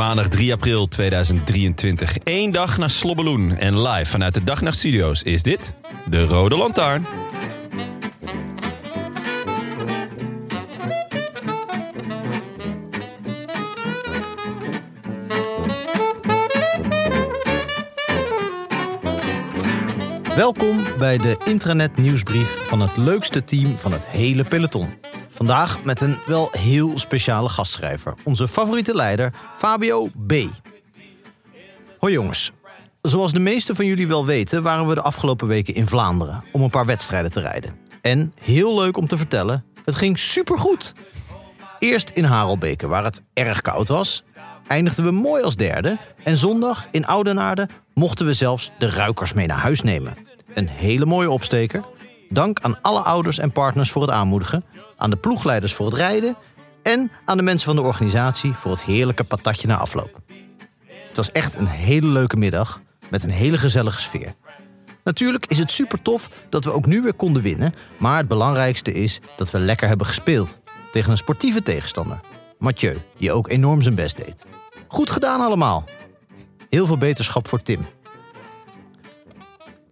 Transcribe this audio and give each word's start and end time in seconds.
Maandag 0.00 0.28
3 0.28 0.52
april 0.52 0.88
2023. 0.88 2.16
Eén 2.24 2.52
dag 2.52 2.78
naar 2.78 2.90
Slobbeloen. 2.90 3.56
En 3.56 3.82
live 3.82 4.10
vanuit 4.10 4.34
de 4.34 4.44
Dagnacht 4.44 4.76
Studio's 4.76 5.22
is 5.22 5.42
dit 5.42 5.74
de 6.06 6.24
Rode 6.24 6.56
Lantaarn. 6.56 7.06
Welkom 20.36 20.84
bij 20.98 21.18
de 21.18 21.36
intranet 21.44 21.96
nieuwsbrief 21.96 22.58
van 22.62 22.80
het 22.80 22.96
leukste 22.96 23.44
team 23.44 23.76
van 23.76 23.92
het 23.92 24.08
hele 24.08 24.44
peloton. 24.44 25.09
Vandaag 25.40 25.82
met 25.82 26.00
een 26.00 26.18
wel 26.26 26.48
heel 26.52 26.98
speciale 26.98 27.48
gastschrijver. 27.48 28.14
Onze 28.24 28.48
favoriete 28.48 28.94
leider, 28.94 29.32
Fabio 29.56 30.08
B. 30.26 30.32
Hoi 31.98 32.12
jongens. 32.12 32.50
Zoals 33.02 33.32
de 33.32 33.40
meesten 33.40 33.76
van 33.76 33.86
jullie 33.86 34.08
wel 34.08 34.26
weten, 34.26 34.62
waren 34.62 34.88
we 34.88 34.94
de 34.94 35.02
afgelopen 35.02 35.48
weken 35.48 35.74
in 35.74 35.86
Vlaanderen 35.86 36.44
om 36.52 36.62
een 36.62 36.70
paar 36.70 36.86
wedstrijden 36.86 37.30
te 37.30 37.40
rijden. 37.40 37.76
En 38.02 38.32
heel 38.40 38.80
leuk 38.80 38.96
om 38.96 39.06
te 39.06 39.16
vertellen, 39.16 39.64
het 39.84 39.94
ging 39.94 40.18
supergoed. 40.18 40.94
Eerst 41.78 42.10
in 42.10 42.24
Harelbeke, 42.24 42.86
waar 42.86 43.04
het 43.04 43.22
erg 43.32 43.60
koud 43.60 43.88
was, 43.88 44.22
eindigden 44.66 45.04
we 45.04 45.10
mooi 45.10 45.42
als 45.42 45.56
derde. 45.56 45.98
En 46.24 46.36
zondag 46.36 46.88
in 46.90 47.06
Oudenaarde 47.06 47.68
mochten 47.94 48.26
we 48.26 48.32
zelfs 48.32 48.70
de 48.78 48.90
ruikers 48.90 49.32
mee 49.32 49.46
naar 49.46 49.58
huis 49.58 49.82
nemen. 49.82 50.16
Een 50.54 50.68
hele 50.68 51.06
mooie 51.06 51.30
opsteker. 51.30 51.84
Dank 52.28 52.60
aan 52.60 52.80
alle 52.80 53.00
ouders 53.00 53.38
en 53.38 53.52
partners 53.52 53.90
voor 53.90 54.02
het 54.02 54.10
aanmoedigen, 54.10 54.64
aan 55.00 55.10
de 55.10 55.16
ploegleiders 55.16 55.74
voor 55.74 55.86
het 55.86 55.94
rijden 55.94 56.36
en 56.82 57.10
aan 57.24 57.36
de 57.36 57.42
mensen 57.42 57.66
van 57.66 57.76
de 57.76 57.82
organisatie 57.82 58.52
voor 58.52 58.70
het 58.70 58.82
heerlijke 58.82 59.24
patatje 59.24 59.66
na 59.66 59.76
afloop. 59.76 60.20
Het 61.08 61.16
was 61.16 61.32
echt 61.32 61.54
een 61.54 61.66
hele 61.66 62.06
leuke 62.06 62.36
middag 62.36 62.80
met 63.10 63.24
een 63.24 63.30
hele 63.30 63.58
gezellige 63.58 64.00
sfeer. 64.00 64.34
Natuurlijk 65.04 65.46
is 65.46 65.58
het 65.58 65.70
super 65.70 66.02
tof 66.02 66.30
dat 66.48 66.64
we 66.64 66.72
ook 66.72 66.86
nu 66.86 67.02
weer 67.02 67.14
konden 67.14 67.42
winnen, 67.42 67.74
maar 67.96 68.16
het 68.16 68.28
belangrijkste 68.28 68.92
is 68.92 69.20
dat 69.36 69.50
we 69.50 69.58
lekker 69.58 69.88
hebben 69.88 70.06
gespeeld 70.06 70.60
tegen 70.92 71.10
een 71.10 71.16
sportieve 71.16 71.62
tegenstander. 71.62 72.20
Mathieu, 72.58 72.98
die 73.18 73.32
ook 73.32 73.48
enorm 73.48 73.82
zijn 73.82 73.94
best 73.94 74.16
deed. 74.16 74.44
Goed 74.88 75.10
gedaan 75.10 75.40
allemaal. 75.40 75.84
Heel 76.68 76.86
veel 76.86 76.98
beterschap 76.98 77.48
voor 77.48 77.62
Tim. 77.62 77.86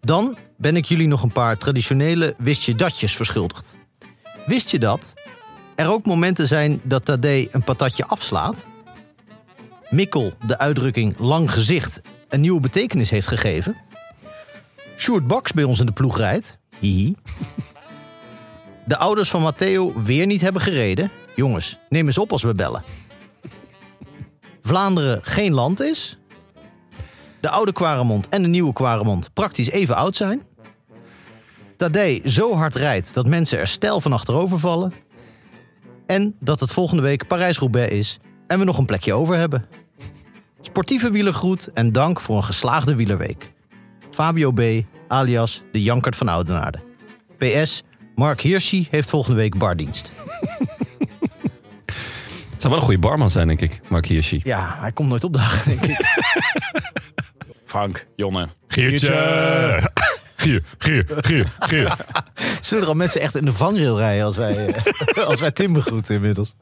Dan 0.00 0.36
ben 0.56 0.76
ik 0.76 0.84
jullie 0.84 1.08
nog 1.08 1.22
een 1.22 1.32
paar 1.32 1.56
traditionele 1.56 2.34
wist 2.36 2.62
je 2.62 2.74
datjes 2.74 3.16
verschuldigd. 3.16 3.76
Wist 4.48 4.70
je 4.70 4.78
dat 4.78 5.14
er 5.74 5.88
ook 5.88 6.06
momenten 6.06 6.48
zijn 6.48 6.80
dat 6.82 7.04
Tadej 7.04 7.48
een 7.50 7.64
patatje 7.64 8.06
afslaat? 8.06 8.66
Mikkel 9.90 10.32
de 10.46 10.58
uitdrukking 10.58 11.18
lang 11.18 11.52
gezicht 11.52 12.00
een 12.28 12.40
nieuwe 12.40 12.60
betekenis 12.60 13.10
heeft 13.10 13.28
gegeven? 13.28 13.76
Sjoerd 14.96 15.26
Baks 15.26 15.52
bij 15.52 15.64
ons 15.64 15.80
in 15.80 15.86
de 15.86 15.92
ploeg 15.92 16.16
rijdt? 16.16 16.58
Hihi. 16.78 17.14
De 18.84 18.96
ouders 18.96 19.30
van 19.30 19.42
Matteo 19.42 20.02
weer 20.02 20.26
niet 20.26 20.40
hebben 20.40 20.62
gereden? 20.62 21.10
Jongens, 21.36 21.78
neem 21.88 22.06
eens 22.06 22.18
op 22.18 22.32
als 22.32 22.42
we 22.42 22.54
bellen. 22.54 22.84
Vlaanderen 24.62 25.24
geen 25.24 25.52
land 25.52 25.80
is? 25.80 26.18
De 27.40 27.50
oude 27.50 27.72
Quaremont 27.72 28.28
en 28.28 28.42
de 28.42 28.48
nieuwe 28.48 28.72
Quaremont 28.72 29.32
praktisch 29.32 29.70
even 29.70 29.96
oud 29.96 30.16
zijn? 30.16 30.47
Tadej 31.78 32.20
zo 32.24 32.54
hard 32.54 32.74
rijdt 32.74 33.14
dat 33.14 33.26
mensen 33.26 33.58
er 33.58 33.66
stijl 33.66 34.00
van 34.00 34.12
achterover 34.12 34.58
vallen? 34.58 34.92
En 36.06 36.34
dat 36.40 36.60
het 36.60 36.70
volgende 36.70 37.02
week 37.02 37.26
Parijs-Roubaix 37.26 37.92
is 37.92 38.18
en 38.46 38.58
we 38.58 38.64
nog 38.64 38.78
een 38.78 38.86
plekje 38.86 39.14
over 39.14 39.36
hebben. 39.36 39.66
Sportieve 40.60 41.10
wielergroet 41.10 41.70
en 41.74 41.92
dank 41.92 42.20
voor 42.20 42.36
een 42.36 42.44
geslaagde 42.44 42.94
wielerweek. 42.94 43.52
Fabio 44.10 44.52
B. 44.52 44.60
alias 45.08 45.62
de 45.72 45.82
Jankert 45.82 46.16
van 46.16 46.28
Oudenaarde. 46.28 46.78
PS, 47.36 47.82
Mark 48.14 48.40
Hirschi 48.40 48.86
heeft 48.90 49.08
volgende 49.08 49.38
week 49.38 49.58
bardienst. 49.58 50.12
Het 52.50 52.66
zou 52.66 52.72
wel 52.72 52.76
een 52.76 52.88
goede 52.88 53.00
barman 53.00 53.30
zijn, 53.30 53.46
denk 53.46 53.60
ik, 53.60 53.80
Mark 53.88 54.06
Hirschi. 54.06 54.40
Ja, 54.44 54.76
hij 54.78 54.92
komt 54.92 55.08
nooit 55.08 55.24
opdagen, 55.24 55.70
denk 55.70 55.82
ik. 55.82 56.06
Frank, 57.64 58.06
Jonne. 58.16 58.48
Giertje! 58.68 60.16
Gier, 60.48 60.62
gier, 60.78 61.06
gier, 61.20 61.56
gier. 61.58 61.96
Zullen 62.60 62.82
er 62.82 62.88
al 62.88 62.94
mensen 62.94 63.20
echt 63.20 63.36
in 63.36 63.44
de 63.44 63.52
vangrail 63.52 63.98
rijden 63.98 64.24
als 64.24 64.36
wij, 64.36 64.66
eh, 64.66 65.24
als 65.24 65.40
wij 65.40 65.50
Tim 65.50 65.72
begroeten 65.72 66.14
inmiddels? 66.14 66.54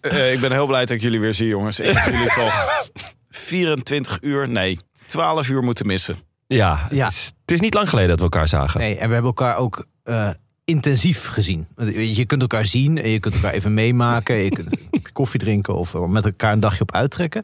Eh, 0.00 0.32
ik 0.32 0.40
ben 0.40 0.52
heel 0.52 0.66
blij 0.66 0.80
dat 0.80 0.90
ik 0.90 1.00
jullie 1.00 1.20
weer 1.20 1.34
zie, 1.34 1.46
jongens. 1.46 1.80
Ik 1.80 1.96
heb 1.96 2.12
jullie 2.12 2.32
toch 2.34 2.82
24 3.30 4.18
uur, 4.20 4.48
nee, 4.48 4.78
12 5.06 5.48
uur 5.48 5.62
moeten 5.62 5.86
missen. 5.86 6.16
Ja, 6.46 6.86
Ja. 6.90 7.04
Het, 7.04 7.12
is, 7.12 7.32
het 7.40 7.50
is 7.50 7.60
niet 7.60 7.74
lang 7.74 7.88
geleden 7.88 8.08
dat 8.10 8.18
we 8.18 8.24
elkaar 8.24 8.48
zagen. 8.48 8.80
Nee, 8.80 8.92
en 8.98 9.08
we 9.08 9.12
hebben 9.14 9.34
elkaar 9.36 9.56
ook 9.56 9.86
eh, 10.02 10.30
intensief 10.64 11.26
gezien. 11.26 11.66
Je 11.94 12.24
kunt 12.26 12.40
elkaar 12.40 12.64
zien 12.64 12.98
en 12.98 13.10
je 13.10 13.20
kunt 13.20 13.34
elkaar 13.34 13.52
even 13.52 13.74
meemaken. 13.74 14.36
Je 14.36 14.50
kunt 14.50 14.76
koffie 15.12 15.40
drinken 15.40 15.74
of 15.74 15.94
met 15.94 16.24
elkaar 16.24 16.52
een 16.52 16.60
dagje 16.60 16.82
op 16.82 16.92
uittrekken. 16.92 17.42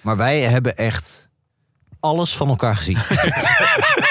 Maar 0.00 0.16
wij 0.16 0.40
hebben 0.40 0.76
echt 0.76 1.21
alles 2.02 2.36
van 2.36 2.48
elkaar 2.48 2.76
gezien. 2.76 2.98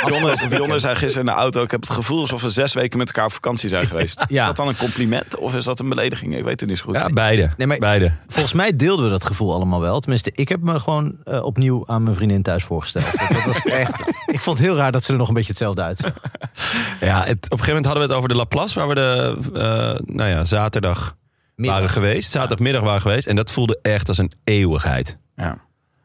Jonne, 0.50 0.80
zei 0.80 0.96
gisteren 0.96 1.28
in 1.28 1.34
de 1.34 1.40
auto, 1.40 1.64
ik 1.64 1.72
heb 1.72 1.82
het 1.82 1.90
gevoel 1.90 2.20
alsof 2.20 2.42
we 2.42 2.50
zes 2.50 2.74
weken 2.74 2.98
met 2.98 3.08
elkaar 3.08 3.26
op 3.26 3.32
vakantie 3.34 3.70
zijn 3.70 3.88
geweest. 3.88 4.24
Is 4.28 4.44
dat 4.44 4.56
dan 4.56 4.68
een 4.68 4.78
compliment 4.78 5.38
of 5.38 5.56
is 5.56 5.66
dat 5.66 5.80
een 5.80 5.90
belediging? 5.90 6.38
Ik 6.38 6.44
weet 6.44 6.60
het 6.60 6.70
niet 6.70 6.78
zo 6.78 6.86
goed. 6.86 6.96
Ja, 6.96 7.10
beide. 7.10 7.50
Nee, 7.58 7.68
maar- 7.68 7.78
beide. 7.78 8.14
Volgens 8.28 8.54
mij 8.54 8.76
deelden 8.76 9.06
we 9.06 9.12
dat 9.12 9.24
gevoel 9.26 9.54
allemaal 9.54 9.82
wel. 9.82 10.00
Tenminste, 10.00 10.32
ik 10.34 10.50
heb 10.50 10.62
me 10.62 10.80
gewoon 10.80 11.16
eh, 11.24 11.44
opnieuw 11.44 11.84
aan 11.88 12.04
mijn 12.04 12.16
vriendin 12.16 12.42
thuis 12.42 12.64
voorgesteld. 12.64 13.06
Dat 13.34 13.46
was 13.46 13.62
echt, 13.62 14.00
ik 14.36 14.40
vond 14.40 14.58
het 14.58 14.68
heel 14.68 14.76
raar 14.76 14.92
dat 14.92 15.04
ze 15.04 15.12
er 15.12 15.18
nog 15.18 15.28
een 15.28 15.34
beetje 15.34 15.50
hetzelfde 15.50 15.82
uitzag. 15.82 16.14
Ja, 17.00 17.18
het, 17.24 17.46
op 17.46 17.52
een 17.52 17.58
gegeven 17.60 17.68
moment 17.68 17.86
hadden 17.86 18.04
we 18.04 18.08
het 18.10 18.18
over 18.18 18.30
de 18.30 18.36
Laplace, 18.36 18.80
waar 18.80 18.88
we 18.88 18.96
de 18.96 19.38
eh, 19.54 20.16
nou 20.16 20.30
ja, 20.30 20.46
zaterdag 20.46 21.16
Middag. 21.56 21.76
waren 21.76 21.92
geweest. 21.94 22.32
Zaterdagmiddag 22.32 22.82
waren 22.84 23.02
geweest. 23.02 23.28
En 23.28 23.36
dat 23.36 23.52
voelde 23.52 23.80
echt 23.82 24.08
als 24.08 24.18
een 24.18 24.32
eeuwigheid. 24.44 25.18
Ja. 25.36 25.58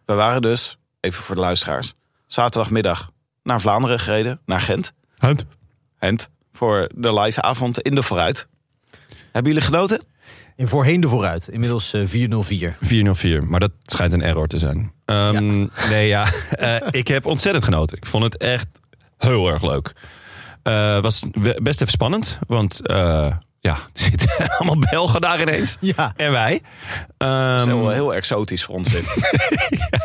We 0.04 0.14
waren 0.14 0.42
dus, 0.42 0.78
even 1.06 1.24
voor 1.24 1.34
de 1.34 1.40
luisteraars, 1.40 1.94
zaterdagmiddag 2.26 3.10
naar 3.42 3.60
Vlaanderen 3.60 4.00
gereden, 4.00 4.40
naar 4.46 4.60
Gent. 4.60 4.92
Hunt. 5.18 5.44
Gent, 6.00 6.28
voor 6.52 6.88
de 6.94 7.20
live 7.20 7.42
avond 7.42 7.80
in 7.80 7.94
de 7.94 8.02
Vooruit. 8.02 8.48
Hebben 9.32 9.52
jullie 9.52 9.66
genoten? 9.68 10.04
In 10.56 10.68
voorheen 10.68 11.00
de 11.00 11.08
vooruit. 11.08 11.48
Inmiddels 11.48 11.92
eh, 11.92 12.02
404. 12.06 12.76
404, 12.80 13.44
maar 13.44 13.60
dat 13.60 13.70
schijnt 13.84 14.12
een 14.12 14.22
error 14.22 14.46
te 14.46 14.58
zijn. 14.58 14.92
Ehm, 15.04 15.66
Nee, 15.90 16.06
ja. 16.08 16.26
eh, 16.50 16.76
ik 16.90 17.08
heb 17.08 17.26
ontzettend 17.26 17.64
genoten. 17.64 17.96
Ik 17.96 18.06
vond 18.06 18.24
het 18.24 18.36
echt 18.36 18.66
heel 19.18 19.48
erg 19.48 19.62
leuk. 19.62 19.92
Het 20.62 21.02
was 21.02 21.24
best 21.62 21.80
even 21.80 21.92
spannend, 21.92 22.38
want 22.46 22.86
eh, 22.86 23.32
ja, 23.60 23.72
er 23.72 23.78
zitten 23.92 24.30
allemaal 24.58 24.88
Belgen 24.90 25.20
daar 25.20 25.40
ineens. 25.40 25.76
Ja. 25.80 26.12
En 26.16 26.32
wij. 26.32 26.62
Dat 27.16 27.28
is 27.60 27.66
Ehm, 27.66 27.76
heel, 27.76 27.90
heel 27.90 28.14
exotisch 28.14 28.64
voor 28.64 28.74
ons 28.74 28.88
dit. 28.88 29.04
ja, 29.90 29.98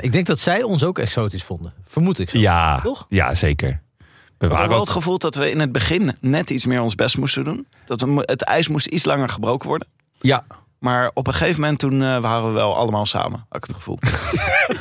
ik 0.00 0.12
denk 0.12 0.26
dat 0.26 0.38
zij 0.38 0.62
ons 0.62 0.84
ook 0.84 0.98
exotisch 0.98 1.42
vonden. 1.44 1.72
Vermoed 1.86 2.18
ik 2.18 2.30
zo. 2.30 2.38
ja, 2.38 2.80
Toch? 2.80 3.06
ja, 3.08 3.34
zeker. 3.34 3.68
We 3.68 4.44
Ik 4.44 4.50
had 4.50 4.50
waren 4.50 4.68
wel 4.68 4.78
ook, 4.78 4.84
het 4.84 4.94
gevoel 4.94 5.18
dat 5.18 5.34
we 5.34 5.50
in 5.50 5.60
het 5.60 5.72
begin 5.72 6.16
net 6.20 6.50
iets 6.50 6.66
meer 6.66 6.80
ons 6.80 6.94
best 6.94 7.16
moesten 7.18 7.44
doen. 7.44 7.66
Dat 7.84 8.00
we, 8.00 8.22
het 8.24 8.42
ijs 8.42 8.68
moest 8.68 8.86
iets 8.86 9.04
langer 9.04 9.28
gebroken 9.28 9.68
worden. 9.68 9.88
ja, 10.20 10.44
Maar 10.78 11.10
op 11.14 11.26
een 11.26 11.32
gegeven 11.34 11.60
moment 11.60 11.78
toen 11.78 12.02
eh, 12.02 12.18
waren 12.18 12.46
we 12.46 12.52
wel 12.52 12.76
allemaal 12.76 13.06
samen, 13.06 13.46
had 13.48 13.56
ik 13.56 13.64
het 13.64 13.74
gevoel. 13.76 13.98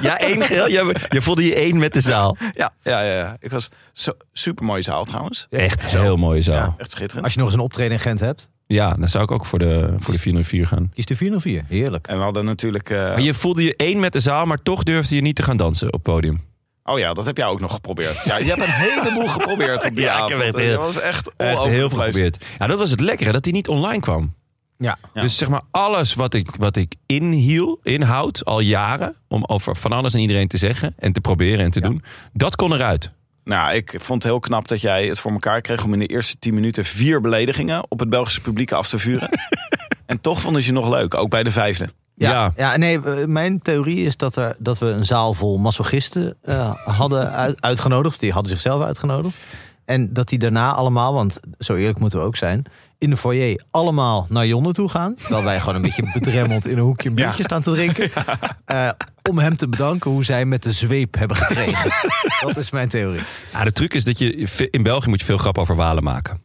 Ja, 0.02 0.18
één 0.20 0.42
geheel. 0.42 0.68
Je, 0.68 0.96
je 1.10 1.22
voelde 1.22 1.46
je 1.46 1.56
één 1.56 1.78
met 1.78 1.94
de 1.94 2.02
zaal. 2.02 2.38
ja, 2.54 2.74
ja, 2.84 3.02
ja, 3.02 3.14
ja. 3.18 3.36
Ik 3.40 3.52
was 3.52 3.70
zo, 3.92 4.12
super 4.34 4.66
mooie 4.66 4.82
zaal 4.82 5.04
trouwens. 5.04 5.48
Echt 5.50 5.94
een 5.94 6.02
heel 6.02 6.18
mooie 6.18 6.42
zaal. 6.42 6.76
Echt 6.78 6.92
schitterend. 6.92 7.24
Als 7.24 7.34
je 7.34 7.40
nog 7.40 7.48
eens 7.48 7.58
een 7.58 7.64
optreden 7.64 7.92
in 7.92 8.00
Gent 8.00 8.20
hebt, 8.20 8.50
Ja, 8.68 8.94
dan 8.94 9.08
zou 9.08 9.24
ik 9.24 9.32
ook 9.32 9.46
voor 9.46 9.60
de, 9.60 9.94
voor 10.00 10.14
de 10.14 10.20
404 10.20 10.68
gaan. 10.68 10.92
kies 10.94 11.06
de 11.06 11.16
404. 11.16 11.64
Heerlijk. 11.68 12.08
En 12.08 12.18
we 12.18 12.24
hadden 12.24 12.46
natuurlijk... 12.46 12.90
eh, 12.90 12.98
Maar 12.98 13.22
je 13.22 13.34
voelde 13.34 13.64
je 13.64 13.76
één 13.76 14.00
met 14.00 14.14
de 14.14 14.20
zaal, 14.20 14.46
maar 14.46 14.62
toch 14.62 14.84
durfde 14.84 15.16
je 15.16 15.22
niet 15.22 15.36
te 15.36 15.44
gaan 15.44 15.58
dansen 15.58 15.88
op 15.88 15.94
het 15.94 16.02
podium. 16.04 16.40
Oh 16.84 17.00
ja, 17.00 17.14
dat 17.14 17.26
heb 17.26 17.38
jij 17.38 17.46
ook 17.46 17.60
nog 17.60 17.74
geprobeerd. 17.74 18.22
Ja, 18.26 18.38
je 18.38 18.46
hebt 18.46 18.62
een 18.62 18.70
heleboel 18.70 19.28
geprobeerd 19.28 19.86
op 19.86 19.96
die 19.96 20.06
Ja, 20.06 20.26
ik 20.26 20.34
avond. 20.34 20.56
heel- 20.58 20.76
dat 20.78 20.86
was 20.94 21.00
echt, 21.00 21.30
heel 21.38 21.58
veel 21.70 21.90
geprobeerd. 21.90 22.46
Ja, 22.60 22.68
dat 22.68 22.78
was 22.78 22.92
het 22.92 23.00
lekkere, 23.00 23.32
dat 23.32 23.44
hij 23.46 23.54
niet 23.54 23.68
online 23.68 24.00
kwam. 24.02 24.34
Ja. 24.78 24.98
Ja. 25.14 25.22
Dus 25.22 25.38
zeg 25.38 25.50
maar 25.50 25.62
alles 25.72 26.14
wat 26.14 26.34
ik, 26.34 26.56
wat 26.60 26.76
ik 26.76 26.96
inhiel, 27.06 27.80
inhoud 27.84 28.46
al 28.46 28.60
jaren... 28.60 29.16
om 29.28 29.44
over 29.46 29.76
van 29.76 29.92
alles 29.92 30.14
en 30.14 30.20
iedereen 30.20 30.48
te 30.48 30.58
zeggen 30.58 30.94
en 30.98 31.12
te 31.14 31.22
proberen 31.22 31.66
en 31.66 31.72
te 31.72 31.82
doen... 31.82 32.04
dat 32.34 32.56
kon 32.56 32.74
eruit. 32.74 33.12
Nou, 33.48 33.74
ik 33.76 33.90
vond 33.98 34.24
het 34.24 34.32
heel 34.32 34.40
knap 34.42 34.68
dat 34.68 34.82
jij 34.82 35.08
het 35.08 35.20
voor 35.20 35.32
elkaar 35.32 35.62
kreeg 35.62 35.84
om 35.84 35.94
in 35.94 36.00
de 36.00 36.06
eerste 36.06 36.40
10 36.40 36.54
minuten 36.54 36.86
vier 36.86 37.22
beledigingen 37.22 37.86
op 37.90 38.00
het 38.00 38.10
Belgische 38.10 38.42
publiek 38.42 38.72
af 38.72 38.88
te 38.90 39.00
vuren. 39.00 39.30
en 40.06 40.22
toch 40.22 40.42
vonden 40.42 40.62
ze 40.62 40.68
je 40.68 40.74
nog 40.74 40.90
leuk, 40.90 41.14
ook 41.14 41.30
bij 41.30 41.44
de 41.44 41.52
vijfde. 41.52 41.88
Ja, 42.14 42.32
Ja. 42.32 42.52
ja. 42.56 42.78
nee, 42.78 43.02
eh, 43.04 43.26
mijn 43.26 43.62
theorie 43.62 44.06
is 44.06 44.18
dat, 44.18 44.36
er, 44.36 44.56
dat 44.60 44.78
we 44.78 44.86
een 44.86 45.06
zaal 45.06 45.34
vol 45.34 45.58
masochisten 45.58 46.38
eh, 46.42 46.74
hadden 46.86 47.32
uit- 47.32 47.62
uitgenodigd. 47.62 48.20
Die 48.20 48.32
hadden 48.32 48.52
zichzelf 48.52 48.84
uitgenodigd. 48.84 49.38
En 49.86 50.14
dat 50.14 50.28
die 50.28 50.40
daarna 50.40 50.74
allemaal, 50.74 51.14
want 51.14 51.40
zo 51.60 51.76
eerlijk 51.76 52.00
moeten 52.00 52.20
we 52.20 52.26
ook 52.26 52.36
zijn... 52.36 52.64
in 52.98 53.10
de 53.10 53.18
foyer 53.18 53.64
allemaal 53.72 54.26
naar 54.30 54.48
Jonne 54.48 54.72
toe 54.72 54.90
gaan. 54.90 55.16
Terwijl 55.16 55.44
wij 55.44 55.60
gewoon 55.60 55.76
een 55.76 55.82
beetje 55.82 56.12
bedremmeld 56.14 56.68
in 56.68 56.78
een 56.78 56.84
hoekje 56.84 57.10
een 57.10 57.16
biertje 57.16 57.44
staan 57.44 57.62
te 57.62 57.72
drinken. 57.72 58.12
Eh, 58.66 58.90
om 59.30 59.40
hem 59.40 59.58
te 59.58 59.68
bedanken 59.68 60.12
hoe 60.12 60.24
zij 60.26 60.46
met 60.46 60.64
de 60.64 60.72
zweep 60.72 61.16
hebben 61.18 61.38
gekregen. 61.38 61.92
dat 62.48 62.58
is 62.58 62.70
mijn 62.70 62.90
theorie. 62.90 63.22
Ja, 63.54 63.64
de 63.64 63.72
truc 63.72 63.94
is 63.94 64.04
dat 64.04 64.18
je 64.18 64.32
in 64.72 64.84
België 64.84 65.10
moet 65.10 65.20
je 65.20 65.26
veel 65.26 65.38
grap 65.38 65.58
over 65.58 65.76
Walen 65.76 66.04
maken. 66.04 66.42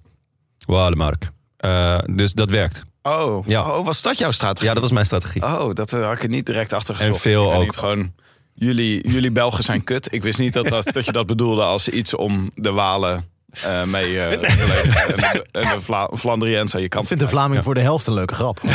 Walemark. 0.67 1.31
Eh 1.57 1.99
dus 2.07 2.33
dat 2.33 2.51
werkt. 2.51 2.83
Oh, 3.03 3.47
Ja. 3.47 3.79
oh, 3.79 3.85
was 3.85 4.03
dat 4.03 4.19
jouw 4.19 4.31
strategie? 4.31 4.67
Ja, 4.69 4.73
dat 4.75 4.83
was 4.83 4.93
mijn 4.93 5.07
strategie. 5.07 5.43
Oh, 5.43 5.75
dat 5.75 5.93
eh, 5.93 6.05
had 6.05 6.13
ik 6.17 6.23
er 6.23 6.29
niet 6.29 6.47
direct 6.47 6.73
achter 6.73 6.95
gezocht. 6.95 7.15
En 7.15 7.21
veel 7.21 7.53
ook. 7.55 7.63
Niet 7.65 7.77
gewoon, 7.77 8.13
jullie, 8.55 9.09
jullie 9.11 9.31
Belgen 9.31 9.65
zijn 9.65 9.85
kut. 9.85 10.13
Ik 10.13 10.23
wist 10.23 10.39
niet 10.39 10.53
dat, 10.53 10.69
dat, 10.69 10.93
dat 10.93 11.05
je 11.05 11.13
dat 11.13 11.27
bedoelde 11.27 11.63
als 11.63 11.89
iets 11.89 12.15
om 12.15 12.51
de 12.55 12.71
Walen 12.71 13.25
eh, 13.67 13.85
mee 13.85 14.21
eh, 14.21 14.41
beledigen. 14.41 15.09
En 15.09 15.33
de, 15.33 15.47
en 15.53 15.63
de 15.63 15.81
Vla 15.81 16.11
Flandriëns 16.17 16.75
aan 16.75 16.81
je 16.81 16.89
kant 16.89 17.03
Ik 17.03 17.09
vind 17.09 17.21
de 17.21 17.29
Vlaming 17.29 17.63
voor 17.65 17.75
de 17.75 17.81
helft 17.81 18.07
een 18.07 18.15
leuke 18.15 18.35
grap. 18.35 18.61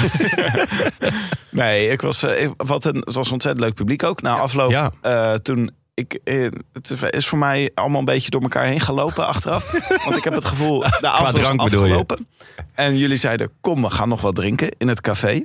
Nee, 1.50 1.88
ik 1.90 2.02
was, 2.02 2.24
eh, 2.24 2.42
ik- 2.44 2.54
wat 2.58 2.86
een, 2.86 2.96
het 2.96 3.14
was 3.14 3.28
een 3.28 3.34
ontzettend 3.34 3.66
leuk 3.66 3.74
publiek 3.74 4.04
ook. 4.04 4.22
Na 4.22 4.36
afloop, 4.38 4.70
Ja. 4.72 4.92
eh, 5.02 5.34
toen 5.34 5.72
ik, 5.94 6.20
eh, 6.24 6.48
het 6.74 6.96
is 7.10 7.28
voor 7.28 7.38
mij 7.38 7.72
allemaal 7.74 8.00
een 8.00 8.06
beetje 8.06 8.30
door 8.30 8.42
elkaar 8.42 8.66
heen 8.66 8.80
gelopen 8.80 9.28
achteraf. 9.28 9.72
Want 10.06 10.18
ik 10.18 10.24
heb 10.24 10.34
het 10.34 10.46
gevoel, 10.46 10.80
de 10.80 11.08
avond 11.10 11.38
je? 11.38 11.58
afgelopen. 11.58 12.28
En 12.74 12.98
jullie 12.98 13.18
zeiden, 13.18 13.50
kom, 13.62 13.82
we 13.82 13.90
gaan 13.90 14.10
nog 14.10 14.22
wat 14.22 14.36
drinken 14.36 14.70
in 14.78 14.88
het 14.88 15.02
café. 15.02 15.44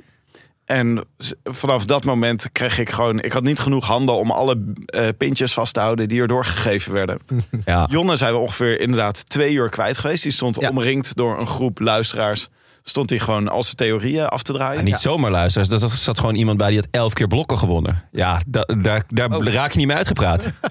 En 0.65 1.05
vanaf 1.43 1.85
dat 1.85 2.03
moment 2.03 2.51
kreeg 2.51 2.79
ik 2.79 2.89
gewoon... 2.89 3.19
Ik 3.21 3.31
had 3.31 3.43
niet 3.43 3.59
genoeg 3.59 3.85
handen 3.85 4.15
om 4.15 4.31
alle 4.31 4.73
eh, 4.85 5.07
pintjes 5.17 5.53
vast 5.53 5.73
te 5.73 5.79
houden 5.79 6.07
die 6.09 6.21
er 6.21 6.27
doorgegeven 6.27 6.93
werden. 6.93 7.19
Ja. 7.65 7.87
Jonne 7.89 8.15
zijn 8.15 8.33
we 8.33 8.39
ongeveer 8.39 8.79
inderdaad 8.79 9.29
twee 9.29 9.53
uur 9.53 9.69
kwijt 9.69 9.97
geweest. 9.97 10.23
Die 10.23 10.31
stond 10.31 10.57
Ja. 10.59 10.69
omringd 10.69 11.15
door 11.15 11.39
een 11.39 11.47
groep 11.47 11.79
luisteraars. 11.79 12.47
Stond 12.83 13.09
hij 13.09 13.19
gewoon 13.19 13.47
als 13.47 13.65
zijn 13.65 13.75
theorieën 13.77 14.25
af 14.27 14.43
te 14.43 14.53
draaien. 14.53 14.79
En 14.79 14.85
niet 14.85 14.99
zomaar 14.99 15.31
luisteren. 15.31 15.81
Er 15.81 15.89
zat 15.97 16.19
gewoon 16.19 16.35
iemand 16.35 16.57
bij 16.57 16.67
die 16.69 16.77
had 16.77 16.87
elf 16.91 17.13
keer 17.13 17.27
blokken 17.27 17.57
gewonnen. 17.57 18.03
Ja, 18.11 18.41
da- 18.47 18.67
daar, 18.77 19.03
daar 19.07 19.31
Oh. 19.35 19.45
raak 19.45 19.71
je 19.71 19.77
niet 19.77 19.87
meer 19.87 19.95
uitgepraat. 19.97 20.51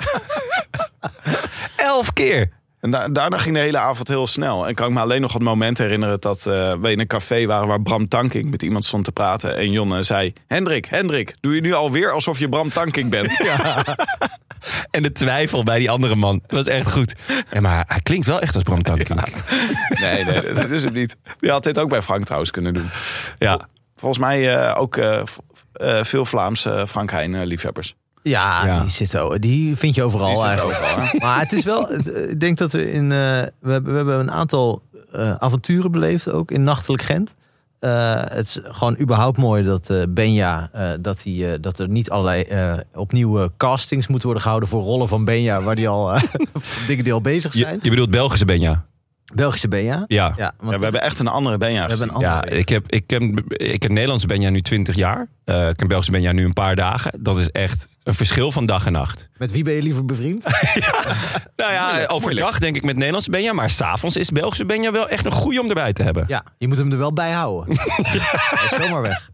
elf 1.76 2.12
keer! 2.12 2.50
En 2.82 2.90
da- 2.90 3.08
daarna 3.08 3.38
ging 3.38 3.54
de 3.54 3.60
hele 3.60 3.78
avond 3.78 4.08
heel 4.08 4.26
snel. 4.26 4.66
En 4.68 4.74
kan 4.74 4.88
ik 4.88 4.94
me 4.94 5.00
alleen 5.00 5.20
nog 5.20 5.32
het 5.32 5.42
moment 5.42 5.78
herinneren 5.78 6.20
dat 6.20 6.46
eh, 6.46 6.74
we 6.80 6.90
in 6.90 7.00
een 7.00 7.06
café 7.06 7.46
waren 7.46 7.68
waar 7.68 7.82
Bram 7.82 8.08
Tankink 8.08 8.50
met 8.50 8.62
iemand 8.62 8.84
stond 8.84 9.04
te 9.04 9.12
praten. 9.12 9.56
En 9.56 9.70
Jonne 9.70 10.02
zei: 10.02 10.32
Hendrik, 10.46 10.84
Hendrik, 10.86 11.34
doe 11.40 11.54
je 11.54 11.60
nu 11.60 11.72
alweer 11.72 12.12
alsof 12.12 12.38
je 12.38 12.48
Bram 12.48 12.72
Tankink 12.72 13.10
bent? 13.10 13.32
En 14.90 15.02
de 15.02 15.12
twijfel 15.12 15.62
bij 15.62 15.78
die 15.78 15.90
andere 15.90 16.14
man. 16.14 16.42
Dat 16.46 16.64
was 16.64 16.74
echt 16.74 16.90
goed. 16.90 17.14
Ja, 17.50 17.60
maar 17.60 17.84
hij 17.88 18.00
klinkt 18.00 18.26
wel 18.26 18.40
echt 18.40 18.54
als 18.54 18.62
Bram 18.62 18.82
Tankink. 18.82 19.20
Ja. 19.20 19.24
Nee, 20.00 20.24
nee, 20.24 20.52
dat 20.52 20.70
is 20.70 20.82
hem 20.82 20.92
niet. 20.92 21.16
Je 21.40 21.50
had 21.50 21.62
dit 21.64 21.78
ook 21.78 21.88
bij 21.88 22.02
Frank 22.02 22.24
trouwens 22.24 22.50
kunnen 22.50 22.74
doen. 22.74 22.90
Volgens 23.96 24.20
mij 24.20 24.56
eh, 24.56 24.80
ook 24.80 24.96
eh, 24.96 25.22
veel 26.02 26.24
Vlaamse 26.24 26.84
Frank 26.88 27.10
Heijn 27.10 27.34
eh, 27.34 27.46
liefhebbers. 27.46 27.94
Ja, 28.22 28.66
Ja. 28.66 28.80
die 28.80 28.90
zitten, 28.90 29.40
die 29.40 29.76
vind 29.76 29.94
je 29.94 30.02
overal 30.02 30.34
Die 30.34 30.44
eigenlijk. 30.44 30.78
overal, 30.78 30.98
hè? 31.06 31.18
Maar 31.18 31.40
het 31.40 31.52
is 31.52 31.64
wel, 31.64 31.86
het, 31.88 32.12
eh, 32.12 32.30
ik 32.30 32.40
denk 32.40 32.58
dat 32.58 32.72
we 32.72 32.92
in, 32.92 33.02
eh, 33.12 33.18
we, 33.60 33.72
hebben, 33.72 33.90
we 33.90 33.96
hebben 33.96 34.18
een 34.18 34.30
aantal 34.30 34.82
eh, 35.12 35.34
avonturen 35.38 35.90
beleefd 35.92 36.30
ook 36.30 36.50
in 36.50 36.62
nachtelijk 36.64 37.02
Gent. 37.02 37.34
Eh, 37.78 38.14
het 38.28 38.46
is 38.46 38.58
gewoon 38.62 38.96
überhaupt 39.00 39.38
mooi 39.38 39.64
dat 39.64 39.90
eh, 39.90 40.02
Benja, 40.08 40.68
eh, 40.72 40.90
dat, 41.00 41.22
hij, 41.22 41.52
eh, 41.52 41.58
dat 41.60 41.78
er 41.78 41.88
niet 41.88 42.10
allerlei 42.10 42.42
eh, 42.42 42.74
opnieuw 42.94 43.48
castings 43.56 44.06
moeten 44.06 44.24
worden 44.26 44.42
gehouden 44.42 44.68
voor 44.68 44.82
rollen 44.82 45.08
van 45.08 45.24
Benja, 45.24 45.62
waar 45.62 45.74
die 45.74 45.88
al 45.88 46.12
eh, 46.14 46.22
dingen 46.86 47.04
die 47.04 47.12
al 47.12 47.20
bezig 47.20 47.52
Je, 47.52 47.62
zijn. 47.62 47.78
je 47.82 47.90
bedoelt 47.90 48.10
Belgische 48.10 48.44
Benja? 48.44 48.84
Belgische 49.34 49.68
Benja. 49.68 50.04
Ja. 50.06 50.32
Ja, 50.36 50.52
want 50.58 50.70
Ja, 50.72 50.76
we 50.78 50.82
hebben 50.82 51.02
echt 51.02 51.18
een 51.18 51.26
andere 51.28 51.58
Benja 51.58 51.82
we 51.86 51.88
hebben 51.88 52.08
een 52.08 52.14
gezien. 52.14 52.30
andere. 52.32 52.50
Ja, 52.50 52.58
ik 52.58 52.68
heb, 52.68 52.88
ik 52.92 53.06
ken, 53.06 53.44
ik 53.48 53.80
ken 53.80 53.92
Nederlandse 53.92 54.26
Benja 54.26 54.50
nu 54.50 54.62
20 54.62 54.94
jaar. 54.94 55.26
Eh, 55.44 55.68
ik 55.68 55.76
ken 55.76 55.88
Belgische 55.88 56.12
Benja 56.12 56.32
nu 56.32 56.44
een 56.44 56.52
paar 56.52 56.76
dagen. 56.76 57.12
Dat 57.22 57.38
is 57.38 57.50
echt 57.50 57.86
een 58.02 58.14
verschil 58.14 58.52
van 58.52 58.66
dag 58.66 58.86
en 58.86 58.92
nacht. 58.92 59.28
Met 59.36 59.50
wie 59.52 59.62
ben 59.64 59.74
je 59.74 59.82
liever 59.82 60.04
bevriend? 60.04 60.44
Nou 61.56 61.72
ja, 61.72 62.04
overdag 62.06 62.58
denk 62.58 62.76
ik 62.76 62.84
met 62.84 62.96
Nederlandse 62.96 63.30
Benja. 63.30 63.52
Maar 63.52 63.70
s'avonds 63.70 64.16
is 64.16 64.30
Belgische 64.30 64.64
Benja 64.66 64.92
wel 64.92 65.08
echt 65.08 65.24
een 65.26 65.32
goeie 65.32 65.60
om 65.60 65.68
erbij 65.68 65.92
te 65.92 66.02
hebben. 66.02 66.24
Ja, 66.28 66.44
je 66.58 66.68
moet 66.68 66.76
hem 66.76 66.92
er 66.92 66.98
wel 66.98 67.12
bij 67.12 67.32
houden. 67.32 67.76
Hij 68.56 68.64
is 68.78 68.86
zomaar 68.86 69.02
weg. 69.02 69.30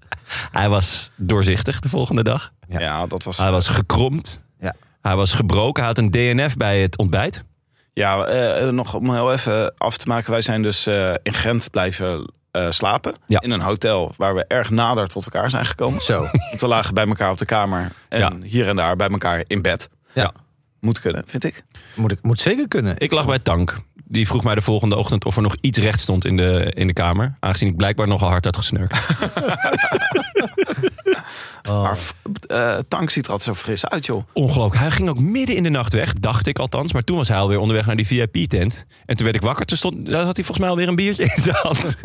Hij 0.50 0.68
was 0.68 1.10
doorzichtig 1.16 1.80
de 1.80 1.88
volgende 1.88 2.22
dag. 2.22 2.52
Ja, 2.68 3.06
dat 3.06 3.24
was. 3.24 3.38
Hij 3.38 3.50
was 3.50 3.68
gekromd. 3.68 4.44
Ja. 4.60 4.74
Hij 5.02 5.16
was 5.16 5.32
gebroken. 5.32 5.82
Hij 5.82 5.92
had 5.94 5.98
een 5.98 6.10
DNF 6.10 6.56
bij 6.56 6.80
het 6.80 6.98
ontbijt. 6.98 7.44
Ja, 7.98 8.24
eh, 8.24 8.68
nog 8.68 8.94
om 8.94 9.12
heel 9.12 9.32
even 9.32 9.74
af 9.76 9.96
te 9.96 10.08
maken. 10.08 10.30
Wij 10.30 10.40
zijn 10.40 10.62
dus 10.62 10.86
eh, 10.86 11.14
in 11.22 11.32
Gent 11.32 11.70
blijven 11.70 12.32
eh, 12.50 12.70
slapen. 12.70 13.14
Ja. 13.26 13.40
In 13.40 13.50
een 13.50 13.60
hotel 13.60 14.12
waar 14.16 14.34
we 14.34 14.44
erg 14.44 14.70
nader 14.70 15.08
tot 15.08 15.24
elkaar 15.24 15.50
zijn 15.50 15.66
gekomen. 15.66 16.00
Zo. 16.00 16.20
Want 16.48 16.60
we 16.60 16.66
lagen 16.66 16.94
bij 16.94 17.06
elkaar 17.06 17.30
op 17.30 17.38
de 17.38 17.44
kamer. 17.44 17.92
En 18.08 18.18
Ja. 18.18 18.32
hier 18.42 18.68
en 18.68 18.76
daar 18.76 18.96
bij 18.96 19.08
elkaar 19.08 19.44
in 19.46 19.62
bed. 19.62 19.88
Ja. 20.12 20.32
Moet 20.80 21.00
kunnen, 21.00 21.22
vind 21.26 21.44
ik. 21.44 21.64
Moet, 21.94 22.12
ik, 22.12 22.22
moet 22.22 22.40
zeker 22.40 22.68
kunnen. 22.68 22.94
Ik 22.98 23.12
lag 23.12 23.26
bij 23.26 23.38
Tank. 23.38 23.78
Die 24.10 24.26
vroeg 24.26 24.44
mij 24.44 24.54
de 24.54 24.60
volgende 24.62 24.96
ochtend 24.96 25.24
of 25.24 25.36
er 25.36 25.42
nog 25.42 25.56
iets 25.60 25.78
recht 25.78 26.00
stond 26.00 26.24
in 26.24 26.36
de, 26.36 26.72
in 26.74 26.86
de 26.86 26.92
kamer. 26.92 27.36
Aangezien 27.40 27.68
ik 27.68 27.76
blijkbaar 27.76 28.06
nogal 28.08 28.28
hard 28.28 28.44
had 28.44 28.56
gesnurkt. 28.56 28.98
Oh. 31.68 31.82
Maar 31.82 31.98
eh, 32.46 32.78
Tank 32.88 33.10
ziet 33.10 33.26
er 33.26 33.32
altijd 33.32 33.56
zo 33.56 33.62
fris 33.62 33.86
uit, 33.86 34.06
joh. 34.06 34.22
Ongelooflijk. 34.32 34.80
Hij 34.80 34.90
ging 34.90 35.08
ook 35.08 35.20
midden 35.20 35.56
in 35.56 35.62
de 35.62 35.68
nacht 35.68 35.92
weg, 35.92 36.12
dacht 36.12 36.46
ik 36.46 36.58
althans. 36.58 36.92
Maar 36.92 37.04
toen 37.04 37.16
was 37.16 37.28
hij 37.28 37.36
alweer 37.38 37.58
onderweg 37.58 37.86
naar 37.86 37.96
die 37.96 38.06
VIP-tent. 38.06 38.86
En 39.06 39.16
toen 39.16 39.24
werd 39.24 39.36
ik 39.38 39.42
wakker. 39.42 39.66
Toen 39.66 39.76
stond, 39.76 40.06
daar 40.06 40.24
had 40.24 40.36
hij 40.36 40.44
volgens 40.44 40.58
mij 40.58 40.68
alweer 40.68 40.88
een 40.88 40.94
biertje 40.96 41.22
in 41.22 41.42
zijn 41.42 41.56
hand. 41.62 41.96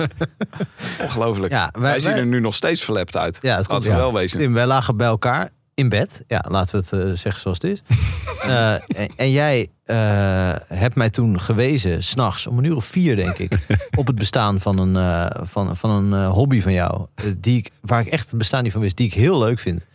Ongelooflijk. 1.02 1.52
Ja, 1.54 1.70
wij- 1.72 1.82
wij, 1.82 2.00
zien 2.00 2.12
wij- 2.12 2.20
er 2.20 2.26
nu 2.26 2.40
nog 2.40 2.54
steeds 2.56 2.84
verlept 2.84 3.18
uit. 3.18 3.40
Ja, 3.42 3.62
dat 3.62 3.84
ja. 3.84 3.96
wel 3.96 4.14
wezen. 4.14 4.40
Tim, 4.40 4.54
wij 4.54 4.66
lagen 4.66 4.98
bij 4.98 5.08
elkaar 5.08 5.50
in 5.74 5.90
bed. 5.90 6.24
Ja, 6.28 6.46
laten 6.48 6.80
we 6.80 6.98
het 6.98 7.08
eh, 7.08 7.14
zeggen 7.18 7.42
zoals 7.42 7.58
het 7.62 7.72
is. 7.72 7.82
Eh, 8.44 8.74
en, 8.74 9.10
en 9.16 9.32
jij 9.32 9.70
eh, 9.86 10.54
hebt 10.68 10.96
mij 10.96 11.10
toen 11.10 11.40
gewezen, 11.42 12.04
s'nachts, 12.04 12.48
om 12.48 12.58
een 12.58 12.64
uur 12.64 12.76
of 12.76 12.86
vier 12.86 13.16
denk 13.16 13.38
ik, 13.38 13.58
op 13.98 14.08
het 14.08 14.16
bestaan 14.16 14.60
van 14.60 14.78
een, 14.78 15.30
van, 15.48 15.78
van 15.78 15.90
een 15.90 16.26
hobby 16.26 16.62
van 16.62 16.74
jou. 16.74 17.06
die 17.38 17.58
ik, 17.58 17.70
waar 17.82 18.02
ik 18.02 18.08
echt 18.08 18.30
het 18.30 18.38
bestaan 18.38 18.64
niet 18.64 18.72
van 18.72 18.82
wist, 18.82 18.98
die 18.98 19.08
ik 19.08 19.14
heel 19.14 19.40
leuk 19.40 19.60
vind. 19.60 19.86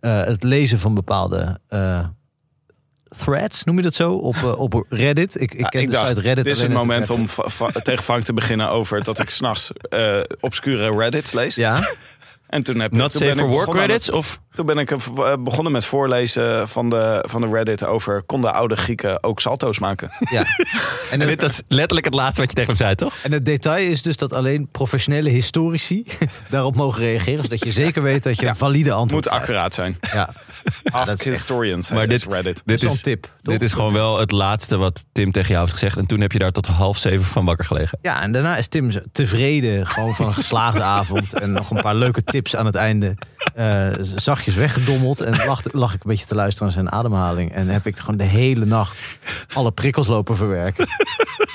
Het 0.00 0.42
lezen 0.42 0.78
van 0.78 0.94
bepaalde 0.94 1.60
threads, 3.18 3.64
noem 3.64 3.76
je 3.76 3.82
dat 3.82 3.94
zo, 3.94 4.12
op, 4.12 4.42
op 4.56 4.86
Reddit. 4.88 5.40
Ik, 5.40 5.54
ik 5.54 5.60
Ja, 5.60 5.68
ken 5.68 5.80
ik 5.80 5.86
de 5.86 5.92
dacht, 5.92 6.08
site 6.08 6.20
Reddit. 6.20 6.44
dit 6.44 6.54
is 6.56 6.62
het 6.62 6.70
de 6.70 6.76
moment 6.76 7.10
om 7.10 7.26
tegen 7.82 8.04
Frank 8.04 8.22
te 8.22 8.32
beginnen 8.32 8.68
over 8.68 9.02
dat 9.02 9.18
ik 9.18 9.30
s'nachts 9.40 9.70
eh 9.88 10.20
obscure 10.40 10.96
Reddits 10.96 11.32
lees. 11.32 11.54
Ja, 11.54 11.88
En 12.50 12.62
toen 12.62 12.80
heb 12.80 12.92
Not 12.92 13.10
toen 13.10 13.20
safe 13.20 13.34
ben 13.34 13.38
for 13.38 13.48
ik 13.48 13.54
work 13.54 13.70
credits? 13.70 14.10
Of 14.10 14.40
Toen 14.52 14.66
ben 14.66 14.78
ik 14.78 14.90
eh, 14.90 14.98
begonnen 15.38 15.72
met 15.72 15.84
voorlezen 15.84 16.68
van 16.68 16.90
de, 16.90 17.24
van 17.28 17.40
de 17.40 17.48
Reddit 17.52 17.84
over... 17.84 18.22
konden 18.22 18.52
oude 18.54 18.76
Grieken 18.76 19.22
ook 19.22 19.40
salto's 19.40 19.78
maken? 19.78 20.10
Ja. 20.30 20.44
En 21.10 21.18
dit 21.18 21.42
is 21.42 21.62
letterlijk 21.68 22.04
het 22.04 22.14
laatste 22.14 22.40
wat 22.40 22.50
je 22.50 22.54
tegen 22.56 22.70
hem 22.70 22.78
zei, 22.78 22.94
toch? 22.94 23.14
en 23.22 23.32
het 23.32 23.44
detail 23.44 23.90
is 23.90 24.02
dus 24.02 24.16
dat 24.16 24.32
alleen 24.32 24.68
professionele 24.70 25.28
historici 25.28 26.04
daarop 26.50 26.76
mogen 26.76 27.00
reageren. 27.02 27.42
Zodat 27.42 27.64
je 27.64 27.72
zeker 27.72 28.02
weet 28.02 28.22
dat 28.22 28.40
je 28.40 28.46
een 28.46 28.56
valide 28.56 28.92
antwoord 28.92 29.24
Moet 29.24 29.32
krijgt. 29.34 29.42
accuraat 29.42 29.74
zijn. 29.74 29.98
Ja, 30.12 30.32
Ask 30.90 31.22
historians. 31.22 31.90
Maar 31.90 32.06
dit- 32.06 32.20
dit 32.24 32.32
Reddit. 32.32 32.62
Dit 32.64 32.82
is 32.82 32.92
een 32.92 33.02
tip. 33.02 33.22
toch? 33.42 33.52
dit 33.54 33.62
is 33.62 33.72
gewoon 33.72 33.92
wel 33.92 34.18
het 34.18 34.30
laatste 34.30 34.76
wat 34.76 35.04
Tim 35.12 35.32
tegen 35.32 35.48
jou 35.48 35.60
heeft 35.60 35.72
gezegd. 35.72 35.96
En 35.96 36.06
toen 36.06 36.20
heb 36.20 36.32
je 36.32 36.38
daar 36.38 36.52
tot 36.52 36.66
half 36.66 36.98
zeven 36.98 37.24
van 37.24 37.44
wakker 37.44 37.64
gelegen. 37.64 37.98
Ja, 38.02 38.22
en 38.22 38.32
daarna 38.32 38.56
is 38.56 38.68
Tim 38.68 38.90
tevreden 39.12 39.86
gewoon 39.86 40.14
van 40.14 40.26
een 40.26 40.34
geslaagde 40.34 40.82
avond. 40.82 41.32
En 41.34 41.52
nog 41.52 41.70
een 41.70 41.82
paar 41.82 41.94
leuke 41.94 42.22
tips 42.24 42.39
aan 42.56 42.66
het 42.66 42.74
einde. 42.74 43.14
eh, 43.54 43.88
zachtjes 44.00 44.54
weggedommeld. 44.54 45.20
En 45.20 45.46
lag, 45.46 45.72
lag 45.72 45.94
ik 45.94 46.04
een 46.04 46.10
beetje 46.10 46.26
te 46.26 46.34
luisteren 46.34 46.64
naar 46.66 46.76
zijn 46.76 46.92
ademhaling. 46.92 47.52
En 47.52 47.68
heb 47.68 47.86
ik 47.86 47.98
gewoon 47.98 48.16
de 48.16 48.24
hele 48.24 48.64
nacht 48.64 48.98
alle 49.52 49.70
prikkels 49.70 50.06
lopen 50.06 50.36
verwerken. 50.36 50.86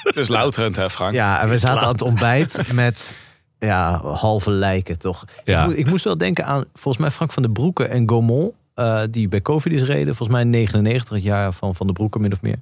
Het 0.03 0.15
is 0.17 0.27
louterend, 0.27 0.75
hè 0.75 0.89
Frank? 0.89 1.13
Ja, 1.13 1.41
en 1.41 1.49
we 1.49 1.57
zaten 1.57 1.81
aan 1.81 1.91
het 1.91 2.01
ontbijt 2.01 2.73
met 2.73 3.15
ja, 3.59 4.01
halve 4.01 4.51
lijken, 4.51 4.99
toch? 4.99 5.25
Ja. 5.43 5.61
Ik, 5.61 5.65
moest, 5.67 5.77
ik 5.79 5.85
moest 5.89 6.03
wel 6.03 6.17
denken 6.17 6.45
aan, 6.45 6.63
volgens 6.73 6.97
mij, 7.03 7.11
Frank 7.11 7.31
van 7.31 7.43
den 7.43 7.51
Broeke 7.53 7.85
en 7.85 8.09
Gaumont. 8.09 8.51
eh, 8.75 9.01
die 9.09 9.27
bij 9.27 9.41
Covid 9.41 9.73
is 9.73 9.83
reden. 9.83 10.15
Volgens 10.15 10.37
mij 10.37 10.43
99 10.43 11.15
het 11.15 11.23
jaar 11.23 11.53
van 11.53 11.75
Van 11.75 11.85
den 11.85 11.95
Broeke, 11.95 12.19
min 12.19 12.33
of 12.33 12.41
meer. 12.41 12.57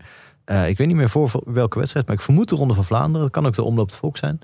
Eh, 0.45 0.67
ik 0.67 0.77
weet 0.77 0.87
niet 0.87 0.95
meer 0.95 1.09
voor 1.09 1.29
voor 1.29 1.41
welke 1.45 1.77
wedstrijd, 1.79 2.05
maar 2.07 2.15
ik 2.15 2.21
vermoed 2.21 2.49
de 2.49 2.55
Ronde 2.55 2.73
van 2.73 2.85
Vlaanderen. 2.85 3.21
Dat 3.21 3.31
kan 3.31 3.45
ook 3.45 3.55
de 3.55 3.63
Omloop 3.63 3.87
het 3.89 3.95
Volk 3.95 4.17
zijn. 4.17 4.39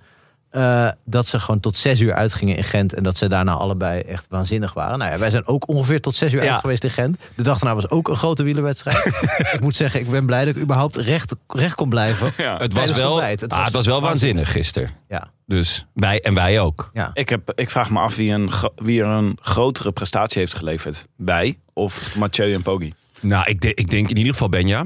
Eh, 0.50 0.90
dat 1.06 1.28
ze 1.28 1.40
gewoon 1.40 1.60
tot 1.60 1.78
zes 1.78 2.00
uur 2.00 2.14
uitgingen 2.14 2.56
in 2.58 2.64
Gent. 2.64 2.94
En 2.94 3.04
dat 3.04 3.18
ze 3.18 3.28
daarna 3.28 3.52
allebei 3.54 4.02
echt 4.02 4.26
waanzinnig 4.30 4.74
waren. 4.74 4.98
Nou 4.98 5.12
ja, 5.12 5.18
wij 5.18 5.30
zijn 5.30 5.46
ook 5.48 5.68
ongeveer 5.68 6.02
tot 6.02 6.16
zes 6.16 6.34
uur 6.34 6.44
Ja. 6.44 6.52
uit 6.52 6.60
geweest 6.60 6.84
in 6.84 6.90
Gent. 6.90 7.18
De 7.36 7.44
dag 7.44 7.60
daarna 7.60 7.76
was 7.76 7.90
ook 7.90 8.08
een 8.08 8.16
grote 8.16 8.44
wielerwedstrijd. 8.44 9.06
ik 9.54 9.60
moet 9.60 9.76
zeggen, 9.76 10.00
ik 10.00 10.10
ben 10.12 10.26
blij 10.26 10.46
dat 10.46 10.56
ik 10.56 10.62
überhaupt 10.62 10.96
recht, 10.96 11.36
recht 11.48 11.76
kon 11.76 11.90
blijven. 11.90 12.32
Ja. 12.38 12.58
Het 12.58 12.74
was 12.74 12.88
het 12.90 12.98
wel. 12.98 13.22
Het 13.22 13.44
ah, 13.44 13.58
was 13.58 13.66
het 13.66 13.74
was 13.76 13.86
wel 13.86 14.02
waanzinnig 14.02 14.52
gisteren. 14.52 14.90
Ja, 15.10 15.32
Dus 15.46 15.86
wij 15.94 16.22
en 16.22 16.34
wij 16.34 16.60
ook. 16.60 16.90
ja. 16.94 17.10
Ik, 17.14 17.30
heb, 17.30 17.52
ik 17.56 17.70
vraag 17.70 17.90
me 17.90 18.00
af 18.00 18.16
wie, 18.16 18.32
een, 18.32 18.50
wie 18.76 19.02
er 19.02 19.08
een 19.08 19.38
grotere 19.42 19.92
prestatie 19.92 20.40
heeft 20.40 20.54
geleverd. 20.54 21.08
Bij 21.18 21.58
of 21.74 22.16
Mathieu 22.16 22.54
en 22.54 22.62
Poggi. 22.62 22.94
Nou, 23.22 23.50
ik, 23.50 23.62
de- 23.62 23.74
ik 23.74 23.90
denk 23.90 24.10
in 24.10 24.18
ieder 24.18 24.34
geval 24.34 24.50
Benja. 24.50 24.86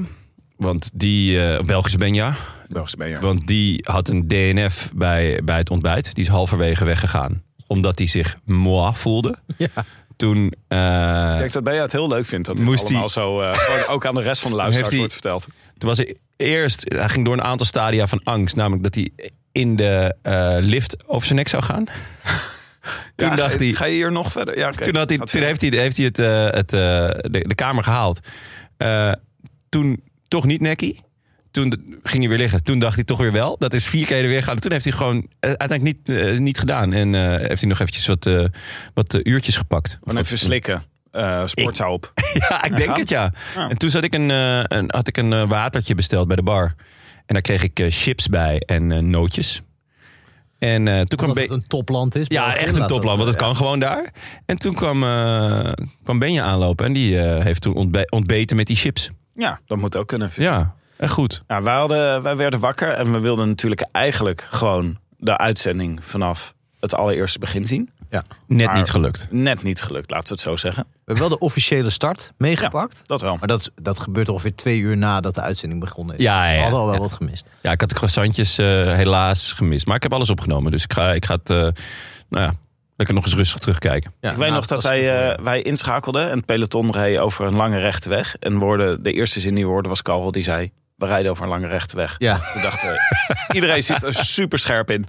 Want 0.56 0.90
die, 0.94 1.40
eh, 1.44 1.64
Belgische 1.64 1.98
Benja. 1.98 2.34
Belgische 2.68 2.96
ben 2.96 3.08
je. 3.08 3.18
Want 3.18 3.46
die 3.46 3.84
had 3.90 4.08
een 4.08 4.28
DNF 4.28 4.90
bij, 4.94 5.40
bij 5.44 5.56
het 5.58 5.70
ontbijt. 5.70 6.14
Die 6.14 6.24
is 6.24 6.30
halverwege 6.30 6.84
weggegaan. 6.84 7.42
Omdat 7.66 7.98
hij 7.98 8.06
zich 8.08 8.36
moi 8.44 8.94
voelde. 8.94 9.36
Ja. 9.56 9.68
Toen... 10.16 10.52
eh, 10.68 11.32
Ik 11.32 11.38
denk 11.38 11.52
dat 11.52 11.64
Benja 11.64 11.82
het 11.82 11.92
heel 11.92 12.08
leuk 12.08 12.26
vindt 12.26 12.46
dat 12.46 12.56
het 12.58 12.64
Moest 12.66 12.82
allemaal 12.84 13.00
hij- 13.00 13.08
zo 13.08 13.40
eh, 13.40 13.90
ook 13.94 14.06
aan 14.06 14.14
de 14.14 14.20
rest 14.22 14.42
van 14.42 14.50
de 14.50 14.56
luisteraars 14.56 14.96
wordt 14.96 15.12
verteld. 15.12 15.46
Toen 15.78 15.88
was 15.88 15.98
hij 15.98 16.16
eerst, 16.36 16.84
hij 16.94 17.08
ging 17.08 17.24
door 17.24 17.34
een 17.34 17.42
aantal 17.42 17.66
stadia 17.66 18.06
van 18.06 18.20
angst. 18.24 18.56
Namelijk 18.56 18.82
dat 18.82 18.94
hij 18.94 19.10
in 19.52 19.76
de 19.76 20.14
eh, 20.22 20.56
lift 20.60 20.96
over 21.08 21.26
zijn 21.26 21.38
nek 21.38 21.48
zou 21.48 21.62
gaan. 21.62 21.84
Toen 23.16 23.28
Ja, 23.28 23.36
dacht 23.36 23.58
hij, 23.58 23.72
Ga 23.72 23.84
je 23.84 23.92
hier 23.94 24.12
nog 24.12 24.32
verder? 24.32 24.58
Ja, 24.58 24.70
toen, 24.70 24.96
had 24.96 25.08
hij, 25.08 25.18
toen 25.18 25.42
heeft 25.42 25.60
hij, 25.60 25.70
heeft 25.70 25.96
hij 25.96 26.06
het, 26.06 26.18
eh, 26.18 26.44
het, 26.44 26.72
eh, 26.72 26.80
de, 27.30 27.44
de 27.48 27.54
kamer 27.54 27.84
gehaald. 27.84 28.20
Eh, 28.76 29.12
toen 29.68 30.02
toch 30.34 30.46
niet 30.46 30.60
nekkie. 30.60 31.00
Toen 31.50 31.68
de- 31.68 31.98
ging 32.02 32.18
hij 32.18 32.28
weer 32.28 32.38
liggen. 32.38 32.64
Toen 32.64 32.78
dacht 32.78 32.94
hij 32.94 33.04
toch 33.04 33.18
weer 33.18 33.32
wel. 33.32 33.56
Dat 33.58 33.74
is 33.74 33.86
vier 33.86 34.06
keer 34.06 34.28
weer 34.28 34.42
gaan. 34.42 34.58
Toen 34.58 34.72
heeft 34.72 34.84
hij 34.84 34.92
gewoon 34.92 35.16
eh, 35.40 35.50
uiteindelijk 35.52 36.06
niet, 36.06 36.16
eh, 36.18 36.38
niet 36.38 36.58
gedaan. 36.58 36.92
En 36.92 37.14
eh, 37.14 37.48
heeft 37.48 37.60
hij 37.60 37.68
nog 37.68 37.80
eventjes 37.80 38.06
wat, 38.06 38.26
eh, 38.26 38.44
wat 38.94 39.18
uurtjes 39.22 39.56
gepakt. 39.56 39.98
Gewoon 40.04 40.22
even 40.22 40.38
slikken. 40.38 40.82
Eh 41.10 41.42
sportzaal 41.46 41.92
op. 41.92 42.12
Ja, 42.48 42.64
ik 42.64 42.76
denk 42.76 42.88
Ja. 42.88 42.94
het 42.98 43.08
ja. 43.08 43.32
Ja. 43.54 43.68
En 43.68 43.76
toen 43.78 43.90
zat 43.90 44.04
ik 44.04 44.14
een, 44.14 44.30
eh, 44.30 44.62
een, 44.64 44.84
had 44.86 45.08
ik 45.08 45.16
een 45.16 45.48
watertje 45.48 45.94
besteld 45.94 46.26
bij 46.26 46.36
de 46.36 46.42
bar. 46.42 46.74
En 47.26 47.34
daar 47.34 47.42
kreeg 47.42 47.62
ik 47.62 47.86
chips 47.88 48.28
bij 48.28 48.58
en 48.58 48.92
eh, 48.92 48.98
nootjes. 48.98 49.60
En 50.58 50.88
eh, 50.88 51.00
toen 51.00 51.18
kwam... 51.18 51.36
Het 51.36 51.50
een 51.50 51.66
topland 51.66 52.14
is. 52.14 52.24
ja, 52.28 52.56
echt 52.56 52.76
een 52.76 52.86
topland, 52.86 53.16
want 53.18 53.30
het 53.30 53.40
ja. 53.40 53.46
kan 53.46 53.56
gewoon 53.56 53.78
daar. 53.80 54.12
En 54.46 54.56
toen 54.58 54.74
kwam, 54.74 55.02
eh 55.04 55.72
kwam 56.04 56.18
Benja 56.18 56.44
aanlopen 56.44 56.86
en 56.86 56.92
die 56.92 57.20
eh, 57.20 57.44
heeft 57.44 57.62
toen 57.62 57.74
ontbe- 57.74 58.06
ontbeten 58.10 58.56
met 58.56 58.66
die 58.66 58.76
chips. 58.76 59.10
Ja, 59.34 59.60
dat 59.66 59.78
moet 59.78 59.96
ook 59.96 60.08
kunnen. 60.08 60.30
Ja, 60.36 60.74
echt 60.96 61.12
goed. 61.12 61.42
Ja, 61.48 61.62
wij, 61.62 61.74
hadden, 61.74 62.22
wij 62.22 62.36
werden 62.36 62.60
wakker 62.60 62.88
en 62.92 63.12
we 63.12 63.18
wilden 63.18 63.48
natuurlijk 63.48 63.86
eigenlijk 63.92 64.46
gewoon 64.50 64.98
de 65.16 65.36
uitzending 65.38 66.04
vanaf 66.04 66.54
het 66.80 66.94
allereerste 66.94 67.38
begin 67.38 67.66
zien. 67.66 67.88
Net 68.46 68.66
Maar- 68.66 68.76
niet 68.76 68.90
gelukt. 68.90 69.26
Net 69.30 69.62
niet 69.62 69.82
gelukt, 69.82 70.10
laten 70.10 70.26
we 70.28 70.32
het 70.32 70.42
zo 70.42 70.56
zeggen. 70.56 70.82
We 70.82 70.98
hebben 71.04 71.28
wel 71.28 71.38
de 71.38 71.44
officiële 71.44 71.90
start 71.90 72.32
meegepakt. 72.36 73.02
Dat 73.06 73.20
wel. 73.20 73.36
Maar 73.36 73.48
dat, 73.48 73.70
dat 73.74 73.98
gebeurt 73.98 74.28
ongeveer 74.28 74.54
twee 74.54 74.78
uur 74.78 74.96
nadat 74.96 75.34
de 75.34 75.40
uitzending 75.40 75.80
begonnen 75.80 76.16
is. 76.16 76.22
Ja, 76.22 76.44
ja, 76.44 76.50
We 76.50 76.56
ja. 76.56 76.60
hadden 76.62 76.78
al 76.80 76.84
wel 76.86 76.94
Ja. 76.94 77.00
wat 77.00 77.12
gemist. 77.12 77.46
Ja, 77.62 77.72
ik 77.72 77.80
had 77.80 77.88
de 77.88 77.94
croissantjes 77.94 78.58
eh, 78.58 78.66
helaas 78.66 79.52
gemist. 79.52 79.86
Maar 79.86 79.96
ik 79.96 80.02
heb 80.02 80.12
alles 80.12 80.30
opgenomen. 80.30 80.70
Dus 80.70 80.84
ik 80.84 80.92
ga, 80.92 81.12
ik 81.12 81.24
ga 81.24 81.34
het, 81.34 81.50
eh, 81.50 81.56
nou 82.28 82.44
ja, 82.44 82.52
lekker 82.96 83.14
nog 83.14 83.24
eens 83.24 83.34
rustig 83.34 83.60
terugkijken. 83.60 84.12
Ja, 84.20 84.30
ik 84.30 84.36
weet 84.36 84.48
nou, 84.48 84.60
nog 84.60 84.66
dat 84.66 84.82
wij, 84.82 85.30
eh, 85.30 85.44
wij 85.44 85.62
inschakelden 85.62 86.30
en 86.30 86.36
het 86.36 86.46
peloton 86.46 86.92
reed 86.92 87.18
over 87.18 87.46
een 87.46 87.56
lange 87.56 87.78
rechte 87.78 88.08
weg. 88.08 88.36
En 88.40 88.58
we 88.58 88.64
hoorden- 88.64 89.02
de 89.02 89.12
eerste 89.12 89.40
zin 89.40 89.54
die 89.54 89.64
we 89.64 89.70
hoorden 89.70 89.90
was 89.90 90.02
Carl 90.02 90.30
die 90.30 90.42
zei... 90.44 90.70
We 90.94 91.06
rijden 91.06 91.30
over 91.30 91.42
een 91.42 91.50
lange 91.50 91.66
rechte 91.66 91.96
weg. 91.96 92.14
Ja, 92.18 92.40
Toen 92.52 92.62
dachten 92.62 92.88
we, 92.88 93.00
iedereen 93.54 93.82
zit 93.82 94.02
er 94.02 94.14
super 94.14 94.58
scherp 94.58 94.90
in. 94.90 95.06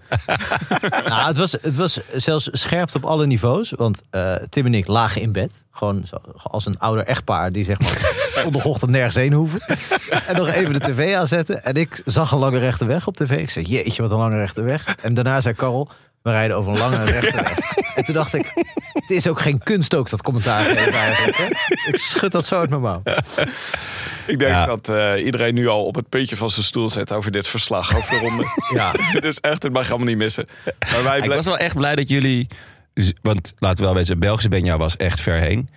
nou, 1.07 1.27
het, 1.27 1.37
was, 1.37 1.51
het 1.61 1.75
was 1.75 1.99
zelfs 2.13 2.49
scherpt 2.51 2.95
op 2.95 3.03
alle 3.03 3.25
niveaus. 3.25 3.71
Want 3.71 4.01
eh, 4.09 4.35
Tim 4.49 4.65
en 4.65 4.73
ik 4.73 4.87
lagen 4.87 5.21
in 5.21 5.31
bed. 5.31 5.51
Gewoon 5.71 6.03
zo, 6.05 6.17
als 6.43 6.65
een 6.65 6.79
ouder 6.79 7.05
echtpaar 7.05 7.51
die 7.51 7.63
zeg 7.63 7.79
maar 7.79 8.11
zondagochtend 8.43 8.91
nergens 8.91 9.15
heen 9.15 9.33
hoeven. 9.33 9.61
En 10.27 10.35
nog 10.35 10.47
even 10.47 10.73
de 10.73 10.79
tv 10.79 11.15
aanzetten. 11.15 11.63
En 11.63 11.73
ik 11.73 12.01
zag 12.05 12.31
een 12.31 12.39
lange 12.39 12.59
rechte 12.59 12.85
weg 12.85 13.07
op 13.07 13.17
tv. 13.17 13.31
Ik 13.41 13.49
zei, 13.49 13.65
jeetje, 13.65 14.01
wat 14.01 14.11
een 14.11 14.17
lange 14.17 14.37
rechte 14.37 14.61
weg. 14.61 14.95
En 15.01 15.13
daarna 15.13 15.41
zei 15.41 15.55
Karel, 15.55 15.89
we 16.25 16.31
rijden 16.31 16.57
over 16.57 16.71
een 16.71 16.77
lange 16.77 17.03
rechte 17.03 17.35
weg. 17.43 17.57
En 17.95 18.03
toen 18.05 18.13
dacht 18.13 18.33
ik, 18.33 18.51
het 18.93 19.09
is 19.09 19.27
ook 19.27 19.39
geen 19.41 19.59
kunst 19.63 19.95
ook 19.95 20.09
dat 20.09 20.21
commentaar 20.21 20.59
geven 20.63 20.93
eigenlijk. 20.93 21.37
Hè? 21.37 21.45
Ik 21.91 21.97
schud 21.97 22.31
dat 22.31 22.45
zo 22.45 22.59
uit 22.59 22.69
mijn 22.69 22.81
mouw. 22.81 23.01
Ik 24.27 24.39
denk 24.39 24.51
Ja. 24.51 24.65
dat 24.65 24.89
eh, 24.89 25.25
iedereen 25.25 25.53
nu 25.53 25.67
al 25.67 25.85
op 25.85 25.95
het 25.95 26.09
puntje 26.09 26.35
van 26.37 26.49
zijn 26.49 26.65
stoel 26.65 26.89
zit 26.89 27.11
over 27.11 27.31
dit 27.31 27.47
verslag 27.47 27.95
over 27.97 28.09
de 28.09 28.17
ronde. 28.19 28.45
Ja. 28.73 28.91
dus 29.19 29.39
echt, 29.39 29.63
het 29.63 29.73
mag 29.73 29.83
je 29.83 29.89
allemaal 29.89 30.07
niet 30.07 30.17
missen. 30.17 30.47
Maar 30.91 31.03
wij 31.03 31.19
Ik 31.19 31.29
was 31.29 31.45
wel 31.45 31.57
echt 31.57 31.75
blij 31.75 31.95
dat 31.95 32.07
jullie... 32.09 32.47
Want 33.21 33.53
laten 33.59 33.77
we 33.77 33.83
wel 33.83 33.93
weten, 33.93 34.19
Belgische 34.19 34.49
Benja 34.49 34.77
was 34.77 34.97
echt 34.97 35.21
ver 35.21 35.35
heen. 35.39 35.69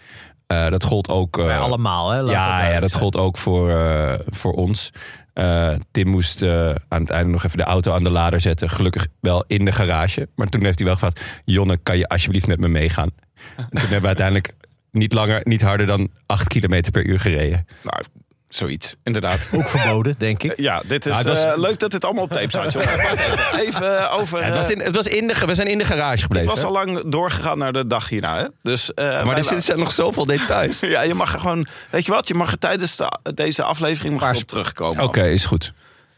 Eh, 0.46 0.68
dat 0.68 0.84
gold 0.84 1.08
ook... 1.08 1.38
eh, 1.38 1.44
Bij 1.44 1.58
allemaal, 1.58 2.10
hè? 2.10 2.18
ja, 2.18 2.68
ja, 2.68 2.80
dat 2.80 2.94
gold 2.94 3.16
ook 3.16 3.38
voor, 3.38 3.70
eh, 3.70 4.14
voor 4.30 4.52
ons. 4.52 4.90
Eh, 5.38 5.74
Tim 5.90 6.08
moest 6.08 6.42
eh, 6.42 6.74
aan 6.88 7.00
het 7.00 7.10
einde 7.10 7.30
nog 7.30 7.44
even 7.44 7.58
de 7.58 7.64
auto 7.64 7.92
aan 7.92 8.02
de 8.02 8.10
lader 8.10 8.40
zetten. 8.40 8.70
Gelukkig 8.70 9.06
wel 9.20 9.44
in 9.46 9.64
de 9.64 9.72
garage. 9.72 10.28
Maar 10.34 10.46
toen 10.46 10.64
heeft 10.64 10.78
hij 10.78 10.86
wel 10.86 10.96
gevraagd... 10.96 11.42
Jonne, 11.44 11.76
kan 11.76 11.98
je 11.98 12.08
alsjeblieft 12.08 12.46
met 12.46 12.60
me 12.60 12.68
meegaan? 12.68 13.10
En 13.56 13.68
toen 13.68 13.80
hebben 13.80 14.00
we 14.00 14.06
uiteindelijk 14.06 14.54
niet, 14.90 15.12
langer, 15.12 15.40
niet 15.44 15.62
harder 15.62 15.86
dan 15.86 16.10
8 16.26 16.48
kilometer 16.48 16.92
per 16.92 17.06
uur 17.06 17.20
gereden. 17.20 17.66
Nou, 17.82 18.02
zoiets, 18.48 18.94
inderdaad. 19.04 19.48
Ook 19.52 19.68
verboden, 19.68 20.14
denk 20.18 20.42
ik. 20.42 20.56
Ja, 20.60 20.82
dit 20.86 21.06
is 21.06 21.16
Ja, 21.16 21.22
dat 21.22 21.36
is- 21.36 21.42
eh, 21.42 21.52
leuk 21.56 21.78
dat 21.78 21.90
dit 21.90 22.04
allemaal 22.04 22.22
op 22.24 22.32
tape 22.32 22.48
staat. 22.50 22.74
even, 22.74 23.60
even 23.60 24.10
over... 24.10 24.44
het, 24.44 24.56
was 24.56 24.64
eh, 24.64 24.70
in, 24.76 24.80
het 24.80 24.94
was 24.94 25.06
in 25.06 25.26
de, 25.26 25.34
we 25.46 25.54
zijn 25.54 25.66
in 25.66 25.78
de 25.78 25.84
garage 25.84 26.10
het 26.10 26.20
gebleven. 26.20 26.48
was 26.48 26.58
hè? 26.60 26.66
al 26.66 26.72
lang 26.72 27.02
doorgegaan 27.10 27.58
naar 27.58 27.72
de 27.72 27.86
dag 27.86 28.08
hierna. 28.08 28.38
Hè? 28.38 28.46
Dus, 28.62 28.94
eh, 28.94 29.24
maar 29.24 29.36
er 29.36 29.42
zitten 29.42 29.62
zijn 29.62 29.78
nog 29.78 29.92
zoveel 29.92 30.24
details. 30.26 30.80
Ja, 30.88 31.02
je 31.02 31.14
mag 31.14 31.32
er 31.32 31.38
gewoon... 31.40 31.66
Weet 31.90 32.04
je 32.06 32.12
wat? 32.12 32.28
Je 32.28 32.34
mag 32.34 32.50
er 32.50 32.58
tijdens 32.58 32.96
de- 32.96 33.18
deze 33.34 33.62
aflevering 33.62 34.20
mag 34.20 34.36
op 34.36 34.42
terugkomen. 34.42 35.02
Oké, 35.04 35.22
is 35.22 35.46
goed. 35.46 35.72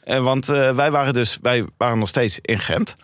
En 0.05 0.23
want 0.23 0.49
eh, 0.49 0.71
wij 0.75 0.91
waren 0.91 1.13
dus... 1.15 1.39
Wij 1.43 1.65
waren 1.77 1.99
nog 1.99 2.09
steeds 2.09 2.39
in 2.43 2.59
Gent. 2.59 2.95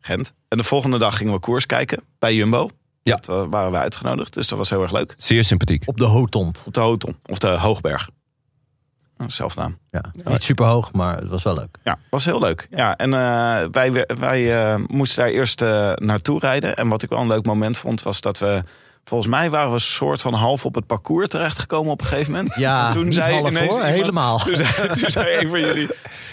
Gent. 0.00 0.32
En 0.48 0.58
de 0.58 0.64
volgende 0.64 0.98
dag 0.98 1.16
gingen 1.16 1.32
we 1.32 1.38
koers 1.38 1.66
kijken 1.66 2.00
bij 2.18 2.34
Jumbo. 2.34 2.70
Ja. 3.02 3.16
Dat 3.16 3.28
eh, 3.28 3.44
waren 3.50 3.70
we 3.72 3.78
uitgenodigd. 3.78 4.34
Dus 4.34 4.48
dat 4.48 4.58
was 4.58 4.70
heel 4.70 4.82
erg 4.82 4.92
leuk. 4.92 5.14
Zeer 5.16 5.44
sympathiek. 5.44 5.82
Op 5.86 5.96
de 5.96 6.04
Hotond. 6.04 6.62
Op 6.66 6.74
de 6.74 6.80
Hoton. 6.80 7.16
Of 7.26 7.38
de 7.38 7.48
Hoogberg. 7.48 8.08
Zelfnaam. 9.30 9.78
Ja. 9.90 10.00
Niet 10.24 10.42
super 10.44 10.66
hoog, 10.66 10.92
maar 10.92 11.16
het 11.16 11.28
was 11.28 11.42
wel 11.42 11.54
leuk. 11.54 11.76
Ja, 11.84 11.98
was 12.10 12.24
heel 12.24 12.40
leuk. 12.40 12.66
Ja, 12.70 12.96
en 12.96 13.14
eh, 13.14 13.64
wij, 13.70 14.06
wij 14.18 14.64
eh, 14.72 14.78
moesten 14.86 15.22
daar 15.22 15.32
eerst 15.32 15.62
eh, 15.62 15.92
naartoe 15.94 16.38
rijden. 16.38 16.74
En 16.74 16.88
wat 16.88 17.02
ik 17.02 17.08
wel 17.08 17.20
een 17.20 17.26
leuk 17.26 17.44
moment 17.46 17.78
vond, 17.78 18.02
was 18.02 18.20
dat 18.20 18.38
we... 18.38 18.62
Volgens 19.04 19.30
mij 19.30 19.50
waren 19.50 19.68
we 19.68 19.74
een 19.74 19.80
soort 19.80 20.20
van 20.20 20.34
half 20.34 20.64
op 20.64 20.74
het 20.74 20.86
parcours 20.86 21.28
terechtgekomen 21.28 21.92
op 21.92 22.00
een 22.00 22.06
gegeven 22.06 22.32
moment. 22.32 22.54
Ja, 22.54 22.86
En 22.86 22.92
toen 22.92 23.04
niet 23.04 23.14
zei 23.14 23.34
half 23.34 23.48
ineens 23.50 23.68
hoor, 23.74 23.78
iemand- 23.78 23.94
helemaal. 23.94 24.38
Toen 24.38 24.56
zei, 24.56 24.88
toen 24.88 25.10
zei 25.10 25.36
een 25.38 25.48
van 25.48 25.60
jullie... 25.60 25.88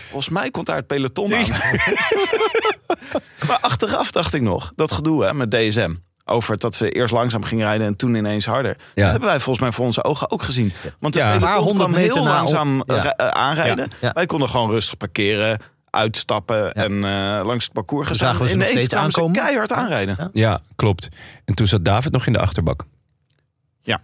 Volgens 0.10 0.30
mij 0.30 0.52
komt 0.52 0.66
daar 0.66 0.76
het 0.76 0.88
peloton 0.88 1.34
aan. 1.36 1.46
maar 3.48 3.60
achteraf 3.62 4.12
dacht 4.12 4.34
ik 4.34 4.42
nog, 4.42 4.72
dat 4.76 4.92
gedoe 4.92 5.24
hè, 5.26 5.34
met 5.34 5.52
DSM. 5.52 5.94
Over 6.32 6.58
dat 6.58 6.76
ze 6.76 6.90
eerst 6.90 7.14
langzaam 7.14 7.44
gingen 7.44 7.66
rijden 7.66 7.88
en 7.88 7.96
toen 7.96 8.16
ineens 8.16 8.46
harder. 8.46 8.78
Ja. 8.78 9.02
Dat 9.02 9.12
hebben 9.12 9.30
wij 9.30 9.40
volgens 9.40 9.60
mij 9.60 9.72
voor 9.72 9.86
onze 9.86 10.04
ogen 10.04 10.32
ook 10.32 10.44
gezien. 10.44 10.74
Want 11.00 11.14
de 11.14 11.20
Ja. 11.20 11.28
Maar 11.28 11.40
peloton 11.40 11.64
100 11.64 11.78
kwam 11.78 11.92
meter 11.92 12.16
heel 12.16 12.24
langzaam 12.24 12.82
eh, 12.82 13.06
aanrijden. 13.28 13.90
Wij 14.14 14.26
konden 14.26 14.50
gewoon 14.50 14.70
rustig 14.70 14.98
parkeren, 14.98 15.60
uitstappen 15.90 16.74
en 16.74 16.92
eh, 16.92 17.46
langs 17.46 17.64
het 17.64 17.74
parcours 17.74 18.08
gaan 18.08 18.16
zagen 18.16 18.48
staan. 18.48 18.60
we 18.60 18.66
ze 18.66 18.72
steeds 18.72 18.94
aankomen. 18.94 19.36
keihard 19.36 19.72
aanrijden. 19.72 20.16
Ja. 20.18 20.30
Ja, 20.34 20.62
klopt. 20.76 21.08
En 21.46 21.54
toen 21.54 21.68
zat 21.68 21.86
David 21.86 22.12
nog 22.12 22.26
in 22.26 22.34
de 22.34 22.40
achterbak. 22.40 22.86
Ja. 23.82 24.02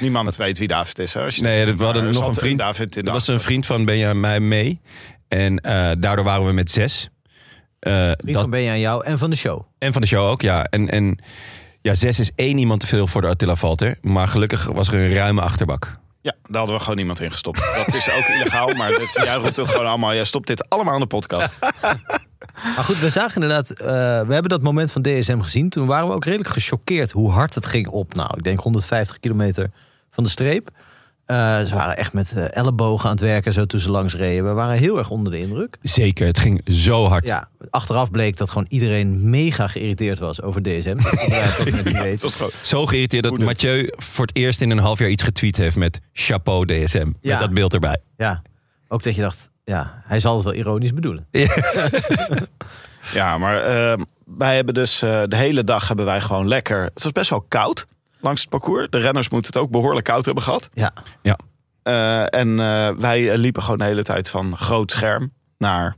Niemand 0.00 0.36
weet 0.36 0.58
wie 0.58 0.68
David 0.68 0.98
is. 0.98 1.14
Hè? 1.14 1.22
Als 1.22 1.36
je 1.36 1.42
Nee, 1.42 1.74
we 1.74 1.84
hadden 1.84 2.12
nog 2.12 2.28
een 2.28 2.34
vriend. 2.34 2.58
David 2.58 2.96
in 2.96 3.04
Dat 3.04 3.14
was 3.14 3.28
een 3.28 3.40
vriend 3.40 3.66
van 3.66 3.84
Benjamin 3.84 4.48
mee. 4.48 4.80
En 5.28 5.58
eh, 5.58 5.90
daardoor 5.98 6.24
waren 6.24 6.46
we 6.46 6.52
met 6.52 6.70
zes. 6.70 7.10
Eh, 7.82 7.92
Vriend 7.92 8.32
dat, 8.32 8.40
van 8.40 8.50
Benja 8.50 8.72
en 8.72 8.80
jou 8.80 9.04
en 9.04 9.18
van 9.18 9.30
de 9.30 9.36
show. 9.36 9.62
en 9.78 9.92
van 9.92 10.02
de 10.02 10.08
show 10.08 10.28
ook, 10.28 10.42
ja. 10.42 10.64
En, 10.64 10.88
en 10.88 11.18
ja, 11.80 11.94
zes 11.94 12.18
is 12.18 12.30
één 12.34 12.58
iemand 12.58 12.80
te 12.80 12.86
veel 12.86 13.06
voor 13.06 13.20
de 13.20 13.26
Attila 13.26 13.54
Valter. 13.54 13.98
Maar 14.00 14.28
gelukkig 14.28 14.64
was 14.64 14.88
er 14.88 14.94
een 14.94 15.14
ruime 15.14 15.40
achterbak. 15.40 15.96
Ja, 16.20 16.34
daar 16.42 16.58
hadden 16.58 16.74
we 16.76 16.80
gewoon 16.80 16.96
niemand 16.96 17.20
in 17.20 17.30
gestopt. 17.30 17.60
Dat 17.76 17.94
is 17.94 18.10
ook 18.10 18.24
illegaal, 18.28 18.74
maar 18.74 19.08
jij 19.12 19.34
roept 19.34 19.56
het 19.56 19.68
gewoon 19.68 19.86
allemaal. 19.86 20.14
Jij 20.14 20.24
stopt 20.24 20.46
dit 20.46 20.68
allemaal 20.68 20.94
aan 20.94 21.00
de 21.00 21.06
podcast. 21.06 21.52
Maar 22.76 22.84
goed, 22.84 22.98
we 22.98 23.10
zagen 23.10 23.42
inderdaad, 23.42 23.70
eh, 23.70 23.86
we 24.26 24.32
hebben 24.32 24.48
dat 24.48 24.62
moment 24.62 24.92
van 24.92 25.02
DSM 25.02 25.40
gezien. 25.40 25.68
Toen 25.68 25.86
waren 25.86 26.08
we 26.08 26.14
ook 26.14 26.24
redelijk 26.24 26.48
gechoqueerd 26.48 27.10
hoe 27.10 27.30
hard 27.30 27.54
het 27.54 27.66
ging 27.66 27.86
op. 27.88 28.14
Nou, 28.14 28.30
ik 28.36 28.42
denk 28.42 28.60
150 28.60 29.20
kilometer 29.20 29.70
van 30.10 30.24
de 30.24 30.30
streep. 30.30 30.70
Eh, 31.32 31.62
ze 31.66 31.74
waren 31.74 31.96
echt 31.96 32.12
met 32.12 32.32
eh, 32.36 32.56
ellebogen 32.56 33.04
aan 33.04 33.10
het 33.14 33.24
werken 33.24 33.52
zo 33.52 33.64
toen 33.66 33.80
ze 33.80 33.90
langs 33.90 34.14
reden. 34.14 34.44
We 34.44 34.52
waren 34.52 34.78
heel 34.78 34.98
erg 34.98 35.10
onder 35.10 35.32
de 35.32 35.38
indruk. 35.38 35.76
Zeker, 35.82 36.26
het 36.26 36.38
ging 36.38 36.60
zo 36.64 37.06
hard. 37.06 37.28
Ja, 37.28 37.48
achteraf 37.70 38.10
bleek 38.10 38.36
dat 38.36 38.48
gewoon 38.50 38.66
iedereen 38.68 39.30
mega 39.30 39.68
geïrriteerd 39.68 40.18
was 40.18 40.42
over 40.42 40.62
DSM. 40.62 40.96
Niet 41.64 41.74
Het 41.74 41.92
weten. 41.92 42.20
was 42.24 42.36
gewoon, 42.36 42.50
Zo 42.62 42.86
geïrriteerd 42.86 43.22
dat? 43.22 43.38
Mathieu 43.38 43.92
voor 43.96 44.26
het 44.26 44.36
eerst 44.36 44.60
in 44.60 44.70
een 44.70 44.78
half 44.78 44.98
jaar 44.98 45.08
iets 45.08 45.22
getweet 45.22 45.56
heeft 45.56 45.76
met 45.76 46.00
chapeau 46.12 46.66
DSM. 46.66 47.10
Ja. 47.20 47.30
Met 47.30 47.38
dat 47.38 47.54
beeld 47.54 47.74
erbij. 47.74 47.98
Ja, 48.16 48.42
ook 48.88 49.02
dat 49.02 49.14
je 49.14 49.20
dacht, 49.20 49.50
ja, 49.64 50.02
hij 50.06 50.20
zal 50.20 50.34
het 50.34 50.44
wel 50.44 50.54
ironisch 50.54 50.94
bedoelen. 50.94 51.26
ja, 53.12 53.38
maar 53.42 53.64
eh, 53.64 53.98
wij 54.24 54.54
hebben 54.54 54.74
dus 54.74 55.02
eh, 55.02 55.22
de 55.26 55.36
hele 55.36 55.64
dag 55.64 55.88
hebben 55.88 56.04
wij 56.04 56.20
gewoon 56.20 56.48
lekker. 56.48 56.82
Het 56.82 57.02
was 57.02 57.12
best 57.12 57.30
wel 57.30 57.44
koud 57.48 57.86
langs 58.22 58.40
het 58.40 58.50
parcours. 58.50 58.86
De 58.90 58.98
renners 58.98 59.28
moeten 59.28 59.52
het 59.52 59.62
ook 59.62 59.70
behoorlijk 59.70 60.04
koud 60.06 60.24
hebben 60.24 60.42
gehad. 60.42 60.68
Ja, 60.72 60.90
Eh, 61.82 62.34
en 62.34 62.60
eh, 62.60 62.90
wij 62.96 63.38
liepen 63.38 63.62
gewoon 63.62 63.78
de 63.78 63.84
hele 63.84 64.02
tijd 64.02 64.30
van 64.30 64.56
groot 64.56 64.90
scherm 64.90 65.32
naar 65.58 65.96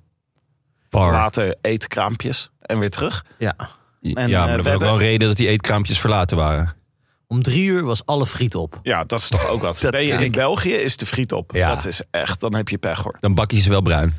Bar. 0.90 1.12
later 1.12 1.56
eetkraampjes 1.60 2.50
en 2.60 2.78
weer 2.78 2.90
terug. 2.90 3.24
ja. 3.38 3.54
En, 4.00 4.28
ja, 4.28 4.40
eh, 4.42 4.44
maar 4.46 4.48
er 4.50 4.56
we 4.56 4.62
was 4.62 4.72
ook 4.74 4.80
wel 4.80 4.92
een 4.92 4.98
reden 4.98 5.28
dat 5.28 5.36
die 5.36 5.48
eetkraampjes 5.48 5.98
verlaten 6.00 6.36
waren. 6.36 6.72
Om 7.26 7.42
drie 7.42 7.64
uur 7.66 7.82
was 7.84 8.06
alle 8.06 8.26
friet 8.26 8.54
op. 8.54 8.80
Ja, 8.82 9.04
dat 9.04 9.18
is 9.18 9.28
toch 9.28 9.48
ook 9.48 9.62
wat. 9.62 9.80
Dat 9.80 9.90
ben 9.90 10.06
je 10.06 10.12
in 10.12 10.32
België, 10.32 10.72
is 10.74 10.96
de 10.96 11.06
friet 11.06 11.32
op. 11.32 11.50
Ja. 11.54 11.74
Dat 11.74 11.86
is 11.86 12.00
echt, 12.10 12.40
dan 12.40 12.54
heb 12.54 12.68
je 12.68 12.78
pech 12.78 12.98
hoor. 13.02 13.16
Dan 13.20 13.34
bak 13.34 13.50
je 13.50 13.60
ze 13.60 13.68
wel 13.68 13.80
bruin. 13.82 14.14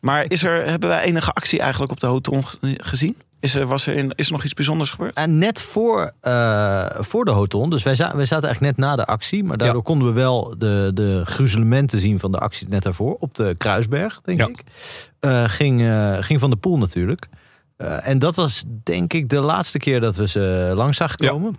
Maar 0.00 0.24
is 0.28 0.42
er, 0.44 0.66
hebben 0.66 0.88
wij 0.88 1.02
enige 1.02 1.30
actie 1.32 1.60
eigenlijk 1.60 1.92
op 1.92 2.00
de 2.00 2.30
ge- 2.44 2.78
gezien? 2.82 3.16
Is 3.40 3.54
er, 3.54 3.66
was 3.66 3.86
er, 3.86 3.94
in, 3.94 4.12
is 4.14 4.26
er 4.26 4.32
nog 4.32 4.44
iets 4.44 4.54
bijzonders 4.54 4.90
gebeurd? 4.90 5.14
En 5.16 5.38
net 5.38 5.62
voor, 5.62 6.12
eh, 6.20 6.86
voor 6.98 7.24
de 7.24 7.30
Hoton, 7.30 7.70
dus 7.70 7.82
wij, 7.82 7.94
za- 7.94 8.16
wij 8.16 8.24
zaten 8.24 8.44
eigenlijk 8.48 8.76
net 8.76 8.86
na 8.86 8.96
de 8.96 9.04
actie. 9.06 9.44
Maar 9.44 9.56
daardoor 9.56 9.76
Ja. 9.76 9.82
konden 9.82 10.08
we 10.08 10.14
wel 10.14 10.54
de, 10.58 10.90
de 10.94 11.20
gruzelementen 11.24 11.98
zien 11.98 12.18
van 12.18 12.32
de 12.32 12.38
actie 12.38 12.68
net 12.68 12.82
daarvoor. 12.82 13.16
Op 13.20 13.34
de 13.34 13.54
Kruisberg, 13.58 14.20
denk 14.24 14.38
Ja. 14.38 14.46
ik. 14.48 14.62
Eh, 15.20 15.44
ging, 15.46 15.82
eh, 15.82 16.16
ging 16.20 16.40
van 16.40 16.50
de 16.50 16.56
Poel 16.56 16.78
natuurlijk. 16.78 17.26
Eh, 17.76 18.08
en 18.08 18.18
dat 18.18 18.34
was 18.34 18.64
denk 18.82 19.12
ik 19.12 19.28
de 19.28 19.40
laatste 19.40 19.78
keer 19.78 20.00
dat 20.00 20.16
we 20.16 20.28
ze 20.28 20.72
langs 20.74 20.96
zagen 20.96 21.24
Ja. 21.24 21.30
komen. 21.30 21.56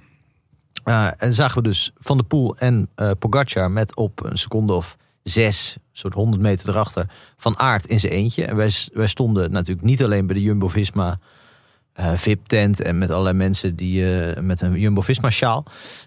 Eh, 0.83 1.07
en 1.17 1.33
zagen 1.33 1.61
we 1.61 1.67
dus 1.67 1.91
Van 1.97 2.17
de 2.17 2.23
Poel 2.23 2.57
en 2.57 2.89
eh 2.95 3.11
Pogacar 3.19 3.71
met 3.71 3.95
op 3.95 4.25
een 4.25 4.37
seconde 4.37 4.73
of 4.73 4.97
zes, 5.23 5.77
soort 5.91 6.13
100 6.13 6.41
meter 6.41 6.69
erachter, 6.69 7.05
van 7.37 7.59
aard 7.59 7.85
in 7.85 7.99
zijn 7.99 8.13
eentje. 8.13 8.45
En 8.45 8.55
wij, 8.55 8.71
wij 8.93 9.07
stonden 9.07 9.51
natuurlijk 9.51 9.85
niet 9.87 10.03
alleen 10.03 10.25
bij 10.25 10.35
de 10.35 10.41
Jumbo-Visma 10.41 11.09
eh, 11.11 11.17
VIP-tent 12.15 12.81
en 12.81 12.97
met 12.97 13.11
allerlei 13.11 13.35
mensen 13.35 13.75
die 13.75 14.19
eh, 14.29 14.41
met 14.41 14.61
een 14.61 14.79
Jumbo-Visma 14.79 15.29
sjaal. 15.29 15.65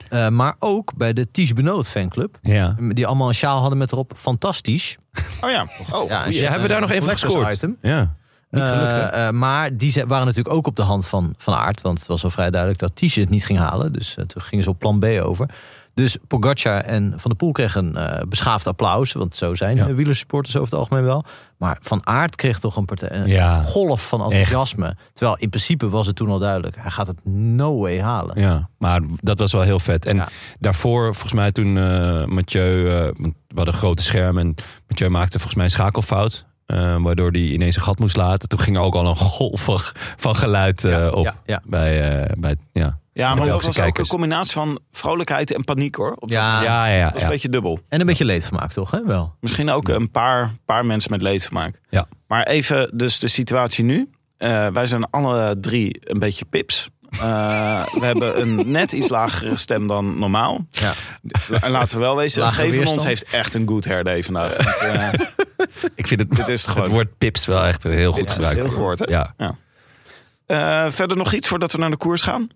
Eh, 0.09 0.29
maar 0.29 0.55
ook 0.59 0.93
bij 0.97 1.13
de 1.13 1.31
Ties 1.31 1.53
Benoot 1.53 1.89
fanclub. 1.89 2.39
Ja. 2.43 2.77
Die 2.93 3.07
allemaal 3.07 3.29
een 3.29 3.35
sjaal 3.35 3.61
hadden 3.61 3.79
met 3.79 3.93
erop 3.93 4.13
fantastisch. 4.17 4.97
Oh 5.41 5.51
ja. 5.51 5.67
Oh, 5.93 6.09
Ja, 6.09 6.23
goeie. 6.23 6.37
Ja, 6.37 6.43
hebben 6.43 6.63
we 6.63 6.69
daar 6.69 6.81
nog 6.81 6.91
even 6.91 7.11
gescoord? 7.19 7.53
item. 7.55 7.77
Ja. 7.83 8.15
Niet 8.51 8.63
gelukt? 8.63 8.97
Eh, 9.13 9.27
eh, 9.27 9.35
maar 9.35 9.77
die 9.77 9.91
ze- 9.91 10.07
waren 10.07 10.27
natuurlijk 10.27 10.55
ook 10.55 10.67
op 10.67 10.77
de 10.77 10.83
hand 10.83 11.07
van, 11.07 11.35
van 11.37 11.55
Aert. 11.55 11.81
Want 11.81 11.99
het 11.99 12.09
was 12.09 12.25
al 12.25 12.31
vrij 12.31 12.51
duidelijk 12.51 12.81
dat 12.81 12.97
Ties 12.97 13.15
het 13.15 13.31
niet 13.31 13.45
ging 13.45 13.59
halen. 13.59 13.93
Dus 13.93 14.17
eh, 14.17 14.25
toen 14.25 14.43
gingen 14.43 14.65
ze 14.65 14.71
op 14.71 14.79
plan 14.79 14.99
B 14.99 15.05
over. 15.05 15.49
Dus 15.95 16.17
Pogacar 16.27 16.81
en 16.81 17.11
Van 17.11 17.31
der 17.31 17.37
Poel 17.37 17.53
kregen 17.53 17.97
een 17.97 17.97
eh, 18.11 18.23
beschaafd 18.29 18.67
applaus. 18.67 19.13
Want 19.13 19.37
zo 19.37 19.55
zijn 19.55 19.77
Ja. 19.77 19.95
wielersupporters 19.95 20.57
over 20.57 20.69
het 20.71 20.79
algemeen 20.79 21.05
wel. 21.05 21.25
Maar 21.59 21.79
Van 21.81 22.07
Aert 22.07 22.37
kreeg 22.37 22.59
toch 22.59 22.77
een, 22.77 22.85
partij, 22.85 23.11
een 23.13 23.27
Ja. 23.27 23.61
golf 23.61 24.09
van 24.09 24.21
enthousiasme. 24.23 24.97
Terwijl 25.13 25.37
in 25.39 25.49
principe 25.49 25.89
was 25.89 26.07
het 26.07 26.17
toen 26.17 26.29
al 26.31 26.39
duidelijk. 26.39 26.77
Hij 26.79 26.91
gaat 26.91 27.07
het 27.07 27.25
no 27.25 27.79
way 27.79 28.01
halen. 28.01 28.41
Ja, 28.41 28.69
maar 28.79 29.01
dat 29.17 29.39
was 29.39 29.53
wel 29.53 29.63
heel 29.63 29.79
vet. 29.81 30.07
En 30.07 30.17
Ja. 30.17 30.29
daarvoor, 30.59 31.03
volgens 31.13 31.33
mij 31.33 31.53
toen 31.53 31.79
eh 31.79 32.25
Mathieu, 32.25 32.91
eh, 32.91 33.01
want 33.03 33.35
we 33.49 33.55
hadden 33.57 33.75
grote 33.75 34.03
schermen 34.03 34.43
en 34.47 34.55
Mathieu 34.89 35.09
maakte 35.11 35.33
volgens 35.37 35.55
mij 35.57 35.65
een 35.65 35.71
schakelfout. 35.71 36.47
eh, 36.67 37.03
waardoor 37.03 37.31
hij 37.31 37.41
ineens 37.41 37.77
een 37.77 37.83
gat 37.83 37.99
moest 37.99 38.17
laten. 38.17 38.49
Toen 38.49 38.59
ging 38.59 38.77
er 38.77 38.83
ook 38.83 38.95
al 38.95 39.07
een 39.07 39.17
golf 39.17 39.65
van, 40.17 40.37
geluid 40.37 40.85
eh, 40.85 41.09
op. 41.15 41.25
Ja, 41.25 41.35
ja. 41.47 41.61
Bij, 41.67 42.21
eh, 42.23 42.37
bij, 42.38 42.57
ja. 42.73 42.99
Ja, 43.12 43.35
maar 43.35 43.46
dat 43.46 43.62
was 43.64 43.79
ook 43.81 43.98
een 43.98 44.07
combinatie 44.07 44.53
van 44.53 44.79
vrolijkheid 44.92 45.53
en 45.53 45.64
paniek 45.64 45.94
hoor. 45.94 46.14
Op 46.18 46.31
Ja. 46.31 46.62
Ja, 46.62 46.87
ja, 46.87 46.96
ja. 46.96 47.07
Dat 47.07 47.16
is 47.16 47.22
een 47.22 47.29
beetje 47.29 47.48
dubbel. 47.48 47.81
En 47.88 48.01
een 48.01 48.07
beetje 48.07 48.25
leedvermaak 48.25 48.72
toch? 48.72 48.90
Hè? 48.90 49.05
Wel. 49.05 49.35
Misschien 49.40 49.70
ook 49.70 49.88
een 49.88 50.11
paar, 50.11 50.53
paar 50.64 50.87
mensen 50.87 51.11
met 51.11 51.22
leedvermaak. 51.22 51.81
Ja. 51.90 52.07
Maar 52.27 52.46
even 52.46 52.90
dus 52.96 53.18
de 53.18 53.29
situatie 53.29 53.85
nu. 53.85 54.11
Eh, 54.37 54.66
wij 54.68 54.87
zijn 54.87 55.11
alle 55.11 55.57
drie 55.61 55.98
een 56.01 56.18
beetje 56.18 56.44
pips. 56.44 56.88
Eh, 57.11 57.20
we 58.01 58.05
hebben 58.05 58.40
een 58.40 58.70
net 58.70 58.92
iets 58.92 59.09
lagere 59.09 59.59
stem 59.59 59.87
dan 59.87 60.18
normaal. 60.18 60.66
Ja. 60.70 60.92
En 61.61 61.70
laten 61.70 61.96
we 61.96 62.03
wel 62.03 62.16
wezen, 62.16 62.42
Lage 62.42 62.55
geen 62.62 62.75
van 62.75 62.87
ons 62.87 63.05
heeft 63.05 63.25
echt 63.31 63.55
een 63.55 63.68
good 63.68 63.85
hair 63.85 64.05
day 64.05 64.22
vandaag. 64.22 64.57
Want, 64.64 64.77
eh, 64.77 65.12
Ik 65.94 66.07
vind 66.07 66.20
het, 66.20 66.31
Dit 66.31 66.48
is 66.48 66.61
het 66.61 66.70
het 66.70 66.79
gewoon. 66.79 66.88
woord 66.88 67.18
pips 67.18 67.46
wel 67.46 67.64
echt 67.64 67.83
heel 67.83 68.12
goed 68.12 68.31
gebruikt. 68.31 68.62
heel 68.62 68.70
gehoord? 68.70 69.09
Ja. 69.09 69.35
eh, 70.46 70.87
verder 70.90 71.16
nog 71.16 71.33
iets 71.33 71.48
voordat 71.48 71.72
we 71.72 71.79
naar 71.79 71.90
de 71.90 71.96
koers 71.96 72.22
gaan? 72.22 72.48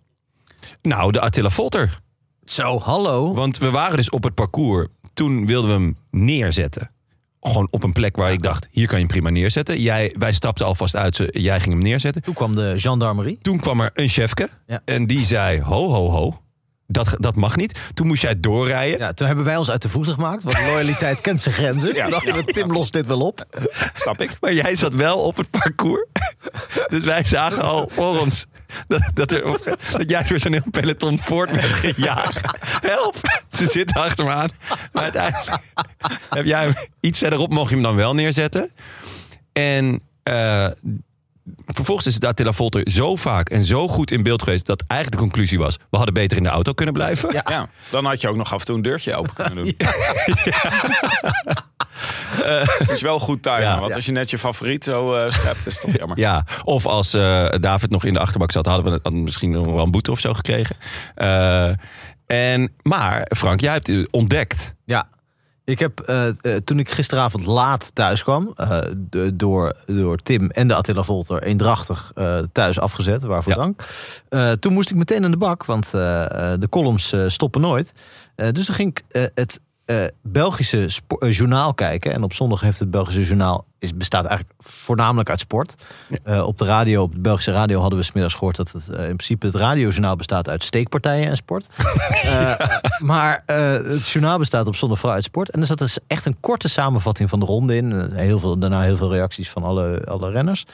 Nou, 0.83 1.13
de 1.13 1.21
Attila 1.21 1.51
Volter. 1.51 2.01
Zo, 2.45 2.79
hallo. 2.79 3.35
Want 3.35 3.59
we 3.59 3.71
waren 3.71 3.97
dus 3.97 4.11
op 4.11 4.23
het 4.23 4.35
parcours. 4.35 4.87
Toen 5.15 5.47
wilden 5.47 5.71
we 5.71 5.77
hem 5.77 5.97
neerzetten. 6.11 6.91
Gewoon 7.41 7.69
op 7.71 7.83
een 7.83 7.93
plek 7.93 8.17
waar 8.17 8.33
ik 8.33 8.43
dacht, 8.43 8.69
hier 8.71 8.87
kan 8.87 8.95
je 8.99 9.05
hem 9.05 9.13
prima 9.13 9.31
neerzetten. 9.31 9.81
Jij, 9.81 10.15
wij 10.19 10.33
stapten 10.33 10.67
alvast 10.67 10.97
uit, 10.97 11.17
ze- 11.17 11.29
jij 11.41 11.61
ging 11.61 11.75
hem 11.75 11.83
neerzetten. 11.83 12.23
Toen 12.23 12.35
kwam 12.35 12.55
de 12.55 12.73
gendarmerie. 12.77 13.39
Toen 13.43 13.59
kwam 13.61 13.81
er 13.81 13.91
een 13.95 14.09
chefke 14.09 14.49
Ja. 14.67 14.81
en 14.85 15.07
die 15.07 15.27
zei, 15.27 15.61
ho, 15.61 15.89
ho, 15.91 16.11
ho. 16.11 16.41
Dat, 16.87 17.17
dat 17.19 17.37
mag 17.37 17.57
niet. 17.57 17.79
Toen 17.95 18.07
moest 18.07 18.23
jij 18.23 18.41
doorrijden. 18.41 18.99
Ja, 18.99 19.13
toen 19.13 19.27
hebben 19.27 19.45
wij 19.45 19.57
ons 19.57 19.71
uit 19.71 19.83
de 19.83 19.89
voeten 19.89 20.15
gemaakt. 20.15 20.43
Want 20.43 20.59
loyaliteit 20.59 21.21
kent 21.21 21.41
zijn 21.41 21.55
grenzen. 21.55 21.95
Ja, 21.95 22.03
toen 22.03 22.11
dachten 22.11 22.35
we, 22.35 22.43
ja, 22.47 22.53
Tim 22.53 22.73
lost 22.73 22.93
dit 22.93 23.07
wel 23.07 23.21
op. 23.21 23.45
Snap 23.95 24.21
ik. 24.21 24.37
Maar 24.41 24.53
jij 24.53 24.77
zat 24.77 24.95
wel 24.95 25.19
op 25.19 25.37
het 25.37 25.51
parcours. 25.51 26.07
Dus 26.89 27.03
wij 27.03 27.25
zagen 27.25 27.63
al 27.63 27.91
voor 27.93 28.21
ons 28.21 28.47
dat, 28.87 29.11
dat, 29.15 29.31
er, 29.31 29.43
dat 29.91 30.11
jij 30.11 30.23
door 30.23 30.39
zo'n 30.39 30.53
heel 30.53 30.71
peloton 30.71 31.19
voort 31.19 31.51
werd 31.51 31.65
gejaagd. 31.65 32.41
Help! 32.81 33.17
Ze 33.51 33.67
zitten 33.67 34.01
achter 34.01 34.25
me 34.25 34.31
aan. 34.31 34.49
Maar 34.93 35.03
uiteindelijk 35.03 35.59
heb 36.31 36.45
jij 36.45 36.63
hem 36.63 36.75
iets 37.01 37.19
verderop, 37.19 37.51
mocht 37.53 37.69
je 37.69 37.75
hem 37.75 37.85
dan 37.85 37.97
wel 37.97 38.15
neerzetten. 38.15 38.71
En 39.53 40.01
eh, 40.23 40.71
vervolgens 41.67 42.07
is 42.07 42.19
de 42.19 42.27
Attila 42.27 42.53
Volter 42.53 42.91
zo 42.91 43.17
vaak 43.17 43.49
en 43.49 43.65
zo 43.65 43.89
goed 43.89 44.11
in 44.11 44.23
beeld 44.23 44.43
geweest... 44.43 44.67
dat 44.67 44.85
eigenlijk 44.87 45.21
de 45.21 45.27
conclusie 45.29 45.59
was, 45.59 45.77
we 45.91 45.97
hadden 45.97 46.15
beter 46.15 46.37
in 46.37 46.43
de 46.43 46.49
auto 46.49 46.73
kunnen 46.73 46.95
blijven. 46.95 47.33
Ja, 47.33 47.69
dan 47.91 48.05
had 48.05 48.21
je 48.21 48.29
ook 48.29 48.37
nog 48.37 48.53
af 48.53 48.61
en 48.61 48.67
toe 48.67 48.77
een 48.77 48.83
deurtje 48.83 49.15
open 49.15 49.35
kunnen 49.35 49.55
doen. 49.55 49.75
is 52.95 53.01
wel 53.01 53.19
goed 53.19 53.43
timen, 53.43 53.61
Ja. 53.61 53.81
want 53.81 53.95
als 53.95 54.07
je 54.07 54.13
net 54.13 54.31
je 54.31 54.39
favoriet 54.39 54.85
zo 54.85 55.15
eh 55.15 55.31
schept, 55.31 55.67
is 55.67 55.75
het 55.75 55.83
toch 55.83 55.97
jammer. 55.97 56.19
Ja, 56.19 56.45
of 56.65 56.87
als 56.87 57.15
eh, 57.15 57.49
David 57.61 57.91
nog 57.91 58.05
in 58.05 58.13
de 58.13 58.19
achterbak 58.19 58.53
zat, 58.53 58.67
hadden 58.67 58.93
we 58.93 58.99
hadden 59.03 59.23
misschien 59.23 59.51
nog 59.51 59.67
wel 59.67 59.83
een 59.83 59.91
boete 59.91 60.11
of 60.11 60.21
zo 60.21 60.35
gekregen. 60.35 60.77
Eh, 61.15 61.71
en, 62.27 62.73
maar 62.83 63.31
Frank, 63.37 63.61
jij 63.61 63.73
hebt 63.73 64.11
ontdekt. 64.11 64.75
Ja. 64.85 65.09
Ik 65.67 65.79
heb, 65.79 66.01
eh, 66.01 66.29
eh, 66.29 66.35
toen 66.65 66.79
ik 66.79 66.91
gisteravond 66.91 67.47
laat 67.47 67.95
thuis 67.95 68.23
kwam, 68.23 68.53
eh, 68.57 68.79
de- 68.97 69.37
door, 69.37 69.77
door 69.87 70.17
Tim 70.17 70.51
en 70.51 70.69
de 70.69 70.75
Attila 70.75 71.03
Volter 71.03 71.43
eendrachtig 71.43 72.13
thuis 72.53 72.81
afgezet, 72.81 73.23
waarvoor 73.23 73.53
Ja. 73.53 73.59
dank. 73.59 73.83
Toen 74.61 74.73
moest 74.73 74.91
ik 74.91 74.97
meteen 74.97 75.25
aan 75.25 75.31
de 75.31 75.37
bak, 75.37 75.65
want 75.65 75.91
de 75.91 76.67
columns 76.71 77.15
stoppen 77.27 77.61
nooit. 77.61 77.93
Dus 78.53 78.65
toen 78.67 78.75
ging 78.75 78.91
ik 78.99 79.31
het 79.35 79.61
eh, 79.87 80.05
Belgische 80.23 80.89
eh, 81.19 81.33
journaal 81.33 81.75
kijken. 81.75 82.13
En 82.13 82.23
op 82.23 82.33
zondag 82.33 82.61
heeft 82.61 82.79
het 82.79 82.91
Belgische 82.91 83.23
journaal, 83.23 83.65
is, 83.79 83.95
bestaat 83.95 84.25
eigenlijk 84.25 84.59
voornamelijk 84.61 85.31
uit 85.31 85.41
sport. 85.41 85.75
Eh, 86.25 86.47
op 86.47 86.59
de 86.59 86.65
radio, 86.65 87.03
op 87.03 87.13
de 87.13 87.21
Belgische 87.21 87.53
radio 87.53 87.81
hadden 87.81 87.99
we 87.99 88.05
smiddags 88.05 88.35
gehoord 88.35 88.57
dat 88.57 88.73
het 88.73 88.89
in 88.89 88.95
principe 88.95 89.47
het 89.47 89.55
radiojournaal 89.55 90.17
bestaat 90.17 90.49
uit 90.49 90.65
steekpartijen 90.65 91.29
en 91.29 91.37
sport. 91.37 91.67
Maar 92.99 93.43
het 93.47 94.09
journaal 94.09 94.39
bestaat 94.39 94.67
op 94.67 94.77
zondag 94.77 94.99
vooral 94.99 95.17
uit 95.17 95.25
sport. 95.25 95.51
En 95.51 95.61
er 95.61 95.67
zat 95.67 95.79
dus 95.79 95.99
echt 96.07 96.27
een 96.27 96.41
korte 96.41 96.69
samenvatting 96.69 97.29
van 97.29 97.41
de 97.41 97.47
ronde 97.47 97.77
in. 97.77 98.11
Heel 98.13 98.39
veel, 98.39 98.59
daarna 98.59 98.83
heel 98.83 98.97
veel 98.97 99.13
reacties 99.13 99.51
van 99.51 99.63
alle, 99.63 100.05
alle 100.05 100.31
renners. 100.31 100.67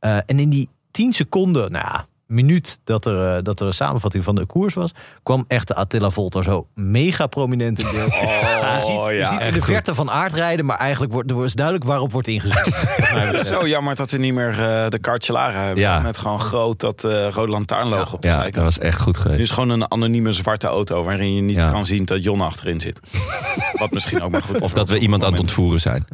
En 0.00 0.38
in 0.38 0.48
die 0.48 0.68
10 0.90 1.12
seconden, 1.12 1.72
nou 1.72 1.84
ja, 1.88 2.06
minuut 2.32 2.78
dat 2.84 3.06
er, 3.06 3.36
eh, 3.36 3.42
dat 3.42 3.60
er 3.60 3.66
een 3.66 3.72
samenvatting 3.72 4.24
van 4.24 4.34
de 4.34 4.46
koers 4.46 4.74
was, 4.74 4.90
kwam 5.22 5.44
echt 5.48 5.68
de 5.68 5.74
Attila 5.74 6.10
Volter 6.10 6.44
zo 6.44 6.66
mega 6.74 7.26
prominent 7.26 7.78
in 7.78 7.86
beeld. 7.92 8.12
je 8.14 8.78
ziet, 8.86 9.04
je 9.04 9.12
ja, 9.12 9.28
ziet 9.28 9.40
in 9.40 9.46
de 9.46 9.52
goed. 9.52 9.64
verte 9.64 9.94
van 9.94 10.10
aardrijden, 10.10 10.64
maar 10.64 10.76
eigenlijk 10.76 11.12
wordt 11.12 11.30
er 11.30 11.44
is 11.44 11.54
duidelijk 11.54 11.86
waarop 11.86 12.12
wordt 12.12 12.28
ingezet. 12.28 12.66
Het 13.02 13.34
is 13.34 13.46
zo 13.46 13.68
jammer 13.68 13.94
dat 13.96 14.10
we 14.10 14.18
niet 14.18 14.34
meer 14.34 14.50
eh, 14.50 14.88
de 14.88 15.00
Cartelara 15.00 15.60
hebben. 15.62 15.80
Ja. 15.80 16.00
Met 16.00 16.18
gewoon 16.18 16.40
groot 16.40 16.80
dat 16.80 17.04
eh 17.04 17.28
rode 17.30 17.50
lantaarnlogo 17.52 18.14
op 18.14 18.22
de 18.22 18.28
Ja, 18.28 18.50
dat 18.50 18.64
was 18.64 18.78
echt 18.78 19.00
goed 19.00 19.16
Nu 19.16 19.20
geweest. 19.22 19.42
is 19.42 19.50
gewoon 19.50 19.68
een 19.68 19.90
anonieme 19.90 20.32
zwarte 20.32 20.66
auto 20.66 21.02
waarin 21.02 21.34
je 21.34 21.42
niet 21.42 21.60
Ja. 21.60 21.70
kan 21.70 21.86
zien 21.86 22.04
dat 22.04 22.22
Jon 22.22 22.40
achterin 22.40 22.80
zit. 22.80 23.00
Wat 23.72 23.90
misschien 23.90 24.22
ook 24.22 24.30
maar 24.30 24.42
goed 24.42 24.54
is. 24.56 24.60
Of 24.62 24.72
dat 24.72 24.88
we 24.88 24.98
iemand 24.98 25.24
aan 25.24 25.30
het 25.32 25.40
ontvoeren 25.40 25.80
zijn. 25.80 26.04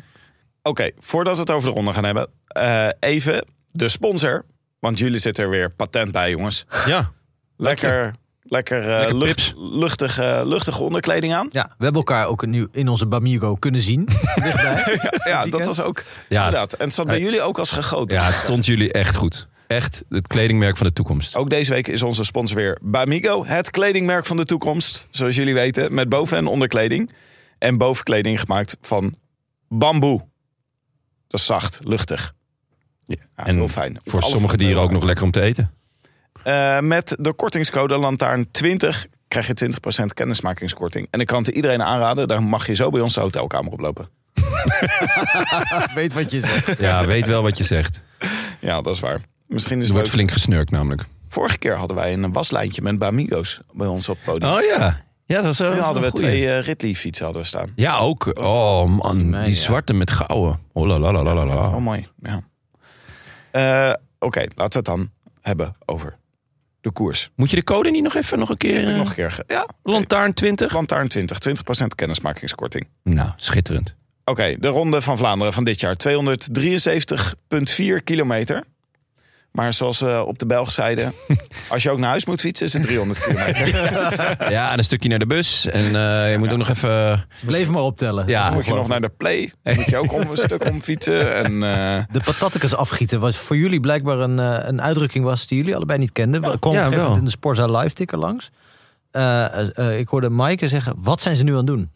Oké, 0.62 0.90
voordat 0.98 1.34
we 1.34 1.40
het 1.40 1.50
over 1.50 1.68
de 1.68 1.74
ronde 1.74 1.92
gaan 1.92 2.04
hebben, 2.04 2.28
eh, 2.46 2.88
even 3.00 3.44
de 3.70 3.88
sponsor. 3.88 4.44
Want 4.80 4.98
jullie 4.98 5.18
zitten 5.18 5.44
er 5.44 5.50
weer 5.50 5.70
patent 5.70 6.12
bij, 6.12 6.30
jongens. 6.30 6.66
Ja. 6.86 7.12
Lekker, 7.56 8.14
lekker, 8.42 8.80
eh, 8.82 8.98
Lekker 8.98 9.16
lucht, 9.16 9.52
luchtige, 9.56 10.42
luchtige 10.44 10.82
onderkleding 10.82 11.34
aan. 11.34 11.48
Ja, 11.52 11.64
we 11.78 11.84
hebben 11.84 12.02
elkaar 12.02 12.26
ook 12.26 12.46
nu 12.46 12.68
in 12.72 12.88
onze 12.88 13.06
Bamigo 13.06 13.54
kunnen 13.54 13.80
zien. 13.80 14.04
Dichtbij. 14.42 14.98
Ja, 15.24 15.46
dat 15.46 15.64
was 15.66 15.80
ook. 15.80 16.02
Ja, 16.28 16.44
inderdaad. 16.44 16.72
En 16.72 16.84
het 16.84 16.94
zat 16.94 17.06
bij 17.06 17.20
jullie 17.20 17.42
ook 17.42 17.58
als 17.58 17.70
gegoten. 17.70 18.16
ja, 18.18 18.24
het 18.24 18.36
stond 18.36 18.66
jullie 18.66 18.92
echt 18.92 19.16
goed. 19.16 19.48
Echt 19.66 20.04
het 20.08 20.26
kledingmerk 20.26 20.76
van 20.76 20.86
de 20.86 20.92
toekomst. 20.92 21.34
Ook 21.36 21.50
deze 21.50 21.70
week 21.72 21.88
is 21.88 22.02
onze 22.02 22.24
sponsor 22.24 22.56
weer 22.56 22.78
Bamigo, 22.82 23.44
het 23.46 23.70
kledingmerk 23.70 24.26
van 24.26 24.36
de 24.36 24.44
toekomst. 24.44 25.06
Zoals 25.10 25.34
jullie 25.36 25.54
weten, 25.54 25.94
met 25.94 26.08
boven- 26.08 26.36
en 26.36 26.46
onderkleding. 26.46 27.12
En 27.58 27.78
bovenkleding 27.78 28.40
gemaakt 28.40 28.76
van 28.80 29.14
bamboe. 29.68 30.26
Dat 31.28 31.40
is 31.40 31.46
zacht, 31.46 31.78
luchtig. 31.82 32.34
Ja. 33.08 33.16
Ja, 33.36 33.44
En 33.46 33.54
heel 33.56 33.68
fijn. 33.68 33.98
voor 34.04 34.22
sommige 34.22 34.56
dieren 34.56 34.82
ook 34.82 34.90
nog 34.90 35.04
lekker 35.04 35.24
om 35.24 35.30
te 35.30 35.40
eten. 35.40 35.70
Eh, 36.42 36.78
met 36.80 37.16
de 37.18 37.32
kortingscode 37.32 37.96
Lantaarn20 37.96 39.06
krijg 39.28 39.46
je 39.46 39.54
20% 39.54 40.14
kennismakingskorting. 40.14 41.06
En 41.10 41.20
ik 41.20 41.26
kan 41.26 41.38
het 41.42 41.48
iedereen 41.48 41.82
aanraden, 41.82 42.28
daar 42.28 42.42
mag 42.42 42.66
je 42.66 42.74
zo 42.74 42.90
bij 42.90 43.00
ons 43.00 43.14
de 43.14 43.20
hotelkamer 43.20 43.72
oplopen. 43.72 44.08
Weet 45.94 46.12
wat 46.12 46.30
je 46.30 46.40
zegt. 46.40 46.78
Ja, 46.78 47.06
weet 47.06 47.26
wel 47.26 47.42
wat 47.42 47.58
je 47.58 47.64
zegt. 47.64 48.02
Ja, 48.60 48.80
dat 48.82 48.94
is 48.94 49.00
waar. 49.00 49.20
Misschien 49.46 49.76
is 49.80 49.82
Er 49.82 49.86
het 49.86 49.90
wordt 49.92 50.06
leuk. 50.06 50.14
flink 50.16 50.30
gesnurkt 50.30 50.70
namelijk. 50.70 51.04
Vorige 51.28 51.58
keer 51.58 51.76
hadden 51.76 51.96
wij 51.96 52.12
een 52.12 52.32
waslijntje 52.32 52.82
met 52.82 52.98
Bamigo's 52.98 53.60
bij 53.72 53.86
ons 53.86 54.08
op 54.08 54.16
het 54.16 54.24
podium. 54.24 54.52
Oh 54.52 54.62
ja. 54.62 55.00
Ja, 55.26 55.42
dat 55.42 55.58
nu 55.58 55.80
hadden 55.80 56.02
we 56.02 56.12
twee 56.12 56.50
eh, 56.52 56.62
Ridley 56.64 56.94
fietsen 56.94 57.24
hadden 57.24 57.42
we 57.42 57.48
staan. 57.48 57.72
Ja, 57.74 57.96
ook. 57.98 58.38
Oh 58.38 58.84
man, 58.84 59.16
die 59.30 59.48
ja. 59.50 59.54
zwarte 59.54 59.92
met 59.92 60.10
gouden. 60.10 60.60
Oh 60.72 60.86
la 60.86 60.98
la 60.98 61.12
la 61.12 61.22
la 61.22 61.46
la. 61.46 61.54
Oh, 61.54 61.76
mooi. 61.76 62.06
Ja. 62.22 62.40
Eh, 63.58 63.92
Oké, 64.18 64.40
laten 64.40 64.54
we 64.56 64.76
het 64.76 64.84
dan 64.84 65.10
hebben 65.40 65.76
over 65.84 66.16
de 66.80 66.90
koers. 66.90 67.30
Moet 67.34 67.50
je 67.50 67.56
de 67.56 67.64
code 67.64 67.90
niet 67.90 68.02
nog 68.02 68.14
even 68.14 68.38
nog 68.38 68.48
een 68.48 68.56
keer... 68.56 68.74
Heb 68.74 68.82
ik 68.82 68.88
eh, 68.88 68.96
nog 68.96 69.08
een 69.08 69.14
keer. 69.14 69.42
Ja. 69.46 69.68
Lantaarn 69.82 70.32
20? 70.32 70.74
Lantaarn 70.74 71.08
20, 71.08 71.38
20% 71.48 71.86
kennismakingskorting. 71.94 72.88
Nou, 73.02 73.30
schitterend. 73.36 73.96
Oké, 74.24 74.56
de 74.58 74.68
ronde 74.68 75.00
van 75.00 75.16
Vlaanderen 75.16 75.52
van 75.52 75.64
dit 75.64 75.80
jaar. 75.80 75.96
273,4 76.08 78.02
kilometer. 78.04 78.64
Maar 79.58 79.72
zoals 79.72 79.98
we 80.00 80.24
op 80.26 80.38
de 80.38 80.46
Belg 80.46 80.70
zeiden, 80.70 81.12
als 81.68 81.82
je 81.82 81.90
ook 81.90 81.98
naar 81.98 82.08
huis 82.08 82.26
moet 82.26 82.40
fietsen, 82.40 82.66
is 82.66 82.72
het 82.72 82.82
300 82.82 83.20
kilometer. 83.20 83.66
Ja, 84.50 84.72
en 84.72 84.78
een 84.78 84.84
stukje 84.84 85.08
naar 85.08 85.18
de 85.18 85.26
bus. 85.26 85.66
En 85.66 85.84
eh, 85.84 86.30
je 86.30 86.36
moet 86.38 86.50
ook 86.50 86.58
nog 86.58 86.68
even... 86.68 87.26
Bleef 87.46 87.68
maar 87.68 87.82
optellen. 87.82 88.26
Ja. 88.26 88.44
Dan 88.44 88.54
moet 88.54 88.66
je 88.66 88.74
nog 88.74 88.88
naar 88.88 89.00
de 89.00 89.08
play. 89.16 89.52
Dan 89.62 89.74
moet 89.74 89.84
je 89.84 89.96
ook 89.96 90.12
om 90.12 90.20
een 90.20 90.36
stuk 90.36 90.64
omfietsen. 90.64 91.34
En 91.34 91.62
eh, 91.62 92.02
De 92.10 92.20
patattekes 92.20 92.74
afgieten 92.74 93.20
was 93.20 93.36
voor 93.36 93.56
jullie 93.56 93.80
blijkbaar 93.80 94.18
een, 94.18 94.38
een 94.68 94.82
uitdrukking 94.82 95.24
was 95.24 95.46
die 95.46 95.58
jullie 95.58 95.76
allebei 95.76 95.98
niet 95.98 96.12
kenden. 96.12 96.40
We 96.40 96.58
kwam 96.58 96.72
ja, 96.74 96.88
wel. 96.88 96.98
moment 96.98 97.18
in 97.18 97.24
de 97.24 97.30
Sporza 97.30 97.66
Live 97.66 97.94
ticker 97.94 98.18
langs. 98.18 98.50
Eh, 99.10 99.44
eh, 99.44 99.68
eh, 99.78 99.98
ik 99.98 100.08
hoorde 100.08 100.28
Maaike 100.30 100.68
zeggen, 100.68 100.94
wat 100.98 101.20
zijn 101.20 101.36
ze 101.36 101.44
nu 101.44 101.50
aan 101.50 101.56
het 101.56 101.66
doen? 101.66 101.90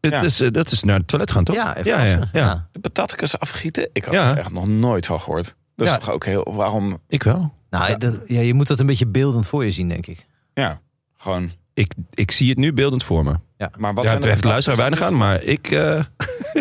Het 0.00 0.12
Ja. 0.12 0.22
is, 0.22 0.36
dat 0.36 0.70
is 0.70 0.82
naar 0.82 0.98
het 0.98 1.08
toilet 1.08 1.30
gaan, 1.30 1.44
toch? 1.44 1.56
Ja, 1.56 1.76
ja, 1.82 2.18
ja, 2.32 2.66
de 2.72 2.80
patatjes 2.80 3.38
afgieten, 3.38 3.88
ik 3.92 4.04
had 4.04 4.14
Ja. 4.14 4.30
er 4.30 4.38
echt 4.38 4.52
nog 4.52 4.66
nooit 4.68 5.06
van 5.06 5.20
gehoord. 5.20 5.54
Dat 5.84 5.94
is 5.94 6.00
Ja. 6.00 6.06
toch 6.06 6.14
ook 6.14 6.24
heel, 6.24 6.52
waarom, 6.54 6.98
Ik 7.08 7.22
wel. 7.22 7.52
Nou, 7.70 7.98
dat, 7.98 8.20
ja, 8.28 8.40
je 8.40 8.54
moet 8.54 8.66
dat 8.66 8.80
een 8.80 8.86
beetje 8.86 9.06
beeldend 9.06 9.46
voor 9.46 9.64
je 9.64 9.70
zien, 9.70 9.88
denk 9.88 10.06
ik. 10.06 10.26
ja, 10.54 10.80
gewoon. 11.16 11.50
Ik, 11.74 11.94
ik 12.10 12.30
zie 12.30 12.48
het 12.48 12.58
nu 12.58 12.72
beeldend 12.72 13.04
voor 13.04 13.24
me. 13.24 13.36
Maar 13.76 13.94
wat 13.94 14.04
ja, 14.04 14.10
zijn 14.10 14.14
het 14.14 14.22
treft 14.22 14.42
de 14.42 14.48
luisteraar 14.48 14.76
patatjes? 14.78 15.00
weinig 15.00 15.02
aan, 15.02 15.16
maar 15.16 15.42
ik... 15.42 15.70
eh, 15.70 16.04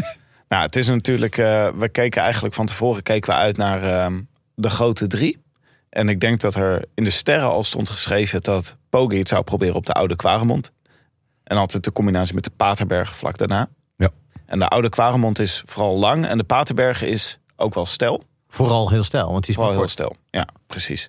Nou, 0.50 0.64
het 0.64 0.76
is 0.76 0.88
natuurlijk, 0.88 1.38
eh, 1.38 1.68
we 1.76 1.90
keken 1.90 2.22
eigenlijk 2.22 2.54
van 2.54 2.66
tevoren 2.66 3.04
keken 3.04 3.30
we 3.34 3.36
uit 3.40 3.58
naar 3.58 3.84
ehm, 3.84 4.22
de 4.56 4.70
grote 4.70 5.08
drie. 5.08 5.44
En 5.90 6.10
ik 6.10 6.20
denk 6.20 6.40
dat 6.40 6.56
er 6.56 6.86
in 6.96 7.04
de 7.04 7.10
sterren 7.10 7.48
al 7.50 7.64
stond 7.64 7.90
geschreven 7.90 8.42
dat 8.42 8.78
Poggi 8.90 9.18
het 9.18 9.28
zou 9.28 9.44
proberen 9.44 9.76
op 9.76 9.86
de 9.86 9.94
oude 9.94 10.16
Kwaremond. 10.16 10.72
En 11.44 11.58
altijd 11.58 11.84
de 11.84 11.92
combinatie 11.92 12.36
met 12.36 12.44
de 12.44 12.52
Paterberg 12.58 13.16
vlak 13.16 13.38
daarna. 13.38 13.68
Ja. 13.96 14.10
En 14.46 14.60
de 14.60 14.68
oude 14.68 14.90
Kwaremond 14.90 15.40
is 15.40 15.64
vooral 15.66 15.98
lang 15.98 16.26
en 16.26 16.38
de 16.38 16.44
Paterberg 16.44 17.02
is 17.04 17.40
ook 17.56 17.74
wel 17.74 17.86
stijl. 17.86 18.24
Vooral 18.54 18.90
heel 18.90 19.04
stijl, 19.04 19.32
want 19.32 19.46
die 19.46 19.50
is 19.50 19.56
Vooral 19.56 19.74
maar 19.74 19.86
heel 19.86 19.96
kort. 19.96 20.10
stijl. 20.10 20.44
Ja, 20.44 20.48
precies. 20.68 21.08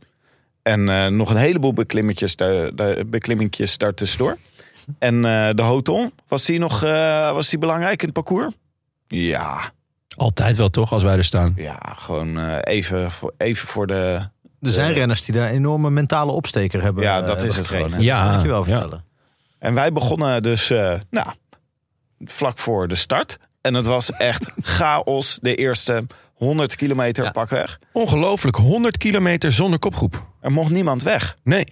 En 0.63 0.89
eh, 0.89 1.07
nog 1.07 1.31
een 1.31 1.37
heleboel 1.37 1.73
beklimmetjes, 1.73 2.37
daar, 2.37 2.75
beklimmetjes 3.07 3.79
daartussendoor. 3.79 4.37
En 4.99 5.15
eh, 5.25 5.51
de 5.55 5.63
Hoton, 5.63 6.13
was 6.29 6.45
die 6.45 6.59
nog 6.59 6.83
eh, 6.83 7.33
was 7.33 7.49
die 7.49 7.59
belangrijk 7.59 8.01
in 8.01 8.05
het 8.05 8.15
parcours? 8.15 8.55
Ja, 9.07 9.73
altijd 10.17 10.57
wel, 10.57 10.69
toch, 10.71 10.93
als 10.93 11.03
wij 11.03 11.17
er 11.17 11.25
staan. 11.25 11.53
ja 11.57 11.79
gewoon 11.97 12.39
eh, 12.39 12.59
even, 12.63 13.11
voor, 13.11 13.35
even 13.39 13.69
voor 13.69 13.87
de... 13.87 14.29
Er 14.61 14.73
zijn 14.73 14.93
renners 14.93 15.25
die 15.25 15.35
daar 15.35 15.49
een 15.49 15.55
enorme 15.55 15.91
mentale 15.91 16.33
opsteker 16.33 16.83
hebben. 16.83 17.03
Ja, 17.03 17.23
dat 17.23 17.43
is 17.43 17.57
het 17.57 17.67
gewoon. 17.67 18.01
Ja, 18.01 18.25
dat 18.25 18.33
moet 18.33 18.43
je 18.43 18.49
wel 18.49 18.67
ja. 18.67 18.73
vertellen. 18.73 19.05
En 19.59 19.75
wij 19.75 19.93
begonnen 19.93 20.43
dus 20.43 20.71
eh, 20.71 20.95
nou, 21.11 21.27
vlak 22.25 22.59
voor 22.59 22.89
de 22.89 22.95
start. 22.95 23.39
En 23.61 23.75
het 23.75 23.87
was 23.87 24.11
echt 24.11 24.51
chaos 24.61 25.39
de 25.41 25.55
eerste 25.55 26.07
100 26.45 26.77
kilometer 26.77 27.25
Ja. 27.25 27.31
pakweg. 27.31 27.79
Ongelooflijk, 27.93 28.57
100 28.57 28.97
kilometer 28.97 29.53
zonder 29.53 29.79
kopgroep. 29.79 30.27
Er 30.41 30.53
mocht 30.53 30.71
niemand 30.71 31.03
weg. 31.03 31.39
Nee. 31.45 31.67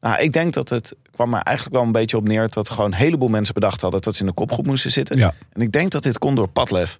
Nou, 0.00 0.20
ik 0.22 0.32
denk 0.32 0.52
dat 0.52 0.68
het 0.68 0.94
kwam 1.12 1.34
er 1.34 1.40
eigenlijk 1.42 1.76
wel 1.76 1.84
een 1.84 1.92
beetje 1.92 2.16
op 2.16 2.28
neer... 2.28 2.48
dat 2.50 2.70
gewoon 2.70 2.92
een 2.92 2.98
heleboel 2.98 3.28
mensen 3.28 3.54
bedacht 3.54 3.80
hadden 3.80 4.00
dat 4.00 4.14
ze 4.14 4.20
in 4.20 4.26
de 4.26 4.32
kopgroep 4.34 4.66
moesten 4.66 4.90
zitten. 4.92 5.16
Ja. 5.16 5.32
En 5.52 5.60
ik 5.62 5.72
denk 5.72 5.90
dat 5.90 6.02
dit 6.02 6.18
kon 6.18 6.34
door 6.34 6.48
Padlef. 6.48 6.98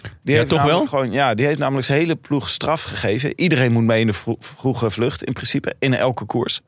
Die 0.00 0.10
Ja, 0.22 0.32
heeft 0.38 0.48
toch 0.48 0.58
namelijk 0.58 0.90
wel? 0.90 1.00
Gewoon, 1.00 1.12
ja, 1.14 1.34
die 1.34 1.46
heeft 1.46 1.58
namelijk 1.58 1.86
zijn 1.86 1.98
hele 2.00 2.16
ploeg 2.16 2.48
straf 2.48 2.82
gegeven. 2.82 3.32
Iedereen 3.40 3.72
moet 3.72 3.82
mee 3.84 4.00
in 4.00 4.06
de 4.06 4.12
vro- 4.12 4.36
vroege 4.38 4.90
vlucht 4.90 5.24
in 5.24 5.32
principe, 5.32 5.74
in 5.78 5.94
elke 5.94 6.24
koers. 6.24 6.60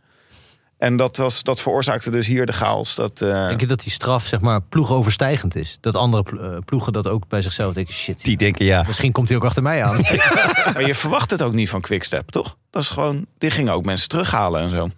En 0.81 0.97
dat, 0.97 1.16
was, 1.16 1.43
dat 1.43 1.61
veroorzaakte 1.61 2.11
dus 2.11 2.27
hier 2.27 2.47
de 2.47 2.53
chaos. 2.53 2.95
Dat, 2.95 3.21
eh, 3.21 3.47
Denk 3.49 3.61
je 3.61 3.66
dat 3.66 3.81
die 3.81 3.93
straf 3.93 4.27
zeg 4.27 4.40
maar 4.40 4.61
ploegoverstijgend 4.62 5.57
is? 5.57 5.79
Dat 5.81 5.97
andere 5.97 6.40
eh, 6.40 6.57
ploegen 6.64 6.93
dat 6.93 7.07
ook 7.09 7.29
bij 7.29 7.43
zichzelf 7.43 7.75
denken, 7.75 7.95
shit, 7.95 8.25
Die 8.25 8.37
denken, 8.37 8.64
ja. 8.64 8.85
misschien 8.87 9.12
komt 9.12 9.29
hij 9.29 9.37
ook 9.37 9.45
achter 9.45 9.62
mij 9.62 9.85
aan. 9.85 9.97
Maar 10.75 10.87
je 10.87 10.95
verwacht 10.95 11.31
het 11.31 11.43
ook 11.43 11.53
niet 11.53 11.69
van 11.71 11.81
Quickstep, 11.81 12.31
toch? 12.31 12.57
Dat 12.71 12.83
is 12.83 12.88
gewoon, 12.88 13.27
die 13.38 13.51
gingen 13.51 13.73
ook 13.73 13.85
mensen 13.85 14.09
terughalen 14.09 14.61
en 14.61 14.71
zo. 14.71 14.90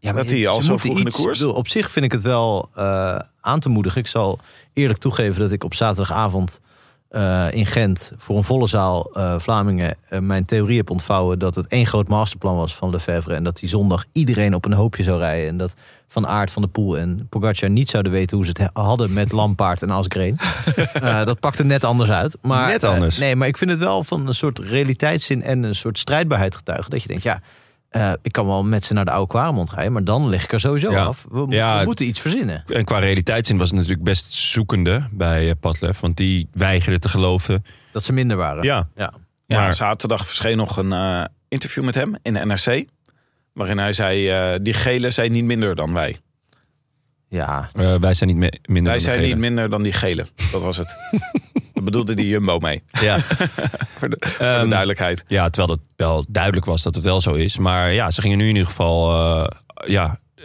Ja, 0.00 0.12
Dat 0.12 0.28
die 0.28 0.48
al 0.48 0.62
zo 0.62 0.76
vroeg 0.76 0.98
in 0.98 1.04
de 1.04 1.10
koers? 1.10 1.38
bedoel, 1.38 1.54
Op 1.54 1.68
zich 1.68 1.90
vind 1.90 2.04
ik 2.04 2.12
het 2.12 2.22
wel 2.22 2.70
eh, 2.74 3.18
aan 3.40 3.60
te 3.60 3.68
moedigen. 3.68 4.00
Ik 4.00 4.06
zal 4.06 4.38
eerlijk 4.72 4.98
toegeven 4.98 5.40
dat 5.40 5.52
ik 5.52 5.64
op 5.64 5.74
zaterdagavond 5.74 6.60
eh, 7.14 7.46
in 7.50 7.66
Gent 7.66 8.12
voor 8.16 8.36
een 8.36 8.44
volle 8.44 8.66
zaal 8.66 9.10
eh, 9.12 9.34
Vlamingen 9.38 9.94
eh, 10.08 10.18
mijn 10.18 10.44
theorie 10.44 10.76
heb 10.76 10.90
ontvouwen 10.90 11.38
dat 11.38 11.54
het 11.54 11.66
één 11.66 11.86
groot 11.86 12.08
masterplan 12.08 12.56
was 12.56 12.74
van 12.74 12.90
Lefebvre 12.90 13.34
en 13.34 13.44
dat 13.44 13.56
die 13.56 13.68
zondag 13.68 14.04
iedereen 14.12 14.54
op 14.54 14.64
een 14.64 14.72
hoopje 14.72 15.02
zou 15.02 15.18
rijden 15.18 15.48
en 15.48 15.56
dat 15.56 15.74
Van 16.08 16.26
Aert, 16.26 16.52
Van 16.52 16.62
de 16.62 16.68
Poel 16.68 16.98
en 16.98 17.26
Pogacar 17.28 17.70
niet 17.70 17.90
zouden 17.90 18.12
weten 18.12 18.36
hoe 18.36 18.46
ze 18.46 18.52
het 18.56 18.58
he- 18.72 18.82
hadden 18.82 19.12
met 19.12 19.32
Lampaard 19.32 19.82
en 19.82 19.90
Asgreen. 19.90 20.38
Dat 21.24 21.40
pakte 21.40 21.64
net 21.64 21.84
anders 21.84 22.10
uit. 22.10 22.36
Maar, 22.42 22.68
Net 22.68 22.84
anders. 22.84 23.18
nee, 23.18 23.36
maar 23.36 23.48
ik 23.48 23.56
vind 23.56 23.70
het 23.70 23.78
wel 23.80 24.04
van 24.04 24.26
een 24.26 24.34
soort 24.34 24.58
realiteitszin 24.58 25.42
en 25.42 25.62
een 25.62 25.74
soort 25.74 25.98
strijdbaarheid 25.98 26.54
getuigen. 26.56 26.90
Dat 26.90 27.02
je 27.02 27.08
denkt, 27.08 27.22
ja, 27.22 27.40
eh, 27.94 28.12
ik 28.22 28.32
kan 28.32 28.46
wel 28.46 28.62
met 28.64 28.84
ze 28.84 28.94
naar 28.94 29.04
de 29.04 29.10
oude 29.10 29.26
Kwaremond 29.28 29.70
rijden, 29.72 29.92
maar 29.92 30.04
dan 30.04 30.28
lig 30.28 30.44
ik 30.44 30.52
er 30.52 30.60
sowieso 30.60 30.90
Ja. 30.90 31.04
af. 31.04 31.26
We, 31.30 31.46
Ja, 31.48 31.78
we 31.78 31.84
moeten 31.84 32.06
iets 32.06 32.20
verzinnen. 32.20 32.64
En 32.66 32.84
qua 32.84 32.98
realiteitszin 32.98 33.56
was 33.58 33.68
het 33.68 33.76
natuurlijk 33.76 34.04
best 34.04 34.32
zoekende 34.32 35.06
bij 35.10 35.48
eh, 35.48 35.54
Padlef. 35.60 36.00
Want 36.00 36.16
die 36.16 36.48
weigerde 36.52 36.98
te 36.98 37.08
geloven. 37.08 37.64
Dat 37.92 38.04
ze 38.04 38.12
minder 38.12 38.36
waren. 38.36 38.62
Ja. 38.64 38.88
ja. 38.96 39.12
Ja, 39.46 39.60
Maar- 39.60 39.74
zaterdag 39.74 40.26
verscheen 40.26 40.56
nog 40.56 40.76
een 40.76 40.92
eh, 40.92 41.24
interview 41.48 41.84
met 41.84 41.94
hem 41.94 42.14
in 42.22 42.34
de 42.34 42.44
NRC. 42.44 42.84
Waarin 43.52 43.78
hij 43.78 43.92
zei, 43.92 44.28
eh, 44.28 44.54
die 44.62 44.74
gele 44.74 45.10
zijn 45.10 45.32
niet 45.32 45.44
minder 45.44 45.74
dan 45.74 45.92
wij. 45.92 46.16
Ja. 47.28 47.68
Eh, 47.74 47.94
wij 47.94 48.14
zijn 48.14 48.28
niet 48.36 48.38
minder 48.38 48.82
Wij 48.82 48.82
dan 48.92 49.00
zijn 49.00 49.16
gele. 49.16 49.26
niet 49.28 49.38
minder 49.38 49.70
dan 49.70 49.82
die 49.82 49.92
gele. 49.92 50.26
Dat 50.52 50.62
was 50.62 50.76
het. 50.76 50.96
Daar 51.74 51.84
bedoelde 51.84 52.14
die 52.14 52.28
Jumbo 52.28 52.58
mee. 52.58 52.82
Ja. 53.00 53.18
Voor 53.20 53.38
de, 53.38 53.46
voor 53.96 54.08
de 54.38 54.44
Ehm, 54.44 54.68
duidelijkheid. 54.68 55.24
ja, 55.26 55.50
terwijl 55.50 55.78
het 55.78 55.86
wel 55.96 56.24
duidelijk 56.28 56.66
was 56.66 56.82
dat 56.82 56.94
het 56.94 57.04
wel 57.04 57.20
zo 57.20 57.32
is. 57.32 57.58
Maar 57.58 57.92
ja, 57.92 58.10
ze 58.10 58.20
gingen 58.20 58.38
nu 58.38 58.44
in 58.48 58.50
ieder 58.54 58.66
geval 58.66 59.12
eh, 59.44 59.58
ja, 59.90 60.18
eh, 60.34 60.44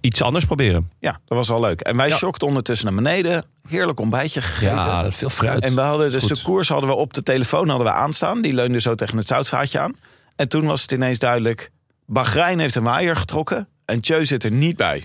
iets 0.00 0.22
anders 0.22 0.44
proberen. 0.44 0.90
Ja, 0.98 1.10
dat 1.24 1.38
was 1.38 1.48
wel 1.48 1.60
leuk. 1.60 1.80
En 1.80 1.96
wij 1.96 2.08
Ja. 2.08 2.16
shockten 2.16 2.46
ondertussen 2.48 2.86
naar 2.86 3.02
beneden. 3.02 3.44
Heerlijk 3.68 4.00
ontbijtje 4.00 4.42
gegeten. 4.42 4.76
Ja, 4.76 5.10
veel 5.12 5.28
fruit. 5.28 5.62
En 5.62 5.74
we 5.74 5.80
hadden 5.80 6.12
de 6.12 6.20
Goed. 6.20 6.36
secours 6.36 6.68
hadden 6.68 6.88
we 6.90 6.96
op 6.96 7.14
de 7.14 7.22
telefoon 7.22 7.68
hadden 7.68 7.86
we 7.86 7.92
aanstaan. 7.92 8.42
Die 8.42 8.52
leunde 8.54 8.80
zo 8.80 8.94
tegen 8.94 9.16
het 9.16 9.26
zoutvaatje 9.26 9.78
aan. 9.78 9.94
En 10.36 10.48
toen 10.48 10.66
was 10.66 10.82
het 10.82 10.92
ineens 10.92 11.18
duidelijk. 11.18 11.70
Bahrein 12.06 12.58
heeft 12.58 12.74
een 12.74 12.82
waaier 12.82 13.16
getrokken 13.16 13.68
en 13.84 14.00
Tjeu 14.00 14.24
zit 14.24 14.44
er 14.44 14.50
niet 14.50 14.76
bij. 14.76 14.96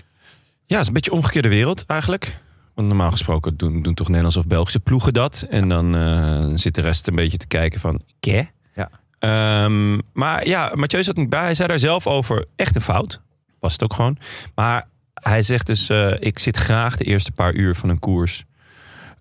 Ja, 0.66 0.72
het 0.76 0.80
is 0.80 0.86
een 0.86 0.92
beetje 0.92 1.12
omgekeerde 1.12 1.48
wereld 1.48 1.84
eigenlijk. 1.86 2.38
Want 2.80 2.92
normaal 2.92 3.10
gesproken 3.10 3.56
doen, 3.56 3.82
doen 3.82 3.94
toch 3.94 4.06
Nederlandse 4.06 4.38
of 4.38 4.46
Belgische 4.46 4.80
ploegen 4.80 5.12
dat. 5.12 5.44
En 5.48 5.68
dan 5.68 5.96
eh, 5.96 6.46
zit 6.54 6.74
de 6.74 6.80
rest 6.80 7.06
een 7.08 7.14
beetje 7.14 7.36
te 7.38 7.46
kijken 7.46 7.80
van... 7.80 8.02
Ké? 8.20 8.48
Ja. 8.74 8.90
Ehm, 9.18 9.98
maar 10.12 10.46
ja, 10.48 10.72
Mathieu 10.74 11.02
zat 11.02 11.16
niet 11.16 11.30
bij. 11.30 11.42
Hij 11.42 11.54
zei 11.54 11.68
daar 11.68 11.78
zelf 11.78 12.06
over 12.06 12.44
echt 12.56 12.74
een 12.74 12.80
fout. 12.80 13.20
Was 13.58 13.72
het 13.72 13.82
ook 13.82 13.94
gewoon. 13.94 14.18
Maar 14.54 14.88
hij 15.14 15.42
zegt 15.42 15.66
dus... 15.66 15.88
eh, 15.88 16.12
ik 16.18 16.38
zit 16.38 16.56
graag 16.56 16.96
de 16.96 17.04
eerste 17.04 17.32
paar 17.32 17.54
uur 17.54 17.74
van 17.74 17.88
een 17.88 17.98
koers 17.98 18.44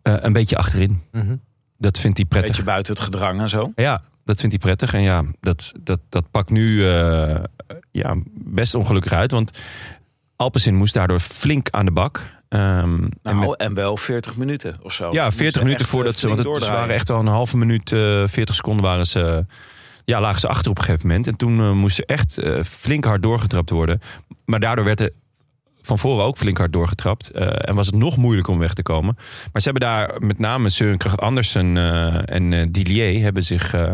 eh, 0.01 0.13
een 0.19 0.33
beetje 0.33 0.57
achterin. 0.57 1.01
Mhm. 1.11 1.35
Dat 1.77 1.99
vindt 1.99 2.17
hij 2.17 2.25
Een 2.25 2.31
prettig. 2.31 2.51
beetje 2.51 2.71
buiten 2.71 2.93
het 2.93 3.03
gedrang 3.03 3.39
en 3.39 3.49
zo. 3.49 3.71
Ja, 3.75 4.01
dat 4.25 4.39
vindt 4.39 4.55
hij 4.55 4.57
prettig. 4.65 4.93
En 4.93 5.01
ja, 5.01 5.23
dat, 5.39 5.71
dat, 5.79 5.99
dat 6.09 6.31
pakt 6.31 6.49
nu 6.49 6.87
eh, 6.89 7.35
ja, 7.91 8.15
best 8.33 8.75
ongelukkig 8.75 9.11
uit. 9.11 9.31
Want 9.31 9.59
Alpecin 10.35 10.75
moest 10.75 10.93
daardoor 10.93 11.19
flink 11.19 11.69
aan 11.69 11.85
de 11.85 11.91
bak. 11.91 12.37
Ehm, 12.49 12.61
en 13.03 13.11
Nou, 13.23 13.35
met- 13.37 13.57
en 13.57 13.73
wel 13.73 13.97
40 13.97 14.37
minuten 14.37 14.77
of 14.81 14.93
zo. 14.93 15.11
ja, 15.11 15.25
Ze 15.25 15.37
40 15.37 15.39
moesten 15.41 15.61
minuten 15.63 15.81
echt, 15.85 15.93
voordat 15.93 16.13
eh, 16.13 16.19
ze... 16.19 16.27
Want 16.27 16.39
het, 16.43 16.63
ze 16.63 16.71
waren 16.71 16.93
echt 16.95 17.07
wel 17.07 17.19
een 17.19 17.27
halve 17.27 17.57
minuut, 17.57 17.91
eh 17.91 18.23
40 18.27 18.55
seconden 18.55 18.83
waren 18.85 19.05
ze... 19.07 19.45
Ja, 20.05 20.21
lagen 20.21 20.39
ze 20.39 20.47
achter 20.47 20.71
op 20.71 20.77
een 20.77 20.83
gegeven 20.83 21.07
moment. 21.07 21.27
En 21.27 21.35
toen 21.35 21.59
eh, 21.59 21.71
moest 21.71 21.97
er 21.99 22.05
echt 22.05 22.37
eh, 22.37 22.63
flink 22.63 23.05
hard 23.05 23.23
doorgetrapt 23.23 23.69
worden. 23.69 24.01
Maar 24.45 24.59
daardoor 24.59 24.85
werd 24.85 24.99
er 24.99 25.11
van 25.81 25.99
voren 25.99 26.25
ook 26.25 26.37
flink 26.37 26.57
hard 26.57 26.73
doorgetrapt. 26.73 27.29
Eh, 27.29 27.47
en 27.69 27.75
was 27.75 27.85
het 27.85 27.95
nog 27.95 28.17
moeilijker 28.17 28.53
om 28.53 28.59
weg 28.59 28.73
te 28.73 28.83
komen. 28.83 29.15
Maar 29.51 29.61
ze 29.61 29.69
hebben 29.69 29.87
daar 29.89 30.15
met 30.17 30.39
name 30.39 30.69
Søren 30.69 31.15
Andersen 31.15 31.77
eh, 31.77 32.35
en 32.35 32.53
eh 32.53 32.65
Dillier... 32.69 33.21
Hebben 33.23 33.43
zich, 33.43 33.73
eh, 33.73 33.93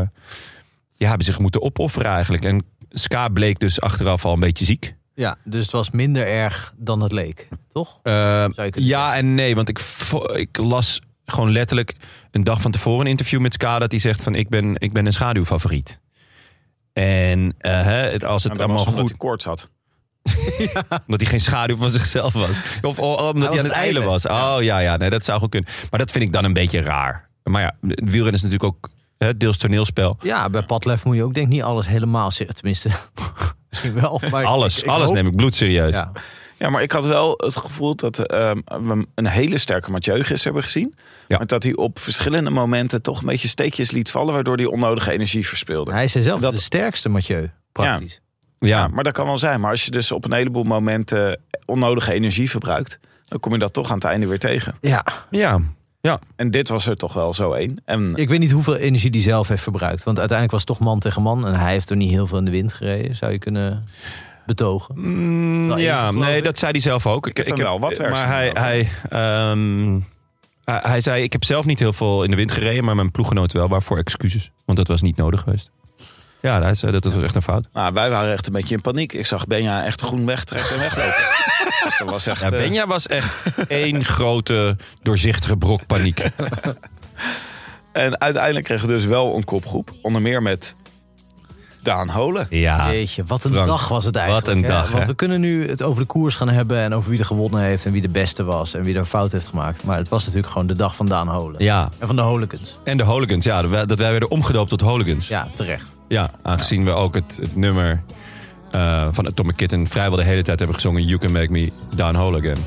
ja, 0.96 1.08
hebben 1.08 1.26
zich 1.26 1.40
moeten 1.40 1.62
opofferen 1.62 2.12
eigenlijk. 2.12 2.46
En 2.46 2.66
Ska 2.90 3.28
bleek 3.28 3.60
dus 3.60 3.82
achteraf 3.82 4.26
al 4.26 4.34
een 4.34 4.40
beetje 4.40 4.66
ziek. 4.66 4.96
Ja, 5.16 5.38
dus 5.44 5.62
het 5.62 5.72
was 5.72 5.90
minder 5.92 6.28
erg 6.28 6.74
dan 6.78 7.02
het 7.02 7.12
leek, 7.12 7.48
toch? 7.70 8.00
Eh, 8.04 8.46
ja 8.72 9.16
en 9.16 9.36
nee, 9.36 9.56
want 9.56 9.70
ik, 9.70 9.80
ik 10.34 10.58
las 10.58 11.02
gewoon 11.26 11.52
letterlijk 11.52 11.96
een 12.32 12.44
dag 12.44 12.62
van 12.62 12.72
tevoren 12.72 13.00
een 13.06 13.12
interview 13.12 13.40
met 13.40 13.54
Ska 13.54 13.80
dat 13.80 13.92
hij 13.92 14.00
zegt 14.00 14.22
van 14.22 14.36
ik 14.36 14.50
ben, 14.50 14.76
ik 14.78 14.94
ben 14.94 15.06
een 15.06 15.14
schaduwfavoriet. 15.14 16.00
En 16.94 17.56
eh, 17.58 17.72
hè, 17.84 17.94
het- 18.12 18.24
als 18.24 18.44
het 18.44 18.52
En 18.52 18.58
allemaal 18.58 18.76
was 18.78 18.86
omdat 18.86 19.00
goed, 19.02 19.10
hij 19.10 19.18
koorts 19.18 19.46
had. 19.46 19.72
omdat 21.08 21.20
hij 21.22 21.30
geen 21.30 21.42
schaduw 21.42 21.78
van 21.78 21.90
zichzelf 21.90 22.34
was. 22.34 22.50
Of, 22.82 23.00
of 23.00 23.20
omdat 23.34 23.50
hij, 23.50 23.60
aan 23.60 23.66
het 23.66 23.74
eilen 23.74 24.04
was. 24.04 24.28
Oh 24.28 24.58
ja, 24.60 24.80
ja, 24.80 24.98
nee, 24.98 25.10
dat 25.10 25.26
zou 25.26 25.40
goed 25.40 25.50
kunnen. 25.50 25.70
Maar 25.90 26.00
dat 26.00 26.12
vind 26.12 26.24
ik 26.24 26.34
dan 26.34 26.44
een 26.44 26.54
beetje 26.54 26.82
raar. 26.82 27.30
Maar 27.44 27.62
ja, 27.62 27.76
wielrennen 27.82 28.34
is 28.34 28.44
natuurlijk 28.44 28.64
ook 28.76 28.90
hè, 29.18 29.38
deels 29.38 29.58
toneelspel. 29.58 30.18
Ja, 30.22 30.50
bij 30.50 30.64
Padlef 30.64 31.06
moet 31.06 31.16
je 31.16 31.24
ook 31.24 31.34
denk 31.34 31.46
ik 31.48 31.52
niet 31.54 31.64
alles 31.64 31.88
helemaal 31.88 32.32
zeggen. 32.32 32.56
Tenminste, 32.56 32.90
misschien 33.82 34.02
wel. 34.02 34.22
Maar 34.32 34.46
Alles, 34.46 34.78
ik- 34.78 34.84
ik 34.84 34.90
alles 34.90 35.06
hoop- 35.06 35.16
neem 35.16 35.28
ik 35.28 35.36
bloedserieus. 35.36 35.94
Ja. 35.94 36.12
Ja, 36.58 36.70
maar 36.70 36.82
ik 36.82 36.92
had 36.92 37.06
wel 37.06 37.34
het 37.38 37.58
gevoel 37.58 37.96
dat 37.96 38.20
ehm, 38.20 38.58
we 38.66 39.08
een 39.16 39.28
hele 39.28 39.58
sterke 39.58 39.92
Mathieu 39.92 40.18
gisteren 40.18 40.44
hebben 40.44 40.64
gezien. 40.64 40.96
Ja. 41.28 41.38
Maar 41.38 41.48
dat 41.48 41.64
hij 41.64 41.76
op 41.76 42.00
verschillende 42.00 42.50
momenten 42.50 43.02
toch 43.02 43.20
een 43.20 43.26
beetje 43.26 43.48
steekjes 43.48 43.92
liet 43.92 44.12
vallen... 44.12 44.34
waardoor 44.34 44.56
hij 44.56 44.66
onnodige 44.66 45.12
energie 45.12 45.48
verspeelde. 45.48 45.92
Hij 45.92 46.08
zei 46.08 46.24
zelf 46.24 46.42
Dat- 46.42 46.54
de 46.54 46.62
sterkste 46.62 47.10
Mathieu, 47.10 47.50
praktisch. 47.72 48.22
Ja. 48.60 48.68
Ja, 48.68 48.88
maar 48.88 49.04
dat 49.04 49.14
kan 49.14 49.26
wel 49.26 49.38
zijn. 49.38 49.60
Maar 49.62 49.72
als 49.72 49.86
je 49.86 49.92
dus 49.92 50.12
op 50.12 50.26
een 50.26 50.34
heleboel 50.34 50.64
momenten 50.64 51.40
onnodige 51.66 52.14
energie 52.14 52.50
verbruikt... 52.50 53.00
dan 53.26 53.40
kom 53.40 53.54
je 53.54 53.60
dat 53.60 53.74
toch 53.74 53.90
aan 53.90 53.96
het 53.96 54.04
einde 54.04 54.28
weer 54.28 54.40
tegen. 54.40 54.76
Ja, 54.82 55.06
ja. 55.30 55.60
En 56.36 56.52
dit 56.52 56.70
was 56.70 56.86
er 56.86 56.96
toch 56.96 57.14
wel 57.14 57.34
zo 57.34 57.54
één. 57.54 57.82
En 57.86 58.16
ik 58.16 58.30
weet 58.30 58.40
niet 58.40 58.52
hoeveel 58.52 58.76
energie 58.76 59.10
die 59.10 59.22
zelf 59.22 59.48
heeft 59.48 59.64
verbruikt. 59.64 60.04
Want 60.04 60.20
uiteindelijk 60.20 60.58
was 60.58 60.68
het 60.68 60.78
toch 60.78 60.88
man 60.88 61.00
tegen 61.00 61.22
man. 61.22 61.48
En 61.48 61.54
hij 61.54 61.72
heeft 61.72 61.90
er 61.90 61.96
niet 61.96 62.10
heel 62.10 62.28
veel 62.28 62.38
in 62.38 62.46
de 62.46 62.52
wind 62.52 62.74
gereden, 62.74 63.16
zou 63.16 63.32
je 63.32 63.40
kunnen 63.40 63.88
betogen. 64.46 64.96
Mm, 64.98 65.78
ja, 65.78 66.08
even, 66.08 66.20
nee, 66.20 66.38
ik. 66.38 66.44
dat 66.44 66.60
zei 66.60 66.72
hij 66.72 66.82
zelf 66.82 67.08
ook. 67.08 67.28
heb 67.38 67.46
hem 67.46 67.58
wel 67.58 67.80
wat 67.80 67.98
werk 67.98 68.12
Maar 68.12 68.28
hij, 68.28 68.50
hij, 68.54 68.90
ehm, 69.10 70.00
hij, 70.64 70.80
hij 70.82 71.02
zei, 71.02 71.24
ik 71.24 71.32
heb 71.32 71.44
zelf 71.44 71.66
niet 71.66 71.80
heel 71.80 71.94
veel 71.94 72.24
in 72.24 72.30
de 72.30 72.36
wind 72.36 72.52
gereden, 72.52 72.84
maar 72.84 72.96
mijn 72.96 73.12
ploeggenoot 73.12 73.54
wel. 73.54 73.68
Waarvoor 73.68 73.98
excuses, 73.98 74.52
want 74.66 74.78
dat 74.78 74.88
was 74.88 75.02
niet 75.02 75.18
nodig 75.18 75.42
geweest. 75.42 75.70
Ja, 76.46 76.62
hij 76.62 76.76
zei 76.76 76.92
dat 76.92 77.04
was 77.04 77.24
echt 77.24 77.36
een 77.36 77.42
fout. 77.42 77.68
nou, 77.74 77.94
wij 77.94 78.10
waren 78.10 78.34
echt 78.34 78.48
een 78.48 78.54
beetje 78.54 78.76
in 78.76 78.82
paniek. 78.82 79.14
Ik 79.14 79.26
zag 79.26 79.48
Benja 79.48 79.86
echt 79.86 80.02
groen 80.02 80.26
wegtrekken 80.26 80.76
en 80.76 80.80
weglopen. 80.80 81.24
dus 81.84 81.98
dat 81.98 82.10
was 82.10 82.28
echt... 82.28 82.42
Ja, 82.42 82.52
eh, 82.52 82.58
Benja 82.58 82.88
was 82.88 83.08
echt 83.08 83.68
één 83.68 84.06
grote 84.06 84.78
doorzichtige 85.02 85.58
brok 85.58 85.86
paniek. 85.86 86.22
En 87.92 88.22
uiteindelijk 88.22 88.66
kregen 88.66 88.88
we 88.88 88.94
dus 88.94 89.06
wel 89.06 89.36
een 89.36 89.44
kopgroep. 89.44 89.90
Onder 90.02 90.22
meer 90.22 90.42
met 90.42 90.76
Daan 91.86 92.10
Holen. 92.10 92.48
Ja, 92.50 92.92
Jeetje, 92.92 93.24
wat 93.28 93.44
een 93.44 93.52
Frank, 93.52 93.68
dag 93.68 93.88
was 93.88 94.06
het 94.06 94.16
eigenlijk. 94.16 94.46
wat 94.46 94.56
een 94.56 94.62
hè? 94.64 94.68
dag, 94.70 94.92
Want 94.92 95.06
we 95.06 95.14
kunnen 95.14 95.40
nu 95.40 95.68
het 95.70 95.84
over 95.84 96.02
de 96.02 96.08
koers 96.08 96.36
gaan 96.36 96.50
hebben... 96.50 96.78
en 96.80 96.94
over 96.94 97.10
wie 97.10 97.20
er 97.20 97.26
gewonnen 97.26 97.62
heeft 97.62 97.86
en 97.86 97.92
wie 97.92 98.02
de 98.02 98.10
beste 98.10 98.44
was... 98.44 98.74
en 98.74 98.84
wie 98.84 98.94
er 98.94 99.00
een 99.00 99.06
fout 99.06 99.32
heeft 99.32 99.48
gemaakt. 99.48 99.84
Maar 99.84 99.98
het 99.98 100.10
was 100.10 100.22
natuurlijk 100.26 100.52
gewoon 100.52 100.68
de 100.68 100.76
dag 100.76 100.96
van 100.96 101.06
Daan 101.06 101.28
Holen. 101.28 101.64
ja. 101.64 101.90
En 102.00 102.08
van 102.08 102.16
de 102.16 102.22
Holekens. 102.22 102.78
En 102.84 102.98
de 102.98 103.04
Hooligans, 103.04 103.46
ja, 103.46 103.62
dat 103.86 103.98
wij- 103.98 104.12
werden 104.12 104.30
omgedoopt 104.32 104.70
tot 104.70 104.82
Hooligans. 104.82 105.28
Ja, 105.28 105.48
terecht. 105.56 105.96
Ja, 106.08 106.30
aangezien 106.42 106.84
we 106.86 106.92
ook 106.92 107.16
het, 107.16 107.38
het 107.42 107.56
nummer 107.56 108.02
eh, 108.72 109.08
van 109.12 109.28
Atomic 109.28 109.56
Kitten 109.56 109.88
vrijwel 109.88 110.18
de 110.18 110.24
hele 110.24 110.42
tijd 110.42 110.58
hebben 110.58 110.76
gezongen. 110.76 111.06
You 111.06 111.20
Can 111.20 111.32
Make 111.32 111.52
Me 111.52 111.72
Down 111.96 112.16
Hole 112.16 112.38
Again. 112.38 112.58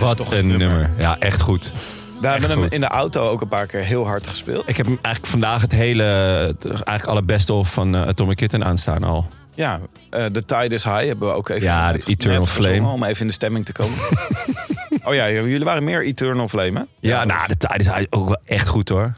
Wat, 0.00 0.10
is 0.12 0.16
Wat 0.18 0.30
toch 0.30 0.38
een 0.38 0.46
nummer. 0.46 0.90
Ja, 0.98 1.16
echt 1.18 1.40
goed. 1.40 1.72
We 2.20 2.28
hebben 2.28 2.50
hem 2.50 2.60
goed. 2.62 2.72
in 2.72 2.80
de 2.80 2.86
auto 2.88 3.22
ook 3.24 3.40
een 3.40 3.48
paar 3.48 3.66
keer 3.66 3.80
heel 3.80 4.06
hard 4.06 4.26
gespeeld. 4.26 4.68
Ik 4.68 4.76
heb 4.76 4.86
hem 4.86 4.98
eigenlijk 5.02 5.32
vandaag 5.32 5.60
het 5.60 5.72
hele, 5.72 6.04
eigenlijk 6.62 7.06
alle 7.06 7.22
best 7.22 7.50
of 7.50 7.72
van 7.72 7.94
eh, 7.94 8.06
Atomic 8.06 8.36
Kitten 8.36 8.64
aanstaan 8.64 9.04
al. 9.04 9.28
Ja, 9.54 9.80
eh 10.10 10.24
The 10.24 10.44
Tide 10.44 10.74
is 10.74 10.84
High 10.84 11.06
hebben 11.06 11.28
we 11.28 11.34
ook 11.34 11.48
even 11.48 11.62
Ja, 11.68 11.86
de 11.86 11.98
net- 11.98 12.08
Eternal 12.08 12.44
Flame. 12.44 12.88
Om 12.88 13.04
even 13.04 13.20
in 13.20 13.26
de 13.26 13.32
stemming 13.32 13.64
te 13.64 13.72
komen. 13.72 13.98
oh 15.06 15.14
ja, 15.14 15.30
jullie 15.30 15.64
waren 15.64 15.84
meer 15.84 16.04
Eternal 16.04 16.48
Flame, 16.48 16.78
hè? 16.78 16.84
Ja, 17.08 17.24
nou, 17.24 17.46
de 17.46 17.56
tijd 17.56 17.80
is 17.80 17.86
eigenlijk 17.86 18.14
ook 18.16 18.28
wel 18.28 18.40
echt 18.44 18.68
goed 18.68 18.88
hoor. 18.88 19.14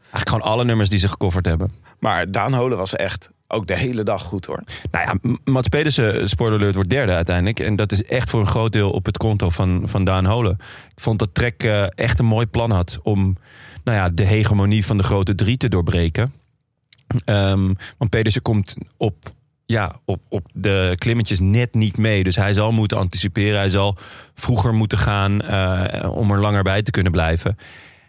Eigenlijk 0.00 0.28
gewoon 0.28 0.40
alle 0.54 0.64
nummers 0.64 0.90
die 0.90 0.98
ze 0.98 1.08
gecoverd 1.08 1.46
hebben. 1.46 1.72
Maar 1.98 2.30
Daan 2.30 2.54
Holen 2.54 2.78
was 2.78 2.96
echt 2.96 3.30
ook 3.52 3.66
de 3.66 3.76
hele 3.76 4.02
dag 4.02 4.22
goed, 4.22 4.46
hoor. 4.46 4.62
Nou 4.90 5.06
ja, 5.06 5.34
Mats 5.44 5.68
Pedersen, 5.68 6.28
spoiler 6.28 6.58
alert, 6.58 6.74
wordt 6.74 6.90
derde 6.90 7.12
uiteindelijk. 7.12 7.60
En 7.60 7.76
dat 7.76 7.92
is 7.92 8.04
echt 8.04 8.30
voor 8.30 8.40
een 8.40 8.46
groot 8.46 8.72
deel 8.72 8.90
op 8.90 9.06
het 9.06 9.16
konto 9.16 9.50
van, 9.50 9.82
van 9.84 10.04
Daan 10.04 10.24
Holen. 10.24 10.58
Ik 10.96 11.02
vond 11.02 11.18
dat 11.18 11.34
Trek 11.34 11.62
eh, 11.62 11.86
echt 11.94 12.18
een 12.18 12.24
mooi 12.24 12.46
plan 12.46 12.70
had 12.70 12.98
om 13.02 13.36
nou 13.84 13.98
ja, 13.98 14.10
de 14.10 14.24
hegemonie 14.24 14.86
van 14.86 14.96
de 14.96 15.02
grote 15.02 15.34
drie 15.34 15.56
te 15.56 15.68
doorbreken. 15.68 16.32
Ehm, 17.24 17.72
want 17.98 18.10
Pedersen 18.10 18.42
komt 18.42 18.74
op, 18.96 19.14
ja, 19.66 19.96
op, 20.04 20.20
op 20.28 20.46
de 20.52 20.94
klimmetjes 20.98 21.40
net 21.40 21.74
niet 21.74 21.96
mee. 21.96 22.24
Dus 22.24 22.36
hij 22.36 22.52
zal 22.52 22.72
moeten 22.72 22.98
anticiperen. 22.98 23.58
Hij 23.58 23.70
zal 23.70 23.96
vroeger 24.34 24.74
moeten 24.74 24.98
gaan 24.98 25.40
eh, 25.40 26.12
om 26.12 26.30
er 26.30 26.40
langer 26.40 26.62
bij 26.62 26.82
te 26.82 26.90
kunnen 26.90 27.12
blijven. 27.12 27.58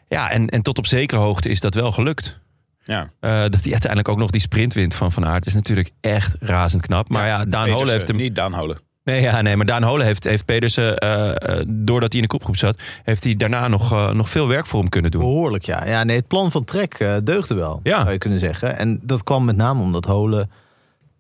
Ja, 0.07 0.29
en, 0.29 0.47
en 0.47 0.61
tot 0.61 0.77
op 0.77 0.87
zekere 0.87 1.21
hoogte 1.21 1.49
is 1.49 1.59
dat 1.59 1.73
wel 1.73 1.91
gelukt. 1.91 2.41
Ja. 2.83 3.09
Eh, 3.19 3.31
dat 3.31 3.61
hij 3.61 3.71
uiteindelijk 3.71 4.07
ook 4.09 4.17
nog 4.17 4.29
die 4.31 4.41
sprint 4.41 4.73
wint 4.73 4.93
van 4.93 5.11
Van 5.11 5.25
Aert 5.25 5.45
is 5.45 5.53
natuurlijk 5.53 5.91
echt 6.01 6.35
razend 6.39 6.81
knap. 6.81 7.09
Maar 7.09 7.27
ja, 7.27 7.45
Daan 7.45 7.69
Holen 7.69 7.91
heeft 7.93 8.07
hem. 8.07 8.17
Niet 8.17 8.35
Daan 8.35 8.53
Holen. 8.53 8.77
Nee, 9.03 9.21
ja, 9.21 9.41
nee, 9.41 9.55
maar 9.55 9.65
Daan 9.65 9.83
Holen 9.83 10.05
heeft, 10.05 10.23
heeft 10.23 10.45
Pedersen, 10.45 10.97
eh, 10.97 11.29
eh, 11.29 11.65
doordat 11.67 12.11
hij 12.11 12.21
in 12.21 12.27
de 12.27 12.33
kopgroep 12.33 12.57
zat, 12.57 12.81
heeft 13.03 13.23
hij 13.23 13.35
daarna 13.35 13.67
nog, 13.67 14.13
nog 14.13 14.29
veel 14.29 14.47
werk 14.47 14.65
voor 14.65 14.79
hem 14.79 14.89
kunnen 14.89 15.11
doen. 15.11 15.21
Behoorlijk, 15.21 15.63
ja. 15.63 15.85
ja 15.87 16.03
nee, 16.03 16.15
het 16.15 16.27
plan 16.27 16.51
van 16.51 16.63
Trek 16.63 17.05
deugde 17.23 17.53
wel, 17.53 17.79
Ja. 17.83 17.99
zou 17.99 18.11
je 18.11 18.17
kunnen 18.17 18.39
zeggen. 18.39 18.77
En 18.77 18.99
dat 19.03 19.23
kwam 19.23 19.45
met 19.45 19.55
name 19.55 19.81
omdat 19.81 20.05
Holen 20.05 20.49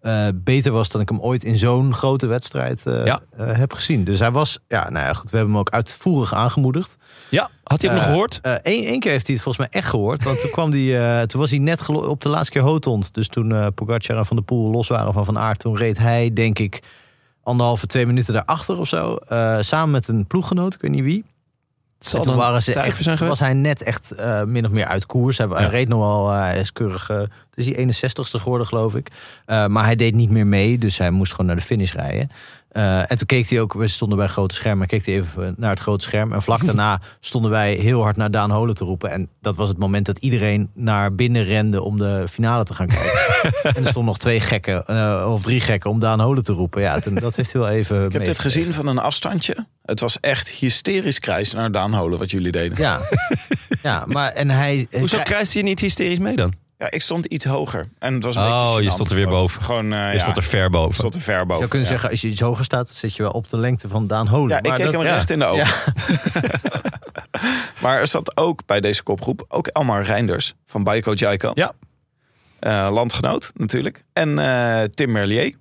eh, 0.03 0.27
beter 0.33 0.71
was 0.71 0.89
dan 0.89 1.01
ik 1.01 1.09
hem 1.09 1.19
ooit 1.19 1.43
in 1.43 1.57
zo'n 1.57 1.93
grote 1.93 2.25
wedstrijd 2.25 2.85
eh, 2.85 3.05
Ja. 3.05 3.19
eh, 3.37 3.51
heb 3.57 3.73
gezien. 3.73 4.03
Dus 4.03 4.19
hij 4.19 4.31
was, 4.31 4.59
ja, 4.67 4.89
nou 4.89 5.05
ja, 5.05 5.13
goed, 5.13 5.29
we 5.29 5.37
hebben 5.37 5.53
hem 5.55 5.61
ook 5.63 5.69
uitvoerig 5.69 6.33
aangemoedigd. 6.33 6.97
Ja, 7.29 7.49
had 7.63 7.81
hij 7.81 7.89
hem 7.89 7.99
nog 7.99 8.07
Eh, 8.07 8.13
gehoord? 8.13 8.39
Eén 8.63 8.99
keer 8.99 9.11
heeft 9.11 9.27
hij 9.27 9.35
het 9.35 9.43
volgens 9.43 9.57
mij 9.57 9.67
echt 9.81 9.89
gehoord. 9.89 10.23
Want 10.23 10.39
toen, 10.39 10.49
kwam 10.49 10.71
die, 10.71 10.97
toen 11.25 11.39
was 11.41 11.49
hij 11.49 11.59
net 11.59 11.89
op 11.89 12.21
de 12.21 12.29
laatste 12.29 12.51
keer 12.51 12.61
Hotond. 12.61 13.13
Dus 13.13 13.27
toen 13.27 13.73
Pogacar 13.73 14.17
en 14.17 14.25
Van 14.25 14.35
der 14.35 14.45
Poel 14.45 14.71
los 14.71 14.87
waren 14.87 15.13
van 15.13 15.25
Van 15.25 15.37
Aert... 15.39 15.59
toen 15.59 15.77
reed 15.77 15.97
hij, 15.97 16.33
denk 16.33 16.59
ik, 16.59 16.83
anderhalve, 17.43 17.87
twee 17.87 18.05
minuten 18.05 18.33
daarachter 18.33 18.77
of 18.77 18.87
zo. 18.87 19.17
samen 19.59 19.91
met 19.91 20.07
een 20.07 20.27
ploeggenoot, 20.27 20.73
ik 20.73 20.81
weet 20.81 20.91
niet 20.91 21.03
wie. 21.03 21.25
En 22.11 22.21
toen 22.21 22.35
waren 22.35 22.63
ze 22.63 22.73
echt, 22.73 23.03
zijn 23.03 23.17
was 23.17 23.39
hij 23.39 23.53
net 23.53 23.83
echt 23.83 24.11
eh, 24.11 24.43
min 24.43 24.65
of 24.65 24.71
meer 24.71 24.85
uit 24.85 25.05
koers. 25.05 25.37
Hij, 25.37 25.47
reed 25.47 25.87
nog 25.87 25.99
wel, 25.99 26.31
eh, 26.31 26.39
hij 26.39 26.59
is 26.59 26.73
keurig... 26.73 27.09
eh, 27.09 27.17
het 27.17 27.29
is 27.55 27.65
die 27.65 27.75
61ste 27.75 28.41
geworden, 28.41 28.67
geloof 28.67 28.95
ik. 28.95 29.11
Maar 29.45 29.83
hij 29.83 29.95
deed 29.95 30.13
niet 30.13 30.29
meer 30.29 30.47
mee, 30.47 30.77
dus 30.77 30.97
hij 30.97 31.11
moest 31.11 31.31
gewoon 31.31 31.45
naar 31.45 31.55
de 31.55 31.61
finish 31.61 31.93
rijden. 31.93 32.29
Eh, 32.73 33.11
en 33.11 33.17
toen 33.17 33.25
keek 33.25 33.49
hij 33.49 33.61
ook, 33.61 33.73
we 33.73 33.87
stonden 33.87 34.17
bij 34.17 34.25
het 34.25 34.35
grote 34.35 34.55
scherm, 34.55 34.81
en 34.81 34.87
keek 34.87 35.05
hij 35.05 35.15
even 35.15 35.45
eh, 35.45 35.51
naar 35.55 35.69
het 35.69 35.79
grote 35.79 36.03
scherm. 36.03 36.33
En 36.33 36.41
vlak 36.41 36.65
daarna 36.65 37.01
stonden 37.19 37.51
wij 37.51 37.73
heel 37.73 38.01
hard 38.01 38.17
naar 38.17 38.31
Daan 38.31 38.51
Holen 38.51 38.75
te 38.75 38.83
roepen. 38.83 39.11
En 39.11 39.29
dat 39.41 39.55
was 39.55 39.69
het 39.69 39.77
moment 39.77 40.05
dat 40.05 40.17
iedereen 40.17 40.69
naar 40.73 41.15
binnen 41.15 41.43
rende 41.43 41.81
om 41.81 41.97
de 41.97 42.25
finale 42.29 42.63
te 42.63 42.73
gaan 42.73 42.87
kijken. 42.87 43.11
en 43.75 43.75
er 43.75 43.87
stonden 43.87 44.05
nog 44.05 44.17
twee 44.17 44.39
gekken, 44.39 44.85
eh, 44.87 45.25
of 45.33 45.41
drie 45.41 45.59
gekken, 45.59 45.89
om 45.89 45.99
Daan 45.99 46.19
Holen 46.19 46.43
te 46.43 46.53
roepen. 46.53 46.81
Ja, 46.81 46.99
toen, 46.99 47.15
dat 47.15 47.35
heeft 47.35 47.51
wel 47.51 47.69
even. 47.69 48.05
Ik 48.05 48.11
heb 48.13 48.25
dit 48.25 48.39
gezien 48.39 48.73
van 48.73 48.87
een 48.87 48.99
afstandje. 48.99 49.67
Het 49.85 49.99
was 49.99 50.19
echt 50.19 50.49
hysterisch 50.49 51.19
kruis 51.19 51.53
naar 51.53 51.71
Daan 51.71 51.93
Holen 51.93 52.19
wat 52.19 52.31
jullie 52.31 52.51
deden. 52.51 52.77
Ja, 52.77 52.99
ja 53.81 54.03
maar 54.07 54.31
en 54.31 54.49
hij. 54.49 54.87
Hoezo 54.91 55.15
hij- 55.15 55.25
kruist 55.25 55.53
je 55.53 55.63
niet 55.63 55.79
hysterisch 55.79 56.19
mee 56.19 56.35
dan? 56.35 56.53
Ja, 56.83 56.91
ik 56.91 57.01
stond 57.01 57.25
iets 57.25 57.45
hoger. 57.45 57.87
En 57.99 58.13
het 58.13 58.23
was 58.23 58.35
een 58.35 58.41
Oh, 58.43 58.67
beetje 58.69 58.83
je 58.83 58.91
stond 58.91 59.09
er 59.09 59.15
weer 59.15 59.27
boven. 59.27 59.61
Gewoon, 59.61 59.93
eh, 59.93 59.99
Je 60.07 60.13
ja, 60.13 60.19
stond 60.19 60.37
er 60.37 60.43
ver 60.43 60.69
boven. 60.69 60.93
stond 60.93 61.15
er 61.15 61.21
ver 61.21 61.39
boven. 61.45 61.53
Je 61.53 61.57
zou 61.57 61.69
kunnen 61.69 61.87
ja. 61.87 61.93
zeggen, 61.93 62.09
als 62.09 62.21
je 62.21 62.27
iets 62.27 62.41
hoger 62.41 62.65
staat, 62.65 62.85
dan 62.87 62.95
zit 62.95 63.15
je 63.15 63.23
wel 63.23 63.31
op 63.31 63.49
de 63.49 63.57
lengte 63.57 63.87
van 63.87 64.07
Daan 64.07 64.27
Holen. 64.27 64.49
Ja, 64.49 64.57
ik 64.57 64.65
Maar 64.67 64.75
keek 64.75 64.85
dat- 64.85 64.93
hem 64.95 65.03
ja. 65.03 65.13
recht 65.15 65.29
in 65.29 65.39
de 65.39 65.45
ogen. 65.45 65.93
maar 67.81 67.99
er 67.99 68.07
zat 68.07 68.37
ook 68.37 68.65
bij 68.65 68.79
deze 68.81 69.03
kopgroep 69.03 69.45
ook 69.47 69.67
Elmar 69.67 70.03
Reinders 70.03 70.53
van 70.65 70.83
Baiko 70.83 71.13
Jaiko. 71.13 71.51
Ja. 71.53 71.71
Eh, 72.59 72.89
landgenoot 72.91 73.51
natuurlijk. 73.55 74.03
En 74.13 74.39
eh, 74.39 74.81
Tim 74.83 75.11
Merlier. 75.11 75.55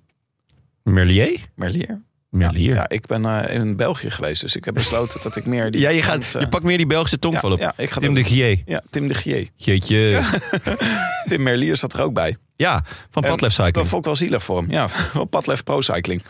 Merlier? 0.83 1.39
Merlier. 1.55 2.01
Merlier. 2.33 2.73
Ja, 2.75 2.89
ik 2.89 3.05
ben 3.05 3.25
eh, 3.25 3.55
in 3.55 3.75
België 3.75 4.09
geweest, 4.09 4.41
dus 4.41 4.55
ik 4.55 4.65
heb 4.65 4.73
besloten 4.73 5.19
dat 5.23 5.35
ik 5.35 5.45
meer 5.45 5.71
die... 5.71 5.81
Ja, 5.85 5.89
je, 5.89 6.01
gaat, 6.01 6.35
je 6.39 6.47
pakt 6.47 6.63
meer 6.63 6.77
die 6.77 6.85
Belgische 6.87 7.19
tongval 7.19 7.49
ja, 7.49 7.55
op. 7.55 7.61
Ja, 7.61 7.73
ik 7.77 7.89
ga 7.89 7.99
Tim 7.99 8.13
dat- 8.13 8.23
de 8.23 8.29
Gier. 8.29 8.61
Ja, 8.65 8.81
Tim 8.89 9.07
de 9.07 9.13
Gier. 9.13 9.47
Jeetje. 9.55 10.21
Tim 11.27 11.43
Merlier 11.43 11.77
zat 11.77 11.93
er 11.93 12.01
ook 12.01 12.13
bij. 12.13 12.37
Ja, 12.55 12.83
van 13.11 13.21
Padlef 13.23 13.55
Dat 13.55 13.65
Cycling. 13.65 13.87
vond 13.87 13.99
ik 14.01 14.05
wel 14.05 14.15
zielig 14.15 14.43
voor 14.43 14.57
hem. 14.57 14.71
Ja, 14.71 14.87
van 15.13 15.29
Padlef 15.29 15.63
Pro 15.63 15.81
Cycling. 15.81 16.23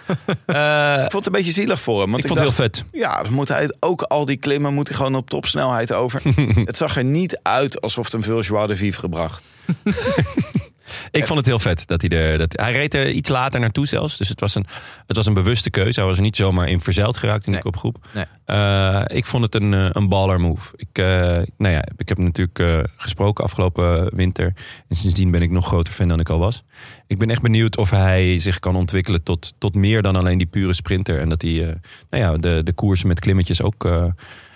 Eh, 0.46 0.94
Ik 0.94 1.12
vond 1.12 1.14
het 1.14 1.26
een 1.26 1.32
beetje 1.32 1.52
zielig 1.52 1.80
voor 1.82 2.02
hem. 2.02 2.12
Want 2.12 2.24
ik 2.24 2.30
ik, 2.32 2.38
vond 2.38 2.48
het 2.48 2.58
heel 2.58 2.66
vet. 2.68 2.84
Ja, 2.92 3.24
dan 3.24 3.34
moet 3.34 3.48
hij 3.48 3.74
ook 3.80 4.02
al 4.02 4.26
die 4.26 4.38
klimmen 4.38 4.74
moet 4.74 4.88
hij 4.88 4.98
gewoon 4.98 5.16
op 5.16 5.30
topsnelheid 5.30 5.94
over. 5.94 6.22
het 6.66 6.78
zag 6.78 6.98
er 6.98 7.04
niet 7.04 7.40
uit 7.42 7.82
alsof 7.82 8.04
het 8.04 8.14
hem 8.14 8.24
veel 8.24 8.42
joie 8.42 8.68
de 8.68 8.76
vivre 8.76 9.10
bracht. 9.10 9.44
Ik 11.12 11.26
vond 11.26 11.40
het 11.40 11.48
heel 11.48 11.60
vet 11.60 11.88
dat 11.88 12.02
hij 12.02 12.10
er. 12.10 12.38
Dat, 12.38 12.54
hij 12.60 12.72
reed 12.72 12.94
er 12.94 13.10
iets 13.10 13.30
later 13.30 13.60
naartoe 13.60 13.88
zelfs. 13.88 14.18
Dus 14.18 14.30
het 14.30 14.40
was 14.40 14.56
een, 14.56 14.66
het 15.08 15.16
was 15.16 15.26
een 15.26 15.34
bewuste 15.34 15.70
keuze. 15.70 16.00
Hij 16.00 16.10
was 16.10 16.18
er 16.18 16.24
niet 16.24 16.36
zomaar 16.36 16.70
in 16.70 16.82
verzeild 16.82 17.18
geraakt 17.18 17.46
in 17.46 17.52
Nee. 17.52 17.62
de 17.62 17.66
kopgroep. 17.66 18.08
Nee. 18.14 18.26
Eh, 18.46 19.02
ik 19.08 19.26
vond 19.26 19.44
het 19.44 19.56
een, 19.56 19.74
eh, 19.74 19.90
een 19.92 20.10
baller 20.10 20.40
move. 20.40 20.74
Ik, 20.76 20.88
eh, 20.98 21.06
nou 21.58 21.74
ja, 21.74 21.84
ik 21.98 22.10
heb 22.10 22.18
hem 22.18 22.26
natuurlijk 22.26 22.90
gesproken 22.98 23.44
afgelopen 23.44 24.16
winter. 24.16 24.54
En 24.88 24.96
sindsdien 24.96 25.32
ben 25.32 25.42
ik 25.42 25.52
nog 25.52 25.66
groter 25.66 25.94
fan 25.94 26.08
dan 26.08 26.20
ik 26.20 26.30
al 26.30 26.40
was. 26.40 26.64
Ik 27.08 27.18
ben 27.18 27.30
echt 27.30 27.42
benieuwd 27.42 27.78
of 27.78 27.90
hij 27.90 28.40
zich 28.40 28.60
kan 28.60 28.76
ontwikkelen 28.76 29.24
tot, 29.24 29.54
tot 29.58 29.76
meer 29.76 30.02
dan 30.02 30.16
alleen 30.16 30.38
die 30.38 30.48
pure 30.48 30.74
sprinter. 30.74 31.20
En 31.20 31.30
dat 31.30 31.42
hij 31.42 31.78
nou 32.10 32.24
ja, 32.24 32.38
de, 32.38 32.62
de 32.64 32.74
koersen 32.74 33.08
met 33.08 33.20
klimmetjes 33.20 33.62
ook. 33.62 33.84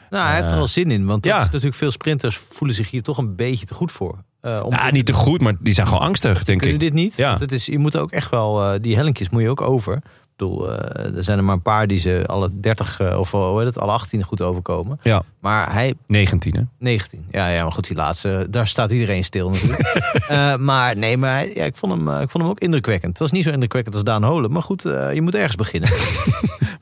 Nou, 0.10 0.28
hij 0.28 0.36
heeft 0.36 0.50
er 0.50 0.58
wel 0.58 0.68
zin 0.68 0.92
in. 0.92 1.06
Want 1.06 1.24
dat 1.24 1.32
ja. 1.32 1.40
is 1.40 1.46
natuurlijk 1.46 1.76
veel 1.76 1.92
sprinters 1.92 2.38
voelen 2.38 2.76
zich 2.76 2.92
hier 2.92 3.04
toch 3.04 3.18
een 3.18 3.36
beetje 3.36 3.66
te 3.66 3.74
goed 3.74 3.92
voor. 3.92 4.24
Eh, 4.41 4.62
om 4.63 4.71
ja, 4.73 4.91
niet 4.91 5.06
te 5.06 5.13
goed, 5.13 5.41
maar 5.41 5.54
die 5.60 5.73
zijn 5.73 5.88
gewoon 5.88 6.02
angstig, 6.02 6.43
denk 6.43 6.60
kunnen 6.60 6.76
ik. 6.78 6.84
dit 6.84 6.93
niet. 6.93 7.15
Ja. 7.15 7.28
Want 7.28 7.39
het 7.39 7.52
is, 7.52 7.65
je 7.65 7.78
moet 7.80 7.97
ook 7.97 8.12
echt 8.12 8.30
wel, 8.32 8.63
eh, 8.73 8.80
die 8.82 8.95
hellinkjes 8.95 9.30
moet 9.30 9.41
je 9.41 9.50
ook 9.50 9.62
over. 9.62 9.93
Ik 9.95 10.43
bedoel, 10.45 10.71
eh, 10.73 11.15
er 11.17 11.23
zijn 11.23 11.38
er 11.38 11.43
maar 11.43 11.56
een 11.56 11.62
paar 11.62 11.88
die 11.88 11.97
ze 11.97 12.23
alle 12.28 12.50
30 12.60 13.00
eh, 13.00 13.19
of 13.19 13.32
hoe 13.32 13.58
heet 13.58 13.65
het, 13.67 13.80
alle 13.80 13.91
18 13.91 14.23
goed 14.23 14.41
overkomen. 14.41 15.00
Ja, 15.04 15.21
Maar 15.39 15.73
hij 15.73 15.93
19 16.08 16.56
hè. 16.56 16.62
19. 16.80 17.26
Ja, 17.32 17.47
ja, 17.47 17.63
maar 17.63 17.71
goed, 17.71 17.88
die 17.88 17.95
laatste, 17.95 18.47
daar 18.50 18.67
staat 18.67 18.91
iedereen 18.91 19.23
stil 19.23 19.50
natuurlijk. 19.50 19.95
Maar 20.60 20.97
nee, 20.97 21.17
maar 21.17 21.32
hij- 21.34 21.52
ja, 21.56 21.63
ik, 21.63 21.76
vond 21.76 21.93
hem, 21.93 22.10
ik 22.21 22.30
vond 22.30 22.43
hem 22.43 22.52
ook 22.52 22.60
indrukwekkend. 22.60 23.12
Het 23.12 23.19
was 23.19 23.32
niet 23.32 23.43
zo 23.43 23.52
indrukwekkend 23.52 23.95
als 23.95 24.04
Daan 24.04 24.23
Holen. 24.23 24.52
Maar 24.52 24.62
goed, 24.62 24.82
je 25.13 25.19
moet 25.21 25.36
ergens 25.36 25.56
beginnen. 25.56 25.89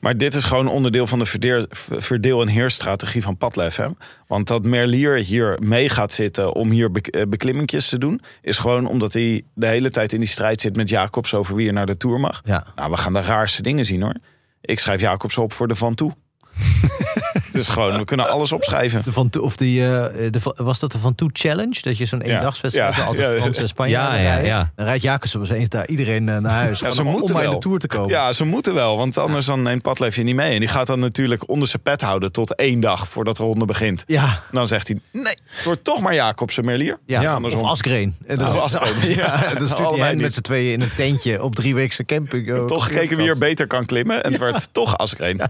Maar 0.06 0.16
dit 0.16 0.34
is 0.34 0.44
gewoon 0.44 0.68
onderdeel 0.68 1.06
van 1.06 1.18
de 1.18 1.26
verdeel, 1.26 1.66
verdeel- 1.70 2.40
en 2.40 2.48
heersstrategie 2.48 3.22
van 3.22 3.36
Padlef. 3.36 3.76
Hè? 3.76 3.86
Want 4.26 4.46
dat 4.46 4.64
Merlier 4.64 5.16
hier 5.16 5.58
mee 5.60 5.88
gaat 5.88 6.12
zitten 6.12 6.54
om 6.54 6.70
hier 6.70 6.90
eh, 6.92 7.22
beklimmingjes 7.28 7.88
te 7.88 7.98
doen... 7.98 8.20
is 8.42 8.58
gewoon 8.58 8.86
omdat 8.86 9.12
hij 9.12 9.42
de 9.54 9.66
hele 9.66 9.90
tijd 9.90 10.12
in 10.12 10.20
die 10.20 10.28
strijd 10.28 10.60
zit 10.60 10.76
met 10.76 10.88
Jacobs 10.88 11.34
over 11.34 11.54
wie 11.54 11.66
er 11.66 11.72
naar 11.72 11.86
de 11.86 11.96
Tour 11.96 12.20
mag. 12.20 12.40
Ja. 12.44 12.66
Nou, 12.74 12.90
we 12.90 12.96
gaan 12.96 13.12
de 13.12 13.20
raarste 13.20 13.62
dingen 13.62 13.84
zien 13.84 14.02
hoor. 14.02 14.14
Ik 14.60 14.78
schrijf 14.78 15.00
Jacobs 15.00 15.38
op 15.38 15.52
voor 15.52 15.68
de 15.68 15.74
Van 15.74 15.94
Toe. 15.94 16.12
dus 17.56 17.68
gewoon, 17.68 17.98
we 17.98 18.04
kunnen 18.04 18.28
alles 18.30 18.52
opschrijven. 18.52 19.02
De 19.04 19.12
van, 19.12 19.30
of 19.40 19.56
die, 19.56 19.82
eh, 19.84 20.04
de, 20.30 20.38
was 20.56 20.78
dat 20.78 20.92
de 20.92 20.98
Van 20.98 21.14
Toe 21.14 21.30
Challenge? 21.32 21.78
Dat 21.82 21.96
je 21.98 22.04
zo'n 22.04 22.20
eendagswedstrijd 22.22 22.96
Ja, 22.96 23.02
altijd 23.04 23.32
ja, 23.32 23.40
Frans 23.40 23.56
en 23.58 23.68
Spanje 23.68 23.92
Ja, 23.92 24.14
ja, 24.14 24.22
rijden. 24.22 24.46
ja. 24.46 24.72
Dan 24.76 24.86
rijdt 24.86 25.02
Jacobs 25.02 25.34
op 25.34 25.50
eens 25.50 25.68
daar 25.68 25.86
iedereen 25.88 26.28
eh, 26.28 26.38
naar 26.38 26.52
huis. 26.52 26.80
Ja, 26.80 26.90
ze 26.90 27.00
om- 27.00 27.06
om 27.06 27.12
moeten 27.12 27.34
maar 27.34 27.42
in 27.44 27.50
wel. 27.50 27.58
de 27.58 27.64
Tour 27.66 27.78
te 27.78 27.86
komen. 27.86 28.08
Ja, 28.08 28.32
ze 28.32 28.44
moeten 28.44 28.74
wel, 28.74 28.96
want 28.96 29.18
anders 29.18 29.46
dan 29.46 29.62
neemt 29.62 29.82
Padlef 29.82 30.16
je 30.16 30.22
niet 30.22 30.34
mee. 30.34 30.52
En 30.54 30.58
die 30.60 30.68
gaat 30.68 30.86
dan 30.86 30.98
natuurlijk 31.00 31.48
onder 31.48 31.68
zijn 31.68 31.82
pet 31.82 32.00
houden 32.00 32.32
tot 32.32 32.54
één 32.54 32.80
dag 32.80 33.08
voordat 33.08 33.36
de 33.36 33.42
ronde 33.42 33.64
begint. 33.64 34.04
Ja, 34.06 34.24
En 34.24 34.32
dan 34.50 34.66
zegt 34.66 34.88
hij, 34.88 35.00
nee, 35.12 35.22
het 35.46 35.64
wordt 35.64 35.84
toch 35.84 36.00
maar 36.00 36.14
Jacobsen 36.14 36.64
Merlier. 36.64 36.98
ja, 37.06 37.20
Ja, 37.20 37.38
of. 37.40 37.62
Asgreen. 37.62 38.16
En 38.26 38.38
dan, 38.38 38.50
zit- 38.50 38.60
Asgreen. 38.60 39.14
ja, 39.16 39.54
dan 39.58 39.66
stuurt 39.68 39.90
hij 39.90 39.98
hen 40.08 40.20
met 40.20 40.34
z'n 40.34 40.40
tweeën 40.40 40.72
in 40.72 40.80
een 40.80 40.94
tentje 40.96 41.42
op 41.42 41.54
drie 41.54 41.74
weekse 41.74 42.04
camping. 42.04 42.52
Oh, 42.54 42.64
Toch 42.64 42.84
gekeken 42.86 43.16
wie 43.16 43.28
er 43.28 43.38
beter 43.38 43.66
kan 43.66 43.84
klimmen. 43.86 44.24
En 44.24 44.30
het 44.32 44.40
werd 44.40 44.68
toch 44.72 44.98
Asgreen. 44.98 45.40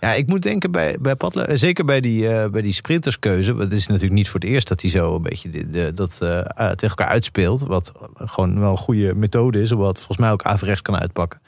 Ja, 0.00 0.12
ik 0.12 0.26
moet 0.26 0.42
denken 0.42 0.70
bij, 0.70 0.96
bij 1.00 1.14
Padle, 1.14 1.42
eh, 1.42 1.45
zeker 1.54 1.84
bij 1.84 2.00
die, 2.00 2.28
eh, 2.28 2.50
bij 2.50 2.62
die 2.62 2.72
sprinterskeuze. 2.72 3.54
Het 3.54 3.72
is 3.72 3.86
natuurlijk 3.86 4.14
niet 4.14 4.28
voor 4.28 4.40
het 4.40 4.48
eerst 4.48 4.68
dat 4.68 4.80
hij 4.80 4.90
zo 4.90 5.14
een 5.14 5.22
beetje 5.22 5.70
de, 5.70 5.92
dat 5.94 6.18
eh, 6.20 6.38
eh, 6.38 6.46
tegen 6.54 6.88
elkaar 6.88 7.08
uitspeelt. 7.08 7.60
Wat 7.60 7.92
gewoon 8.14 8.60
wel 8.60 8.70
een 8.70 8.76
goede 8.76 9.14
methode 9.14 9.62
is, 9.62 9.70
wat 9.70 9.96
volgens 9.96 10.18
mij 10.18 10.30
ook 10.30 10.42
averechts 10.42 10.82
kan 10.82 10.96
uitpakken. 10.96 11.40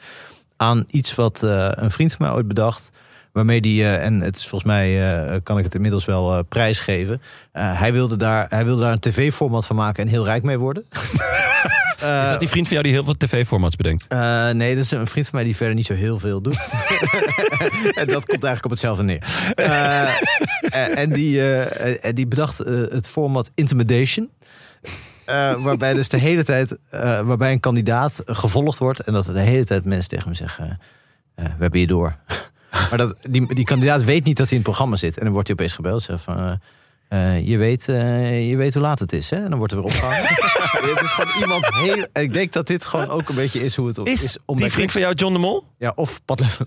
Aan 0.56 0.84
iets 0.86 1.14
wat 1.14 1.42
eh, 1.42 1.68
een 1.70 1.90
vriend 1.90 2.12
van 2.12 2.26
mij 2.26 2.34
ooit 2.34 2.48
bedacht. 2.48 2.90
Waarmee 3.32 3.60
die, 3.60 3.82
eh, 3.82 4.04
en 4.04 4.20
het 4.20 4.36
is 4.36 4.48
volgens 4.48 4.70
mij 4.70 5.12
eh, 5.12 5.36
kan 5.42 5.58
ik 5.58 5.64
het 5.64 5.74
inmiddels 5.74 6.04
wel 6.04 6.32
eh, 6.32 6.38
prijsgeven. 6.48 7.22
Eh, 7.52 7.78
hij, 7.80 7.92
wilde 7.92 8.16
daar, 8.16 8.46
hij 8.48 8.64
wilde 8.64 8.82
daar 8.82 8.92
een 8.92 8.98
tv-format 9.00 9.66
van 9.66 9.76
maken 9.76 10.02
en 10.02 10.08
heel 10.08 10.24
rijk 10.24 10.42
mee 10.42 10.58
worden. 10.58 10.84
Eh, 12.00 12.22
Is 12.22 12.28
dat 12.28 12.40
die 12.40 12.48
vriend 12.48 12.66
van 12.66 12.76
jou 12.76 12.82
die 12.88 12.92
heel 12.96 13.04
veel 13.04 13.16
tv-formats 13.16 13.76
bedenkt? 13.76 14.06
eh, 14.08 14.50
nee, 14.50 14.74
dat 14.74 14.84
is 14.84 14.90
een 14.90 15.06
vriend 15.06 15.26
van 15.26 15.34
mij 15.34 15.44
die 15.44 15.56
verder 15.56 15.74
niet 15.74 15.86
zo 15.86 15.94
heel 15.94 16.18
veel 16.18 16.40
doet. 16.40 16.56
en 18.00 18.06
dat 18.06 18.26
komt 18.26 18.44
eigenlijk 18.44 18.64
op 18.64 18.70
hetzelfde 18.70 19.02
neer. 19.02 19.52
Eh, 19.54 20.98
en, 20.98 21.12
die, 21.12 21.42
en 21.42 22.14
die 22.14 22.26
bedacht 22.26 22.58
het 22.90 23.08
format 23.08 23.50
Intimidation. 23.54 24.30
Waarbij 25.58 25.94
dus 25.94 26.08
de 26.08 26.16
hele 26.18 26.44
tijd, 26.44 26.76
waarbij 27.24 27.52
een 27.52 27.60
kandidaat 27.60 28.22
gevolgd 28.26 28.78
wordt. 28.78 29.00
En 29.00 29.12
dat 29.12 29.24
de 29.24 29.40
hele 29.40 29.64
tijd 29.64 29.84
mensen 29.84 30.08
tegen 30.08 30.24
hem 30.24 30.34
zeggen, 30.34 30.80
we 31.34 31.42
hebben 31.58 31.80
je 31.80 31.86
door. 31.86 32.16
maar 32.88 32.98
dat, 32.98 33.16
die, 33.30 33.54
die 33.54 33.64
kandidaat 33.64 34.04
weet 34.04 34.24
niet 34.24 34.36
dat 34.36 34.48
hij 34.48 34.56
in 34.58 34.62
het 34.62 34.72
programma 34.72 34.96
zit. 34.96 35.16
En 35.18 35.24
dan 35.24 35.32
wordt 35.32 35.48
hij 35.48 35.56
opeens 35.56 35.74
gebeld. 35.74 36.02
Zegt 36.02 36.22
van, 36.22 36.60
eh, 37.08 37.46
je, 37.46 37.56
weet, 37.56 37.88
eh, 37.88 38.48
je 38.48 38.56
weet 38.56 38.74
hoe 38.74 38.82
laat 38.82 38.98
het 38.98 39.12
is, 39.12 39.30
hè? 39.30 39.36
En 39.36 39.48
dan 39.48 39.58
wordt 39.58 39.72
er 39.72 39.78
weer 39.78 39.86
opgehangen. 39.86 40.22
het 40.94 41.00
is 41.00 41.10
gewoon 41.10 41.42
iemand 41.42 41.74
heel... 41.74 42.06
Ik 42.22 42.32
denk 42.32 42.52
dat 42.52 42.66
dit 42.66 42.86
gewoon 42.86 43.08
ook 43.08 43.28
een 43.28 43.34
beetje 43.34 43.64
is 43.64 43.76
hoe 43.76 43.86
het 43.86 43.98
is, 43.98 44.22
Is, 44.22 44.36
om 44.44 44.56
die 44.56 44.70
vriend 44.70 44.92
van 44.92 45.00
jou 45.00 45.14
John 45.14 45.32
de 45.32 45.38
Mol? 45.38 45.64
Ja, 45.78 45.92
of 45.94 46.20
Padlef. 46.24 46.60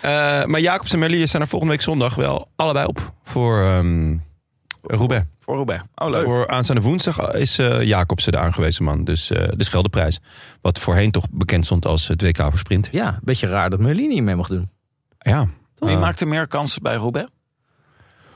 Eh, 0.00 0.44
maar 0.44 0.60
Jacobs 0.60 0.92
en 0.92 0.98
Merlier 0.98 1.28
zijn 1.28 1.42
er 1.42 1.48
volgende 1.48 1.74
week 1.74 1.82
zondag 1.82 2.14
wel 2.14 2.48
allebei 2.56 2.86
op 2.86 3.12
voor 3.22 3.62
ehm 3.62 4.16
Roubaix. 4.82 5.26
Voor 5.40 5.54
Roubaix. 5.54 5.82
Oh, 5.94 6.10
leuk. 6.10 6.24
Voor 6.24 6.48
aanstaande 6.48 6.82
woensdag 6.82 7.32
is 7.32 7.58
eh 7.58 7.82
Jacobsen 7.82 8.32
de 8.32 8.38
aangewezen 8.38 8.84
man. 8.84 9.04
Dus 9.04 9.30
eh, 9.30 9.48
de 9.56 9.64
Scheldeprijs. 9.64 10.20
Wat 10.60 10.78
voorheen 10.78 11.10
toch 11.10 11.24
bekend 11.30 11.64
stond 11.64 11.86
als 11.86 12.08
het 12.08 12.22
WK 12.22 12.36
voor 12.36 12.58
sprint. 12.58 12.88
Ja, 12.92 13.08
een 13.08 13.18
beetje 13.22 13.46
raar 13.46 13.70
dat 13.70 13.80
Merlin 13.80 14.08
niet 14.08 14.22
mee 14.22 14.36
mag 14.36 14.48
doen. 14.48 14.68
Ja. 15.18 15.48
Wie 15.80 15.90
Eh, 15.94 16.00
maakt 16.00 16.20
er 16.20 16.28
meer 16.28 16.46
kansen 16.46 16.82
bij 16.82 16.94
Roubaix? 16.94 17.28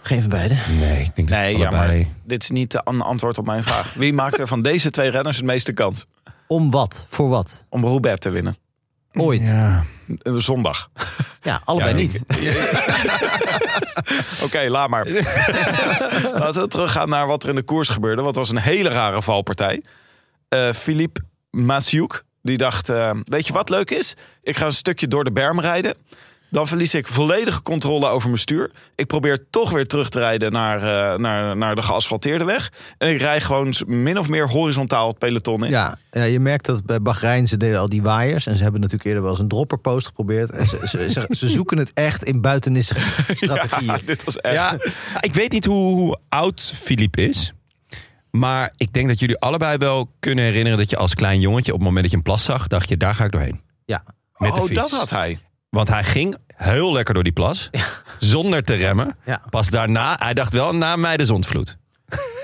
Geen 0.03 0.21
van 0.21 0.31
beiden. 0.31 0.59
Nee, 0.79 1.03
ik 1.03 1.17
denk 1.17 1.29
dat 1.29 1.39
Nee, 1.39 1.57
ja, 1.57 1.67
allebei... 1.69 2.05
maar 2.05 2.13
dit 2.25 2.43
is 2.43 2.51
niet 2.51 2.81
een 2.85 3.01
antwoord 3.01 3.39
op 3.39 3.47
mijn 3.47 3.63
vraag. 3.63 3.95
Wie 3.95 4.13
maakt 4.23 4.39
er 4.39 4.47
van 4.47 4.63
deze 4.63 4.91
twee 4.91 5.11
renners 5.11 5.37
het 5.37 5.45
meeste 5.47 5.73
kans 5.73 6.07
Om 6.47 6.71
wat? 6.71 7.07
Voor 7.09 7.29
wat? 7.29 7.65
om 7.69 7.85
Roubaix 7.85 8.19
te 8.19 8.31
winnen? 8.31 8.57
Ooit. 9.13 9.41
Ja, 9.41 9.47
Ja. 9.47 9.85
Eh, 10.23 10.35
Zondag. 10.35 10.91
allebei 11.65 11.91
Ja, 11.91 11.97
niet. 11.97 12.23
Oké, 14.45 14.69
laat 14.69 14.89
maar. 14.89 15.09
Laten 16.33 16.63
we 16.63 16.67
teruggaan 16.69 17.09
naar 17.09 17.27
wat 17.27 17.43
er 17.43 17.49
in 17.49 17.55
de 17.55 17.63
koers 17.63 17.89
gebeurde. 17.89 18.23
Wat 18.23 18.37
was 18.37 18.51
een 18.51 18.59
hele 18.59 18.89
rare 18.89 19.23
valpartij. 19.23 19.83
Eh 20.49 20.73
Philippe 20.73 21.21
Massiuk, 21.51 22.25
die 22.43 22.57
dacht... 22.57 22.89
eh, 22.89 23.11
weet 23.25 23.47
je 23.47 23.53
wat 23.53 23.69
leuk 23.69 23.91
is? 23.91 24.15
Ik 24.43 24.57
ga 24.57 24.67
een 24.67 24.73
stukje 24.73 25.09
door 25.09 25.25
de 25.25 25.33
berm 25.33 25.61
rijden. 25.61 25.95
Dan 26.55 26.67
verlies 26.67 26.95
ik 26.95 27.09
volledige 27.09 27.63
controle 27.63 28.07
over 28.07 28.29
mijn 28.29 28.41
stuur. 28.41 28.71
Ik 28.95 29.07
probeer 29.07 29.47
toch 29.51 29.71
weer 29.71 29.87
terug 29.87 30.09
te 30.09 30.19
rijden 30.19 30.53
naar, 30.53 30.77
eh, 30.77 31.19
naar, 31.19 31.57
naar 31.57 31.75
de 31.75 31.83
geasfalteerde 31.83 32.45
weg. 32.45 32.73
En 32.99 33.09
ik 33.09 33.21
rij 33.21 33.41
gewoon 33.41 33.75
min 33.87 34.19
of 34.19 34.29
meer 34.29 34.49
horizontaal 34.49 35.09
het 35.09 35.19
peloton 35.19 35.65
in. 35.65 35.71
Ja, 35.71 35.99
ja, 36.11 36.23
je 36.23 36.41
merkt 36.41 36.67
dat 36.67 36.85
bij 36.85 37.03
Bahrein, 37.03 37.49
ze 37.49 37.57
deden 37.57 37.79
al 37.79 37.89
die 37.89 38.03
waaiers. 38.03 38.47
En 38.47 38.57
ze 38.57 38.63
hebben 38.63 38.81
natuurlijk 38.81 39.09
eerder 39.09 39.23
wel 39.23 39.31
eens 39.31 39.41
een 39.41 39.49
dropperpost 39.49 40.07
geprobeerd. 40.07 40.51
En 40.51 40.67
ze, 40.67 40.79
ze, 40.85 41.11
ze, 41.11 41.27
ze 41.31 41.49
zoeken 41.49 41.79
het 41.79 41.91
echt 41.95 42.25
in 42.25 42.41
buitennissige 42.41 43.35
strategieën. 43.37 43.93
Ja, 43.93 43.99
dit 44.05 44.25
was 44.25 44.37
echt... 44.37 44.55
Ja, 44.55 44.79
ik 45.21 45.35
weet 45.35 45.53
niet 45.53 45.65
hoe, 45.65 45.95
hoe 45.95 46.19
oud 46.29 46.73
Philippe 46.77 47.23
is. 47.23 47.53
Maar 48.31 48.73
ik 48.77 48.93
denk 48.93 49.09
dat 49.09 49.21
jullie 49.21 49.39
allebei 49.39 49.77
wel 49.77 50.11
kunnen 50.21 50.45
herinneren 50.45 50.79
dat 50.79 50.91
je 50.91 50.97
als 50.97 51.15
klein 51.15 51.41
jongetje 51.41 51.73
op 51.73 51.79
het 51.79 51.87
moment 51.87 52.03
dat 52.03 52.11
je 52.11 52.17
een 52.17 52.23
plas 52.23 52.45
zag, 52.45 52.67
dacht 52.67 52.89
je, 52.89 52.97
daar 52.97 53.15
ga 53.15 53.25
ik 53.25 53.33
doorheen. 53.33 53.61
Ja. 53.85 54.05
Met 54.37 54.55
de 54.55 54.61
oh, 54.61 54.67
fiets. 54.67 54.81
dat 54.81 54.91
had 54.91 55.11
hij. 55.11 55.39
Want 55.75 55.89
hij 55.89 56.05
ging 56.05 56.37
heel 56.57 56.93
lekker 56.93 57.15
door 57.15 57.23
die 57.23 57.33
plas, 57.33 57.71
zonder 58.19 58.63
te 58.63 58.75
remmen. 58.75 59.17
Ja. 59.25 59.43
Pas 59.51 59.69
daarna, 59.69 60.17
hij 60.19 60.35
dacht 60.35 60.53
wel 60.53 60.75
na 60.75 60.97
mij 60.97 61.17
de 61.17 61.25
zondvloed. 61.25 61.77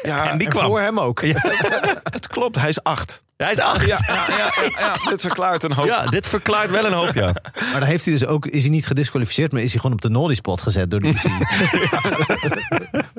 Ja, 0.03 0.25
en 0.31 0.39
die 0.39 0.47
En 0.47 0.53
kwam. 0.53 0.67
voor 0.67 0.81
hem 0.81 1.01
ook. 1.01 1.21
het 2.17 2.27
klopt. 2.29 2.57
Hij 2.57 2.69
is 2.69 2.83
acht. 2.83 3.25
Hij 3.41 3.53
is 3.53 3.59
acht. 3.61 3.87
Ja, 3.87 3.99
Ja. 4.07 4.15
ja, 4.29 4.37
ja, 4.37 4.53
ja, 4.63 4.71
ja. 4.79 4.97
Dit 5.11 5.21
verklaart 5.21 5.65
een 5.65 5.73
hoop. 5.73 6.07
dit 6.11 6.27
verklaart 6.27 6.71
wel 6.71 6.85
een 6.85 6.93
hoop, 6.93 7.15
ja. 7.15 7.33
Maar 7.71 7.81
dan 7.81 7.89
heeft 7.89 8.05
hij 8.05 8.15
dus 8.15 8.27
ook, 8.27 8.47
is 8.47 8.63
hij 8.63 8.71
niet 8.71 8.87
gedisqualificeerd, 8.87 9.53
maar 9.53 9.63
is 9.63 9.71
hij 9.71 9.81
gewoon 9.81 9.97
op 9.97 10.03
de 10.03 10.09
Nolly 10.11 10.35
spot 10.35 10.63
gezet 10.63 10.91
door 10.91 11.01
de 11.01 11.09
UCI. 11.15 11.31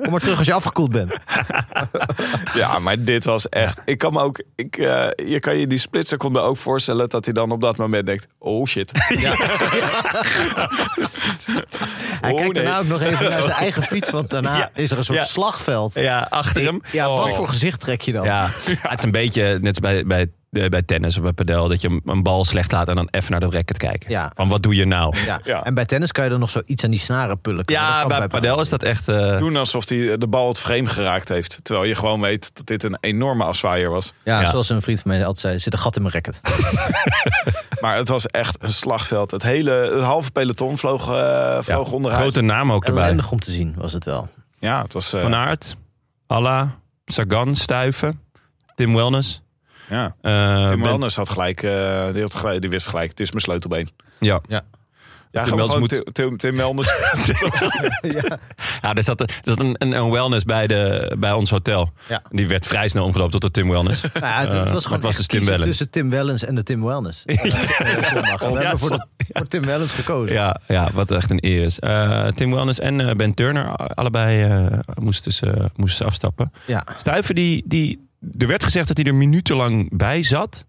Kom 0.02 0.10
maar 0.10 0.20
terug 0.20 0.38
als 0.38 0.46
je 0.46 0.52
afgekoeld 0.52 0.90
bent. 0.90 1.14
Ja, 2.54 2.78
maar 2.78 3.04
dit 3.04 3.24
was 3.24 3.48
echt. 3.48 3.80
Ik 3.84 3.98
kan 3.98 4.12
me 4.12 4.20
ook. 4.20 4.42
Ik, 4.56 4.76
eh, 4.76 5.06
je 5.26 5.40
kan 5.40 5.56
je 5.56 5.66
die 5.66 5.78
splitseconde 5.78 6.40
ook 6.40 6.56
voorstellen 6.56 7.08
dat 7.08 7.24
hij 7.24 7.34
dan 7.34 7.50
op 7.50 7.60
dat 7.60 7.76
moment 7.76 8.06
denkt: 8.06 8.26
oh 8.38 8.66
shit. 8.66 8.90
Hij 8.94 9.16
Oh, 12.30 12.36
kijkt 12.36 12.40
nee. 12.40 12.52
daarna 12.52 12.78
ook 12.78 12.86
nog 12.86 13.00
even 13.00 13.30
naar 13.30 13.42
zijn 13.42 13.56
eigen 13.56 13.82
fiets, 13.82 14.10
want 14.10 14.30
daarna 14.30 14.56
Ja. 14.56 14.70
is 14.74 14.90
er 14.90 14.98
een 14.98 15.04
soort 15.04 15.18
Ja. 15.18 15.24
slagveld. 15.24 15.94
Ja, 15.94 16.26
achter 16.30 16.62
hem. 16.62 16.80
Ja, 16.92 17.08
wat 17.08 17.30
Oh. 17.30 17.36
voor 17.36 17.48
gezicht 17.48 17.80
trek 17.80 18.00
je 18.00 18.12
dan? 18.12 18.24
Ja, 18.24 18.50
het 18.80 18.98
is 18.98 19.04
een 19.04 19.10
beetje 19.10 19.58
net 19.60 19.80
bij, 19.80 20.04
bij, 20.12 20.62
eh, 20.62 20.68
bij 20.68 20.82
tennis 20.82 21.16
of 21.16 21.22
bij 21.22 21.32
padel... 21.32 21.68
dat 21.68 21.80
je 21.80 22.00
een- 22.04 22.22
bal 22.22 22.44
slecht 22.44 22.72
laat 22.72 22.88
en 22.88 22.94
dan 22.96 23.08
even 23.10 23.30
naar 23.30 23.40
dat 23.40 23.52
racket 23.52 23.78
kijken. 23.78 24.10
Ja. 24.10 24.32
Van 24.34 24.48
wat 24.48 24.62
doe 24.62 24.74
je 24.74 24.84
nou? 24.84 25.16
Ja. 25.26 25.40
Ja. 25.44 25.64
En 25.64 25.74
bij 25.74 25.84
tennis 25.84 26.12
kan 26.12 26.24
je 26.24 26.30
dan 26.30 26.40
nog 26.40 26.50
zoiets 26.50 26.84
aan 26.84 26.90
die 26.90 26.98
snaren 27.00 27.40
pullen. 27.40 27.62
Ja, 27.66 27.98
kan 28.00 28.08
bij 28.08 28.28
padel 28.28 28.60
is 28.60 28.68
dat 28.68 28.82
echt... 28.82 29.08
eh, 29.08 29.38
Doen 29.38 29.56
alsof 29.56 29.88
hij 29.88 30.18
de 30.18 30.26
bal 30.28 30.48
het 30.48 30.58
frame 30.58 30.88
geraakt 30.88 31.28
heeft. 31.28 31.58
Terwijl 31.62 31.86
je 31.86 31.94
gewoon 31.94 32.20
weet 32.20 32.54
dat 32.56 32.66
dit 32.66 32.82
een 32.82 32.96
enorme 33.00 33.44
afzwaaier 33.44 33.90
was. 33.90 34.12
Ja, 34.24 34.40
Ja. 34.40 34.50
zoals 34.50 34.68
een 34.68 34.82
vriend 34.82 35.00
van 35.00 35.10
mij 35.10 35.20
altijd 35.20 35.38
zei, 35.40 35.54
er 35.54 35.60
zit 35.60 35.72
een 35.72 35.78
gat 35.78 35.96
in 35.96 36.02
mijn 36.02 36.14
racket. 36.14 36.40
Maar 37.80 37.96
het 37.96 38.08
was 38.08 38.26
echt 38.26 38.56
een 38.60 38.72
slagveld. 38.72 39.30
Het 39.30 39.42
hele 39.42 39.70
het 39.70 40.02
halve 40.02 40.30
peloton 40.30 40.78
vloog, 40.78 41.02
eh 41.08 41.58
vloog 41.60 41.86
ja, 41.88 41.92
onderuit. 41.94 42.20
grote 42.20 42.40
naam 42.40 42.72
ook 42.72 42.84
erbij. 42.84 43.02
Ellendig 43.02 43.30
om 43.32 43.40
te 43.40 43.50
zien 43.50 43.74
was 43.78 43.92
het 43.92 44.04
wel. 44.04 44.28
Ja, 44.58 44.82
het 44.82 44.92
was. 44.92 45.12
eh, 45.12 45.20
Van 45.20 45.34
Aert, 45.34 45.76
Alla, 46.26 46.78
Sagan, 47.04 47.54
Stuiven, 47.54 48.20
Tim 48.74 48.94
Wellness. 48.94 49.41
Ja. 49.92 50.14
eh, 50.22 50.68
Tim 50.68 50.78
Ben- 50.80 50.88
Wellness 50.88 51.16
had 51.16 51.28
gelijk, 51.28 51.62
eh, 51.62 52.12
die, 52.12 52.22
had 52.22 52.34
gelijk, 52.34 52.60
die 52.60 52.70
wist 52.70 52.86
gelijk, 52.86 53.10
het 53.10 53.20
is 53.20 53.30
mijn 53.30 53.42
sleutelbeen. 53.42 53.88
Ja. 54.20 54.40
Ja. 54.48 54.62
Ja, 55.30 55.42
Tim 55.44 55.56
Wellens 55.56 55.72
gewoon 55.74 56.12
Tim, 56.12 56.36
Tim, 56.36 56.56
Wellness. 56.56 56.92
ja, 58.82 58.94
er 58.94 59.02
zat, 59.04 59.20
er 59.20 59.28
zat 59.42 59.60
een, 59.60 59.74
een, 59.78 59.92
een 59.92 60.10
wellness 60.10 60.44
bij, 60.44 60.66
de, 60.66 61.14
bij 61.18 61.32
ons 61.32 61.50
hotel. 61.50 61.92
Ja. 62.08 62.22
Die 62.30 62.46
werd 62.48 62.66
vrij 62.66 62.88
snel 62.88 63.04
omgedoopt 63.04 63.32
tot 63.32 63.40
de 63.40 63.50
Tim 63.50 63.68
Wellness. 63.70 64.02
Nou 64.02 64.12
ja, 64.26 64.40
het, 64.40 64.52
het 64.52 64.66
Eh, 64.66 64.72
was 64.72 64.84
gewoon 64.84 65.00
was 65.00 65.16
dus 65.16 65.26
Tim 65.26 65.44
Wellens? 65.44 65.64
tussen 65.64 65.90
Tim 65.90 66.10
Wellens 66.10 66.44
en 66.44 66.54
de 66.54 66.62
Tim 66.62 66.84
Wellness. 66.84 67.22
Ja. 67.24 67.36
Zondag. 68.08 68.40
We 68.40 68.58
hebben 68.58 68.78
voor, 68.78 68.90
de- 68.90 69.06
voor 69.32 69.48
Tim 69.48 69.64
Wellens 69.64 69.92
gekozen. 69.92 70.34
Ja, 70.34 70.60
ja, 70.68 70.88
wat 70.92 71.10
echt 71.10 71.30
een 71.30 71.38
eer 71.44 71.62
is. 71.62 71.78
Eh, 71.78 72.26
Tim 72.26 72.50
Wellness 72.54 72.78
en 72.80 73.00
eh, 73.08 73.14
Ben 73.14 73.34
Turner, 73.34 73.76
allebei 73.76 74.42
eh, 74.42 74.78
moesten, 75.00 75.32
ze, 75.32 75.70
moesten 75.76 75.98
ze 75.98 76.04
afstappen. 76.04 76.52
Ja. 76.66 76.84
Stuiven, 76.98 77.34
die, 77.34 77.62
die, 77.66 78.08
er 78.38 78.46
werd 78.46 78.62
gezegd 78.64 78.88
dat 78.88 78.96
hij 78.96 79.06
er 79.06 79.14
minutenlang 79.14 79.88
bij 79.96 80.22
zat. 80.22 80.66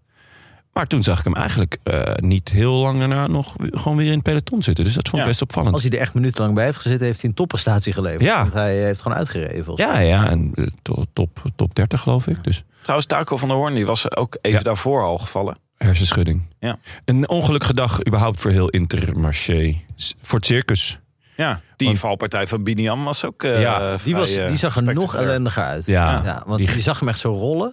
Maar 0.72 0.86
toen 0.86 1.02
zag 1.02 1.18
ik 1.18 1.24
hem 1.24 1.34
eigenlijk 1.34 1.78
eh, 1.82 2.02
niet 2.16 2.48
heel 2.48 2.72
lang 2.74 2.98
daarna 2.98 3.26
nog 3.26 3.54
gewoon 3.58 3.96
weer 3.96 4.06
in 4.06 4.12
het 4.12 4.22
peloton 4.22 4.62
zitten. 4.62 4.84
Dus 4.84 4.94
dat 4.94 5.02
vond 5.08 5.16
ik 5.16 5.22
Ja. 5.22 5.28
best 5.28 5.42
opvallend. 5.42 5.74
Als 5.74 5.82
hij 5.82 5.92
er 5.92 5.98
echt 5.98 6.14
minutenlang 6.14 6.54
bij 6.54 6.64
heeft 6.64 6.78
gezeten, 6.78 7.06
heeft 7.06 7.20
hij 7.20 7.30
een 7.30 7.36
topprestatie 7.36 7.92
geleverd. 7.92 8.22
Ja. 8.22 8.40
Want 8.40 8.52
hij 8.52 8.76
heeft 8.76 9.02
gewoon 9.02 9.16
uitgereden. 9.18 9.64
volgens 9.64 9.86
Ja, 9.86 9.98
ja, 9.98 10.28
en 10.30 10.50
eh, 10.54 10.66
to- 10.82 11.04
top, 11.12 11.42
top 11.56 11.74
30 11.74 12.00
geloof 12.00 12.26
ik. 12.26 12.44
Dus 12.44 12.64
Trouwens, 12.82 13.08
Taco 13.08 13.36
van 13.36 13.48
der 13.48 13.56
Hoorn 13.56 13.74
die 13.74 13.86
was 13.86 14.16
ook 14.16 14.36
even 14.40 14.58
Ja. 14.58 14.64
daarvoor 14.64 15.02
al 15.02 15.18
gevallen. 15.18 15.56
hersenschudding. 15.78 16.42
Ja. 16.58 16.78
Een 17.04 17.28
ongelukkige 17.28 17.74
dag 17.74 18.06
überhaupt 18.06 18.40
voor 18.40 18.50
heel 18.50 18.68
Intermarché. 18.68 19.76
Voor 20.20 20.38
het 20.38 20.46
circus. 20.46 20.98
Ja, 21.36 21.60
die 21.76 21.86
Want- 21.86 21.98
valpartij 21.98 22.46
van 22.46 22.62
Biniam 22.62 23.04
was 23.04 23.24
ook. 23.24 23.42
eh, 23.42 23.60
Ja, 23.60 23.96
Die, 24.04 24.16
was, 24.16 24.36
eh, 24.36 24.48
die 24.48 24.56
zag 24.56 24.76
er 24.76 24.82
nog 24.94 25.14
ellendiger 25.16 25.62
uit. 25.62 25.86
Ja. 25.86 26.20
Ja, 26.24 26.42
want 26.46 26.58
Die- 26.66 26.74
je 26.76 26.80
zag 26.82 26.98
hem 27.00 27.08
echt 27.08 27.18
zo 27.18 27.32
rollen. 27.32 27.72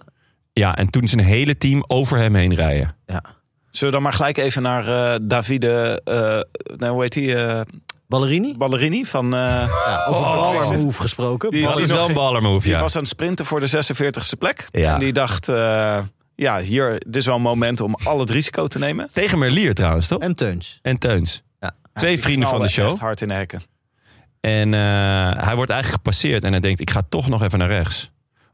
Ja, 0.52 0.76
en 0.76 0.90
toen 0.90 1.08
zijn 1.08 1.24
hele 1.24 1.58
team 1.58 1.84
over 1.86 2.18
hem 2.18 2.34
heen 2.34 2.54
rijden. 2.54 2.94
Ja. 3.06 3.22
Zullen 3.70 3.94
we 3.94 4.00
dan 4.00 4.02
maar 4.02 4.12
gelijk 4.12 4.36
even 4.38 4.62
naar 4.62 4.88
eh, 5.14 5.18
Davide, 5.22 6.00
eh 6.04 6.40
nee, 6.76 6.90
hoe 6.90 7.02
heet 7.02 7.12
die? 7.12 7.34
eh, 7.34 7.60
Ballerini? 8.06 8.56
Ballerini 8.56 9.04
van. 9.04 9.24
eh, 9.34 9.40
Ja, 9.40 10.04
over 10.08 10.20
Oh, 10.22 10.36
baller 10.40 10.78
move 10.78 11.00
gesproken. 11.00 11.50
Die- 11.50 11.62
Dat 11.62 11.80
is 11.80 11.88
hij 11.88 11.96
wel 11.98 12.08
een 12.08 12.14
ballermove, 12.14 12.68
Die 12.68 12.76
was 12.76 12.94
aan 12.94 13.00
het 13.00 13.10
sprinten 13.10 13.44
voor 13.46 13.60
de 13.60 13.66
46e 13.66 14.36
plek. 14.38 14.66
Ja. 14.70 14.94
En 14.94 14.98
die 15.00 15.12
dacht, 15.12 15.48
eh, 15.48 15.98
ja, 16.34 16.60
hier, 16.60 16.90
dit 16.90 17.16
is 17.16 17.26
wel 17.26 17.34
een 17.34 17.42
moment 17.42 17.80
om 17.80 17.96
al 18.04 18.18
het 18.18 18.30
risico 18.30 18.66
te 18.66 18.78
nemen. 18.78 19.08
Tegen 19.12 19.38
Merlier 19.38 19.74
trouwens, 19.74 20.06
toch? 20.08 20.18
En 20.20 20.34
Teuns. 20.34 20.78
En 20.82 20.98
Teuns. 20.98 21.42
Twee 21.94 22.20
vrienden 22.20 22.48
van 22.48 22.60
de 22.62 22.68
show. 22.68 22.88
Echt 22.90 22.98
hard 22.98 23.20
in 23.20 23.28
de 23.28 23.34
hekken. 23.34 23.62
En 24.40 24.74
eh, 24.74 24.80
hij 25.44 25.54
wordt 25.54 25.70
eigenlijk 25.70 26.02
gepasseerd. 26.02 26.44
En 26.44 26.50
hij 26.50 26.60
denkt, 26.60 26.80
ik 26.80 26.90
ga 26.90 27.02
toch 27.08 27.28
nog 27.28 27.42
even 27.42 27.58
naar 27.58 27.68
rechts. 27.68 28.10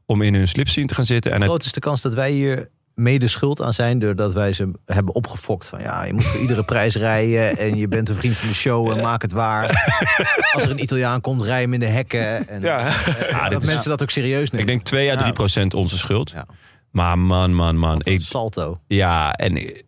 Om 0.07 0.23
in 0.23 0.35
hun 0.35 0.49
slipstream 0.49 0.87
te 0.87 0.95
gaan 0.95 1.07
zitten. 1.07 1.31
En 1.33 1.37
De 1.39 1.43
het, 1.45 1.53
grootste 1.53 1.81
kans 1.81 2.01
dat 2.01 2.15
wij 2.15 2.31
hier 2.31 2.69
mede 2.95 3.29
schuld 3.29 3.63
aan 3.63 3.75
zijn... 3.75 3.99
doordat 3.99 4.33
wij 4.33 4.53
ze 4.53 4.71
hebben 4.87 5.15
opgefokt. 5.15 5.67
Van 5.67 5.81
ja, 5.81 6.05
je 6.05 6.13
moet 6.13 6.25
voor 6.25 6.41
iedere 6.41 6.63
prijs 6.65 6.95
rijden... 6.97 7.57
en 7.59 7.77
je 7.77 7.89
bent 7.89 8.09
een 8.09 8.15
vriend 8.15 8.37
van 8.37 8.49
de 8.49 8.55
show 8.55 8.91
en 8.91 9.03
maak 9.03 9.23
het 9.23 9.33
waar. 9.33 9.67
Als 10.55 10.65
er 10.65 10.71
een 10.71 10.83
Italiaan 10.83 11.21
komt, 11.21 11.43
rij 11.43 11.61
hem 11.61 11.73
in 11.73 11.81
de 11.81 11.87
hekken. 11.87 12.49
En, 12.49 12.61
Ja. 12.61 12.87
eh, 12.87 13.31
Ja, 13.31 13.49
dat 13.49 13.63
is- 13.63 13.69
mensen 13.69 13.89
dat 13.91 14.03
ook 14.03 14.11
serieus 14.11 14.51
nemen. 14.51 14.61
ik 14.67 14.73
denk 14.73 14.83
2 14.85 15.13
à 15.13 15.17
3 15.17 15.33
procent 15.33 15.75
onze 15.75 15.99
schuld. 15.99 16.31
Ja. 16.31 16.47
Maar 16.91 17.19
man, 17.19 17.55
man, 17.55 17.77
man. 17.77 17.97
Wat 17.97 18.07
een 18.07 18.13
Ik, 18.13 18.21
salto. 18.21 18.81
ja, 18.87 19.33
en 19.33 19.83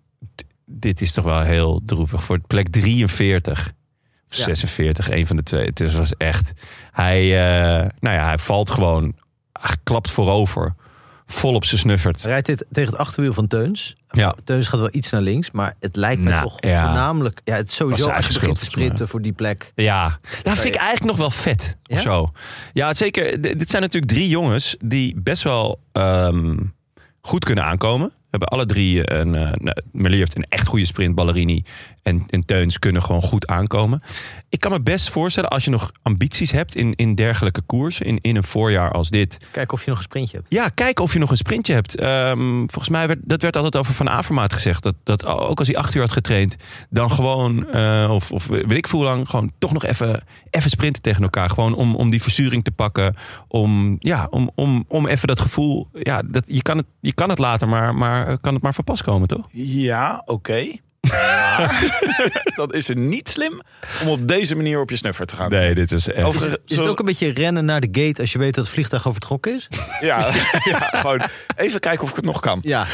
dit 0.70 1.00
is 1.00 1.12
toch 1.12 1.24
wel 1.24 1.40
heel 1.40 1.80
droevig. 1.84 2.22
Voor 2.22 2.38
plek 2.46 2.68
43. 2.68 3.72
Of 4.30 4.36
Ja. 4.36 4.44
46, 4.44 5.10
een 5.10 5.26
van 5.26 5.36
de 5.36 5.42
twee. 5.42 5.64
Het 5.66 5.80
is- 5.80 5.94
was 5.94 6.16
echt... 6.16 6.52
Hij, 6.92 7.22
eh, 7.22 7.88
nou 8.00 8.16
ja, 8.16 8.24
hij 8.26 8.38
valt 8.38 8.70
gewoon... 8.70 9.14
Hij 9.52 9.76
klapt 9.82 10.10
voorover. 10.10 10.74
Vol 11.26 11.54
op 11.54 11.64
zijn 11.64 11.80
snuffert. 11.80 12.22
Hij 12.22 12.30
rijdt 12.30 12.46
dit 12.46 12.64
tegen 12.72 12.90
het 12.92 13.00
achterwiel 13.00 13.32
van 13.32 13.46
Teuns. 13.46 13.96
Ja. 14.10 14.34
Teuns 14.44 14.66
gaat 14.66 14.80
wel 14.80 14.88
iets 14.92 15.10
naar 15.10 15.20
links, 15.20 15.50
maar 15.50 15.74
het 15.80 15.96
lijkt 15.96 16.22
me 16.22 16.30
Nou, 16.30 16.42
toch 16.42 16.56
ja. 16.60 16.84
voornamelijk... 16.86 17.40
Ja, 17.44 17.54
het 17.56 17.70
sowieso 17.72 18.08
als 18.08 18.26
je 18.26 18.32
begint 18.32 18.58
te 18.58 18.64
sprinten 18.64 19.08
voor 19.08 19.22
die 19.22 19.32
plek. 19.32 19.72
Ja, 19.74 20.18
dat 20.42 20.58
vind 20.58 20.74
ik 20.74 20.80
eigenlijk 20.80 21.06
nog 21.06 21.16
wel 21.16 21.30
vet. 21.30 21.76
Of 21.86 21.96
Ja? 21.96 22.02
zo. 22.02 22.30
Ja, 22.72 22.94
zeker. 22.94 23.40
D- 23.40 23.42
Dit 23.58 23.70
zijn 23.70 23.82
natuurlijk 23.82 24.12
drie 24.12 24.28
jongens 24.28 24.76
die 24.84 25.20
best 25.20 25.42
wel 25.42 25.80
ehm, 25.92 26.56
goed 27.20 27.44
kunnen 27.44 27.64
aankomen. 27.64 28.12
We 28.30 28.36
hebben 28.38 28.48
alle 28.48 28.66
drie 28.66 29.12
een. 29.12 29.30
Merlier 29.92 30.18
heeft 30.18 30.36
een 30.36 30.46
echt 30.48 30.66
goede 30.66 30.84
sprint. 30.84 31.14
Ballerini 31.14 31.64
en, 32.02 32.24
en 32.28 32.44
Teuns 32.44 32.78
kunnen 32.78 33.02
gewoon 33.02 33.22
goed 33.22 33.46
aankomen. 33.46 34.02
Ik 34.48 34.60
kan 34.60 34.70
me 34.70 34.80
best 34.80 35.10
voorstellen 35.10 35.50
als 35.50 35.64
je 35.64 35.70
nog 35.70 35.92
ambities 36.02 36.50
hebt 36.50 36.74
in, 36.74 36.94
in 36.94 37.14
dergelijke 37.14 37.60
koersen. 37.60 38.06
In, 38.06 38.18
in 38.20 38.36
een 38.36 38.44
voorjaar 38.44 38.92
als 38.92 39.10
dit. 39.10 39.38
Kijken 39.50 39.74
of 39.74 39.84
je 39.84 39.90
nog 39.90 39.98
een 39.98 40.04
sprintje 40.04 40.36
hebt. 40.36 40.52
Ja, 40.52 40.68
kijk 40.68 41.00
of 41.00 41.12
je 41.12 41.18
nog 41.18 41.30
een 41.30 41.36
sprintje 41.36 41.72
hebt. 41.72 41.96
Ehm, 41.96 42.58
volgens 42.58 42.88
mij 42.88 43.06
werd 43.06 43.18
dat 43.22 43.42
werd 43.42 43.56
altijd 43.56 43.76
over 43.76 43.94
Van 43.94 44.08
Avermaat 44.08 44.52
gezegd. 44.52 44.82
Dat, 44.82 44.94
dat 45.04 45.26
ook 45.26 45.58
als 45.58 45.68
hij 45.68 45.76
acht 45.76 45.94
uur 45.94 46.00
had 46.00 46.12
getraind, 46.12 46.56
dan 46.90 47.10
gewoon, 47.10 47.70
eh, 47.70 48.10
of, 48.10 48.32
of 48.32 48.46
weet 48.46 48.70
ik 48.70 48.88
veel 48.88 48.98
hoe 48.98 49.08
lang, 49.08 49.28
gewoon 49.28 49.52
toch 49.58 49.72
nog 49.72 49.84
even, 49.84 50.24
even 50.50 50.70
sprinten 50.70 51.02
tegen 51.02 51.22
elkaar. 51.22 51.50
Gewoon 51.50 51.74
om, 51.74 51.94
om 51.94 52.10
die 52.10 52.22
verzuring 52.22 52.64
te 52.64 52.70
pakken. 52.70 53.16
Om, 53.48 53.96
ja, 53.98 54.26
om, 54.30 54.50
om, 54.54 54.84
om 54.88 55.06
even 55.06 55.28
dat 55.28 55.40
gevoel. 55.40 55.88
Ja, 55.92 56.22
dat, 56.22 56.44
je, 56.46 56.62
kan 56.62 56.76
het, 56.76 56.86
je 57.00 57.12
kan 57.12 57.28
het 57.28 57.38
later, 57.38 57.68
maar, 57.68 57.94
maar 57.94 58.38
kan 58.38 58.54
het 58.54 58.62
maar 58.62 58.74
van 58.74 58.84
pas 58.84 59.02
komen, 59.02 59.28
toch? 59.28 59.48
Ja, 59.52 60.22
oké. 60.24 60.66
Dan 62.56 62.70
is 62.72 62.88
het 62.88 62.98
niet 62.98 63.28
slim 63.28 63.60
om 64.02 64.08
op 64.08 64.28
deze 64.28 64.54
manier 64.54 64.80
op 64.80 64.90
je 64.90 64.96
snuffer 64.96 65.26
te 65.26 65.36
gaan. 65.36 65.50
Nee, 65.50 65.74
dit 65.74 65.92
is 65.92 66.08
echt. 66.08 66.26
Over- 66.26 66.40
Is, 66.40 66.46
het- 66.46 66.52
is 66.54 66.60
het 66.64 66.72
zoals- 66.72 66.90
ook 66.90 66.98
een 66.98 67.04
beetje 67.04 67.32
rennen 67.32 67.64
naar 67.64 67.80
de 67.80 67.88
gate 68.02 68.20
als 68.20 68.32
je 68.32 68.38
weet 68.38 68.54
dat 68.54 68.64
het 68.64 68.74
vliegtuig 68.74 69.06
al 69.06 69.12
vertrokken 69.12 69.54
is? 69.54 69.68
Ja, 70.00 70.30
ja, 70.64 70.78
gewoon 70.80 71.20
even 71.56 71.80
kijken 71.80 72.02
of 72.02 72.10
ik 72.10 72.16
het 72.16 72.24
nog 72.24 72.40
kan. 72.40 72.58
Ja. 72.62 72.86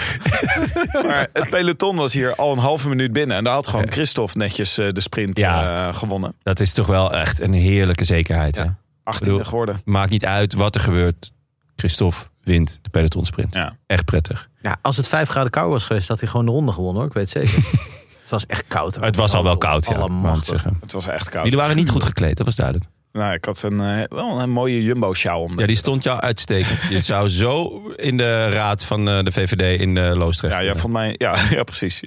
Maar 1.07 1.27
het 1.33 1.51
peloton 1.51 1.97
was 1.97 2.13
hier 2.13 2.35
al 2.35 2.53
een 2.53 2.59
halve 2.59 2.89
minuut 2.89 3.13
binnen. 3.13 3.37
En 3.37 3.45
daar 3.45 3.53
had 3.55 3.69
gewoon 3.69 3.91
Christophe 3.93 4.39
netjes 4.39 4.79
eh, 4.79 4.89
de 4.91 5.01
sprint 5.01 5.39
Ja. 5.39 5.89
eh, 5.89 5.95
gewonnen. 5.97 6.35
Dat 6.43 6.61
is 6.61 6.73
toch 6.73 6.87
wel 6.87 7.13
echt 7.15 7.41
een 7.41 7.53
heerlijke 7.53 8.05
zekerheid. 8.05 8.57
Hè? 8.57 8.63
Ja. 8.63 8.77
18e 9.05 9.19
Bedoel- 9.19 9.45
geworden. 9.45 9.81
Maakt 9.85 10.11
niet 10.11 10.25
uit 10.25 10.53
wat 10.55 10.75
er 10.75 10.81
gebeurt. 10.81 11.33
Christophe 11.77 12.17
wint 12.43 12.79
de 12.83 12.89
pelotonsprint. 12.91 13.55
Ja. 13.55 13.77
Echt 13.87 14.05
prettig. 14.05 14.49
ja, 14.63 14.77
als 14.83 14.97
het 14.97 15.09
5 15.09 15.29
graden 15.29 15.51
kou 15.51 15.71
was 15.71 15.85
geweest, 15.85 16.09
had 16.09 16.21
hij 16.21 16.29
gewoon 16.29 16.47
de 16.47 16.53
ronde 16.53 16.73
gewonnen 16.73 16.97
hoor. 17.03 17.07
Ik 17.11 17.17
weet 17.17 17.33
het 17.33 17.49
zeker. 17.51 17.69
Het 18.27 18.35
was 18.35 18.47
echt 18.47 18.65
koud. 18.69 18.95
hoor. 18.95 19.05
Het 19.05 19.17
was 19.17 19.33
al 19.33 19.43
wel 19.43 19.59
koud, 19.59 19.85
ja. 19.87 20.35
zeggen. 20.35 20.77
Het 20.81 20.93
was 20.93 21.07
echt 21.07 21.29
koud. 21.29 21.45
Jullie 21.45 21.59
waren 21.59 21.77
niet 21.77 21.91
goed 21.91 22.05
gekleed, 22.05 22.37
dat 22.37 22.47
was 22.47 22.57
duidelijk. 22.57 22.87
Nou, 23.13 23.35
ik 23.35 23.45
had 23.45 23.63
een, 23.63 23.81
eh, 23.81 24.03
wel 24.09 24.41
een 24.41 24.51
mooie 24.51 24.83
jumbo-sjaal 24.83 25.41
om. 25.43 25.59
Ja, 25.61 25.67
die 25.67 25.77
stond 25.77 26.03
jou 26.03 26.21
uitstekend. 26.21 26.79
Je 26.89 27.01
zou 27.01 27.29
zo 27.29 27.83
in 27.97 28.17
de 28.17 28.49
raad 28.49 28.85
van 28.85 29.09
eh, 29.09 29.23
de 29.23 29.33
VVD 29.33 29.81
in 29.81 29.95
de 29.95 30.01
Loosdrecht. 30.17 30.55
Ja, 30.55 30.61
ja, 30.61 30.75
vond 30.75 30.93
mij, 30.93 31.15
ja, 31.19 31.37
ja 31.51 31.63
precies. 31.63 32.01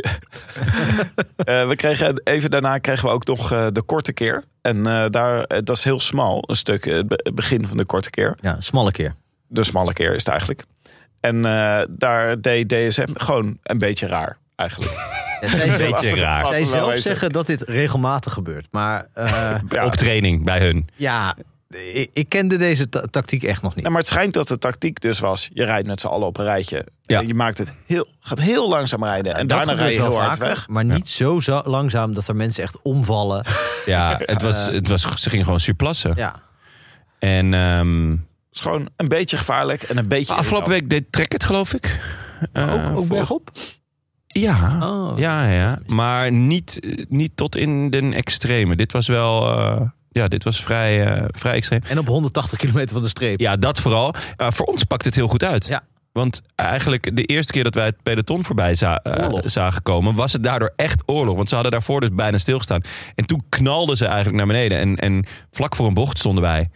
Eh, 1.35 1.67
we 1.67 1.75
kregen, 1.75 2.21
even 2.23 2.51
daarna 2.51 2.77
kregen 2.77 3.05
we 3.07 3.13
ook 3.13 3.25
nog 3.25 3.51
eh, 3.51 3.67
de 3.71 3.81
korte 3.81 4.13
keer. 4.13 4.43
En 4.61 4.87
eh, 4.87 5.05
daar, 5.09 5.47
dat 5.47 5.69
is 5.77 5.83
heel 5.83 5.99
smal, 5.99 6.43
een 6.47 6.55
stuk, 6.55 6.85
het 6.85 7.07
be- 7.07 7.19
het 7.23 7.35
begin 7.35 7.67
van 7.67 7.77
de 7.77 7.85
korte 7.85 8.09
keer. 8.09 8.37
Ja, 8.41 8.55
een 8.55 8.63
smalle 8.63 8.91
keer. 8.91 9.13
de 9.47 9.63
smalle 9.63 9.93
keer 9.93 10.09
is 10.11 10.17
het 10.19 10.27
eigenlijk. 10.27 10.65
En 11.19 11.45
eh, 11.45 11.81
daar 11.89 12.41
deed 12.41 12.69
DSM 12.69 13.07
gewoon 13.13 13.57
een 13.63 13.77
beetje 13.77 14.07
raar, 14.07 14.37
eigenlijk. 14.55 14.91
Ja, 15.41 15.47
zij, 15.47 15.89
beetje 15.91 16.15
raar. 16.15 16.45
zij 16.45 16.65
zelf 16.65 16.95
zeggen 16.95 17.31
dat 17.31 17.45
dit 17.47 17.61
regelmatig 17.61 18.33
gebeurt. 18.33 18.67
Maar 18.71 19.07
eh, 19.13 19.55
Ja. 19.69 19.85
Op 19.85 19.95
training 19.95 20.43
bij 20.43 20.59
hun. 20.59 20.87
ja, 20.95 21.35
ik, 21.93 22.09
ik 22.13 22.29
kende 22.29 22.57
deze 22.57 22.89
ta- 22.89 23.05
tactiek 23.09 23.43
echt 23.43 23.61
nog 23.61 23.75
niet. 23.75 23.83
Ja, 23.83 23.89
maar 23.89 23.99
het 23.99 24.07
schijnt 24.07 24.33
dat 24.33 24.47
de 24.47 24.57
tactiek 24.57 25.01
dus 25.01 25.19
was: 25.19 25.49
je 25.53 25.63
rijdt 25.63 25.87
met 25.87 25.99
z'n 26.01 26.07
allen 26.07 26.27
op 26.27 26.37
een 26.37 26.43
rijtje. 26.45 26.85
Ja. 27.01 27.19
En 27.19 27.27
je 27.27 27.33
maakt 27.33 27.57
het 27.57 27.73
heel, 27.85 28.07
gaat 28.19 28.39
heel 28.39 28.69
langzaam 28.69 29.03
rijden. 29.03 29.35
En 29.35 29.47
daarna 29.47 29.73
rij 29.73 29.93
je 29.93 30.01
heel 30.01 30.19
hard 30.19 30.37
vaker, 30.37 30.47
weg. 30.47 30.67
Maar 30.67 30.85
niet 30.85 31.09
zo 31.09 31.39
za- 31.39 31.61
langzaam 31.65 32.13
dat 32.13 32.27
er 32.27 32.35
mensen 32.35 32.63
echt 32.63 32.77
omvallen. 32.81 33.45
Ja, 33.85 34.19
het 34.25 34.41
was, 34.41 34.65
het 34.65 34.87
was, 34.87 35.01
ze 35.15 35.29
gingen 35.29 35.45
gewoon 35.45 35.59
surplassen. 35.59 36.13
Ja. 36.15 36.35
En 37.19 37.53
ehm, 37.53 38.09
Het 38.11 38.19
is 38.51 38.61
gewoon 38.61 38.89
een 38.97 39.07
beetje 39.07 39.37
gevaarlijk 39.37 39.83
en 39.83 39.97
een 39.97 40.07
beetje. 40.07 40.33
afgelopen 40.33 40.69
week 40.69 40.89
deed 40.89 41.11
Trek 41.11 41.31
het, 41.31 41.43
geloof 41.43 41.73
ik. 41.73 41.99
Eh, 42.53 42.73
ook, 42.73 42.79
ook 42.89 42.95
voor- 42.97 43.07
bergop? 43.07 43.51
Ja. 44.39 44.77
Oh. 44.81 45.19
Ja, 45.19 45.49
ja, 45.51 45.79
maar 45.87 46.31
niet, 46.31 46.79
eh, 46.79 47.05
niet 47.09 47.31
tot 47.35 47.55
in 47.55 47.89
den 47.89 48.13
extreme. 48.13 48.75
Dit 48.75 48.91
was 48.91 49.07
wel, 49.07 49.51
eh, 49.59 49.81
ja, 50.11 50.27
dit 50.27 50.43
was 50.43 50.63
vrij, 50.63 51.05
eh, 51.05 51.23
vrij 51.31 51.53
extreem. 51.53 51.81
En 51.87 51.99
op 51.99 52.07
180 52.07 52.57
kilometer 52.57 52.93
van 52.93 53.01
de 53.01 53.07
streep. 53.07 53.39
Ja, 53.39 53.55
dat 53.55 53.79
vooral. 53.79 54.13
Uh, 54.37 54.47
voor 54.51 54.65
ons 54.65 54.83
pakt 54.83 55.05
het 55.05 55.15
heel 55.15 55.27
goed 55.27 55.43
uit. 55.43 55.67
Ja. 55.67 55.81
Want 56.11 56.41
eigenlijk 56.55 57.15
de 57.15 57.23
eerste 57.23 57.51
keer 57.51 57.63
dat 57.63 57.73
wij 57.75 57.85
het 57.85 58.03
peloton 58.03 58.43
voorbij 58.43 58.75
za- 58.75 59.01
zagen 59.45 59.81
komen, 59.83 60.15
was 60.15 60.33
het 60.33 60.43
daardoor 60.43 60.73
echt 60.75 61.03
oorlog. 61.05 61.35
Want 61.35 61.47
ze 61.49 61.53
hadden 61.53 61.71
daarvoor 61.71 61.99
dus 61.99 62.09
bijna 62.13 62.37
stilgestaan. 62.37 62.81
En 63.15 63.25
toen 63.25 63.43
knalden 63.49 63.97
ze 63.97 64.05
eigenlijk 64.05 64.37
naar 64.37 64.47
beneden. 64.47 64.79
En, 64.79 64.95
en 64.95 65.25
vlak 65.51 65.75
voor 65.75 65.87
een 65.87 65.93
bocht 65.93 66.17
stonden 66.17 66.43
wij. 66.43 66.69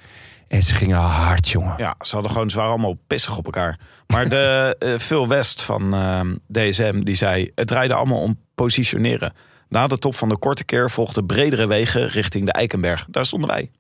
En 0.54 0.64
ze 0.64 0.74
gingen 0.74 0.97
hard, 0.97 1.49
jongen. 1.49 1.74
Ja, 1.78 1.95
ze 1.99 2.14
hadden 2.14 2.32
gewoon, 2.32 2.49
ze 2.49 2.56
waren 2.56 2.72
allemaal 2.72 2.97
pissig 3.08 3.38
op 3.38 3.45
elkaar. 3.45 3.80
Maar 4.08 4.30
de 4.30 4.76
eh, 4.80 4.97
Phil 4.97 5.28
West 5.28 5.62
van 5.62 5.93
ehm, 5.93 6.36
DSM 6.51 6.99
die 6.99 7.16
zei: 7.16 7.51
het 7.56 7.72
rijden 7.72 7.97
allemaal 7.97 8.20
om 8.20 8.39
positioneren. 8.56 9.34
Na 9.70 9.88
de 9.88 9.97
top 9.97 10.16
van 10.16 10.30
de 10.30 10.38
korte 10.38 10.64
keer 10.64 10.91
volgden 10.91 11.26
bredere 11.26 11.68
wegen 11.68 12.08
richting 12.08 12.45
de 12.45 12.51
Eikenberg. 12.51 13.06
Daar 13.10 13.26
stonden 13.26 13.49
wij. 13.49 13.72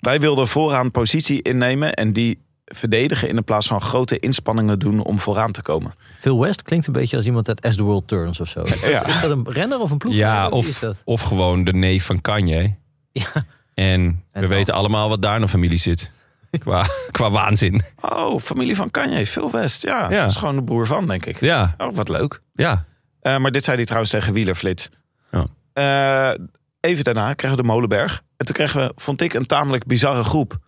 Wij 0.00 0.20
wilden 0.20 0.48
vooraan 0.48 0.90
positie 0.90 1.42
innemen 1.42 1.92
en 1.92 2.12
die 2.12 2.44
verdedigen 2.64 3.28
in 3.28 3.44
plaats 3.44 3.66
van 3.66 3.80
grote 3.80 4.18
inspanningen 4.18 4.78
doen 4.78 5.00
om 5.00 5.18
vooraan 5.18 5.52
te 5.52 5.62
komen. 5.62 5.92
Phil 6.18 6.40
West 6.40 6.62
klinkt 6.62 6.86
een 6.86 6.92
beetje 6.92 7.16
als 7.16 7.26
iemand 7.26 7.48
uit 7.48 7.62
As 7.62 7.76
the 7.76 7.82
World 7.82 8.08
Turns 8.08 8.40
of 8.40 8.48
zo. 8.48 8.64
Ja. 8.88 9.06
Is 9.06 9.20
dat 9.20 9.30
een 9.30 9.46
renner 9.50 9.80
of 9.80 9.90
een 9.90 9.98
ploeg? 9.98 10.14
Ja, 10.14 10.48
of, 10.48 10.82
of 11.04 11.22
gewoon 11.22 11.64
de 11.64 11.72
neef 11.72 12.04
van 12.04 12.20
Kanye. 12.20 12.74
Ja. 13.12 13.46
En 13.76 14.24
we 14.32 14.40
dan? 14.40 14.48
weten 14.48 14.74
allemaal 14.74 15.08
wat 15.08 15.22
daar 15.22 15.40
nog 15.40 15.50
familie 15.50 15.78
zit. 15.78 16.10
Qua, 16.58 16.86
qua 17.10 17.30
waanzin. 17.30 17.82
Oh, 18.00 18.40
familie 18.40 18.76
van 18.76 18.90
Kanye, 18.90 19.26
Phil 19.26 19.50
West. 19.50 19.82
Ja, 19.82 20.10
Ja. 20.10 20.20
dat 20.20 20.30
is 20.30 20.36
gewoon 20.36 20.56
de 20.56 20.62
broer 20.64 20.86
van, 20.86 21.06
denk 21.06 21.26
ik. 21.26 21.40
Ja, 21.40 21.74
Oh, 21.78 21.94
wat 21.94 22.08
leuk. 22.08 22.40
ja. 22.54 22.84
Eh, 23.20 23.36
maar 23.38 23.50
dit 23.50 23.64
zei 23.64 23.76
hij 23.76 23.84
trouwens 23.84 24.12
tegen 24.12 24.32
Wielerflits. 24.32 24.88
Ja. 25.30 25.46
Eh, 25.72 26.38
even 26.80 27.04
daarna 27.04 27.34
kregen 27.34 27.56
we 27.56 27.62
de 27.62 27.68
Molenberg. 27.68 28.22
En 28.36 28.46
toen 28.46 28.54
kregen 28.54 28.80
we, 28.80 28.92
vond 28.96 29.20
ik, 29.20 29.34
een 29.34 29.46
tamelijk 29.46 29.86
bizarre 29.86 30.24
groep. 30.24 30.58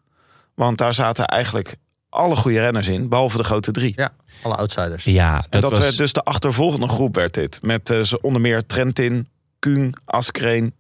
Want 0.55 0.79
daar 0.79 0.95
zaten 0.95 1.27
eigenlijk 1.27 1.77
alle 2.09 2.37
goede 2.37 2.61
renners 2.61 2.89
in, 2.89 3.09
behalve 3.09 3.37
de 3.37 3.45
grote 3.45 3.71
drie. 3.73 3.93
Ja, 3.97 4.11
alle 4.43 4.57
outsiders. 4.57 5.05
Ja, 5.05 5.37
en 5.37 5.47
dat, 5.51 5.61
dat 5.63 5.71
was... 5.71 5.81
werd 5.81 5.99
dus 5.99 6.13
de 6.13 6.23
achtervolgende 6.23 6.89
groep 6.89 7.15
werd 7.15 7.35
dit. 7.35 7.59
Met 7.63 7.91
eh, 7.91 8.01
zo 8.03 8.19
onder 8.21 8.41
meer 8.41 8.67
Trentin, 8.67 9.29
Kuhn, 9.59 9.95
Askreen, 10.05 10.75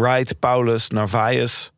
Wright, 0.00 0.38
Paulus, 0.38 0.88
Narvaez, 0.88 1.70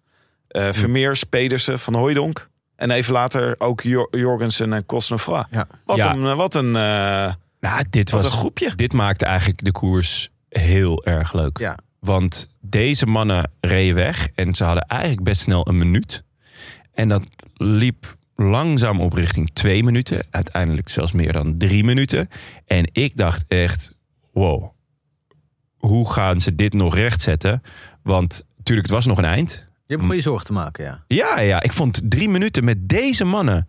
eh 0.48 0.68
Vermeers, 0.72 1.24
Pedersen, 1.24 1.78
Van 1.78 1.94
Hooijdonk. 1.94 2.48
En 2.76 2.90
even 2.90 3.12
later 3.12 3.54
ook 3.58 3.80
Jor- 3.80 4.16
Jorgensen 4.18 4.72
en 4.72 4.86
Cosnefroy. 4.86 5.44
Ja. 5.50 5.66
Wat 5.84 5.96
Ja. 5.96 6.12
een, 6.14 6.26
eh, 6.26 6.36
wat 6.36 6.54
een, 6.54 6.76
eh, 6.76 7.32
nou, 7.60 7.84
dit, 7.90 8.10
wat 8.10 8.22
was, 8.22 8.32
een 8.32 8.38
groepje. 8.38 8.72
dit 8.76 8.92
maakte 8.92 9.24
eigenlijk 9.24 9.64
de 9.64 9.72
koers 9.72 10.30
heel 10.48 11.04
erg 11.04 11.32
leuk. 11.32 11.58
Ja. 11.58 11.76
Want 12.00 12.48
deze 12.60 13.06
mannen 13.06 13.50
reden 13.60 13.94
weg 13.94 14.28
en 14.34 14.54
ze 14.54 14.64
hadden 14.64 14.82
eigenlijk 14.82 15.22
best 15.22 15.40
snel 15.40 15.68
een 15.68 15.78
minuut. 15.78 16.22
En 16.94 17.08
dat 17.08 17.22
liep 17.54 18.16
langzaam 18.36 19.00
op 19.00 19.12
richting 19.12 19.50
twee 19.52 19.84
minuten. 19.84 20.26
Uiteindelijk 20.30 20.88
zelfs 20.88 21.12
meer 21.12 21.32
dan 21.32 21.58
drie 21.58 21.84
minuten. 21.84 22.28
En 22.66 22.88
ik 22.92 23.16
dacht 23.16 23.44
echt, 23.48 23.92
wow, 24.32 24.70
hoe 25.86 26.12
gaan 26.12 26.40
ze 26.40 26.54
dit 26.54 26.72
nog 26.72 26.94
rechtzetten? 26.94 27.62
Want 28.02 28.44
natuurlijk, 28.56 28.86
het 28.86 28.96
was 28.96 29.06
nog 29.06 29.18
een 29.18 29.24
eind. 29.24 29.66
Je 29.86 29.96
begon 29.96 30.14
je 30.14 30.20
zorgen 30.20 30.46
te 30.46 30.52
maken, 30.52 30.84
ja. 30.84 31.04
Ja, 31.06 31.40
ja, 31.40 31.62
ik 31.62 31.72
vond 31.72 32.00
drie 32.04 32.28
minuten 32.28 32.64
met 32.64 32.88
deze 32.88 33.24
mannen 33.24 33.68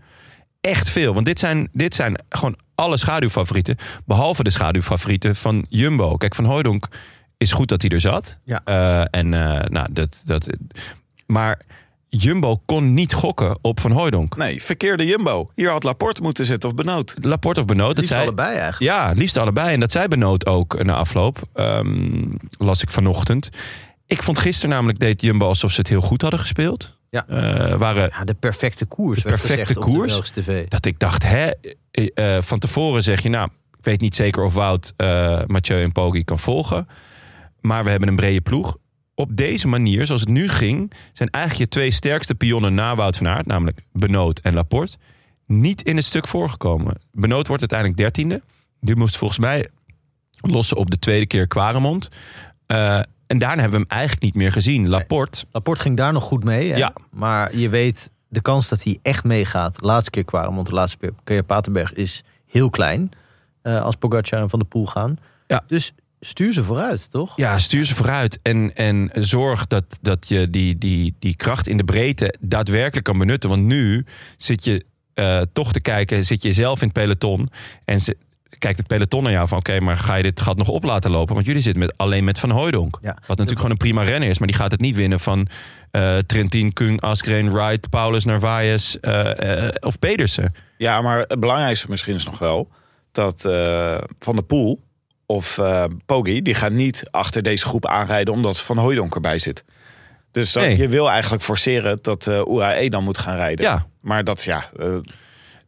echt 0.61 0.89
veel. 0.89 1.13
Want 1.13 1.25
dit 1.25 1.39
zijn, 1.39 1.69
dit 1.73 1.95
zijn 1.95 2.21
gewoon 2.29 2.57
alle 2.75 2.97
schaduwfavorieten. 2.97 3.77
Behalve 4.05 4.43
de 4.43 4.49
schaduwfavorieten 4.49 5.35
van 5.35 5.65
Jumbo. 5.69 6.17
Kijk, 6.17 6.35
Van 6.35 6.45
Hooijdonk 6.45 6.87
is 7.37 7.51
goed 7.51 7.67
dat 7.67 7.81
hij 7.81 7.91
er 7.91 7.99
zat. 7.99 8.39
Ja. 8.43 8.61
Eh, 8.63 9.19
en 9.19 9.33
eh, 9.33 9.69
nou, 9.69 9.87
dat, 9.91 10.21
dat, 10.25 10.49
maar 11.25 11.61
Jumbo 12.09 12.61
kon 12.65 12.93
niet 12.93 13.13
gokken 13.13 13.57
op 13.61 13.79
Van 13.79 13.91
Hooijdonk. 13.91 14.37
Nee, 14.37 14.63
verkeerde 14.63 15.05
Jumbo. 15.05 15.51
Hier 15.55 15.69
had 15.69 15.83
Laporte 15.83 16.21
moeten 16.21 16.45
zitten 16.45 16.69
of 16.69 16.75
Benoot. 16.75 17.15
Laporte 17.21 17.59
of 17.59 17.65
Benoot, 17.65 17.87
dat 17.87 17.97
Liefst 17.97 18.11
zei... 18.11 18.23
allebei 18.23 18.57
eigenlijk. 18.57 18.91
Ja, 18.91 19.09
het 19.09 19.19
liefst 19.19 19.37
allebei. 19.37 19.73
En 19.73 19.79
dat 19.79 19.91
zei 19.91 20.07
Benoot 20.07 20.45
ook 20.45 20.83
na 20.83 20.93
afloop. 20.93 21.39
Ehm, 21.53 22.23
las 22.57 22.81
ik 22.81 22.89
vanochtend. 22.89 23.49
Ik 24.05 24.23
vond 24.23 24.39
gisteren 24.39 24.69
namelijk 24.69 24.99
deed 24.99 25.21
Jumbo 25.21 25.47
alsof 25.47 25.71
ze 25.71 25.79
het 25.79 25.89
heel 25.89 26.01
goed 26.01 26.21
hadden 26.21 26.39
gespeeld. 26.39 26.97
Ja. 27.09 27.27
Eh, 27.27 27.77
waren 27.77 28.11
Ja, 28.17 28.23
de 28.23 28.33
perfecte 28.33 28.85
koers. 28.85 29.23
De 29.23 29.29
werd 29.29 29.41
perfecte 29.41 29.61
gezegd 29.61 29.77
op 29.77 29.91
de 29.91 29.97
koers. 29.97 30.29
Tv. 30.29 30.67
dat 30.67 30.85
ik 30.85 30.99
dacht, 30.99 31.23
hè, 31.23 31.51
eh, 31.91 32.35
eh, 32.35 32.43
van 32.43 32.59
tevoren 32.59 33.03
zeg 33.03 33.23
je, 33.23 33.29
nou, 33.29 33.49
ik 33.77 33.85
weet 33.85 34.01
niet 34.01 34.15
zeker 34.15 34.43
of 34.43 34.53
Wout 34.53 34.93
eh 34.97 35.41
Mathieu 35.45 35.83
en 35.83 35.91
Poggi 35.91 36.23
kan 36.23 36.39
volgen. 36.39 36.87
Maar 37.61 37.83
we 37.83 37.89
hebben 37.89 38.07
een 38.07 38.15
brede 38.15 38.41
ploeg. 38.41 38.77
Op 39.19 39.35
deze 39.35 39.67
manier, 39.67 40.05
zoals 40.05 40.21
het 40.21 40.29
nu 40.29 40.49
ging, 40.49 40.93
zijn 41.13 41.29
eigenlijk 41.29 41.63
je 41.63 41.77
twee 41.79 41.91
sterkste 41.91 42.35
pionnen 42.35 42.73
na 42.73 42.95
Wout 42.95 43.17
van 43.17 43.27
Aert, 43.27 43.45
namelijk 43.45 43.79
Benoot 43.91 44.39
en 44.39 44.53
Laporte, 44.53 44.97
niet 45.45 45.81
in 45.81 45.95
het 45.95 46.05
stuk 46.05 46.27
voorgekomen. 46.27 46.97
Benoot 47.11 47.47
wordt 47.47 47.61
uiteindelijk 47.61 47.99
dertiende. 47.99 48.41
Die 48.79 48.95
moest 48.95 49.17
volgens 49.17 49.39
mij 49.39 49.69
lossen 50.41 50.77
op 50.77 50.91
de 50.91 50.99
tweede 50.99 51.25
keer 51.25 51.47
Quaremont. 51.47 52.09
Eh, 52.65 52.97
en 53.27 53.37
daarna 53.37 53.61
hebben 53.61 53.79
we 53.79 53.85
hem 53.87 53.97
eigenlijk 53.97 54.21
niet 54.21 54.35
meer 54.35 54.51
gezien. 54.51 54.89
Laporte, 54.89 55.45
Laporte 55.51 55.81
ging 55.81 55.97
daar 55.97 56.13
nog 56.13 56.23
goed 56.23 56.43
mee. 56.43 56.71
Hè? 56.71 56.77
Ja. 56.77 56.93
Maar 57.09 57.55
je 57.55 57.69
weet, 57.69 58.11
de 58.27 58.41
kans 58.41 58.67
dat 58.67 58.83
hij 58.83 58.99
echt 59.01 59.23
meegaat... 59.23 59.79
de 59.79 59.85
laatste 59.85 60.11
keer 60.11 60.25
Quaremont, 60.25 60.67
de 60.67 60.73
laatste 60.73 61.13
keer 61.23 61.43
Paterberg... 61.43 61.93
is 61.93 62.23
heel 62.45 62.69
klein 62.69 63.11
eh, 63.61 63.81
als 63.81 63.95
Pogacar 63.95 64.41
en 64.41 64.49
Van 64.49 64.59
der 64.59 64.67
Poel 64.67 64.85
gaan. 64.85 65.17
Ja. 65.47 65.63
Dus 65.67 65.93
stuur 66.19 66.53
ze 66.53 66.63
vooruit, 66.63 67.11
toch? 67.11 67.37
Ja, 67.37 67.59
stuur 67.59 67.85
ze 67.85 67.95
vooruit. 67.95 68.39
En, 68.41 68.75
en 68.75 69.11
zorg 69.13 69.67
dat, 69.67 69.97
dat 70.01 70.27
je 70.27 70.49
die, 70.49 70.77
die, 70.77 71.15
die 71.19 71.35
kracht 71.35 71.67
in 71.67 71.77
de 71.77 71.83
breedte 71.83 72.35
daadwerkelijk 72.39 73.05
kan 73.05 73.17
benutten. 73.17 73.49
Want 73.49 73.63
nu 73.63 74.05
zit 74.37 74.63
je 74.63 74.85
eh, 75.13 75.41
toch 75.53 75.71
te 75.73 75.81
kijken, 75.81 76.25
zit 76.25 76.41
je 76.41 76.53
zelf 76.53 76.81
in 76.81 76.87
het 76.87 76.93
peloton. 76.93 77.49
En 77.85 78.01
ze, 78.01 78.17
kijkt 78.59 78.77
het 78.77 78.87
peloton 78.87 79.23
naar 79.23 79.31
jou 79.31 79.47
van... 79.47 79.57
oké, 79.57 79.79
maar 79.79 79.97
ga 79.97 80.15
je 80.15 80.23
dit 80.23 80.41
gat 80.41 80.57
nog 80.57 80.67
op 80.67 80.83
laten 80.83 81.11
lopen? 81.11 81.33
Want 81.33 81.45
jullie 81.45 81.61
zitten 81.61 81.83
met, 81.83 81.97
alleen 81.97 82.23
met 82.23 82.39
Van 82.39 82.49
Hooijdonk. 82.49 82.97
Ja. 83.01 83.13
Wat 83.13 83.27
natuurlijk 83.27 83.55
gewoon 83.55 83.71
een 83.71 83.77
prima 83.77 84.03
renner 84.03 84.29
is. 84.29 84.39
Maar 84.39 84.47
die 84.47 84.57
gaat 84.57 84.71
het 84.71 84.81
niet 84.81 84.95
winnen 84.95 85.19
van 85.19 85.47
eh 85.91 86.17
Trentin, 86.17 86.73
Kung, 86.73 87.01
Asgreen, 87.01 87.51
Wright... 87.51 87.89
Paulus, 87.89 88.25
Narvaez 88.25 88.95
eh, 88.95 89.67
eh, 89.67 89.75
of 89.79 89.99
Pedersen. 89.99 90.53
Ja, 90.77 91.01
maar 91.01 91.19
het 91.19 91.39
belangrijkste 91.39 91.87
misschien 91.89 92.15
is 92.15 92.25
nog 92.25 92.39
wel 92.39 92.69
dat 93.11 93.45
eh, 93.45 93.97
Van 94.19 94.35
der 94.35 94.43
Poel 94.43 94.85
of 95.27 95.59
Poggi, 96.05 96.41
die 96.41 96.53
gaan 96.53 96.75
niet 96.75 97.03
achter 97.11 97.41
deze 97.43 97.65
groep 97.65 97.85
aanrijden 97.85 98.33
omdat 98.33 98.59
Van 98.59 98.77
Hooijdonk 98.77 99.15
erbij 99.15 99.39
zit. 99.39 99.65
Dus 100.31 100.51
dat, 100.51 100.63
Nee. 100.63 100.77
je 100.77 100.87
wil 100.87 101.09
eigenlijk 101.09 101.43
forceren 101.43 101.99
dat 102.01 102.27
eh 102.27 102.41
UAE 102.47 102.89
dan 102.89 103.03
moet 103.03 103.17
gaan 103.17 103.35
rijden. 103.35 103.65
Ja, 103.65 103.87
Maar 104.01 104.23
dat 104.23 104.37
is 104.37 104.45
ja, 104.45 104.65
eh, 104.79 104.95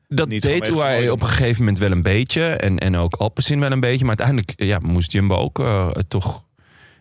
Dat 0.07 0.27
Niet 0.27 0.41
deed 0.41 0.67
UAE 0.67 1.11
op 1.11 1.21
een 1.21 1.27
gegeven 1.27 1.59
moment 1.59 1.77
wel 1.77 1.91
een 1.91 2.01
beetje. 2.01 2.43
En, 2.43 2.77
en 2.77 2.95
ook 2.97 3.15
Alpecin 3.15 3.59
wel 3.59 3.71
een 3.71 3.79
beetje. 3.79 4.05
Maar 4.05 4.17
uiteindelijk 4.17 4.53
ja, 4.55 4.79
moest 4.81 5.11
Jumbo 5.11 5.35
ook 5.35 5.63
toch 6.07 6.43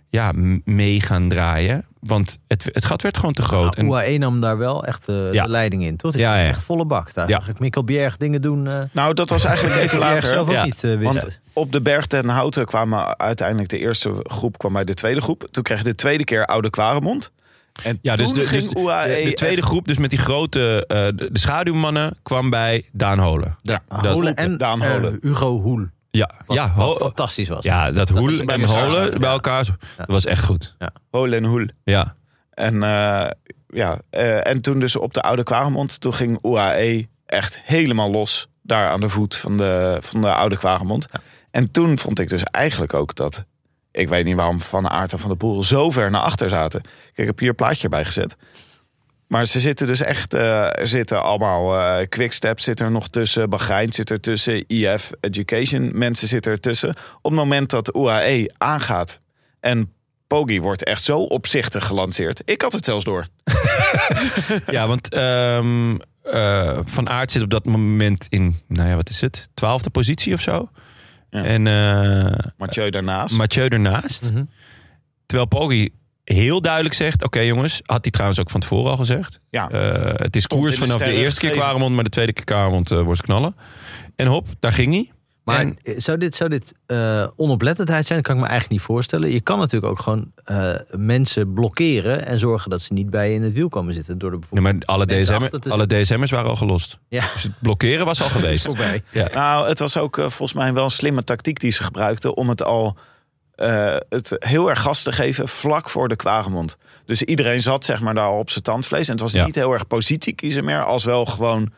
ja, 0.08 0.32
mee 0.64 1.00
gaan 1.00 1.28
draaien. 1.28 1.84
Want 2.00 2.38
het, 2.46 2.64
het 2.72 2.84
gat 2.84 3.02
werd 3.02 3.16
gewoon 3.16 3.32
te 3.34 3.42
groot. 3.42 3.76
Nou, 3.76 3.76
en, 3.76 3.86
UAE 4.08 4.18
nam 4.18 4.40
daar 4.40 4.58
wel 4.58 4.84
echt 4.84 5.08
eh, 5.08 5.32
Ja. 5.32 5.44
de 5.44 5.50
leiding 5.50 5.82
in, 5.84 5.96
toch? 5.96 6.12
Het 6.12 6.20
is 6.20 6.26
Ja, 6.26 6.36
ja. 6.36 6.48
echt 6.48 6.62
volle 6.62 6.84
bak. 6.84 7.14
Daar 7.14 7.28
Ja. 7.28 7.38
zag 7.40 7.48
ik 7.48 7.58
Mikkel 7.58 7.84
Bjerg 7.84 8.16
dingen 8.16 8.42
doen. 8.42 8.66
eh 8.66 8.80
nou 8.92 9.14
dat 9.14 9.28
was 9.28 9.44
eigenlijk 9.44 9.76
even 9.80 9.98
later. 9.98 10.28
zelf 10.28 10.46
ook 10.48 10.52
Ja. 10.54 10.64
niet 10.64 10.80
wist. 10.80 11.02
Want 11.02 11.40
op 11.52 11.72
de 11.72 11.82
berg 11.82 12.06
ten 12.06 12.28
Houten 12.28 12.66
kwamen 12.66 13.18
uiteindelijk 13.18 13.68
de 13.68 13.78
eerste 13.78 14.12
groep 14.22 14.58
kwam 14.58 14.72
bij 14.72 14.84
de 14.84 14.94
tweede 14.94 15.20
groep. 15.20 15.48
Toen 15.50 15.62
kreeg 15.62 15.78
je 15.78 15.84
de 15.84 15.94
tweede 15.94 16.24
keer 16.24 16.46
Oude 16.46 16.70
Kwaremond. 16.70 17.30
En 17.82 17.98
ja, 18.02 18.16
dus 18.16 18.26
toen 18.26 18.34
de, 18.34 18.40
dus 18.40 18.48
ging 18.48 18.72
de, 18.72 18.80
UAE 18.80 19.24
de 19.24 19.32
tweede 19.32 19.56
echt- 19.56 19.66
groep, 19.66 19.86
dus 19.86 19.96
met 19.98 20.10
die 20.10 20.18
grote 20.18 20.84
de, 20.88 21.28
de 21.32 21.38
schaduwmannen, 21.38 22.16
kwam 22.22 22.50
bij 22.50 22.84
Daan 22.92 23.18
Holen. 23.18 23.58
Ja, 23.62 23.82
Holen 23.88 24.36
en 24.36 24.56
Daan 24.58 24.82
Holen. 24.82 25.18
Hugo 25.22 25.60
Hoel. 25.60 25.86
Ja, 26.18 26.30
Wat, 26.46 26.56
ja, 26.56 26.72
wat 26.76 26.98
fantastisch 26.98 27.48
was. 27.48 27.64
ja 27.64 27.90
dat 27.90 28.08
ze 28.08 28.18
Hoel 28.18 28.44
bij 28.44 28.54
en 28.54 28.64
Holen 28.64 29.10
bij 29.10 29.28
ja. 29.28 29.34
elkaar, 29.34 29.64
dat 29.96 30.06
was 30.06 30.24
echt 30.24 30.44
goed. 30.44 30.76
Hol 31.10 31.32
en 31.32 31.44
Hoel. 31.44 31.66
Ja, 31.84 32.16
En, 32.50 32.82
eh, 32.82 33.30
ja, 33.68 33.98
eh, 34.10 34.46
en 34.46 34.60
toen 34.60 34.78
dus 34.80 34.96
op 34.96 35.14
de 35.14 35.22
Oude 35.22 35.42
Kwaremond, 35.42 36.00
toen 36.00 36.14
ging 36.14 36.38
UAE 36.42 37.08
echt 37.26 37.60
helemaal 37.62 38.10
los. 38.10 38.48
Daar 38.62 38.88
aan 38.88 39.00
de 39.00 39.08
voet 39.08 39.36
van 39.36 39.56
de, 39.56 39.96
van 40.00 40.20
de 40.20 40.32
oude 40.32 40.56
Kwaremond. 40.56 41.06
En 41.50 41.70
toen 41.70 41.98
vond 41.98 42.18
ik 42.18 42.28
dus 42.28 42.42
eigenlijk 42.42 42.94
ook 42.94 43.14
dat... 43.14 43.44
Ik 43.90 44.08
weet 44.08 44.24
niet 44.24 44.36
waarom 44.36 44.60
Van 44.60 44.88
Aert 44.88 45.12
en 45.12 45.18
Van 45.18 45.30
de 45.30 45.36
Poel 45.36 45.62
zo 45.62 45.90
ver 45.90 46.10
naar 46.10 46.20
achter 46.20 46.48
zaten. 46.48 46.80
Kijk, 46.80 47.14
ik 47.14 47.26
heb 47.26 47.38
hier 47.38 47.48
een 47.48 47.54
plaatje 47.54 47.88
bij 47.88 48.04
gezet. 48.04 48.36
Maar 49.28 49.46
ze 49.46 49.60
zitten 49.60 49.86
dus 49.86 50.00
echt... 50.00 50.34
eh, 50.34 50.78
er 50.78 50.88
zitten 50.88 51.22
allemaal... 51.22 51.76
eh 51.78 52.08
Quickstep 52.08 52.60
zit 52.60 52.80
er 52.80 52.90
nog 52.90 53.08
tussen. 53.08 53.50
Bahrein 53.50 53.92
zit 53.92 54.10
er 54.10 54.20
tussen. 54.20 54.64
IF 54.66 55.10
Education 55.20 55.90
mensen 55.98 56.28
zitten 56.28 56.52
er 56.52 56.60
tussen. 56.60 56.88
Op 56.90 57.30
het 57.30 57.32
moment 57.32 57.70
dat 57.70 57.84
de 57.86 57.94
UAE 57.96 58.50
aangaat... 58.58 59.20
en 59.60 59.92
Poggi 60.26 60.60
wordt 60.60 60.84
echt 60.84 61.02
zo 61.02 61.18
opzichtig 61.22 61.86
gelanceerd. 61.86 62.42
Ik 62.44 62.62
had 62.62 62.72
het 62.72 62.84
zelfs 62.84 63.04
door. 63.04 63.26
Ja, 64.66 64.86
want 64.86 65.08
ehm, 65.08 65.96
eh, 66.22 66.78
Van 66.84 67.08
Aert 67.08 67.32
zit 67.32 67.42
op 67.42 67.50
dat 67.50 67.64
moment 67.64 68.26
in, 68.28 68.56
nou 68.66 68.88
ja, 68.88 68.94
wat 68.96 69.08
is 69.10 69.20
het? 69.20 69.48
Twaalfde 69.54 69.90
positie 69.90 70.34
of 70.34 70.40
zo. 70.40 70.68
Ja. 71.30 71.44
En 71.44 71.66
eh, 71.66 72.38
Mathieu 72.56 72.90
daarnaast. 72.90 73.36
Mathieu 73.36 73.68
ernaast. 73.68 74.32
Mhm. 74.32 74.44
Terwijl 75.26 75.48
Poggi 75.48 75.90
heel 76.34 76.60
duidelijk 76.60 76.94
zegt... 76.94 77.24
Oké 77.24 77.40
jongens, 77.40 77.80
had 77.84 78.02
hij 78.02 78.10
trouwens 78.10 78.40
ook 78.40 78.50
van 78.50 78.60
tevoren 78.60 78.90
al 78.90 78.96
gezegd. 78.96 79.40
ja. 79.50 79.70
Eh, 79.70 80.12
het 80.14 80.36
is 80.36 80.46
koers 80.46 80.70
de 80.70 80.76
vanaf 80.86 80.96
de 81.02 81.12
eerste 81.12 81.40
keer. 81.40 81.50
Kwaremond... 81.50 81.94
maar 81.94 82.04
de 82.04 82.10
tweede 82.10 82.32
keer 82.32 82.44
Kwaremond 82.44 82.90
eh, 82.90 83.00
wordt 83.02 83.22
knallen. 83.22 83.56
En 84.16 84.26
hop, 84.26 84.46
daar 84.60 84.72
ging 84.72 84.92
hij. 84.92 85.10
Maar 85.44 85.58
En- 85.60 85.76
eh, 85.82 85.94
zou 85.96 86.18
dit, 86.18 86.34
zou 86.36 86.50
dit 86.50 86.72
eh, 86.86 87.26
onoplettendheid 87.36 88.06
zijn? 88.06 88.18
Dat 88.18 88.26
kan 88.26 88.36
ik 88.36 88.42
me 88.42 88.48
eigenlijk 88.48 88.80
niet 88.80 88.88
voorstellen. 88.90 89.30
Je 89.32 89.40
kan 89.40 89.58
natuurlijk 89.58 89.92
ook 89.92 90.00
gewoon 90.00 90.32
eh, 90.44 90.74
mensen 90.90 91.52
blokkeren... 91.52 92.26
en 92.26 92.38
zorgen 92.38 92.70
dat 92.70 92.80
ze 92.82 92.92
niet 92.92 93.10
bij 93.10 93.28
je 93.28 93.34
in 93.34 93.42
het 93.42 93.52
wiel 93.52 93.68
komen 93.68 93.94
zitten. 93.94 94.18
Door 94.18 94.30
de 94.30 94.36
Nee, 94.50 94.62
bijvoorbeeld 94.62 94.86
maar 94.86 94.96
alle, 94.96 95.50
DSM, 95.58 95.70
alle 95.70 95.86
DSM'ers 95.86 96.30
waren 96.30 96.50
al 96.50 96.56
gelost. 96.56 96.98
Ja. 97.08 97.20
Dus 97.32 97.42
het 97.42 97.52
blokkeren 97.60 98.06
was 98.06 98.22
al 98.22 98.28
geweest. 98.38 98.64
voorbij. 98.64 99.02
Ja. 99.12 99.28
Nou, 99.34 99.68
het 99.68 99.78
was 99.78 99.96
ook 99.96 100.14
volgens 100.16 100.52
mij 100.52 100.72
wel 100.72 100.84
een 100.84 100.90
slimme 100.90 101.24
tactiek 101.24 101.60
die 101.60 101.70
ze 101.70 101.82
gebruikten 101.82 102.36
om 102.36 102.48
het 102.48 102.62
al 102.62 102.96
eh, 103.58 103.96
het 104.08 104.36
heel 104.38 104.68
erg 104.68 104.80
gas 104.82 105.02
te 105.02 105.12
geven 105.12 105.48
vlak 105.48 105.90
voor 105.90 106.08
de 106.08 106.16
Kwaremond. 106.16 106.76
Dus 107.04 107.22
iedereen 107.22 107.60
zat 107.62 107.84
zeg 107.84 108.00
maar 108.00 108.14
daar 108.14 108.30
op 108.30 108.50
zijn 108.50 108.64
tandvlees. 108.64 109.06
En 109.06 109.12
het 109.12 109.22
was 109.22 109.32
Ja. 109.32 109.44
niet 109.44 109.54
heel 109.54 109.72
erg 109.72 109.86
positie 109.86 110.32
kiezen 110.34 110.64
meer, 110.64 110.84
als 110.84 111.04
wel 111.04 111.24
gewoon 111.26 111.72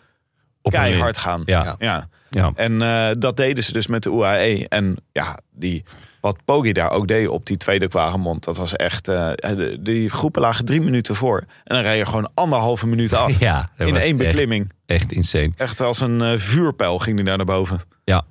Op 0.63 0.73
keihard 0.73 1.19
gaan. 1.19 1.43
Ja. 1.45 1.77
ja. 1.79 2.09
Ja. 2.31 2.53
En 2.55 2.83
eh, 2.83 3.11
dat 3.19 3.37
deden 3.37 3.65
ze 3.65 3.73
dus 3.73 3.87
met 3.87 4.03
de 4.03 4.11
UAE. 4.11 4.67
En 4.69 4.97
ja, 5.13 5.41
die, 5.53 5.85
wat 6.21 6.37
Poggi 6.45 6.73
daar 6.73 6.91
ook 6.91 7.07
deed 7.09 7.29
op 7.29 7.47
die 7.47 7.57
tweede 7.57 7.89
Kwaremond, 7.89 8.45
dat 8.45 8.57
was 8.57 8.77
echt. 8.77 9.09
eh, 9.09 9.33
de- 9.37 9.77
die 9.81 10.09
groepen 10.09 10.41
lagen 10.43 10.65
drie 10.65 10.81
minuten 10.81 11.15
voor. 11.15 11.39
En 11.39 11.75
dan 11.75 11.83
rij 11.83 11.97
je 11.97 12.07
gewoon 12.07 12.31
anderhalve 12.35 12.87
minuut 12.87 13.13
af. 13.13 13.39
Ja, 13.49 13.69
in 13.79 13.97
één 13.97 14.17
beklimming. 14.17 14.73
Echt 14.87 15.13
insane. 15.13 15.51
Echt 15.57 15.81
als 15.81 16.01
een 16.01 16.41
vuurpijl 16.41 16.99
ging 16.99 17.17
die 17.17 17.25
daar 17.25 17.37
naar 17.37 17.47
boven. 17.47 17.81
Ja. 18.05 18.23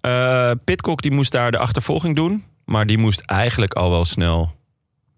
Eh 0.00 0.50
Pitcock 0.64 1.02
die 1.02 1.10
moest 1.12 1.32
daar 1.32 1.50
de 1.50 1.58
achtervolging 1.58 2.16
doen. 2.16 2.44
Maar 2.64 2.86
die 2.86 2.98
moest 2.98 3.20
eigenlijk 3.20 3.74
al 3.74 3.90
wel 3.90 4.04
snel 4.04 4.52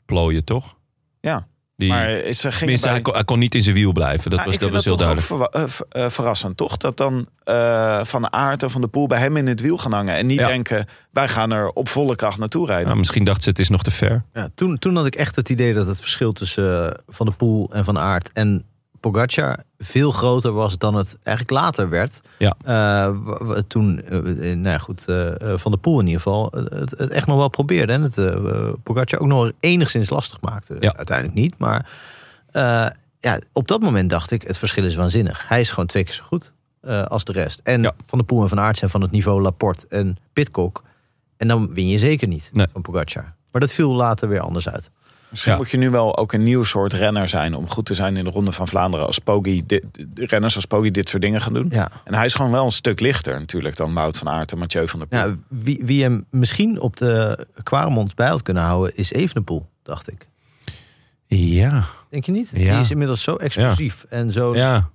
plooien, 0.06 0.44
toch? 0.44 0.76
Ja. 1.20 1.46
Die, 1.76 1.88
Maar 1.88 2.08
ze 2.08 2.40
gingen 2.40 2.58
tenminste, 2.58 2.86
bij... 2.86 2.94
hij, 2.94 3.02
kon, 3.04 3.14
hij 3.14 3.24
kon 3.24 3.38
niet 3.38 3.54
in 3.54 3.62
zijn 3.62 3.74
wiel 3.74 3.92
blijven. 3.92 4.30
Dat 4.30 4.38
Ja, 4.38 4.44
was, 4.44 4.54
ik 4.54 4.60
dat 4.60 4.70
vind 4.70 4.84
was 4.84 4.98
heel 4.98 5.18
dat 5.18 5.30
duidelijk. 5.30 5.80
eh, 5.94 6.04
eh, 6.04 6.10
verrassend, 6.10 6.56
toch? 6.56 6.76
Dat 6.76 6.96
dan 6.96 7.28
eh, 7.44 8.04
Van 8.04 8.22
de 8.22 8.30
Aert 8.30 8.62
en 8.62 8.70
Van 8.70 8.80
de 8.80 8.86
Poel 8.88 9.06
bij 9.06 9.18
hem 9.18 9.36
in 9.36 9.46
het 9.46 9.60
wiel 9.60 9.78
gaan 9.78 9.92
hangen. 9.92 10.14
En 10.14 10.26
niet 10.26 10.38
Ja. 10.38 10.46
denken, 10.46 10.86
wij 11.10 11.28
gaan 11.28 11.50
er 11.50 11.68
op 11.68 11.88
volle 11.88 12.14
kracht 12.14 12.38
naartoe 12.38 12.66
rijden. 12.66 12.86
Nou, 12.86 12.98
misschien 12.98 13.24
dacht 13.24 13.42
ze 13.42 13.48
het 13.48 13.58
is 13.58 13.68
nog 13.68 13.82
te 13.82 13.90
ver. 13.90 14.24
Ja, 14.32 14.48
toen, 14.54 14.78
toen 14.78 14.96
had 14.96 15.06
ik 15.06 15.14
echt 15.14 15.36
het 15.36 15.48
idee 15.48 15.74
dat 15.74 15.86
het 15.86 16.00
verschil 16.00 16.32
tussen 16.32 17.00
Van 17.06 17.26
der 17.26 17.34
Poel 17.34 17.70
en 17.72 17.84
Van 17.84 17.98
Aert 17.98 18.32
en 18.32 18.64
Pogacar 19.10 19.62
veel 19.78 20.10
groter 20.10 20.52
was 20.52 20.78
dan 20.78 20.94
het 20.94 21.16
eigenlijk 21.22 21.64
later 21.64 21.88
werd. 21.88 22.20
Ja. 22.38 22.56
W- 23.12 23.58
toen, 23.66 24.02
eh, 24.02 24.18
eh, 24.18 24.58
nou 24.58 24.68
ja, 24.68 24.78
goed, 24.78 25.04
Van 25.60 25.70
der 25.70 25.80
Poel 25.80 26.00
in 26.00 26.06
ieder 26.06 26.20
geval 26.20 26.48
het, 26.52 26.90
het 26.98 27.10
echt 27.10 27.26
nog 27.26 27.36
wel 27.36 27.48
probeerde. 27.48 27.92
En 27.92 28.02
het 28.02 28.14
Pogacar 28.82 29.20
ook 29.20 29.26
nog 29.26 29.50
enigszins 29.60 30.10
lastig 30.10 30.40
maakte. 30.40 30.76
Ja. 30.80 30.96
Uiteindelijk 30.96 31.36
niet, 31.38 31.58
maar 31.58 31.90
ja, 33.20 33.38
op 33.52 33.68
dat 33.68 33.80
moment 33.80 34.10
dacht 34.10 34.30
ik, 34.30 34.42
het 34.42 34.58
verschil 34.58 34.84
is 34.84 34.94
waanzinnig. 34.94 35.48
Hij 35.48 35.60
is 35.60 35.70
gewoon 35.70 35.86
twee 35.86 36.04
keer 36.04 36.14
zo 36.14 36.24
goed 36.24 36.52
als 37.08 37.24
de 37.24 37.32
rest. 37.32 37.60
En 37.62 37.82
Ja. 37.82 37.92
Van 38.06 38.18
der 38.18 38.26
Poel 38.26 38.42
en 38.42 38.48
Van 38.48 38.60
Aert 38.60 38.78
zijn 38.78 38.90
van 38.90 39.00
het 39.02 39.10
niveau 39.10 39.42
Laporte 39.42 39.86
en 39.88 40.16
Pitcock. 40.32 40.82
En 41.36 41.48
dan 41.48 41.74
win 41.74 41.88
je 41.88 41.98
zeker 41.98 42.28
niet 42.28 42.50
Nee. 42.52 42.66
van 42.72 42.82
Pogacar. 42.82 43.34
Maar 43.52 43.60
dat 43.60 43.72
viel 43.72 43.94
later 43.94 44.28
weer 44.28 44.40
anders 44.40 44.68
uit. 44.68 44.90
Misschien 45.34 45.52
Ja. 45.52 45.58
moet 45.58 45.70
je 45.70 45.76
nu 45.76 45.90
wel 45.90 46.16
ook 46.16 46.32
een 46.32 46.42
nieuw 46.42 46.64
soort 46.64 46.92
renner 46.92 47.28
zijn... 47.28 47.54
om 47.54 47.68
goed 47.70 47.86
te 47.86 47.94
zijn 47.94 48.16
in 48.16 48.24
de 48.24 48.30
Ronde 48.30 48.52
van 48.52 48.68
Vlaanderen. 48.68 49.06
Als 49.06 49.18
Poggi 49.18 49.62
dit, 49.66 49.84
de 49.92 50.26
renners 50.26 50.54
als 50.56 50.64
Poggi 50.64 50.90
dit 50.90 51.08
soort 51.08 51.22
dingen 51.22 51.40
gaan 51.40 51.52
doen. 51.52 51.66
Ja. 51.70 51.90
En 52.04 52.14
hij 52.14 52.24
is 52.24 52.34
gewoon 52.34 52.50
wel 52.50 52.64
een 52.64 52.70
stuk 52.70 53.00
lichter 53.00 53.38
natuurlijk... 53.38 53.76
dan 53.76 53.94
Wout 53.94 54.18
van 54.18 54.28
Aert 54.28 54.52
en 54.52 54.58
Mathieu 54.58 54.88
van 54.88 54.98
der 54.98 55.08
Poel. 55.08 55.20
Ja, 55.20 55.34
wie, 55.48 55.80
wie 55.84 56.02
hem 56.02 56.24
misschien 56.30 56.80
op 56.80 56.96
de 56.96 57.46
Kwaremond 57.62 58.14
bij 58.14 58.28
had 58.28 58.42
kunnen 58.42 58.62
houden, 58.62 58.96
is 58.96 59.12
Evenepoel, 59.12 59.66
dacht 59.82 60.10
ik. 60.12 60.28
Ja. 61.26 61.84
Denk 62.10 62.24
je 62.24 62.32
niet? 62.32 62.50
Ja. 62.54 62.72
Die 62.72 62.80
is 62.82 62.90
inmiddels 62.90 63.22
zo 63.22 63.36
explosief. 63.36 64.04
En 64.08 64.32
zo 64.32 64.54
Ja. 64.56 64.88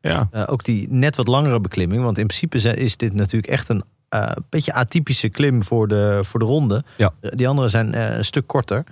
Ja. 0.00 0.28
eh, 0.30 0.42
ook 0.46 0.64
die 0.64 0.92
net 0.92 1.16
wat 1.16 1.26
langere 1.28 1.60
beklimming. 1.60 2.02
Want 2.04 2.18
in 2.18 2.26
principe 2.26 2.74
is 2.76 2.96
dit 2.96 3.14
natuurlijk 3.14 3.52
echt 3.52 3.68
een 3.68 3.82
eh, 4.08 4.30
beetje 4.48 4.72
atypische 4.72 5.28
klim 5.28 5.62
voor 5.62 5.88
de, 5.88 6.18
voor 6.22 6.40
de 6.40 6.46
ronde. 6.46 6.84
Ja. 6.96 7.12
Die 7.20 7.48
andere 7.48 7.68
zijn 7.68 7.94
eh, 7.94 8.16
een 8.16 8.24
stuk 8.24 8.46
korter. 8.46 8.84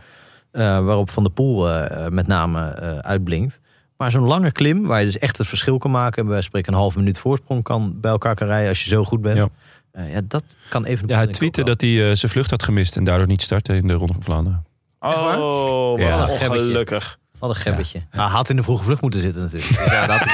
Eh, 0.53 0.85
waarop 0.85 1.11
Van 1.11 1.23
der 1.23 1.33
Poel 1.33 1.71
eh, 1.71 2.07
met 2.09 2.27
name 2.27 2.69
eh, 2.69 2.99
uitblinkt. 2.99 3.61
Maar 3.97 4.11
zo'n 4.11 4.27
lange 4.27 4.53
klim, 4.53 4.87
waar 4.87 4.99
je 5.01 5.05
dus 5.07 5.19
echt 5.19 5.39
het 5.39 5.47
verschil 5.47 5.79
kan 5.79 5.91
maken. 5.91 6.23
En 6.23 6.29
bij 6.29 6.41
spreken 6.43 6.73
een 6.73 6.79
halve 6.79 6.99
minuut 6.99 7.19
voorsprong 7.19 7.63
kan, 7.63 8.01
bij 8.01 8.11
elkaar 8.11 8.35
kan 8.35 8.47
rijden 8.47 8.69
als 8.69 8.83
je 8.83 8.89
zo 8.89 9.05
goed 9.05 9.21
bent. 9.21 9.37
Ja. 9.37 9.49
Eh, 9.93 10.13
ja, 10.13 10.21
dat 10.25 10.45
kan 10.69 10.85
even. 10.85 11.09
Ja, 11.09 11.17
hij 11.17 11.27
tweette 11.27 11.63
dat 11.65 11.81
hij 11.81 11.91
eh, 12.11 12.17
zijn 12.17 12.33
vlucht 12.33 12.51
had 12.51 12.63
gemist 12.63 12.97
en 12.97 13.05
daardoor 13.05 13.27
niet 13.27 13.43
startte 13.43 13.75
in 13.75 13.87
de 13.87 13.93
Ronde 13.93 14.13
van 14.13 14.23
Vlaanderen. 14.23 14.65
Oh, 15.01 15.91
wat 15.91 16.19
Ja. 16.19 16.27
ongelukkig. 16.27 17.19
Wat 17.39 17.51
een 17.51 17.57
gebbetje. 17.57 18.03
Nou, 18.11 18.29
hij 18.29 18.37
had 18.37 18.51
in 18.51 18.57
de 18.57 18.63
vroege 18.63 18.85
vlucht 18.85 19.01
moeten 19.01 19.21
zitten 19.21 19.43
natuurlijk. 19.43 19.69
Dus 19.79 19.91
ja, 19.91 20.07
dat. 20.07 20.27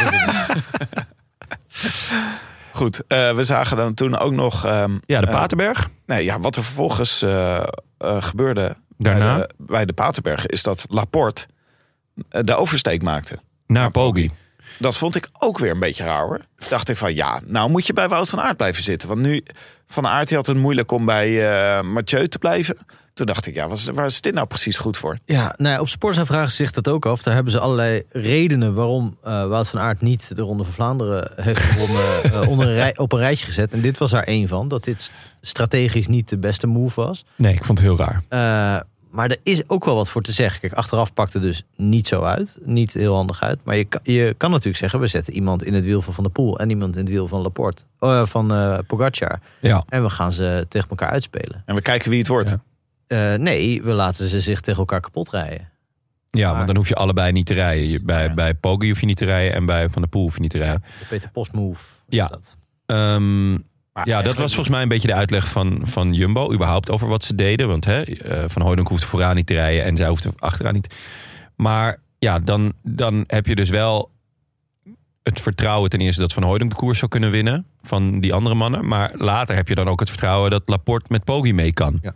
Goed, 2.72 3.02
eh, 3.06 3.34
we 3.34 3.44
zagen 3.44 3.76
dan 3.76 3.94
toen 3.94 4.18
ook 4.18 4.32
nog... 4.32 4.64
ehm, 4.64 4.98
Ja, 5.06 5.20
de 5.20 5.26
Paterberg. 5.26 5.88
nee, 6.06 6.24
ja, 6.24 6.40
wat 6.40 6.56
er 6.56 6.64
vervolgens 6.64 7.24
gebeurde 7.98 8.76
Daarna 8.98 9.36
bij 9.36 9.46
de, 9.46 9.54
bij 9.58 9.84
de 9.84 9.92
Paterberg... 9.92 10.46
is 10.46 10.62
dat 10.62 10.86
Laporte 10.88 11.46
eh, 12.28 12.40
de 12.44 12.54
oversteek 12.54 13.02
maakte. 13.02 13.38
naar 13.66 13.90
Poggi. 13.90 14.30
Dat 14.78 14.96
vond 14.96 15.16
ik 15.16 15.28
ook 15.38 15.58
weer 15.58 15.70
een 15.70 15.78
beetje 15.78 16.04
raar 16.04 16.22
hoor. 16.22 16.40
Dacht 16.68 16.88
ik 16.88 16.96
van 16.96 17.14
ja, 17.14 17.40
nou 17.44 17.70
moet 17.70 17.86
je 17.86 17.92
bij 17.92 18.08
Wout 18.08 18.30
van 18.30 18.40
Aert 18.40 18.56
blijven 18.56 18.82
zitten. 18.82 19.08
Want 19.08 19.20
nu, 19.20 19.42
Van 19.86 20.06
Aert 20.06 20.30
had 20.30 20.46
het 20.46 20.56
moeilijk 20.56 20.90
om 20.92 21.04
bij 21.04 21.50
eh 21.50 21.82
Mathieu 21.82 22.28
te 22.28 22.38
blijven. 22.38 22.78
Toen 23.16 23.26
dacht 23.26 23.46
ik, 23.46 23.54
ja, 23.54 23.68
was, 23.68 23.84
waar 23.84 24.06
is 24.06 24.20
dit 24.20 24.34
nou 24.34 24.46
precies 24.46 24.78
goed 24.78 24.98
voor? 24.98 25.18
Ja, 25.24 25.54
nou 25.56 25.74
ja, 25.74 25.80
op 25.80 25.88
Sporza 25.88 26.26
vragen 26.26 26.50
ze 26.50 26.56
zich 26.56 26.70
dat 26.70 26.88
ook 26.88 27.06
af. 27.06 27.22
Daar 27.22 27.34
hebben 27.34 27.52
ze 27.52 27.58
allerlei 27.58 28.02
redenen 28.10 28.74
waarom 28.74 29.16
eh, 29.22 29.46
Wout 29.46 29.68
van 29.68 29.80
Aert 29.80 30.00
niet 30.00 30.36
de 30.36 30.42
Ronde 30.42 30.64
van 30.64 30.72
Vlaanderen 30.72 31.30
heeft 31.36 31.60
gewonnen, 31.60 32.22
eh, 32.24 32.48
onder 32.48 32.66
een 32.66 32.74
rij, 32.74 32.96
op 32.96 33.12
een 33.12 33.18
rijtje 33.18 33.44
gezet. 33.44 33.72
En 33.72 33.80
dit 33.80 33.98
was 33.98 34.10
daar 34.10 34.22
één 34.22 34.48
van. 34.48 34.68
Dat 34.68 34.84
dit 34.84 35.12
strategisch 35.40 36.06
niet 36.06 36.28
de 36.28 36.38
beste 36.38 36.66
move 36.66 37.00
was. 37.00 37.24
Nee, 37.36 37.54
ik 37.54 37.64
vond 37.64 37.78
het 37.78 37.86
heel 37.86 37.96
raar. 37.96 38.22
Eh, 38.28 38.82
maar 39.10 39.30
er 39.30 39.38
is 39.42 39.68
ook 39.68 39.84
wel 39.84 39.94
wat 39.94 40.10
voor 40.10 40.22
te 40.22 40.32
zeggen. 40.32 40.60
Kijk, 40.60 40.72
achteraf 40.72 41.12
pakte 41.12 41.38
dus 41.38 41.64
niet 41.76 42.08
zo 42.08 42.22
uit. 42.22 42.58
Niet 42.62 42.92
heel 42.92 43.14
handig 43.14 43.42
uit. 43.42 43.58
Maar 43.64 43.76
je 43.76 43.84
kan, 43.84 44.00
je 44.02 44.34
kan 44.36 44.50
natuurlijk 44.50 44.78
zeggen, 44.78 45.00
we 45.00 45.06
zetten 45.06 45.32
iemand 45.32 45.64
in 45.64 45.74
het 45.74 45.84
wiel 45.84 46.02
van 46.02 46.14
Van 46.14 46.24
der 46.24 46.32
Poel... 46.32 46.58
en 46.58 46.70
iemand 46.70 46.94
in 46.96 47.00
het 47.00 47.10
wiel 47.10 47.28
van 47.28 47.40
Laporte. 47.40 47.82
van 48.24 48.52
eh 48.52 48.78
Pogacar. 48.86 49.40
Ja. 49.60 49.84
En 49.88 50.02
we 50.02 50.10
gaan 50.10 50.32
ze 50.32 50.66
tegen 50.68 50.88
elkaar 50.88 51.10
uitspelen. 51.10 51.62
En 51.66 51.74
we 51.74 51.82
kijken 51.82 52.10
wie 52.10 52.18
het 52.18 52.28
wordt. 52.28 52.50
Ja. 52.50 52.60
Eh, 53.06 53.34
nee, 53.34 53.82
we 53.82 53.90
laten 53.92 54.28
ze 54.28 54.40
zich 54.40 54.60
tegen 54.60 54.78
elkaar 54.80 55.00
kapot 55.00 55.30
rijden. 55.30 55.68
Ja, 56.30 56.46
Maar- 56.46 56.54
want 56.54 56.66
dan 56.66 56.76
hoef 56.76 56.88
je 56.88 56.94
allebei 56.94 57.32
niet 57.32 57.46
te 57.46 57.54
rijden. 57.54 57.88
Je- 57.88 58.02
bij, 58.02 58.24
Ja. 58.24 58.34
bij 58.34 58.54
Poggi 58.54 58.88
hoef 58.88 59.00
je 59.00 59.06
niet 59.06 59.16
te 59.16 59.24
rijden 59.24 59.54
en 59.54 59.66
bij 59.66 59.88
Van 59.88 60.02
der 60.02 60.10
Poel 60.10 60.22
hoef 60.22 60.34
je 60.34 60.40
niet 60.40 60.50
te 60.50 60.58
rijden. 60.58 60.82
De 60.98 61.04
Peter 61.08 61.30
Post 61.30 61.52
move. 61.52 61.84
is 62.08 62.16
Ja. 62.16 62.26
Dat. 62.26 62.56
Ehm, 62.86 63.52
ja, 64.04 64.22
dat 64.22 64.36
was 64.36 64.54
volgens 64.54 64.68
mij 64.68 64.82
een 64.82 64.88
beetje 64.88 65.08
de 65.08 65.14
uitleg 65.14 65.48
van, 65.48 65.80
van 65.82 66.12
Jumbo. 66.12 66.52
überhaupt 66.52 66.90
over 66.90 67.08
wat 67.08 67.24
ze 67.24 67.34
deden. 67.34 67.68
Want 67.68 67.84
hè, 67.84 68.02
eh, 68.02 68.44
Van 68.48 68.62
Hooydonk 68.62 68.88
hoefde 68.88 69.06
vooraan 69.06 69.34
niet 69.34 69.46
te 69.46 69.54
rijden 69.54 69.84
en 69.84 69.96
zij 69.96 70.08
hoefde 70.08 70.30
achteraan 70.38 70.74
niet. 70.74 70.94
Maar 71.56 72.00
ja, 72.18 72.38
dan, 72.38 72.72
dan 72.82 73.24
heb 73.26 73.46
je 73.46 73.54
dus 73.54 73.70
wel 73.70 74.10
het 75.22 75.40
vertrouwen 75.40 75.90
ten 75.90 76.00
eerste 76.00 76.20
dat 76.20 76.32
Van 76.32 76.42
Hooydonk 76.42 76.70
de 76.70 76.76
koers 76.76 76.98
zou 76.98 77.10
kunnen 77.10 77.30
winnen 77.30 77.66
van 77.82 78.20
die 78.20 78.34
andere 78.34 78.54
mannen. 78.54 78.88
Maar 78.88 79.12
later 79.16 79.54
heb 79.54 79.68
je 79.68 79.74
dan 79.74 79.88
ook 79.88 80.00
het 80.00 80.08
vertrouwen 80.08 80.50
dat 80.50 80.68
Laporte 80.68 81.12
met 81.12 81.24
Poggi 81.24 81.52
mee 81.52 81.72
kan. 81.72 81.98
Ja. 82.02 82.14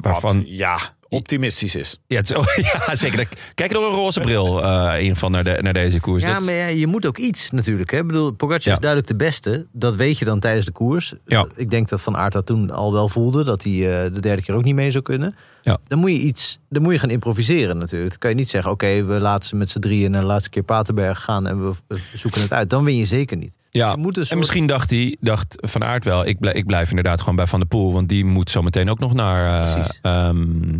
Waarvan, 0.00 0.36
Wat, 0.36 0.44
ja, 0.48 0.78
optimistisch 1.08 1.74
is. 1.74 2.00
ja, 2.06 2.16
het 2.16 2.30
is, 2.30 2.36
oh, 2.36 2.44
ja, 2.86 2.94
zeker. 2.94 3.28
Kijk 3.54 3.72
door 3.72 3.84
een 3.84 3.94
roze 3.96 4.20
bril 4.20 4.62
eh, 4.64 4.92
in 4.94 4.98
ieder 4.98 5.12
geval 5.14 5.30
naar, 5.30 5.44
de, 5.44 5.58
naar 5.60 5.72
deze 5.72 6.00
koers. 6.00 6.22
Ja, 6.22 6.34
Dat- 6.34 6.44
maar 6.44 6.54
ja, 6.54 6.66
je 6.66 6.86
moet 6.86 7.06
ook 7.06 7.18
iets 7.18 7.50
natuurlijk. 7.50 7.90
Hè? 7.90 7.98
Ik 7.98 8.06
bedoel, 8.06 8.30
Pogacar 8.32 8.60
Ja. 8.64 8.72
is 8.72 8.78
duidelijk 8.78 9.10
de 9.10 9.16
beste. 9.16 9.66
Dat 9.72 9.94
weet 9.94 10.18
je 10.18 10.24
dan 10.24 10.40
tijdens 10.40 10.66
de 10.66 10.72
koers. 10.72 11.14
Ja. 11.24 11.46
Ik 11.56 11.70
denk 11.70 11.88
dat 11.88 12.00
Van 12.00 12.16
Aert 12.16 12.32
dat 12.32 12.46
toen 12.46 12.70
al 12.70 12.92
wel 12.92 13.08
voelde. 13.08 13.44
Dat 13.44 13.62
hij 13.62 13.72
eh, 13.72 14.12
de 14.12 14.20
derde 14.20 14.42
keer 14.42 14.54
ook 14.54 14.64
niet 14.64 14.74
mee 14.74 14.90
zou 14.90 15.02
kunnen. 15.04 15.36
Ja. 15.64 15.78
Dan 15.88 15.98
moet 15.98 16.10
je 16.10 16.18
iets, 16.18 16.58
dan 16.68 16.82
moet 16.82 16.92
je 16.92 16.98
gaan 16.98 17.10
improviseren 17.10 17.78
natuurlijk. 17.78 18.10
Dan 18.10 18.18
kan 18.18 18.30
je 18.30 18.36
niet 18.36 18.50
zeggen, 18.50 18.70
oké, 18.72 19.04
we 19.04 19.20
laten 19.20 19.48
ze 19.48 19.56
met 19.56 19.70
z'n 19.70 19.78
drieën 19.78 20.10
naar 20.10 20.20
de 20.20 20.26
laatste 20.26 20.50
keer 20.50 20.62
Paterberg 20.62 21.22
gaan 21.22 21.46
en 21.46 21.68
we, 21.68 21.74
we 21.86 21.98
zoeken 22.14 22.40
het 22.40 22.52
uit. 22.52 22.70
Dan 22.70 22.84
win 22.84 22.96
je 22.96 23.04
zeker 23.04 23.36
niet. 23.36 23.56
Ja, 23.70 23.96
Dus 23.96 24.16
een 24.16 24.24
en 24.30 24.38
misschien 24.38 24.66
dacht 24.66 24.90
hij, 24.90 25.16
dacht 25.20 25.56
Van 25.60 25.84
Aert 25.84 26.04
wel, 26.04 26.26
ik 26.26 26.38
blijf, 26.38 26.56
ik 26.56 26.66
blijf 26.66 26.88
inderdaad 26.88 27.20
gewoon 27.20 27.36
bij 27.36 27.46
Van 27.46 27.58
der 27.58 27.68
Poel. 27.68 27.92
Want 27.92 28.08
die 28.08 28.24
moet 28.24 28.50
zo 28.50 28.62
meteen 28.62 28.90
ook 28.90 28.98
nog 28.98 29.14
naar, 29.14 29.68
ehm, 30.02 30.78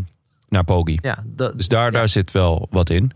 naar 0.49 0.65
Poggi. 0.65 0.99
Ja, 1.03 1.25
dat, 1.27 1.57
Dus 1.57 1.69
daar, 1.69 1.93
daar 1.93 2.09
zit 2.09 2.31
wel 2.31 2.67
wat 2.71 2.91
in. 2.91 3.13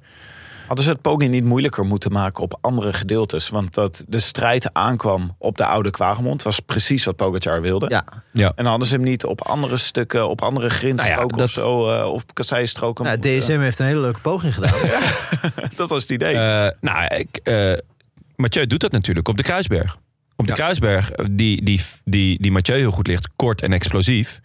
Hadden 0.69 0.85
ze 0.85 0.91
het 0.91 1.01
Poggi 1.01 1.29
niet 1.29 1.45
moeilijker 1.45 1.85
moeten 1.85 2.12
maken 2.12 2.43
op 2.43 2.59
andere 2.61 2.93
gedeeltes? 2.93 3.49
Want 3.49 3.75
dat 3.75 4.05
de 4.09 4.21
strijd 4.21 4.75
aankwam 4.75 5.37
op 5.39 5.57
de 5.57 5.64
oude 5.64 5.91
Kwagemond 5.91 6.43
was 6.43 6.61
precies 6.61 7.05
wat 7.05 7.16
Pogacar 7.16 7.61
wilde. 7.62 7.87
ja. 7.89 8.05
Ja. 8.33 8.53
En 8.57 8.66
hadden 8.66 8.89
ze 8.89 8.95
hem 8.95 9.05
niet 9.05 9.25
op 9.25 9.43
andere 9.43 9.77
stukken, 9.77 10.29
op 10.29 10.43
andere 10.43 10.71
grindstroken 10.71 11.37
Nou 11.37 11.39
ja, 11.39 11.45
of 11.45 11.51
zo, 11.51 11.91
eh, 11.91 12.12
of 12.12 12.25
kasseistroken. 12.33 13.05
Nou, 13.05 13.19
DSM 13.19 13.59
heeft 13.59 13.79
een 13.79 13.87
hele 13.87 14.01
leuke 14.01 14.21
poging 14.21 14.55
gedaan. 14.55 14.79
dat 15.77 15.89
was 15.89 16.03
het 16.03 16.11
idee. 16.11 16.35
Eh, 16.35 16.71
nou, 16.81 17.14
ik, 17.14 17.41
eh, 17.43 17.73
Mathieu 18.37 18.66
doet 18.66 18.81
dat 18.81 18.93
natuurlijk 18.93 19.29
op 19.29 19.37
de 19.37 19.43
Kruisberg. 19.43 19.99
Op 20.37 20.47
de 20.47 20.53
Kruisberg, 20.53 21.11
die, 21.31 21.64
die, 21.64 21.81
die, 22.05 22.43
die 22.43 22.53
Mathieu 22.53 22.79
heel 22.79 22.91
goed 22.91 23.07
ligt, 23.07 23.29
kort 23.37 23.62
en 23.62 23.73
explosief. 23.73 24.41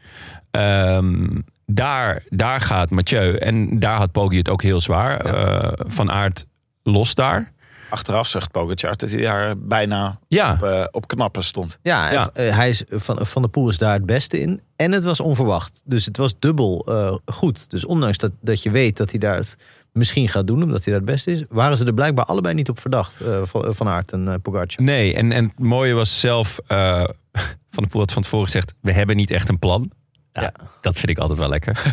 Ehm, 0.52 1.28
daar, 1.66 2.24
daar 2.30 2.62
gaat 2.62 2.90
Mathieu. 2.90 3.36
En 3.36 3.80
daar 3.80 3.98
had 3.98 4.12
Poggi 4.12 4.38
het 4.38 4.50
ook 4.50 4.62
heel 4.62 4.82
zwaar. 4.82 5.20
Eh, 5.20 5.72
van 5.88 6.12
Aert 6.12 6.46
los 6.84 7.16
daar. 7.16 7.52
Achteraf 7.90 8.28
zegt 8.28 8.52
Pogacar 8.52 8.98
dat 8.98 9.12
hij 9.12 9.22
daar 9.22 9.58
bijna 9.58 10.20
Ja, 10.28 10.52
op, 10.54 10.64
eh, 10.64 10.86
op 10.92 11.08
knappen 11.08 11.44
stond. 11.44 11.80
Ja, 11.82 12.30
eh, 12.34 12.56
hij 12.56 12.70
is, 12.70 12.84
van, 12.90 13.26
van 13.26 13.42
der 13.42 13.52
Poel 13.52 13.70
is 13.70 13.78
daar 13.78 13.94
het 13.94 14.06
beste 14.06 14.40
in. 14.40 14.62
En 14.76 14.92
het 14.92 15.04
was 15.04 15.20
onverwacht. 15.20 15.82
Dus 15.86 16.06
het 16.06 16.18
was 16.18 16.36
dubbel 16.40 16.86
eh, 16.88 17.16
goed. 17.26 17.70
Dus 17.70 17.86
ondanks 17.86 18.18
dat, 18.18 18.32
dat 18.42 18.64
je 18.64 18.72
weet 18.72 18.98
dat 18.98 19.10
hij 19.10 19.20
daar 19.20 19.36
het 19.36 19.58
misschien 19.92 20.30
gaat 20.30 20.48
doen... 20.48 20.64
omdat 20.64 20.84
hij 20.84 20.94
daar 20.94 21.02
het 21.02 21.12
beste 21.12 21.32
is... 21.32 21.44
waren 21.50 21.78
ze 21.78 21.86
er 21.86 21.94
blijkbaar 21.94 22.26
allebei 22.26 22.54
niet 22.54 22.70
op 22.70 22.80
verdacht. 22.80 23.22
eh, 23.22 23.42
van, 23.52 23.88
Aert 23.88 24.12
en 24.12 24.42
Pogacar. 24.42 24.86
nee. 24.86 25.14
En, 25.14 25.32
en 25.32 25.44
het 25.44 25.60
mooie 25.60 25.94
was 25.94 26.20
zelf, 26.20 26.60
eh, 26.68 27.04
Van 27.70 27.84
de 27.84 27.90
Poel 27.90 28.02
had 28.02 28.12
van 28.12 28.22
tevoren 28.22 28.46
gezegd, 28.46 28.74
we 28.82 28.92
hebben 28.92 29.16
niet 29.16 29.32
echt 29.32 29.50
een 29.50 29.60
plan. 29.60 29.92
Ja. 30.34 30.52
Dat 30.82 30.98
vind 30.98 31.10
ik 31.10 31.18
altijd 31.18 31.40
wel 31.40 31.50
lekker. 31.50 31.82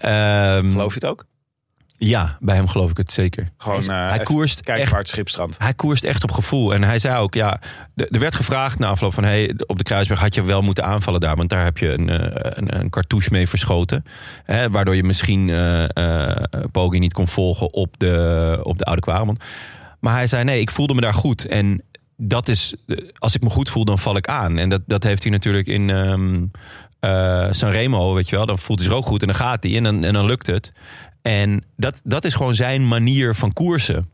Ehm, 0.00 0.70
Geloof 0.70 0.94
je 0.94 1.00
het 1.00 1.06
ook? 1.06 1.24
Ja, 1.96 2.36
bij 2.40 2.54
hem 2.54 2.68
geloof 2.68 2.90
ik 2.90 2.96
het 2.96 3.12
zeker. 3.12 3.48
Gewoon 3.56 3.88
eh, 3.88 4.08
hij 4.08 4.18
koerst 4.18 4.60
kijken 4.60 4.82
echt 4.82 4.90
waar 4.90 5.00
het 5.00 5.08
schip 5.08 5.28
strandt. 5.28 5.58
Hij 5.58 5.74
koerst 5.74 6.04
echt 6.04 6.22
op 6.22 6.30
gevoel. 6.30 6.74
En 6.74 6.82
hij 6.82 6.98
zei 6.98 7.18
ook, 7.18 7.34
ja, 7.34 7.60
er 7.96 8.18
werd 8.18 8.34
gevraagd 8.34 8.78
na 8.78 8.88
afloop 8.88 9.14
van... 9.14 9.24
Hey, 9.24 9.54
op 9.66 9.78
de 9.78 9.84
Kruisberg 9.84 10.20
had 10.20 10.34
je 10.34 10.42
wel 10.42 10.62
moeten 10.62 10.84
aanvallen 10.84 11.20
daar... 11.20 11.36
want 11.36 11.48
daar 11.48 11.64
heb 11.64 11.78
je 11.78 11.92
een, 11.92 12.08
eh, 12.08 12.52
een, 12.54 12.80
een 12.80 12.90
cartouche 12.90 13.28
mee 13.32 13.48
verschoten. 13.48 14.04
Hè, 14.44 14.70
waardoor 14.70 14.96
je 14.96 15.04
misschien 15.04 15.46
Poggi 16.72 16.98
niet 16.98 17.12
kon 17.12 17.28
volgen 17.28 17.72
op 17.72 17.98
de, 17.98 18.60
op 18.62 18.78
de 18.78 18.84
Oude 18.84 19.02
Kwaremond. 19.02 19.44
Maar 19.98 20.14
hij 20.14 20.26
zei, 20.26 20.44
nee, 20.44 20.60
ik 20.60 20.70
voelde 20.70 20.94
me 20.94 21.00
daar 21.00 21.14
goed. 21.14 21.46
En 21.46 21.82
dat 22.16 22.48
is, 22.48 22.74
als 23.18 23.34
ik 23.34 23.42
me 23.42 23.50
goed 23.50 23.68
voel, 23.68 23.84
dan 23.84 23.98
val 23.98 24.16
ik 24.16 24.28
aan. 24.28 24.58
En 24.58 24.68
dat, 24.68 24.82
dat 24.86 25.02
heeft 25.02 25.22
hij 25.22 25.32
natuurlijk 25.32 25.66
in 25.66 25.90
ehm 25.90 26.44
eh, 27.00 27.46
Sanremo, 27.50 28.14
weet 28.14 28.28
je 28.28 28.36
wel. 28.36 28.46
Dan 28.46 28.58
voelt 28.58 28.78
hij 28.78 28.88
zich 28.88 28.96
ook 28.96 29.06
goed 29.06 29.20
en 29.20 29.26
dan 29.26 29.36
gaat 29.36 29.62
hij 29.62 29.76
en 29.76 29.82
dan, 29.82 30.04
en 30.04 30.12
dan 30.12 30.26
lukt 30.26 30.46
het. 30.46 30.72
En 31.22 31.64
dat, 31.76 32.00
dat 32.04 32.24
is 32.24 32.34
gewoon 32.34 32.54
zijn 32.54 32.88
manier 32.88 33.34
van 33.34 33.52
koersen. 33.52 34.10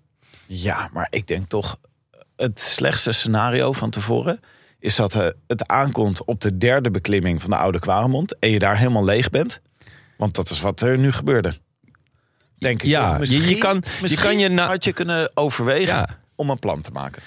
Ja, 0.47 0.89
maar 0.93 1.07
ik 1.11 1.27
denk 1.27 1.49
toch 1.49 1.79
het 2.37 2.61
slechtste 2.61 3.13
scenario 3.13 3.73
van 3.73 3.91
tevoren 3.91 4.41
is 4.79 4.97
dat 4.97 5.13
het 5.47 5.67
aankomt 5.69 6.25
op 6.25 6.41
de 6.41 6.57
derde 6.59 6.91
beklimming 6.91 7.41
van 7.43 7.51
de 7.51 7.57
Oude 7.57 7.79
Kwaremond 7.79 8.39
en 8.39 8.51
je 8.51 8.59
daar 8.59 8.79
helemaal 8.79 9.05
leeg 9.05 9.31
bent. 9.31 9.61
Want 10.17 10.35
dat 10.35 10.51
is 10.51 10.61
wat 10.61 10.81
er 10.81 10.99
nu 10.99 11.13
gebeurde. 11.13 11.53
Denk 12.59 12.83
ik 12.83 12.89
Ja, 12.89 13.03
toch? 13.03 13.13
je- 13.13 13.19
Misschien, 13.19 13.49
je 13.49 13.59
kan- 13.59 13.83
je 13.85 13.99
misschien 14.01 14.25
kan 14.25 14.39
je 14.39 14.49
na- 14.49 14.67
had 14.67 14.85
je 14.85 14.93
kunnen 14.93 15.31
overwegen 15.35 15.97
Ja. 15.97 16.09
Om 16.37 16.51
een 16.51 16.59
plan 16.59 16.81
te 16.81 16.91
maken. 16.91 17.23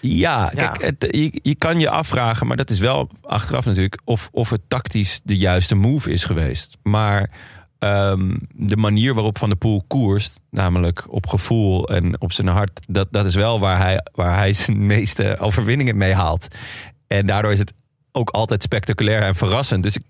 Ja, 0.00 0.50
Ja. 0.54 0.68
kijk, 0.68 0.82
het, 0.82 1.16
je, 1.16 1.38
je 1.42 1.54
kan 1.54 1.78
je 1.78 1.88
afvragen, 1.90 2.46
maar 2.46 2.56
dat 2.56 2.70
is 2.70 2.78
wel 2.78 3.10
achteraf 3.22 3.64
natuurlijk, 3.64 4.00
of, 4.04 4.28
of 4.32 4.50
het 4.50 4.60
tactisch 4.68 5.20
de 5.24 5.36
juiste 5.36 5.74
move 5.74 6.10
is 6.10 6.24
geweest. 6.24 6.76
Maar 6.82 7.30
ehm, 7.78 8.36
de 8.54 8.76
manier 8.76 9.14
waarop 9.14 9.38
Van 9.38 9.48
der 9.48 9.58
Poel 9.58 9.84
koerst, 9.86 10.40
namelijk 10.50 11.04
op 11.12 11.26
gevoel 11.26 11.88
en 11.88 12.20
op 12.20 12.32
zijn 12.32 12.48
hart, 12.48 12.80
dat, 12.88 13.08
dat 13.10 13.24
is 13.26 13.34
wel 13.34 13.60
waar 13.60 13.78
hij, 13.78 14.06
waar 14.12 14.36
hij 14.36 14.52
zijn 14.52 14.86
meeste 14.86 15.38
overwinningen 15.38 15.96
mee 15.96 16.14
haalt. 16.14 16.48
En 17.06 17.26
daardoor 17.26 17.52
is 17.52 17.58
het 17.58 17.72
ook 18.12 18.30
altijd 18.30 18.62
spectaculair 18.62 19.22
en 19.22 19.34
verrassend. 19.34 19.82
Dus 19.82 19.96
ik, 19.96 20.02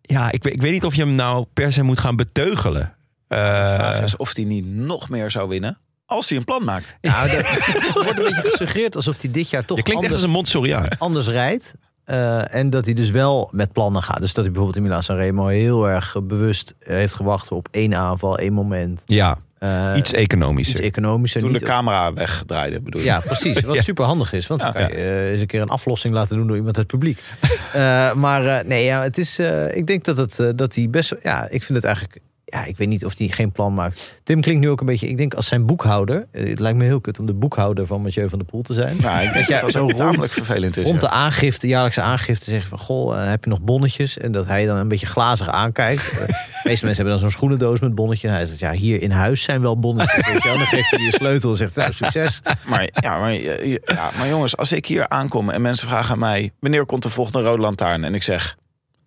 ja, 0.00 0.30
ik, 0.32 0.42
weet- 0.42 0.52
ik 0.54 0.60
weet 0.60 0.72
niet 0.72 0.84
of 0.84 0.94
je 0.94 1.02
hem 1.02 1.14
nou 1.14 1.46
per 1.52 1.72
se 1.72 1.82
moet 1.82 1.98
gaan 1.98 2.16
beteugelen. 2.16 2.94
De 3.28 3.36
vraag 3.74 4.02
is 4.02 4.16
of 4.16 4.36
hij 4.36 4.44
niet 4.44 4.66
nog 4.66 5.08
meer 5.08 5.30
zou 5.30 5.48
winnen 5.48 5.78
als 6.14 6.28
hij 6.28 6.38
een 6.38 6.44
plan 6.44 6.64
maakt. 6.64 6.96
Nou, 7.00 7.28
er 7.28 7.90
wordt 7.94 8.18
een 8.18 8.24
beetje 8.24 8.50
gesuggereerd 8.50 8.96
alsof 8.96 9.20
hij 9.22 9.30
dit 9.30 9.50
jaar 9.50 9.64
toch 9.64 9.76
je 9.76 9.82
klinkt 9.82 10.02
echt 10.04 10.12
anders, 10.12 10.12
als 10.12 10.22
een 10.22 10.30
Montsoriaan. 10.30 10.88
anders 10.98 11.26
rijdt. 11.28 11.74
Eh, 12.04 12.54
en 12.54 12.70
dat 12.70 12.84
hij 12.84 12.94
dus 12.94 13.10
wel 13.10 13.48
met 13.52 13.72
plannen 13.72 14.02
gaat. 14.02 14.20
Dus 14.20 14.32
dat 14.32 14.44
hij 14.44 14.52
bijvoorbeeld 14.52 14.76
in 14.76 14.82
Milaan 14.82 15.02
Sanremo 15.02 15.46
heel 15.46 15.88
erg 15.88 16.16
bewust 16.22 16.74
heeft 16.78 17.14
gewacht 17.14 17.50
op 17.50 17.68
één 17.70 17.94
aanval, 17.94 18.38
één 18.38 18.52
moment. 18.52 19.02
Ja, 19.06 19.38
Eh, 19.58 19.92
iets 19.96 20.12
economischer. 20.12 20.76
iets 20.76 20.86
economischer. 20.86 21.40
Toen 21.40 21.52
de 21.52 21.60
camera 21.60 22.12
wegdraaide, 22.12 22.80
bedoel 22.80 23.00
je? 23.00 23.06
Ja, 23.06 23.20
precies. 23.20 23.60
Wat 23.60 23.74
Ja. 23.76 23.82
super 23.82 24.04
handig 24.04 24.32
is. 24.32 24.46
Want 24.46 24.60
dan 24.60 24.72
Ja. 24.74 24.86
kan 24.86 24.88
je 24.98 25.04
eh, 25.04 25.30
eens 25.30 25.40
een 25.40 25.46
keer 25.46 25.60
een 25.60 25.68
aflossing 25.68 26.14
laten 26.14 26.36
doen 26.36 26.46
door 26.46 26.56
iemand 26.56 26.76
uit 26.76 26.90
het 26.90 27.00
publiek. 27.00 27.18
Eh, 27.72 28.12
maar 28.14 28.46
eh, 28.46 28.64
nee, 28.66 28.84
ja, 28.84 29.02
het 29.02 29.18
is. 29.18 29.38
eh, 29.38 29.76
ik 29.76 29.86
denk 29.86 30.04
dat, 30.04 30.16
het, 30.16 30.38
eh, 30.38 30.48
dat 30.56 30.74
hij 30.74 30.90
best. 30.90 31.14
Ja, 31.22 31.46
ik 31.50 31.62
vind 31.62 31.78
het 31.78 31.84
eigenlijk. 31.86 32.18
Ja, 32.44 32.64
ik 32.64 32.76
weet 32.76 32.88
niet 32.88 33.04
of 33.04 33.18
hij 33.18 33.28
geen 33.28 33.52
plan 33.52 33.74
maakt. 33.74 34.20
Tim 34.22 34.40
klinkt 34.40 34.60
nu 34.60 34.68
ook 34.70 34.80
een 34.80 34.86
beetje. 34.86 35.08
Ik 35.08 35.16
denk 35.16 35.34
als 35.34 35.46
zijn 35.46 35.66
boekhouder. 35.66 36.26
eh, 36.32 36.48
Het 36.48 36.60
lijkt 36.60 36.78
me 36.78 36.84
heel 36.84 37.00
kut 37.00 37.18
om 37.18 37.26
de 37.26 37.32
boekhouder 37.34 37.86
van 37.86 38.02
Mathieu 38.02 38.28
van 38.28 38.38
der 38.38 38.46
Poel 38.46 38.62
te 38.62 38.74
zijn. 38.74 38.96
Nou, 39.00 39.22
ik 39.26 39.32
denk 39.32 39.46
jij 39.46 39.60
dat 39.60 39.72
dat 39.72 39.82
zo 39.82 39.88
tamelijk 39.96 40.32
vervelend 40.32 40.76
is. 40.76 40.84
Rond 40.86 41.00
ja. 41.00 41.08
de 41.08 41.14
aangifte, 41.14 41.66
jaarlijkse 41.66 42.00
aangifte, 42.00 42.50
zeggen 42.50 42.68
van 42.68 42.78
goh, 42.78 43.22
eh, 43.22 43.28
heb 43.30 43.44
je 43.44 43.50
nog 43.50 43.60
bonnetjes? 43.60 44.18
En 44.18 44.32
dat 44.32 44.46
hij 44.46 44.66
dan 44.66 44.76
een 44.76 44.88
beetje 44.88 45.06
glazig 45.06 45.48
aankijkt. 45.48 46.10
Eh, 46.10 46.18
De 46.62 46.68
meeste 46.68 46.84
mensen 46.86 47.04
hebben 47.04 47.08
dan 47.12 47.18
zo'n 47.18 47.30
schoenendoos 47.40 47.80
met 47.80 47.94
bonnetjes. 47.94 48.30
Hij 48.30 48.44
zegt, 48.44 48.60
ja, 48.60 48.72
hier 48.72 49.02
in 49.02 49.10
huis 49.10 49.42
zijn 49.42 49.60
wel 49.60 49.78
bonnetjes. 49.78 50.26
Weet 50.26 50.42
je 50.42 50.48
wel. 50.48 50.56
Dan 50.56 50.66
geeft 50.66 50.90
hij 50.90 51.00
je 51.04 51.10
sleutel 51.12 51.50
en 51.50 51.56
zegt, 51.56 51.74
nou, 51.76 51.92
succes. 51.92 52.40
Maar, 52.66 52.88
ja, 52.94 53.18
maar, 53.18 53.32
ja, 53.34 54.10
maar 54.18 54.28
jongens, 54.28 54.56
als 54.56 54.72
ik 54.72 54.86
hier 54.86 55.08
aankom 55.08 55.50
en 55.50 55.62
mensen 55.62 55.88
vragen 55.88 56.12
aan 56.12 56.18
mij... 56.18 56.50
wanneer 56.60 56.86
komt 56.86 57.02
de 57.02 57.08
volgende 57.10 57.40
rode 57.48 57.62
lantaarn? 57.62 58.04
En 58.04 58.14
ik 58.14 58.22
zeg, 58.22 58.56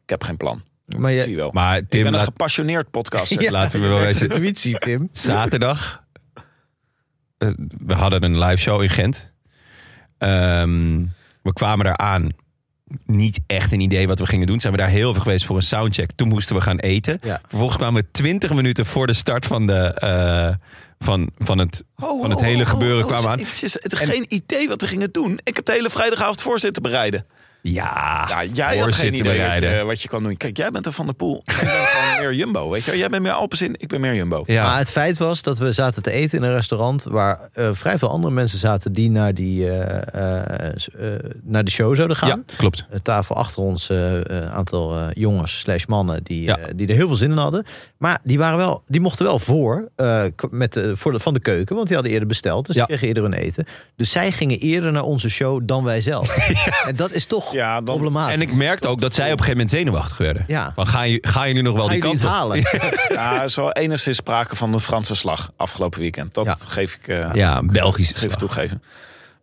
ik 0.03 0.09
heb 0.09 0.23
geen 0.23 0.37
plan. 0.37 0.61
Maar 0.97 1.11
Ik 1.11 1.17
je, 1.17 1.23
zie 1.23 1.35
wel. 1.35 1.51
Maar 1.51 1.77
ik 1.77 1.89
Tim, 1.89 1.99
ben 2.03 2.11
een 2.11 2.17
laat- 2.17 2.23
gepassioneerd 2.27 2.91
podcaster. 2.91 3.41
Ja. 3.41 3.51
laten 3.51 3.81
we 3.81 3.87
wel 3.87 3.99
wezen. 4.07 4.29
intuïtie, 4.29 4.77
Tim. 4.79 5.09
zaterdag. 5.11 6.03
eh, 7.37 7.49
we 7.85 7.93
hadden 7.93 8.23
een 8.23 8.39
live 8.39 8.57
show 8.61 8.81
in 8.81 8.89
Gent. 8.89 9.33
Ehm, 10.17 11.03
we 11.41 11.53
kwamen 11.53 11.85
daar 11.85 11.97
aan. 11.97 12.29
Niet 13.05 13.39
echt 13.47 13.71
een 13.71 13.79
idee 13.79 14.07
wat 14.07 14.19
we 14.19 14.25
gingen 14.25 14.47
doen. 14.47 14.59
Zijn 14.59 14.73
we 14.73 14.79
daar 14.79 14.89
heel 14.89 15.13
veel 15.13 15.21
geweest 15.21 15.45
voor 15.45 15.55
een 15.55 15.61
soundcheck. 15.63 16.11
Toen 16.15 16.27
moesten 16.27 16.55
we 16.55 16.61
gaan 16.61 16.77
eten. 16.79 17.17
Ja. 17.21 17.39
Vervolgens 17.47 17.77
kwamen 17.77 18.01
we 18.01 18.11
20 18.11 18.53
minuten 18.53 18.85
voor 18.85 19.07
de 19.07 19.13
start 19.13 19.45
van, 19.45 19.65
de, 19.65 19.73
eh, 19.93 20.53
van, 20.99 21.29
van 21.37 21.57
het, 21.57 21.83
Oh, 21.95 22.21
van 22.21 22.29
het 22.29 22.39
oh, 22.39 22.45
hele 22.45 22.61
oh, 22.63 22.69
gebeuren 22.69 23.01
oh, 23.03 23.07
kwamen 23.07 23.29
aan. 23.29 23.39
Eventjes, 23.39 23.73
het, 23.73 23.93
En- 23.99 24.07
geen 24.07 24.25
idee 24.27 24.67
wat 24.67 24.81
we 24.81 24.87
gingen 24.87 25.11
doen. 25.11 25.39
Ik 25.43 25.55
heb 25.55 25.65
de 25.65 25.71
hele 25.71 25.89
vrijdagavond 25.89 26.41
voor 26.41 26.59
zitten 26.59 26.83
bereiden. 26.83 27.25
Ja, 27.73 28.25
Ja, 28.29 28.43
jij 28.53 28.77
had 28.77 28.93
geen 28.93 29.13
idee 29.13 29.41
wat 29.41 29.59
je, 29.59 29.83
wat 29.85 30.01
je 30.01 30.07
kan 30.07 30.23
doen. 30.23 30.37
Kijk, 30.37 30.57
jij 30.57 30.71
bent 30.71 30.85
er 30.85 30.91
van 30.91 31.05
de 31.05 31.13
pool. 31.13 31.37
Ik 31.45 31.57
ben 31.61 31.69
gewoon 31.87 32.17
meer 32.19 32.33
Jumbo, 32.33 32.69
weet 32.69 32.83
je. 32.83 32.97
Jij 32.97 33.09
bent 33.09 33.23
meer 33.23 33.31
Alpecin, 33.31 33.75
ik 33.77 33.87
ben 33.87 34.01
meer 34.01 34.15
Jumbo. 34.15 34.43
Ja. 34.45 34.65
Maar 34.67 34.77
het 34.77 34.91
feit 34.91 35.17
was 35.17 35.41
dat 35.41 35.57
we 35.57 35.71
zaten 35.71 36.03
te 36.03 36.11
eten 36.11 36.37
in 36.37 36.43
een 36.43 36.53
restaurant... 36.53 37.03
waar 37.03 37.49
eh, 37.53 37.69
vrij 37.73 37.97
veel 37.97 38.09
andere 38.09 38.33
mensen 38.33 38.59
zaten 38.59 38.93
die 38.93 39.11
naar, 39.11 39.33
die, 39.33 39.69
eh, 39.69 40.01
eh, 40.13 40.65
eh, 40.99 41.19
naar 41.43 41.63
de 41.63 41.71
show 41.71 41.95
zouden 41.95 42.17
gaan. 42.17 42.27
ja, 42.47 42.55
klopt. 42.57 42.85
Tafel 43.01 43.35
achter 43.35 43.61
ons, 43.63 43.89
een 43.89 44.49
aantal 44.49 44.97
eh, 44.97 45.07
jongens 45.13 45.59
slash 45.59 45.85
mannen 45.85 46.23
die, 46.23 46.41
Ja. 46.43 46.57
eh, 46.57 46.65
die 46.75 46.87
er 46.87 46.95
heel 46.95 47.07
veel 47.07 47.15
zin 47.15 47.31
in 47.31 47.37
hadden. 47.37 47.65
Maar 47.97 48.19
die, 48.23 48.37
waren 48.37 48.57
wel, 48.57 48.83
die 48.87 49.01
mochten 49.01 49.25
wel 49.25 49.39
voor, 49.39 49.89
eh, 49.95 50.23
met 50.49 50.73
de, 50.73 50.97
voor 50.97 51.11
de, 51.11 51.19
van 51.19 51.33
de 51.33 51.39
keuken, 51.39 51.75
want 51.75 51.87
die 51.87 51.95
hadden 51.95 52.13
eerder 52.13 52.27
besteld. 52.29 52.65
Dus 52.65 52.75
Ja. 52.75 52.85
die 52.85 52.89
kregen 52.97 53.07
eerder 53.07 53.23
hun 53.23 53.33
eten. 53.41 53.65
Dus 53.95 54.11
zij 54.11 54.31
gingen 54.31 54.59
eerder 54.59 54.91
naar 54.91 55.03
onze 55.03 55.29
show 55.29 55.61
dan 55.63 55.83
wij 55.83 56.01
zelf. 56.01 56.37
En 56.87 56.95
dat 56.95 57.11
is 57.11 57.25
toch 57.25 57.53
Ja, 57.55 57.75
dan- 57.75 57.83
problematisch. 57.85 58.33
En 58.35 58.41
ik 58.41 58.53
merkte 58.55 58.87
ook 58.87 58.99
dat 58.99 59.13
zij 59.13 59.25
op 59.25 59.31
een 59.31 59.37
gegeven 59.45 59.57
moment 59.57 59.69
zenuwachtig 59.77 60.17
werden. 60.17 60.43
Ja. 60.47 60.71
Van, 60.75 60.87
ga, 60.87 61.01
je, 61.01 61.17
ga 61.21 61.43
je 61.43 61.53
nu 61.53 61.61
nog 61.61 61.75
wel 61.75 61.85
Ga 61.85 61.91
die 61.91 62.01
kant 62.01 62.23
op? 62.23 62.29
halen? 62.29 62.57
Ja, 63.09 63.37
er 63.39 63.43
is 63.45 63.55
wel 63.55 63.71
enigszins 63.71 64.17
sprake 64.17 64.55
van 64.55 64.71
de 64.71 64.79
Franse 64.79 65.15
slag 65.15 65.51
afgelopen 65.57 65.99
weekend. 65.99 66.33
Dat 66.33 66.45
Ja. 66.45 66.55
geef 66.67 66.93
ik 66.95 67.07
eh, 67.07 67.29
Ja, 67.33 67.61
Belgisch. 67.63 68.11
geef 68.15 68.31
ik 68.31 68.37
toegeven. 68.37 68.83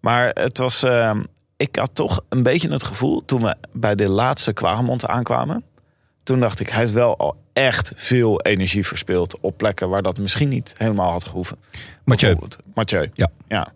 Maar 0.01 0.29
het 0.35 0.59
was... 0.59 0.83
eh, 0.83 1.11
ik 1.57 1.77
had 1.77 1.91
toch 1.93 2.21
een 2.29 2.43
beetje 2.43 2.71
het 2.71 2.85
gevoel, 2.85 3.23
toen 3.25 3.43
we 3.43 3.55
bij 3.73 3.95
de 3.95 4.09
laatste 4.09 4.53
Kwaremond 4.53 5.07
aankwamen... 5.07 5.65
toen 6.23 6.41
dacht 6.41 6.61
ik, 6.61 6.69
hij 6.69 6.81
heeft 6.81 6.93
wel 6.93 7.19
al 7.19 7.37
echt 7.53 7.93
veel 7.95 8.41
energie 8.41 8.87
verspeeld... 8.87 9.39
op 9.41 9.57
plekken 9.57 9.89
waar 9.89 10.03
dat 10.03 10.19
misschien 10.19 10.49
niet 10.49 10.75
helemaal 10.79 11.11
had 11.11 11.25
gehoeven. 11.25 11.57
Mathieu. 12.05 12.37
Mathieu. 12.75 13.11
Ja. 13.15 13.29
ja. 13.49 13.69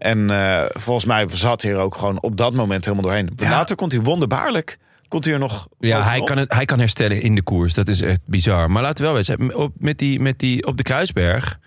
En 0.00 0.30
eh, 0.30 0.64
volgens 0.68 1.04
mij 1.04 1.28
zat 1.28 1.62
hij 1.62 1.72
er 1.72 1.78
ook 1.78 1.94
gewoon 1.94 2.20
op 2.20 2.36
dat 2.36 2.52
moment 2.52 2.84
helemaal 2.84 3.04
doorheen. 3.04 3.30
Ja. 3.36 3.50
Later 3.50 3.76
komt 3.76 3.92
hij 3.92 4.00
wonderbaarlijk 4.00 4.78
Komt 5.10 5.24
hij 5.24 5.34
er 5.34 5.40
nog 5.40 5.68
Ja, 5.78 6.02
hij 6.02 6.20
kan, 6.20 6.38
het, 6.38 6.52
hij 6.52 6.64
kan 6.64 6.78
herstellen 6.78 7.22
in 7.22 7.34
de 7.34 7.42
koers. 7.42 7.74
Dat 7.74 7.88
is 7.88 8.00
echt 8.00 8.20
bizar. 8.24 8.70
Maar 8.70 8.82
laten 8.82 9.04
we 9.04 9.12
wel 9.12 9.22
weten, 9.22 9.56
op, 9.56 9.72
met 9.76 9.98
die, 9.98 10.20
met 10.20 10.38
die, 10.38 10.66
op 10.66 10.76
de 10.76 10.82
Kruisberg... 10.82 11.58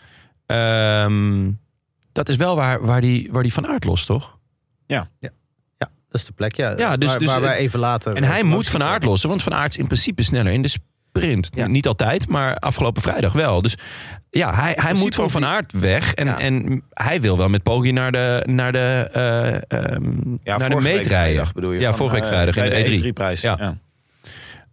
ehm, 0.45 1.51
dat 2.11 2.29
is 2.29 2.35
wel 2.35 2.55
waar, 2.55 2.85
waar, 2.85 3.01
die, 3.01 3.29
waar 3.31 3.43
die 3.43 3.53
van 3.53 3.67
aard 3.67 3.83
lost, 3.83 4.05
toch? 4.05 4.37
Ja, 4.85 5.07
dat 6.13 6.21
is 6.21 6.25
de 6.25 6.33
plek. 6.33 6.55
Ja, 6.55 6.77
Ja, 6.77 6.97
dus- 6.97 7.09
waar, 7.09 7.19
dus- 7.19 7.27
waar 7.27 7.41
wij 7.41 7.57
even 7.57 7.79
later... 7.79 8.15
En 8.15 8.23
hij 8.23 8.43
moet 8.43 8.69
van 8.69 8.83
aard 8.83 9.03
lossen, 9.03 9.29
want 9.29 9.43
van 9.43 9.53
aard 9.53 9.71
is 9.71 9.77
in 9.77 9.87
principe 9.87 10.23
sneller 10.23 10.51
in 10.51 10.61
de 10.61 10.69
sprint. 11.17 11.49
Ja. 11.55 11.67
Niet 11.67 11.87
altijd, 11.87 12.27
maar 12.27 12.55
afgelopen 12.55 13.01
vrijdag 13.01 13.33
wel. 13.33 13.61
Dus 13.61 13.77
ja, 14.29 14.55
hij, 14.55 14.77
hij 14.81 14.93
moet 14.93 15.13
van 15.15 15.23
hoeft 15.23 15.35
van 15.35 15.45
aard 15.45 15.71
weg. 15.71 16.13
En, 16.13 16.25
Ja. 16.25 16.39
en 16.39 16.83
hij 16.89 17.21
wil 17.21 17.37
wel 17.37 17.49
met 17.49 17.63
Poggi 17.63 17.91
naar 17.91 18.11
de, 18.11 18.43
naar 18.49 18.71
de, 18.71 19.09
eh, 19.13 19.47
ehm, 19.79 20.03
Ja, 20.43 20.57
naar 20.57 20.69
de 20.69 20.75
meet 20.75 21.05
rijden. 21.05 21.45
bedoel 21.53 21.71
je? 21.71 21.79
Ja, 21.79 21.87
van, 21.87 21.97
vorige 21.97 22.15
week 22.15 22.23
eh, 22.23 22.29
vrijdag 22.29 22.55
in 22.55 22.63
de 22.63 22.99
E3. 22.99 23.03
E3-prijs. 23.03 23.41
Ja. 23.41 23.55
Ja. 23.59 23.77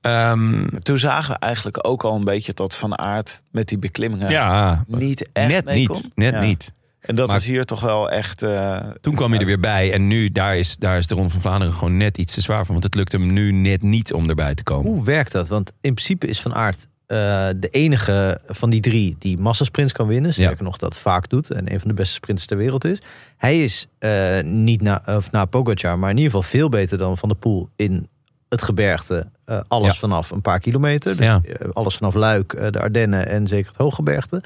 Ehm, 0.01 0.67
Toen 0.79 0.99
zagen 0.99 1.33
we 1.35 1.39
eigenlijk 1.41 1.87
ook 1.89 2.05
al 2.05 2.15
een 2.17 2.25
beetje 2.25 2.55
dat 2.55 2.77
Van 2.77 2.99
Aert 2.99 3.43
met 3.51 3.69
die 3.69 3.79
beklimmingen 3.79 4.31
ja, 4.31 4.85
niet 4.87 5.29
echt 5.33 5.49
net 5.49 5.75
niet. 5.75 6.09
Net 6.15 6.41
niet. 6.41 6.73
En 7.01 7.15
dat 7.17 7.27
Maar- 7.29 7.37
is 7.37 7.47
hier 7.47 7.65
toch 7.65 7.81
wel 7.81 8.11
echt... 8.11 8.43
eh, 8.43 8.79
Toen 9.01 9.15
kwam 9.15 9.31
hij 9.31 9.41
er 9.41 9.47
weer 9.47 9.61
bij. 9.61 9.93
En 9.93 10.07
nu, 10.07 10.31
daar 10.31 10.57
is, 10.57 10.77
daar 10.77 10.99
is 10.99 11.07
de 11.07 11.15
Ronde 11.15 11.31
van 11.31 11.41
Vlaanderen 11.41 11.75
gewoon 11.75 11.97
net 11.97 12.19
iets 12.19 12.35
te 12.35 12.41
zwaar 12.41 12.65
voor. 12.65 12.73
Want 12.73 12.85
het 12.85 12.95
lukt 12.95 13.13
hem 13.13 13.33
nu 13.33 13.53
net 13.53 13.83
niet 13.83 14.13
om 14.13 14.29
erbij 14.29 14.55
te 14.55 14.63
komen. 14.63 14.91
Hoe 14.93 15.05
werkt 15.05 15.33
dat? 15.33 15.49
Want 15.49 15.73
in 15.81 15.95
principe 15.95 16.27
is 16.27 16.41
Van 16.41 16.55
Aert 16.55 16.89
eh, 17.07 17.17
de 17.57 17.69
enige 17.71 18.41
van 18.47 18.71
die 18.71 18.81
drie 18.81 19.17
die 19.19 19.39
massasprints 19.39 19.93
kan 19.93 20.07
winnen. 20.07 20.33
Sterker 20.33 20.65
nog, 20.65 20.77
dat 20.77 20.97
vaak 20.97 21.29
doet. 21.29 21.51
En 21.51 21.73
een 21.73 21.81
van 21.81 21.89
de 21.89 21.95
beste 21.95 22.15
sprinters 22.15 22.47
ter 22.47 22.57
wereld 22.57 22.85
is. 22.85 22.99
Hij 23.37 23.63
is 23.63 23.87
eh, 23.99 24.41
niet 24.43 24.83
na, 24.83 25.03
of 25.07 25.31
na 25.31 25.45
Pogacar, 25.45 25.99
maar 25.99 26.11
in 26.11 26.17
ieder 26.17 26.31
geval 26.33 26.49
veel 26.51 26.69
beter 26.69 26.99
dan 26.99 27.19
Van 27.19 27.29
der 27.29 27.39
Poel 27.39 27.69
in 27.77 28.09
het 28.49 28.63
gebergte. 28.63 29.27
Eh, 29.45 29.61
alles 29.69 29.93
Ja. 29.93 29.99
vanaf 29.99 30.31
een 30.31 30.41
paar 30.43 30.59
kilometer. 30.61 31.17
Dus, 31.17 31.25
Ja. 31.25 31.41
alles 31.73 31.97
vanaf 31.97 32.15
Luik, 32.15 32.53
eh, 32.53 32.71
de 32.71 32.81
Ardennen 32.81 33.29
en 33.29 33.47
zeker 33.47 33.67
het 33.69 33.77
hooggebergte. 33.81 34.43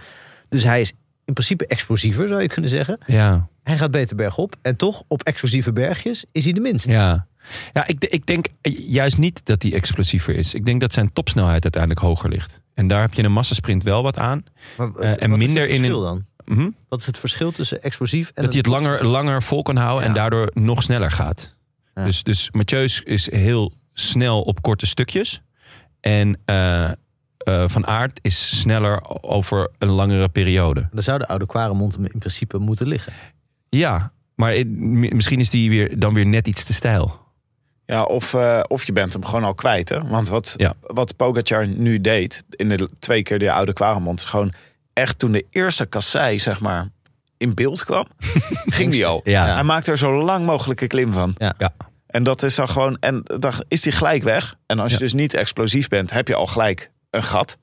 Dus 0.48 0.64
hij 0.64 0.80
is 0.80 0.92
in 1.24 1.32
principe 1.32 1.66
explosiever, 1.66 2.28
zou 2.28 2.40
je 2.42 2.48
kunnen 2.48 2.70
zeggen. 2.70 2.98
Ja, 3.06 3.48
Hij 3.62 3.76
gaat 3.78 3.90
beter 3.90 4.16
bergop. 4.16 4.56
En 4.62 4.76
toch, 4.76 5.02
op 5.08 5.22
explosieve 5.22 5.72
bergjes 5.72 6.24
is 6.32 6.44
hij 6.44 6.52
de 6.52 6.60
minste. 6.60 6.90
ja. 6.90 7.26
Ja, 7.72 7.86
ik, 7.86 8.04
ik 8.04 8.26
denk 8.26 8.46
juist 8.86 9.18
niet 9.18 9.40
dat 9.46 9.62
hij 9.62 9.72
explosiever 9.72 10.34
is. 10.36 10.54
Ik 10.54 10.64
denk 10.64 10.80
dat 10.80 10.92
zijn 10.92 11.12
topsnelheid 11.12 11.62
uiteindelijk 11.62 12.00
hoger 12.00 12.28
ligt. 12.30 12.60
En 12.74 12.88
daar 12.88 13.00
heb 13.00 13.14
je 13.14 13.22
een 13.22 13.32
massasprint 13.32 13.82
wel 13.82 14.02
wat 14.02 14.16
aan. 14.18 14.44
Maar, 14.76 14.94
Eh, 14.94 15.22
en 15.22 15.30
wat 15.30 15.40
is 15.40 15.44
minder 15.46 15.62
het 15.62 15.70
in 15.70 15.76
verschil 15.76 16.06
een- 16.06 16.24
dan? 16.46 16.56
Mhm. 16.56 16.70
Wat 16.88 17.00
is 17.00 17.06
het 17.06 17.18
verschil 17.18 17.52
tussen 17.52 17.82
explosief 17.82 18.30
en 18.34 18.42
dat 18.42 18.52
hij 18.52 18.62
het 18.64 18.66
langer, 18.70 19.04
langer 19.06 19.42
vol 19.42 19.62
kan 19.62 19.76
houden 19.76 20.08
en 20.08 20.14
daardoor 20.14 20.50
nog 20.54 20.82
sneller 20.82 21.10
gaat. 21.10 21.54
Ja. 21.94 22.04
Dus, 22.04 22.22
dus 22.22 22.48
Mathieu 22.50 22.88
is 23.04 23.30
heel 23.30 23.72
snel 23.92 24.42
op 24.42 24.62
korte 24.62 24.86
stukjes. 24.86 25.42
En 26.00 26.38
eh, 26.44 26.90
eh, 27.44 27.64
Van 27.66 27.86
Aert 27.86 28.18
is 28.22 28.58
sneller 28.60 29.22
over 29.22 29.70
een 29.78 29.88
langere 29.88 30.28
periode. 30.28 30.88
Dan 30.92 31.02
zou 31.02 31.18
de 31.18 31.26
oude 31.28 31.46
Quaremont 31.46 31.94
hem 31.94 32.04
in 32.04 32.18
principe 32.18 32.58
moeten 32.58 32.86
liggen. 32.86 33.12
Ja, 33.68 34.12
maar 34.34 34.66
misschien 34.66 35.40
is 35.40 35.50
die 35.50 35.70
weer, 35.70 35.98
dan 35.98 36.14
weer 36.14 36.26
net 36.26 36.46
iets 36.48 36.64
te 36.64 36.72
stijl. 36.74 37.22
Ja, 37.86 38.02
of, 38.02 38.34
eh, 38.34 38.60
of 38.68 38.84
je 38.86 38.92
bent 38.92 39.12
hem 39.12 39.24
gewoon 39.24 39.44
al 39.44 39.54
kwijt. 39.54 39.88
Hè? 39.88 40.06
Want 40.08 40.28
wat, 40.28 40.54
Ja. 40.56 40.74
wat 40.80 41.16
Pogacar 41.16 41.66
nu 41.66 42.00
deed, 42.00 42.44
in 42.50 42.68
de 42.68 42.88
twee 42.98 43.22
keer 43.22 43.38
de 43.38 43.52
oude 43.52 43.72
Quaremont, 43.72 44.18
is 44.18 44.24
gewoon 44.24 44.52
echt 44.92 45.18
toen 45.18 45.32
de 45.32 45.46
eerste 45.50 45.86
kassei, 45.86 46.38
zeg 46.38 46.60
maar, 46.60 46.88
in 47.36 47.54
beeld 47.54 47.84
kwam, 47.84 48.06
ging 48.78 48.92
die 48.92 49.06
al. 49.06 49.20
Ja. 49.24 49.54
Hij 49.54 49.62
maakt 49.62 49.88
er 49.88 49.98
zo 49.98 50.22
lang 50.24 50.46
mogelijke 50.46 50.86
klim 50.86 51.12
van. 51.12 51.34
Ja. 51.38 51.54
Ja. 51.58 51.72
En 52.06 52.22
dat 52.22 52.42
is 52.42 52.54
dan 52.54 52.68
gewoon, 52.68 52.96
en 53.00 53.20
dan 53.22 53.52
is 53.68 53.84
hij 53.84 53.92
gelijk 53.92 54.22
weg. 54.22 54.56
En 54.66 54.78
als 54.78 54.90
je 54.90 54.96
Ja. 54.98 55.02
dus 55.04 55.12
niet 55.12 55.34
explosief 55.34 55.88
bent, 55.88 56.10
heb 56.12 56.28
je 56.28 56.34
al 56.34 56.46
gelijk 56.46 56.90
een 57.14 57.22
gat. 57.22 57.56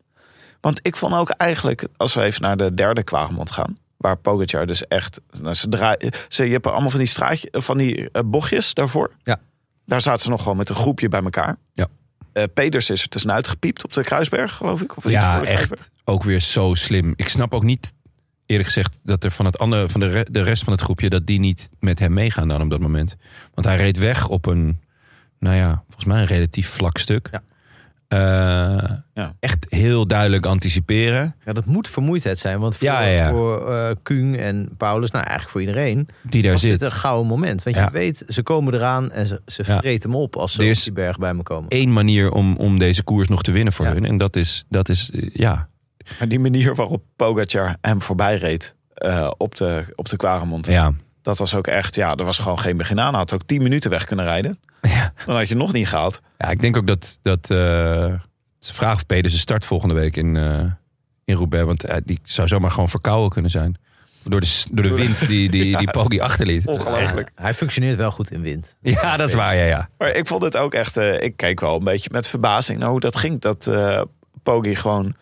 Want 0.62 0.80
ik 0.84 0.95
vond 0.95 1.14
ook 1.14 1.30
eigenlijk, 1.30 1.88
als 1.97 2.14
we 2.14 2.22
even 2.22 2.41
naar 2.41 2.58
de 2.58 2.74
derde 2.74 3.04
Quaremont 3.04 3.52
gaan, 3.52 3.78
waar 3.97 4.18
Pogacar 4.18 4.66
dus 4.66 4.88
echt, 4.88 5.22
nou, 5.41 5.54
ze 5.54 5.70
draaien, 5.70 6.12
ze, 6.28 6.43
je 6.45 6.52
hebt 6.52 6.68
allemaal 6.68 6.89
van 6.89 6.99
die 6.99 7.08
straatje, 7.08 7.49
van 7.52 7.78
die 7.78 8.12
eh, 8.12 8.22
bochtjes 8.26 8.74
daarvoor. 8.74 9.16
Ja. 9.24 9.39
Daar 9.86 10.02
zaten 10.02 10.22
ze 10.22 10.30
nog 10.30 10.41
gewoon 10.41 10.58
met 10.58 10.70
een 10.70 10.76
groepje 10.76 11.08
bij 11.10 11.24
elkaar. 11.24 11.58
Ja. 11.74 11.88
Eh, 12.34 12.43
Peders 12.54 12.89
is 12.89 13.02
er 13.02 13.08
tussenuit 13.08 13.47
gepiept 13.47 13.84
op 13.84 13.93
de 13.93 14.04
Kruisberg, 14.04 14.54
geloof 14.54 14.82
ik. 14.82 14.97
Of 14.97 15.10
Ja, 15.10 15.36
echt. 15.36 15.45
Kruisberg. 15.45 15.89
Ook 16.04 16.24
weer 16.24 16.39
zo 16.39 16.74
slim. 16.74 17.14
Ik 17.16 17.30
snap 17.30 17.54
ook 17.54 17.64
niet, 17.64 17.93
eerlijk 18.45 18.68
gezegd, 18.68 18.97
dat 19.04 19.24
er 19.24 19.32
van, 19.32 19.45
het 19.45 19.58
andere, 19.60 19.89
van 19.89 19.99
de, 19.99 20.08
re- 20.08 20.26
de 20.32 20.41
rest 20.43 20.64
van 20.64 20.74
het 20.74 20.82
groepje... 20.82 21.10
dat 21.10 21.26
die 21.28 21.39
niet 21.39 21.70
met 21.80 21.99
hem 21.99 22.14
meegaan 22.14 22.47
dan 22.47 22.62
op 22.62 22.70
dat 22.70 22.80
moment. 22.80 23.16
Want 23.54 23.68
hij 23.68 23.78
reed 23.78 23.97
weg 23.97 24.28
op 24.28 24.45
een, 24.45 24.80
nou 25.39 25.56
ja, 25.56 25.84
volgens 25.86 26.06
mij 26.06 26.20
een 26.20 26.26
relatief 26.28 26.70
vlak 26.70 26.97
stuk. 26.97 27.30
Ja. 27.32 27.41
Eh, 28.12 28.91
Ja. 29.14 29.34
Echt 29.39 29.66
heel 29.70 30.07
duidelijk 30.07 30.45
anticiperen. 30.45 31.36
Ja, 31.45 31.53
dat 31.53 31.66
moet 31.66 31.88
vermoeidheid 31.88 32.38
zijn. 32.39 32.59
Want 32.59 32.76
voor, 32.76 32.88
Ja, 32.88 33.01
ja, 33.01 33.07
ja. 33.26 33.30
voor 33.30 33.72
eh 33.76 33.89
Kuhn 34.03 34.36
en 34.36 34.70
Paulus, 34.78 35.12
nou 35.12 35.24
eigenlijk 35.26 35.51
voor 35.51 35.62
iedereen, 35.62 36.07
Die 36.24 36.41
daar 36.41 36.51
was 36.51 36.62
zit. 36.62 36.72
dit 36.72 36.82
een 36.82 36.91
gouden 36.91 37.28
moment. 37.28 37.64
Want 37.64 37.76
Ja. 37.76 37.84
je 37.86 37.91
weet, 37.91 38.24
ze 38.28 38.43
komen 38.43 38.74
eraan 38.74 39.12
en 39.12 39.28
ze, 39.28 39.41
ze 39.45 39.64
Ja. 39.66 39.78
vreten 39.80 40.09
hem 40.12 40.20
op 40.20 40.36
als 40.36 40.51
ze 40.53 40.70
op 40.70 40.74
die 40.84 40.91
berg 40.93 41.18
bij 41.18 41.34
me 41.34 41.43
komen. 41.43 41.66
Eén 41.70 41.93
manier 41.93 42.32
om, 42.32 42.55
om 42.57 42.80
deze 42.80 43.03
koers 43.03 43.28
nog 43.28 43.41
te 43.43 43.51
winnen 43.51 43.74
voor 43.74 43.86
Ja. 43.86 43.93
hun. 43.93 44.05
En 44.05 44.18
dat 44.18 44.36
is, 44.36 44.66
dat 44.70 44.89
is 44.89 45.12
eh, 45.12 45.30
ja, 45.34 45.70
Maar 46.20 46.28
die 46.28 46.39
manier 46.39 46.76
waarop 46.76 47.03
Pogacar 47.16 47.76
hem 47.82 48.01
voorbij 48.01 48.36
reed 48.36 48.76
eh, 48.93 49.32
op 49.38 49.55
de, 49.55 49.84
op 49.95 50.09
de 50.09 50.16
Quaremont. 50.18 50.68
ja. 50.68 50.91
Dat 51.22 51.38
was 51.38 51.56
ook 51.56 51.68
echt, 51.68 51.96
ja, 51.96 52.16
er 52.16 52.26
was 52.26 52.38
gewoon 52.38 52.60
geen 52.60 52.78
begin 52.78 53.00
aan. 53.00 53.10
Hij 53.10 53.18
had 53.18 53.34
ook 53.34 53.44
10 53.46 53.62
minuten 53.62 53.90
weg 53.90 54.06
kunnen 54.06 54.26
rijden. 54.26 54.60
Ja. 54.82 55.14
Dan 55.26 55.36
had 55.36 55.48
je 55.48 55.56
nog 55.56 55.74
niet 55.74 55.88
gehaald. 55.88 56.22
Ja, 56.38 56.50
ik 56.50 56.60
denk 56.60 56.78
ook 56.78 56.88
dat, 56.88 57.20
dat 57.22 57.50
eh, 57.50 57.58
ze 58.60 58.74
vragen 58.74 58.96
of 58.96 59.06
Pedersen 59.06 59.40
start 59.40 59.66
volgende 59.66 59.94
week 59.94 60.16
in, 60.16 60.38
eh 60.38 60.64
in 61.26 61.36
Roubaix. 61.36 61.66
Want 61.66 61.84
eh, 61.84 61.98
die 62.06 62.20
zou 62.24 62.48
zomaar 62.48 62.72
gewoon 62.72 62.90
verkouden 62.90 63.30
kunnen 63.30 63.52
zijn. 63.52 63.78
Door 64.24 64.40
de, 64.40 64.64
door 64.72 64.84
de 64.84 64.94
wind 64.96 65.28
die, 65.28 65.50
die, 65.50 65.78
die 65.78 65.92
Poggi 65.98 66.20
achterliet. 66.20 66.68
Ongelooflijk. 66.68 67.32
Hij 67.36 67.54
functioneert 67.54 67.98
wel 67.98 68.12
goed 68.12 68.32
in 68.32 68.42
wind. 68.42 68.76
Ja, 68.82 69.18
dat 69.18 69.28
is 69.28 69.34
waar, 69.34 69.56
ja, 69.56 69.64
ja. 69.64 69.90
Maar 69.98 70.10
ik 70.16 70.28
vond 70.28 70.44
het 70.44 70.58
ook 70.58 70.74
echt, 70.74 70.98
eh, 70.98 71.22
ik 71.22 71.38
keek 71.38 71.60
wel 71.60 71.76
een 71.76 71.84
beetje 71.84 72.10
met 72.12 72.28
verbazing 72.28 72.80
naar 72.80 72.90
hoe 72.90 73.00
dat 73.00 73.16
ging. 73.16 73.42
Dat 73.42 73.68
eh 73.68 74.02
Poggi 74.44 74.76
gewoon 74.76 75.16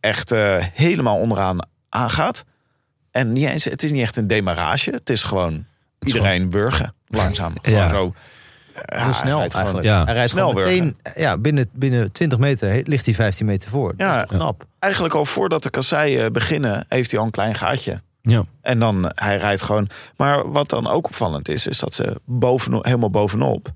echt 0.00 0.30
helemaal 0.72 1.18
onderaan 1.18 1.58
aangaat. 1.88 2.44
En 3.10 3.32
niet 3.32 3.46
eens, 3.48 3.64
het 3.64 3.82
is 3.82 3.90
niet 3.92 4.02
echt 4.02 4.16
een 4.16 4.26
demarage. 4.26 4.90
Het 4.90 5.10
is 5.10 5.22
gewoon 5.22 5.64
iedereen 6.00 6.50
burgen. 6.50 6.94
Langzaam. 7.06 7.52
Gewoon 7.62 7.78
Ja. 7.78 7.88
zo. 7.88 8.14
Ja, 8.86 9.04
Heel 9.04 9.14
snel 9.14 9.38
hij 9.38 9.38
rijdt 9.38 9.54
gewoon- 9.54 9.66
eigenlijk. 9.66 9.86
Ja. 9.86 10.04
Hij 10.04 10.14
rijdt 10.14 10.30
Snel 10.30 10.48
gewoon 10.48 10.64
meteen, 10.64 10.96
ja, 11.16 11.38
binnen, 11.38 11.68
binnen 11.72 12.12
20 12.12 12.38
meter 12.38 12.82
ligt 12.84 13.04
hij 13.04 13.14
15 13.14 13.46
meter 13.46 13.70
voor. 13.70 13.88
Dat 13.96 14.06
Ja. 14.06 14.22
is 14.22 14.28
toch 14.28 14.38
knap. 14.38 14.64
Eigenlijk 14.78 15.14
al 15.14 15.24
voordat 15.24 15.62
de 15.62 15.70
kasseien 15.70 16.32
beginnen, 16.32 16.84
heeft 16.88 17.10
hij 17.10 17.20
al 17.20 17.26
een 17.26 17.32
klein 17.32 17.54
gaatje. 17.54 18.00
ja. 18.22 18.44
En 18.62 18.78
dan, 18.78 19.08
eh, 19.08 19.24
hij 19.26 19.36
rijdt 19.36 19.62
gewoon. 19.62 19.88
Maar 20.16 20.50
wat 20.52 20.68
dan 20.68 20.86
ook 20.86 21.06
opvallend 21.06 21.48
is, 21.48 21.66
is 21.66 21.78
dat 21.78 21.94
ze 21.94 22.20
bovenop, 22.24 22.84
helemaal 22.84 23.10
bovenop 23.10 23.72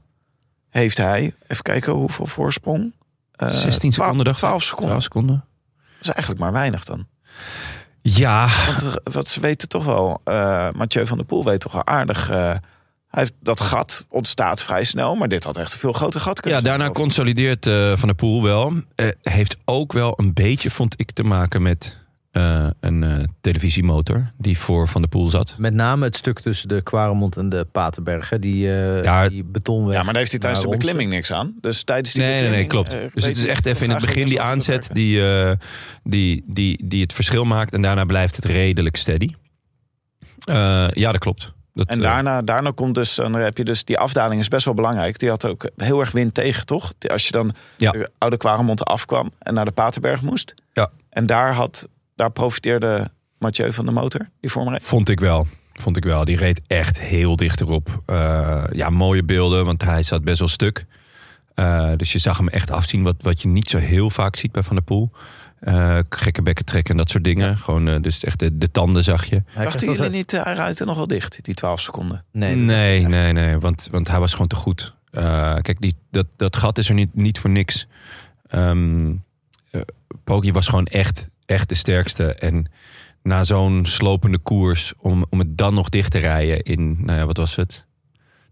heeft 0.71 0.97
hij, 0.99 1.35
even 1.49 1.63
kijken 1.63 1.93
hoeveel 1.93 2.27
voorsprong. 2.27 2.93
Eh, 3.33 3.49
16 3.49 3.93
seconden, 3.93 4.25
dacht 4.25 4.37
ik. 4.37 4.43
12 4.45 4.63
seconden. 4.63 4.87
12 4.89 5.03
seconden. 5.03 5.45
Dat 5.77 6.01
is 6.01 6.09
eigenlijk 6.09 6.41
maar 6.41 6.53
weinig 6.53 6.85
dan. 6.85 7.07
Ja, 8.03 8.49
Want 8.67 8.95
wat 9.05 9.29
ze 9.29 9.41
weten 9.41 9.69
toch 9.69 9.85
wel, 9.85 10.21
eh 10.25 10.69
Mathieu 10.75 11.07
van 11.07 11.17
der 11.17 11.27
Poel 11.27 11.45
weet 11.45 11.61
toch 11.61 11.73
wel 11.73 11.87
aardig. 11.87 12.31
eh, 12.31 12.37
hij 12.37 13.23
heeft, 13.23 13.33
dat 13.41 13.61
gat 13.61 14.05
ontstaat 14.09 14.63
vrij 14.63 14.85
snel, 14.85 15.15
maar 15.15 15.29
dit 15.29 15.45
had 15.45 15.57
echt 15.57 15.73
een 15.73 15.79
veel 15.79 15.93
groter 15.93 16.21
gat 16.21 16.41
kunnen 16.41 16.61
ja 16.61 16.67
daarna 16.69 16.91
consolideert 16.91 17.67
eh, 17.67 17.97
Van 17.97 18.09
der 18.09 18.15
Poel 18.17 18.43
wel. 18.43 18.73
Heeft 19.23 19.57
ook 19.65 19.93
wel 19.93 20.13
een 20.17 20.33
beetje, 20.33 20.71
vond 20.71 20.95
ik, 20.97 21.11
te 21.11 21.23
maken 21.23 21.63
met 21.63 21.97
eh, 22.33 22.67
een 22.81 23.03
eh, 23.03 23.25
televisiemotor 23.41 24.31
die 24.39 24.59
voor 24.59 24.89
Van 24.89 25.01
der 25.01 25.11
Poel 25.11 25.29
zat. 25.29 25.55
Met 25.59 25.75
name 25.75 26.05
het 26.05 26.17
stuk 26.17 26.41
tussen 26.41 26.69
de 26.69 26.83
Quaremont 26.83 27.37
en 27.37 27.49
de 27.49 27.67
Paterberg. 27.73 28.29
hè, 28.31 28.39
Die, 28.39 28.73
eh 28.73 29.03
Ja, 29.05 29.29
die 29.29 29.45
betonweg. 29.45 29.93
Ja, 29.97 30.03
maar 30.03 30.07
daar 30.13 30.17
heeft 30.17 30.31
hij 30.31 30.41
tijdens 30.41 30.63
de 30.65 30.69
beklimming 30.71 31.11
niks 31.11 31.33
aan. 31.33 31.55
Dus 31.61 31.83
tijdens 31.83 32.13
die 32.15 32.23
Nee, 32.23 32.41
nee, 32.41 32.51
nee, 32.51 32.67
klopt. 32.67 32.91
dus 33.15 33.25
het 33.25 33.37
is 33.37 33.47
echt 33.47 33.67
even 33.67 33.85
in 33.85 33.91
het 33.91 34.01
begin 34.01 34.25
die 34.27 34.41
aanzet 34.41 34.91
die, 34.93 35.27
eh, 35.29 35.53
die, 36.05 36.45
die, 36.47 36.87
die 36.87 37.03
het 37.03 37.13
verschil 37.13 37.45
maakt. 37.45 37.73
En 37.73 37.83
daarna 37.83 38.05
blijft 38.05 38.37
het 38.37 38.45
redelijk 38.45 38.97
steady. 38.97 39.35
Eh, 40.45 40.89
ja, 40.91 41.13
dat 41.13 41.21
klopt. 41.21 41.53
Dat, 41.75 41.87
En 41.87 42.01
daarna, 42.01 42.43
daarna 42.43 42.71
komt 42.75 42.95
dus, 42.95 43.15
dan 43.15 43.33
heb 43.35 43.57
je 43.59 43.65
dus, 43.65 43.85
die 43.85 43.99
afdaling 43.99 44.41
is 44.41 44.49
best 44.49 44.65
wel 44.65 44.75
belangrijk. 44.75 45.19
Die 45.19 45.29
had 45.29 45.45
ook 45.47 45.71
heel 45.77 46.01
erg 46.01 46.13
wind 46.13 46.35
tegen, 46.35 46.67
toch? 46.67 46.93
Als 47.11 47.27
je 47.27 47.33
dan 47.33 47.53
Ja. 47.77 47.91
de 47.91 48.11
Oude 48.19 48.37
Quaremont 48.37 48.85
afkwam 48.85 49.31
en 49.39 49.55
naar 49.55 49.65
de 49.65 49.71
Paterberg 49.73 50.23
moest. 50.23 50.55
Ja. 50.73 50.91
En 51.11 51.27
daar, 51.27 51.55
had, 51.55 51.89
daar 52.15 52.31
profiteerde 52.31 53.11
Mathieu 53.39 53.73
van 53.73 53.87
de 53.87 53.93
motor, 53.93 54.29
die 54.41 54.51
voor 54.51 54.65
me 54.65 54.71
reed. 54.71 54.85
Vond 54.85 55.09
ik 55.09 55.21
wel. 55.21 55.47
Vond 55.73 55.97
ik 55.97 56.05
wel. 56.05 56.25
Die 56.25 56.37
reed 56.37 56.61
echt 56.67 57.01
heel 57.01 57.37
dicht 57.37 57.61
erop. 57.61 58.03
Eh, 58.07 58.65
ja, 58.73 58.91
mooie 58.91 59.25
beelden, 59.25 59.65
want 59.65 59.83
hij 59.83 60.03
zat 60.03 60.25
best 60.25 60.39
wel 60.39 60.49
stuk. 60.49 60.87
Eh, 61.55 61.93
dus 61.97 62.13
je 62.13 62.19
zag 62.19 62.39
hem 62.39 62.49
echt 62.49 62.71
afzien, 62.71 63.03
wat, 63.03 63.17
wat 63.19 63.43
je 63.43 63.49
niet 63.49 63.71
zo 63.71 63.79
heel 63.79 64.11
vaak 64.11 64.37
ziet 64.37 64.53
bij 64.53 64.63
Van 64.63 64.77
der 64.77 64.85
Poel. 64.85 65.11
Eh, 65.63 65.99
gekke 66.09 66.43
bekken 66.43 66.65
trekken 66.65 66.91
en 66.91 66.97
dat 66.97 67.11
soort 67.11 67.25
dingen. 67.25 67.59
Gewoon, 67.59 68.03
dus 68.03 68.25
echt 68.25 68.39
de, 68.39 68.59
de 68.59 68.71
tanden 68.71 69.05
zag 69.05 69.25
je. 69.25 69.43
Hij 69.47 69.65
Dachten 69.65 69.93
jullie 69.93 70.11
niet, 70.11 70.33
eh, 70.33 70.45
hij 70.45 70.75
er 70.75 70.87
nog 70.87 70.97
wel 70.97 71.07
dicht, 71.07 71.45
die 71.45 71.55
12 71.55 71.81
seconden? 71.81 72.25
Nee, 72.33 72.55
Nee, 72.55 73.07
nee, 73.07 73.33
nee, 73.33 73.59
want, 73.59 73.89
want 73.91 74.09
hij 74.09 74.19
was 74.19 74.33
gewoon 74.33 74.47
te 74.47 74.57
goed. 74.57 74.95
Eh, 75.11 75.57
kijk, 75.61 75.81
die, 75.81 75.95
dat, 76.11 76.27
dat 76.37 76.57
gat 76.57 76.79
is 76.79 76.89
er 76.89 76.95
niet, 76.95 77.15
niet 77.15 77.39
voor 77.39 77.51
niks. 77.51 77.87
Poggi 80.25 80.53
was 80.53 80.67
gewoon 80.67 80.87
echt, 80.87 81.29
echt 81.53 81.69
de 81.69 81.75
sterkste. 81.75 82.35
En 82.35 82.67
na 83.23 83.45
zo'n 83.45 83.85
slopende 83.87 84.39
koers, 84.39 84.93
om, 84.99 85.25
om 85.31 85.39
het 85.39 85.59
dan 85.59 85.75
nog 85.75 85.89
dicht 85.89 86.11
te 86.11 86.19
rijden 86.19 86.63
in, 86.63 86.97
nou 87.05 87.19
ja, 87.19 87.27
wat 87.27 87.37
was 87.37 87.57
het? 87.57 87.85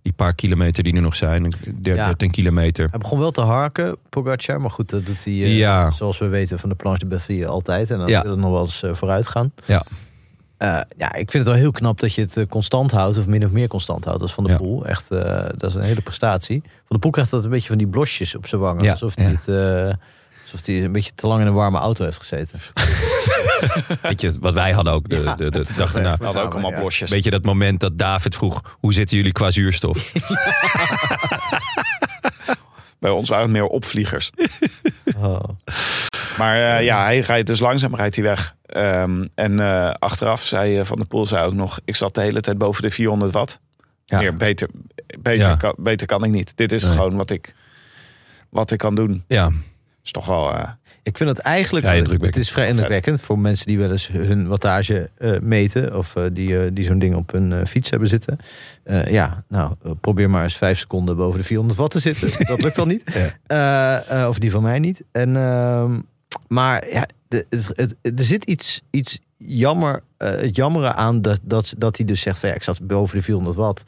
Die 0.03 0.13
paar 0.13 0.35
kilometer 0.35 0.83
die 0.83 0.95
er 0.95 1.03
nog 1.03 1.17
zijn, 1.17 1.53
der- 1.75 1.95
Ja. 1.95 2.07
13 2.07 2.31
kilometer. 2.31 2.89
Hij 2.91 2.99
begon 2.99 3.19
wel 3.19 3.31
te 3.31 3.41
harken, 3.41 3.97
Pogacar. 4.09 4.61
Maar 4.61 4.71
goed, 4.71 4.89
dat 4.91 5.07
doet 5.07 5.25
hij, 5.25 5.33
eh, 5.33 5.57
Ja. 5.59 5.91
zoals 5.91 6.19
we 6.19 6.27
weten, 6.27 6.59
van 6.59 6.69
de 6.69 6.75
Planche 6.75 6.99
de 6.99 7.07
Belfië 7.07 7.45
altijd. 7.45 7.91
En 7.91 7.99
dan 7.99 8.09
Ja. 8.09 8.23
wil 8.23 8.31
het 8.31 8.41
nog 8.41 8.51
wel 8.51 8.61
eens 8.61 8.83
eh, 8.83 8.95
vooruit 8.95 9.27
gaan. 9.27 9.53
Ja. 9.67 9.83
Eh, 10.57 10.81
ja, 10.97 11.09
ik 11.13 11.31
vind 11.31 11.33
het 11.33 11.47
wel 11.47 11.55
heel 11.55 11.71
knap 11.71 12.01
dat 12.01 12.15
je 12.15 12.21
het 12.33 12.47
constant 12.49 12.91
houdt, 12.91 13.19
of 13.19 13.27
min 13.27 13.45
of 13.45 13.51
meer 13.51 13.69
constant 13.69 14.05
houdt 14.05 14.23
als 14.23 14.33
Van 14.35 14.45
de 14.45 14.51
Ja. 14.51 14.57
Poel. 14.57 14.87
Echt, 14.87 15.09
dat 15.09 15.63
is 15.65 15.75
een 15.75 15.83
hele 15.83 16.01
prestatie. 16.01 16.61
Van 16.65 16.71
de 16.89 16.99
Poel 16.99 17.11
krijgt 17.11 17.31
dat 17.31 17.45
een 17.45 17.51
beetje 17.51 17.69
van 17.69 17.79
die 17.79 17.87
blosjes 17.89 18.35
op 18.37 18.47
zijn 18.47 18.61
wangen. 18.61 18.83
Ja, 18.85 18.91
Alsof 18.91 19.15
hij 19.15 19.25
ja. 19.25 19.31
het, 19.31 19.99
alsof 20.53 20.67
hij 20.67 20.85
een 20.85 20.93
beetje 20.93 21.13
te 21.15 21.27
lang 21.27 21.41
in 21.41 21.47
een 21.47 21.53
warme 21.55 21.79
auto 21.79 22.05
heeft 22.05 22.19
gezeten. 22.19 22.61
Weet 24.03 24.21
je, 24.21 24.33
wat 24.41 24.55
wij 24.55 24.73
hadden 24.73 24.93
ook 24.93 25.09
de, 25.09 25.17
Ja, 25.23 25.35
de, 25.35 25.51
dag 25.77 25.93
daarna. 25.93 26.17
We 26.17 26.25
hadden 26.25 26.43
ook 26.43 26.53
allemaal 26.53 26.71
Ja. 26.71 26.79
blosjes. 26.79 27.11
Weet 27.11 27.25
je 27.25 27.31
dat 27.31 27.45
moment 27.45 27.81
dat 27.81 27.99
David 27.99 28.35
vroeg, 28.35 28.77
hoe 28.81 28.93
zitten 28.93 29.17
jullie 29.17 29.33
qua 29.33 29.51
zuurstof? 29.51 30.13
Bij 33.01 33.11
ons 33.11 33.29
waren 33.29 33.45
het 33.45 33.53
meer 33.53 33.65
opvliegers. 33.67 34.31
Oh. 35.17 35.41
Maar 36.39 36.77
eh, 36.77 36.85
ja, 36.85 37.03
hij 37.05 37.19
rijdt 37.19 37.47
dus 37.47 37.61
langzaam 37.61 37.95
rijdt 37.95 38.15
hij 38.15 38.25
weg. 38.25 38.55
Ehm, 38.67 39.27
en 39.35 39.61
eh, 39.61 39.91
achteraf 39.91 40.43
zei 40.43 40.79
eh, 40.79 40.85
Van 40.85 40.97
der 40.97 41.07
Poel 41.07 41.27
zei 41.27 41.47
ook 41.47 41.55
nog... 41.55 41.81
ik 41.85 41.97
zat 41.97 42.15
de 42.15 42.21
hele 42.21 42.41
tijd 42.41 42.59
boven 42.59 42.83
de 42.83 42.91
400 42.91 43.33
watt. 43.33 43.61
Ja. 44.05 44.19
Meer, 44.19 44.37
beter, 44.37 44.69
beter, 45.19 45.47
Ja. 45.49 45.57
kan, 45.57 45.75
beter 45.77 46.07
kan 46.07 46.25
ik 46.25 46.31
niet. 46.31 46.57
Dit 46.57 46.73
is 46.73 46.83
Nee. 46.83 46.93
gewoon 46.93 47.17
wat 47.17 47.31
ik, 47.31 47.55
wat 48.49 48.71
ik 48.71 48.79
kan 48.79 48.95
doen. 48.95 49.25
Ja, 49.27 49.51
is 50.05 50.11
toch 50.13 50.27
wel... 50.27 50.53
eh, 50.55 50.69
Ik 51.03 51.17
vind 51.17 51.29
het 51.31 51.39
eigenlijk. 51.39 51.85
Het 52.27 52.37
is 52.37 52.51
vrij 52.53 52.69
indrukwekkend 52.69 53.21
voor 53.21 53.39
mensen 53.39 53.67
die 53.67 53.79
wel 53.79 53.91
eens 53.91 54.09
hun 54.09 54.49
wattage 54.49 55.11
eh, 55.19 55.39
meten. 55.41 55.97
Of 55.97 56.17
eh, 56.17 56.25
die, 56.33 56.73
die 56.73 56.85
zo'n 56.85 56.99
ding 56.99 57.15
op 57.15 57.33
hun 57.33 57.67
fiets 57.67 57.91
hebben 57.91 58.09
zitten. 58.09 58.39
Ja, 59.09 59.45
nou, 59.49 59.75
probeer 60.01 60.31
maar 60.31 60.43
eens 60.43 60.57
vijf 60.57 60.79
seconden 60.79 61.17
boven 61.17 61.39
de 61.41 61.47
400 61.47 61.79
watt 61.79 61.93
te 61.93 61.99
zitten. 61.99 62.31
Dat 62.47 62.63
lukt 62.63 62.79
al 62.79 62.87
niet. 62.87 63.33
Ja. 63.47 64.29
Of 64.29 64.39
die 64.39 64.51
van 64.51 64.63
mij 64.63 64.79
niet. 64.79 65.03
En, 65.13 65.37
ehm, 65.37 65.99
maar 66.49 66.89
ja, 66.89 67.07
de, 67.29 67.47
het, 67.49 67.71
het- 67.75 67.95
er 68.19 68.25
zit 68.25 68.45
iets, 68.45 68.83
iets 68.91 69.19
jammer, 69.37 70.03
het 70.19 70.57
jammere 70.57 70.93
aan 70.93 71.23
dat, 71.23 71.41
dat, 71.43 71.75
dat 71.79 71.97
hij 71.97 72.07
dus 72.07 72.21
zegt: 72.21 72.39
van 72.39 72.49
ja, 72.49 72.55
ik 72.55 72.63
zat 72.63 72.87
boven 72.87 73.17
de 73.17 73.23
400 73.25 73.57
watt. 73.57 73.85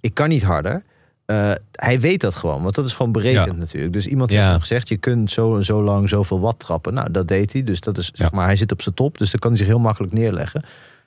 Ik 0.00 0.14
kan 0.14 0.28
niet 0.28 0.42
harder. 0.42 0.82
Eh, 1.26 1.50
hij 1.72 2.00
weet 2.00 2.20
dat 2.20 2.34
gewoon, 2.34 2.62
want 2.62 2.74
dat 2.74 2.86
is 2.86 2.92
gewoon 2.92 3.12
berekend 3.12 3.46
Ja. 3.52 3.52
natuurlijk. 3.58 3.92
Dus 3.92 4.06
iemand 4.06 4.30
Ja. 4.30 4.36
heeft 4.36 4.50
hem 4.50 4.60
gezegd: 4.60 4.88
je 4.88 4.96
kunt 4.96 5.30
zo 5.30 5.56
en 5.56 5.64
zo 5.64 5.82
lang 5.82 6.08
zoveel 6.08 6.40
watt 6.40 6.58
trappen. 6.58 6.94
Nou, 6.94 7.10
dat 7.10 7.28
deed 7.28 7.52
hij. 7.52 7.62
Dus 7.64 7.80
dat 7.80 7.98
is 7.98 8.10
zeg 8.14 8.30
Ja. 8.30 8.36
maar, 8.36 8.46
hij 8.46 8.56
zit 8.56 8.72
op 8.72 8.82
zijn 8.82 8.94
top, 8.94 9.18
dus 9.18 9.30
dan 9.30 9.40
kan 9.40 9.50
hij 9.50 9.58
zich 9.58 9.68
heel 9.68 9.78
makkelijk 9.78 10.12
neerleggen. 10.12 10.62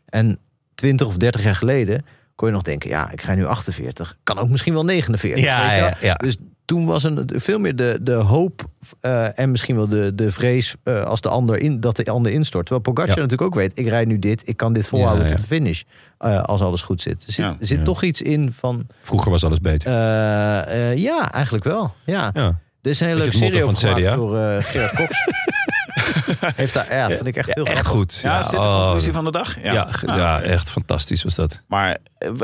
En 0.05 0.39
20 0.76 1.07
of 1.07 1.18
30 1.18 1.43
jaar 1.43 1.55
geleden 1.55 2.05
kon 2.36 2.47
je 2.47 2.53
nog 2.53 2.63
denken: 2.63 2.89
ja, 2.89 3.11
ik 3.11 3.22
ga 3.22 3.34
nu 3.34 3.45
48, 3.45 4.18
kan 4.24 4.38
ook 4.38 4.49
misschien 4.49 4.74
wel 4.74 4.86
49. 4.86 5.43
Ja, 5.43 5.61
weet 5.65 5.74
je 5.76 5.80
wel? 5.80 5.89
ja, 5.89 5.95
ja. 6.01 6.13
Dus 6.13 6.38
toen 6.68 6.86
was 6.86 7.03
een, 7.03 7.30
veel 7.36 7.59
meer 7.59 7.76
de, 7.76 7.97
de 8.01 8.13
hoop 8.13 8.65
eh, 9.01 9.39
en 9.39 9.51
misschien 9.51 9.76
wel 9.76 9.88
de, 9.88 10.15
de 10.15 10.32
vrees 10.32 10.76
eh, 10.84 11.01
als 11.03 11.22
de 11.22 11.30
ander 11.30 11.57
in, 11.59 11.80
dat 11.80 11.95
de 11.95 12.05
ander 12.11 12.32
instort. 12.32 12.65
Terwijl 12.65 12.86
Pogacar 12.93 13.15
Ja. 13.15 13.22
natuurlijk 13.22 13.41
ook 13.49 13.55
weet, 13.55 13.72
ik 13.80 13.88
rijd 13.88 14.07
nu 14.07 14.20
dit, 14.20 14.47
ik 14.47 14.57
kan 14.57 14.74
dit 14.74 14.88
volhouden 14.88 15.24
Ja, 15.24 15.30
ja. 15.30 15.36
tot 15.36 15.47
de 15.49 15.55
finish. 15.55 15.82
eh, 16.18 16.43
als 16.43 16.61
alles 16.61 16.82
goed 16.82 17.01
zit. 17.01 17.24
Er 17.28 17.34
zit, 17.34 17.45
Ja. 17.45 17.55
zit 17.59 17.78
Ja. 17.78 17.84
toch 17.84 18.03
iets 18.03 18.22
in 18.22 18.51
van, 18.51 18.88
vroeger 19.01 19.32
was 19.32 19.43
alles 19.43 19.59
beter. 19.59 19.91
eh, 19.91 20.91
eh, 20.91 20.97
ja, 20.97 21.32
eigenlijk 21.32 21.63
wel. 21.63 21.93
Ja. 22.05 22.30
ja. 22.34 22.59
Er 22.82 22.89
is 22.89 22.99
een 22.99 23.07
hele 23.07 23.20
leuke 23.20 23.36
serie 23.36 23.63
van 23.63 23.78
gemaakt 23.78 24.15
door 24.15 24.61
Gerard 24.61 24.95
Cox. 24.95 25.18
Heeft 26.55 26.74
daar, 26.74 26.93
ja, 26.95 27.07
vind 27.09 27.28
ik 27.28 27.36
echt 27.36 27.53
heel 27.53 27.65
echt 27.65 27.86
goed. 27.86 28.20
ja, 28.24 28.39
is 28.39 28.47
dit 28.47 28.61
de 28.61 28.68
oh. 28.68 28.82
conclusie 28.84 29.11
van 29.13 29.26
de 29.26 29.32
dag? 29.32 29.61
Ja, 29.63 29.74
ja, 29.74 29.88
Nou, 30.05 30.41
echt 30.41 30.70
fantastisch 30.72 31.24
was 31.24 31.36
dat. 31.36 31.61
Maar 31.68 31.97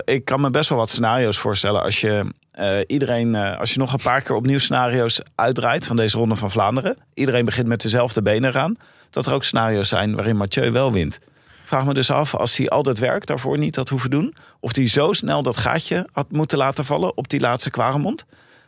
ik 0.05 0.26
kan 0.26 0.41
me 0.41 0.49
best 0.49 0.69
wel 0.69 0.78
wat 0.78 0.89
scenario's 0.89 1.38
voorstellen 1.38 1.84
als 1.84 2.01
je 2.01 2.26
eh, 2.54 2.78
iedereen, 2.88 3.36
eh, 3.36 3.60
als 3.60 3.74
je 3.74 3.80
nog 3.80 3.93
een 3.93 3.99
paar 4.04 4.22
keer 4.22 4.36
opnieuw 4.36 4.58
scenario's 4.58 5.22
uitdraait 5.36 5.88
van 5.88 5.95
deze 5.95 6.18
ronde 6.18 6.36
van 6.36 6.51
Vlaanderen. 6.51 6.97
Iedereen 7.14 7.45
begint 7.45 7.68
met 7.68 7.82
dezelfde 7.82 8.22
benen 8.22 8.49
eraan. 8.49 8.76
Dat 9.10 9.26
er 9.26 9.34
ook 9.34 9.43
scenario's 9.43 9.89
zijn 9.89 10.16
waarin 10.16 10.38
Mathieu 10.38 10.72
wel 10.72 10.91
wint. 10.91 11.20
Ik 11.62 11.70
vraag 11.70 11.86
me 11.86 11.93
dus 11.93 12.12
af, 12.12 12.36
als 12.36 12.58
hij 12.58 12.70
altijd 12.70 12.99
werkt, 12.99 13.28
daarvoor 13.28 13.58
niet 13.58 13.76
had 13.76 13.89
hoeven 13.89 14.10
doen. 14.10 14.36
Of 14.60 14.76
hij 14.76 14.88
zo 14.88 15.14
snel 15.14 15.43
dat 15.43 15.58
gaatje 15.58 16.08
had 16.12 16.32
moeten 16.32 16.58
laten 16.58 16.86
vallen 16.86 17.18
op 17.18 17.30
die 17.30 17.39
laatste 17.39 17.70
Kwaremond. 17.70 18.26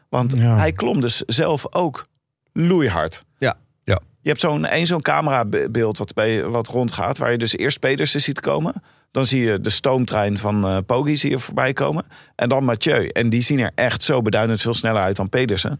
Want 0.09 0.33
Ja. 0.38 0.55
hij 0.57 0.71
klom 0.71 1.01
dus 1.01 1.21
zelf 1.25 1.73
ook 1.75 2.07
loeihard. 2.53 3.23
Ja. 3.38 3.55
Ja. 3.83 3.99
Je 4.21 4.29
hebt 4.29 4.41
zo'n 4.41 4.65
één 4.65 4.86
zo'n 4.86 5.01
camerabeeld 5.01 5.97
wat, 5.97 6.13
bij, 6.13 6.43
wat 6.43 6.67
rondgaat, 6.67 7.17
waar 7.17 7.31
je 7.31 7.38
dus 7.38 7.57
eerst 7.57 7.79
Pedersen 7.79 8.21
ziet 8.21 8.39
komen. 8.39 8.73
Dan 9.16 9.26
zie 9.26 9.41
je 9.41 9.61
de 9.61 9.70
stoomtrein 9.70 10.38
van 10.38 10.66
eh 10.66 10.78
Poggi 10.86 11.18
zie 11.18 11.30
je 11.30 11.39
voorbij 11.39 11.74
komen. 11.74 12.05
En 12.36 12.49
dan 12.49 12.63
Mathieu. 12.63 13.07
En 13.07 13.30
die 13.30 13.41
zien 13.41 13.59
er 13.59 13.72
echt 13.76 14.03
zo 14.03 14.22
beduidend 14.22 14.61
veel 14.61 14.74
sneller 14.74 15.01
uit 15.01 15.16
dan 15.16 15.30
Pedersen. 15.30 15.80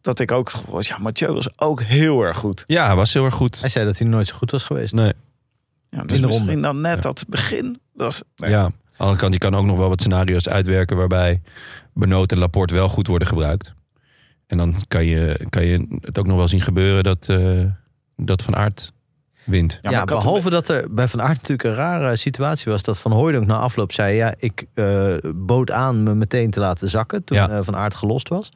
Dat 0.00 0.18
ik 0.20 0.30
ook 0.32 0.46
het 0.48 0.56
gevoel 0.56 0.74
was, 0.74 0.86
ja, 0.88 0.98
Mathieu 0.98 1.32
was 1.32 1.58
ook 1.58 1.82
heel 1.82 2.22
erg 2.22 2.36
goed. 2.36 2.64
Ja, 2.66 2.86
hij 2.86 2.96
was 2.96 3.12
heel 3.12 3.24
erg 3.24 3.34
goed. 3.34 3.60
Hij 3.60 3.68
zei 3.68 3.84
dat 3.84 3.98
hij 3.98 4.08
nooit 4.08 4.26
zo 4.26 4.36
goed 4.36 4.50
was 4.50 4.64
geweest. 4.64 4.92
Nee. 4.94 5.12
Ja, 5.90 6.02
dus 6.04 6.20
de 6.20 6.26
misschien 6.26 6.46
ronde. 6.46 6.60
dan 6.62 6.80
net 6.80 6.94
Ja. 6.94 7.00
dat 7.00 7.24
begin. 7.28 7.80
Dat 7.94 8.06
was, 8.06 8.22
nee. 8.36 8.50
Ja. 8.50 8.62
Aan 8.64 8.72
de 8.72 8.96
andere 8.96 9.18
kant, 9.20 9.32
je 9.32 9.38
kan 9.38 9.54
ook 9.54 9.64
nog 9.66 9.78
wel 9.78 9.88
wat 9.88 10.00
scenario's 10.00 10.48
uitwerken 10.48 10.96
waarbij 10.96 11.40
Benoot 11.94 12.32
en 12.32 12.38
Laporte 12.38 12.74
wel 12.74 12.88
goed 12.88 13.06
worden 13.06 13.28
gebruikt. 13.28 13.74
En 14.46 14.56
dan 14.56 14.74
kan 14.88 15.04
je, 15.04 15.46
kan 15.48 15.64
je 15.64 15.98
het 16.00 16.18
ook 16.18 16.26
nog 16.26 16.36
wel 16.36 16.48
zien 16.48 16.60
gebeuren 16.60 17.02
dat, 17.04 17.28
eh, 17.28 17.64
dat 18.16 18.42
Van 18.42 18.56
Aert 18.56 18.92
wint. 19.44 19.78
Ja, 19.82 20.04
behalve 20.04 20.50
dat 20.50 20.68
er 20.68 20.86
bij 20.94 21.08
Van 21.08 21.22
Aert 21.22 21.36
natuurlijk 21.36 21.62
een 21.68 21.74
rare 21.74 22.16
situatie 22.16 22.72
was. 22.72 22.82
Dat 22.82 22.98
Van 22.98 23.12
Hooydonk 23.12 23.46
na 23.46 23.56
afloop 23.58 23.92
zei... 23.92 24.16
ja, 24.16 24.34
ik 24.38 24.64
eh, 24.74 25.14
bood 25.34 25.70
aan 25.70 26.02
me 26.02 26.14
meteen 26.14 26.50
te 26.50 26.60
laten 26.60 26.88
zakken 26.90 27.24
toen 27.24 27.36
Ja. 27.36 27.48
eh, 27.48 27.58
Van 27.62 27.76
Aert 27.76 27.94
gelost 27.94 28.28
was. 28.28 28.52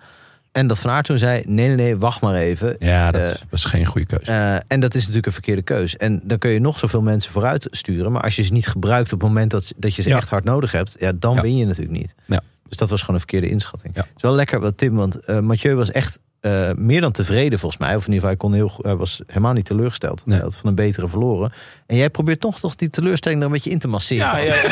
En 0.53 0.66
dat 0.66 0.78
Van 0.78 0.91
Aert 0.91 1.05
toen 1.07 1.18
zei... 1.18 1.43
nee, 1.47 1.66
nee, 1.66 1.76
nee, 1.76 1.97
wacht 1.97 2.20
maar 2.20 2.34
even. 2.34 2.76
Ja, 2.78 3.11
dat 3.11 3.30
Eh, 3.30 3.37
was 3.51 3.64
geen 3.64 3.87
goede 3.87 4.07
keuze. 4.07 4.32
Eh, 4.32 4.55
en 4.66 4.80
dat 4.80 4.95
is 4.95 5.01
natuurlijk 5.01 5.26
een 5.26 5.32
verkeerde 5.32 5.62
keus. 5.62 5.97
En 5.97 6.20
dan 6.24 6.39
kun 6.39 6.51
je 6.51 6.59
nog 6.61 6.78
zoveel 6.78 7.03
mensen 7.03 7.32
vooruit 7.32 7.68
sturen. 7.70 8.12
Maar 8.12 8.22
als 8.22 8.37
je 8.37 8.43
ze 8.43 8.53
niet 8.53 8.66
gebruikt 8.66 9.12
op 9.12 9.20
het 9.20 9.28
moment 9.28 9.51
dat, 9.51 9.72
dat 9.76 9.95
je 9.95 10.03
ze 10.03 10.09
Ja. 10.09 10.16
echt 10.16 10.28
hard 10.28 10.45
nodig 10.45 10.72
hebt... 10.72 10.97
Ja, 10.99 11.12
dan 11.14 11.34
Ja. 11.34 11.41
win 11.43 11.57
je 11.57 11.64
natuurlijk 11.66 11.99
niet. 11.99 12.14
Ja. 12.24 12.41
Dus 12.68 12.76
dat 12.76 12.91
was 12.91 13.01
gewoon 13.01 13.14
een 13.14 13.20
verkeerde 13.20 13.49
inschatting. 13.49 13.95
Ja. 13.95 14.01
Het 14.01 14.11
is 14.16 14.22
wel 14.22 14.34
lekker 14.34 14.61
wat 14.61 14.76
Tim, 14.78 14.95
want 14.95 15.20
eh 15.20 15.39
Mathieu 15.41 15.74
was 15.74 15.91
echt 15.91 16.18
eh, 16.41 16.70
meer 16.72 17.01
dan 17.01 17.12
tevreden 17.12 17.59
volgens 17.59 17.80
mij. 17.80 17.97
Of 17.97 18.07
in 18.07 18.12
ieder 18.12 18.28
geval, 18.28 18.28
hij, 18.28 18.37
kon 18.37 18.53
heel, 18.53 18.72
hij 18.82 18.97
was 18.97 19.22
helemaal 19.26 19.53
niet 19.53 19.64
teleurgesteld. 19.64 20.26
Nee. 20.26 20.34
Hij 20.37 20.45
had 20.45 20.57
van 20.57 20.68
een 20.68 20.74
betere 20.74 21.09
verloren. 21.09 21.53
En 21.87 21.97
jij 21.97 22.11
probeert 22.11 22.41
toch, 22.41 22.61
toch 22.61 22.76
die 22.76 22.89
teleurstelling 22.89 23.41
er 23.41 23.47
een 23.47 23.53
beetje 23.53 23.70
in 23.70 23.78
te 23.78 23.89
masseren. 23.89 24.45
Ja, 24.45 24.55
ja, 24.55 24.62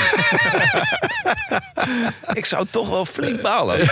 ik 2.41 2.45
zou 2.45 2.67
toch 2.71 2.89
wel 2.89 3.05
flink 3.05 3.43
balen. 3.43 3.79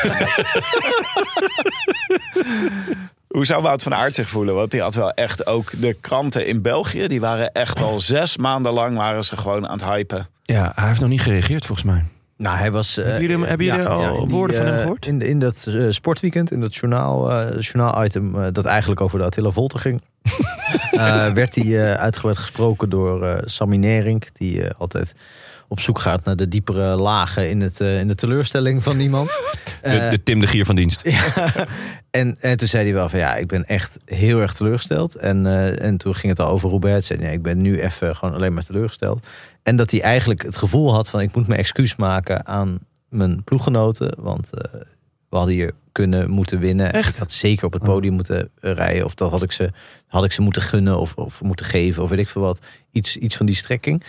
Hoe 3.29 3.47
zou 3.47 3.63
Wout 3.63 3.83
van 3.83 3.95
Aert 3.95 4.15
zich 4.15 4.29
voelen? 4.29 4.55
Want 4.55 4.71
die 4.71 4.81
had 4.81 4.95
wel 4.95 5.11
echt 5.11 5.47
ook 5.47 5.71
de 5.81 5.95
kranten 6.01 6.47
in 6.47 6.63
België. 6.63 7.07
Die 7.07 7.21
waren 7.21 7.53
echt 7.53 7.81
al 7.81 8.01
zes 8.01 8.37
maanden 8.37 8.73
lang 8.73 8.97
waren 8.97 9.25
ze 9.25 9.37
gewoon 9.37 9.69
aan 9.69 9.79
het 9.79 9.85
hypen. 9.85 10.27
Ja, 10.43 10.73
hij 10.75 10.89
heeft 10.89 11.01
nog 11.01 11.09
niet 11.09 11.23
gereageerd 11.23 11.67
volgens 11.67 11.87
mij. 11.87 12.05
Nou, 12.43 12.57
hij 12.59 12.71
was. 12.71 12.97
eh, 12.97 13.05
Hebben 13.05 13.21
jullie 13.23 13.37
hem- 13.39 13.47
hebben 13.49 13.67
jullie 13.67 13.87
al 13.87 14.29
woorden 14.29 14.57
van 14.57 14.67
hem 14.67 14.75
eh, 14.75 14.81
gehoord? 14.81 15.07
In, 15.07 15.21
in 15.23 15.39
dat 15.39 15.67
eh, 15.69 15.87
sportweekend, 15.91 16.51
in 16.51 16.61
dat 16.61 16.75
journaal, 16.75 17.31
eh 17.33 17.61
journaal-item 17.61 18.53
dat 18.53 18.65
eigenlijk 18.65 19.01
over 19.01 19.19
de 19.19 19.25
Attila 19.25 19.51
Volter 19.51 19.79
ging, 19.81 20.01
werd 21.35 21.55
hij 21.55 21.97
uitgebreid 21.97 22.37
gesproken 22.39 22.89
door 22.89 23.41
Sammy 23.45 23.77
Nering, 23.77 24.25
die 24.33 24.69
altijd 24.79 25.15
op 25.69 25.81
zoek 25.81 25.99
gaat 25.99 26.25
naar 26.25 26.37
de 26.37 26.49
diepere 26.49 26.97
lagen 26.97 27.49
in, 27.49 27.61
het, 27.61 27.81
in 27.81 28.09
de 28.09 28.15
teleurstelling 28.15 28.83
van 28.83 29.01
iemand. 29.01 29.31
De, 29.83 30.07
de 30.11 30.23
Tim 30.23 30.41
de 30.41 30.47
Gier 30.47 30.65
van 30.65 30.75
dienst. 30.75 31.01
ja. 31.09 31.23
en, 32.11 32.37
en 32.41 32.57
toen 32.57 32.69
zei 32.69 32.85
hij 32.85 32.93
wel 32.95 33.09
van 33.09 33.19
ja, 33.19 33.35
ik 33.37 33.47
ben 33.47 33.65
echt 33.65 33.99
heel 34.05 34.41
erg 34.41 34.55
teleurgesteld. 34.55 35.15
En, 35.15 35.47
en 35.81 35.97
toen 35.97 36.15
ging 36.15 36.33
het 36.33 36.41
al 36.41 36.49
over 36.49 36.71
Robert. 36.71 37.05
Zei, 37.05 37.19
nee, 37.19 37.33
ik 37.33 37.43
ben 37.43 37.61
nu 37.61 37.81
even 37.81 38.17
gewoon 38.17 38.35
alleen 38.35 38.55
maar 38.55 38.65
teleurgesteld. 38.65 39.27
En 39.63 39.77
dat 39.77 39.91
hij 39.91 40.01
eigenlijk 40.03 40.43
het 40.43 40.57
gevoel 40.57 40.93
had 40.95 41.11
van 41.11 41.21
ik 41.21 41.35
moet 41.35 41.47
mijn 41.47 41.61
excuus 41.61 41.97
maken 41.97 42.47
aan 42.47 42.79
mijn 43.09 43.45
ploeggenoten. 43.45 44.15
Want 44.19 44.53
eh, 44.55 44.81
we 45.29 45.37
hadden 45.37 45.55
hier 45.55 45.73
kunnen 45.93 46.31
moeten 46.31 46.59
winnen. 46.59 46.93
Echt? 46.93 47.09
Ik 47.09 47.17
had 47.17 47.33
zeker 47.33 47.67
op 47.67 47.73
het 47.73 47.83
podium 47.83 48.15
moeten 48.15 48.51
eh, 48.61 48.73
rijden. 48.73 49.05
Of 49.05 49.15
dat 49.15 49.31
had 49.31 49.43
ik 49.43 49.53
ze, 49.53 49.71
had 50.07 50.25
ik 50.25 50.33
ze 50.33 50.43
moeten 50.43 50.63
gunnen 50.63 50.99
of, 50.99 51.15
of 51.15 51.43
moeten 51.43 51.67
geven. 51.67 52.03
Of 52.03 52.09
weet 52.09 52.19
ik 52.19 52.29
veel 52.29 52.43
wat. 52.43 52.61
Iets, 52.91 53.17
iets 53.17 53.37
van 53.37 53.47
die 53.47 53.55
strekking. 53.55 54.05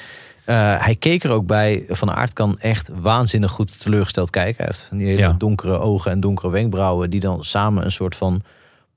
Eh, 0.46 0.84
hij 0.84 0.96
keek 0.96 1.24
er 1.24 1.32
ook 1.32 1.46
bij. 1.46 1.84
Van 1.88 2.12
Aert 2.12 2.34
kan 2.34 2.60
echt 2.60 2.90
waanzinnig 3.02 3.52
goed 3.52 3.80
teleurgesteld 3.82 4.30
kijken. 4.30 4.56
Hij 4.58 4.66
heeft 4.66 4.86
van 4.88 4.98
die 4.98 5.08
hele 5.08 5.20
Ja. 5.20 5.36
donkere 5.38 5.78
ogen 5.80 6.12
en 6.12 6.20
donkere 6.20 6.50
wenkbrauwen. 6.52 7.10
Die 7.10 7.20
dan 7.20 7.44
samen 7.44 7.86
een 7.86 7.92
soort 7.92 8.16
van 8.16 8.42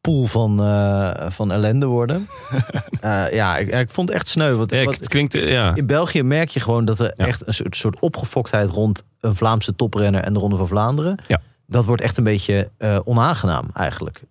pool 0.06 0.26
van, 0.26 0.60
eh, 0.60 1.10
van 1.30 1.52
ellende 1.52 1.86
worden. 1.86 2.28
Eh, 3.00 3.32
ja, 3.32 3.56
ik, 3.56 3.72
ik 3.74 3.90
vond 3.90 4.08
het 4.08 4.16
echt 4.16 4.28
sneu. 4.28 4.50
Ja, 4.50 4.54
wat- 4.56 4.70
het 4.70 5.08
klinkt, 5.08 5.34
eh, 5.34 5.50
ja. 5.50 5.74
in 5.74 5.86
België 5.86 6.22
merk 6.22 6.48
je 6.48 6.60
gewoon 6.60 6.84
dat 6.84 6.98
er 6.98 7.12
Ja. 7.16 7.26
echt 7.26 7.46
een 7.46 7.54
soort, 7.54 7.76
soort 7.76 8.00
opgefoktheid 8.00 8.70
rond 8.70 9.02
een 9.20 9.34
Vlaamse 9.36 9.74
toprenner 9.76 10.20
en 10.22 10.32
de 10.32 10.38
Ronde 10.38 10.56
van 10.56 10.68
Vlaanderen. 10.68 11.18
Ja. 11.28 11.40
dat 11.66 11.84
wordt 11.84 12.02
echt 12.02 12.16
een 12.16 12.24
beetje 12.24 12.70
onaangenaam 13.04 13.64
eigenlijk, 13.72 14.22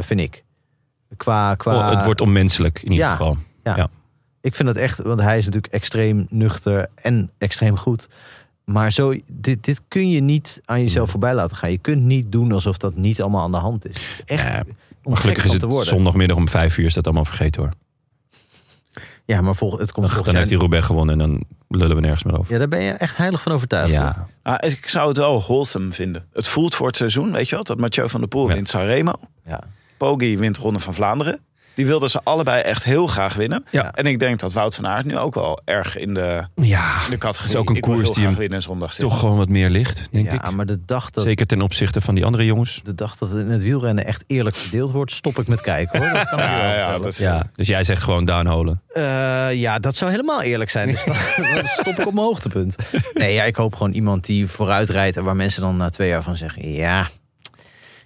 vind 0.00 0.20
ik. 0.20 0.44
Qua, 1.16 1.54
qua... 1.54 1.74
Oh, 1.74 1.90
het 1.96 2.04
wordt 2.04 2.20
onmenselijk 2.20 2.78
in 2.82 2.90
ieder 2.92 3.06
Ja. 3.06 3.10
geval. 3.12 3.36
Ik 4.40 4.54
vind 4.54 4.68
het 4.68 4.76
echt, 4.78 4.98
want 5.02 5.20
hij 5.20 5.38
is 5.38 5.44
natuurlijk 5.44 5.72
extreem 5.72 6.26
nuchter 6.30 6.86
en 6.94 7.30
extreem 7.38 7.76
goed. 7.76 8.08
Maar 8.64 8.92
zo, 8.92 9.14
dit, 9.32 9.64
dit 9.64 9.82
kun 9.88 10.10
je 10.10 10.20
niet 10.20 10.60
aan 10.64 10.80
jezelf 10.80 11.10
voorbij 11.10 11.34
laten 11.34 11.56
gaan. 11.56 11.70
Je 11.70 11.78
kunt 11.78 12.02
niet 12.02 12.32
doen 12.32 12.52
alsof 12.52 12.76
dat 12.76 12.96
niet 12.96 13.20
allemaal 13.22 13.42
aan 13.42 13.50
de 13.52 13.56
hand 13.58 13.88
is. 13.88 13.94
Het 13.96 14.04
is 14.10 14.22
echt 14.24 14.44
Ja, 14.54 14.62
om 15.02 15.10
Maar 15.12 15.20
gelukkig 15.20 15.44
is 15.44 15.50
te 15.50 15.56
het 15.56 15.64
worden. 15.64 15.86
zondagmiddag 15.88 16.36
om 16.36 16.48
vijf 16.48 16.78
uur 16.78 16.86
is 16.86 16.94
dat 16.94 17.04
allemaal 17.04 17.24
vergeten 17.24 17.62
hoor. 17.62 17.72
Ja, 19.24 19.40
maar 19.40 19.54
vol, 19.56 19.78
het 19.78 19.92
komt 19.92 20.24
Dan, 20.24 20.34
heeft 20.34 20.50
hij 20.50 20.58
Roubaix 20.58 20.86
gewonnen 20.86 21.20
en 21.20 21.28
dan 21.28 21.42
lullen 21.68 21.94
we 21.96 22.02
nergens 22.02 22.22
meer 22.24 22.38
over. 22.38 22.52
Ja, 22.52 22.58
daar 22.58 22.68
ben 22.68 22.82
je 22.82 22.90
echt 22.92 23.16
heilig 23.16 23.42
van 23.42 23.52
overtuigd. 23.52 23.92
Ja, 23.92 24.26
Ah, 24.42 24.70
ik 24.70 24.88
zou 24.88 25.08
het 25.08 25.16
wel 25.16 25.40
wholesome 25.40 25.90
vinden. 25.90 26.26
Het 26.32 26.48
voelt 26.48 26.74
voor 26.74 26.86
het 26.86 26.96
seizoen, 26.96 27.32
weet 27.32 27.48
je 27.48 27.54
wel? 27.54 27.64
Dat 27.64 27.78
Mathieu 27.78 28.08
van 28.08 28.20
der 28.20 28.28
Poel 28.28 28.48
Ja. 28.48 28.54
wint 28.54 28.68
Sanremo. 28.68 29.12
Ja. 29.46 29.60
Poggi 29.96 30.38
wint 30.38 30.56
Ronde 30.58 30.78
van 30.78 30.94
Vlaanderen. 30.94 31.40
Die 31.74 31.86
wilden 31.86 32.10
ze 32.10 32.20
allebei 32.24 32.62
echt 32.62 32.84
heel 32.84 33.06
graag 33.06 33.34
winnen. 33.34 33.64
Ja. 33.70 33.92
En 33.94 34.06
ik 34.06 34.18
denk 34.18 34.40
dat 34.40 34.52
Wout 34.52 34.74
van 34.74 34.86
Aert 34.86 35.04
nu 35.04 35.18
ook 35.18 35.34
wel 35.34 35.60
erg 35.64 35.96
in 35.96 36.14
de, 36.14 36.46
ja 36.54 37.04
in 37.04 37.10
de 37.10 37.18
categorie... 37.18 37.52
Is 37.52 37.56
ook 37.60 37.68
een 37.70 37.76
ik 37.76 37.82
koers 37.82 38.12
die 38.12 38.24
hem 38.24 38.34
winnen 38.34 38.62
zondag 38.62 38.92
zit. 38.92 39.08
toch 39.08 39.18
gewoon 39.18 39.36
wat 39.36 39.48
meer 39.48 39.70
ligt, 39.70 40.08
denk 40.10 40.26
Ja, 40.32 40.32
ik. 40.44 40.50
maar 40.50 40.66
de 40.66 40.84
dag, 40.84 41.10
dat, 41.10 41.24
Zeker 41.24 41.46
ten 41.46 41.62
opzichte 41.62 42.00
van 42.00 42.14
die 42.14 42.24
andere 42.24 42.44
jongens. 42.44 42.80
de 42.84 42.94
dag 42.94 43.16
dat 43.16 43.30
het 43.30 43.38
in 43.38 43.50
het 43.50 43.62
wielrennen 43.62 44.06
echt 44.06 44.24
eerlijk 44.26 44.56
verdeeld 44.56 44.90
wordt, 44.90 45.12
stop 45.12 45.38
ik 45.38 45.46
met 45.46 45.60
kijken 45.60 45.98
hoor. 45.98 46.12
Dat 46.12 46.28
kan 46.28 46.38
ik 46.38 46.44
je 46.50 46.50
wel 46.50 46.60
Ja, 46.60 46.74
ja, 46.74 46.98
dat 46.98 47.06
is, 47.06 47.18
Ja, 47.18 47.46
dus 47.54 47.66
jij 47.66 47.84
zegt 47.84 48.02
gewoon 48.02 48.24
downholen. 48.24 48.82
Eh, 48.92 49.02
ja, 49.52 49.78
dat 49.78 49.96
zou 49.96 50.10
helemaal 50.10 50.42
eerlijk 50.42 50.70
zijn. 50.70 50.88
Dus 50.88 51.04
dan, 51.04 51.16
dan 51.54 51.64
stop 51.66 51.98
ik 51.98 52.06
op 52.06 52.14
mijn 52.14 52.26
hoogtepunt. 52.26 52.76
Nee, 53.14 53.34
ja, 53.34 53.44
ik 53.44 53.56
hoop 53.56 53.74
gewoon 53.74 53.92
iemand 53.92 54.24
die 54.24 54.46
vooruit 54.46 54.88
rijdt... 54.88 55.16
en 55.16 55.24
waar 55.24 55.36
mensen 55.36 55.62
dan 55.62 55.76
na 55.76 55.88
twee 55.90 56.08
jaar 56.08 56.22
van 56.22 56.36
zeggen... 56.36 56.72
ja, 56.72 57.06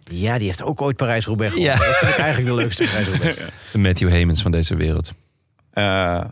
ja 0.04 0.38
die 0.38 0.46
heeft 0.46 0.62
ook 0.62 0.82
ooit 0.82 0.96
Parijs-Roubaix 0.96 1.54
gewonnen. 1.54 1.78
Ja. 1.78 1.86
Dat 1.86 1.96
vind 1.96 2.10
ik 2.10 2.18
eigenlijk 2.18 2.56
de 2.56 2.62
leukste 2.62 2.84
Parijs-Roubaix. 2.84 3.36
De 3.72 3.78
Matthew 3.78 4.08
Hemens 4.08 4.42
van 4.42 4.50
deze 4.50 4.76
wereld. 4.76 5.12
Eh, 5.74 6.24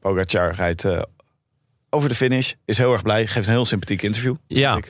Pogacar 0.00 0.54
rijdt 0.54 0.84
eh, 0.84 1.02
over 1.90 2.08
de 2.08 2.14
finish. 2.14 2.52
Is 2.64 2.78
heel 2.78 2.92
erg 2.92 3.02
blij. 3.02 3.26
Geeft 3.26 3.46
een 3.46 3.52
heel 3.52 3.64
sympathiek 3.64 4.02
interview. 4.02 4.34
Ja, 4.46 4.80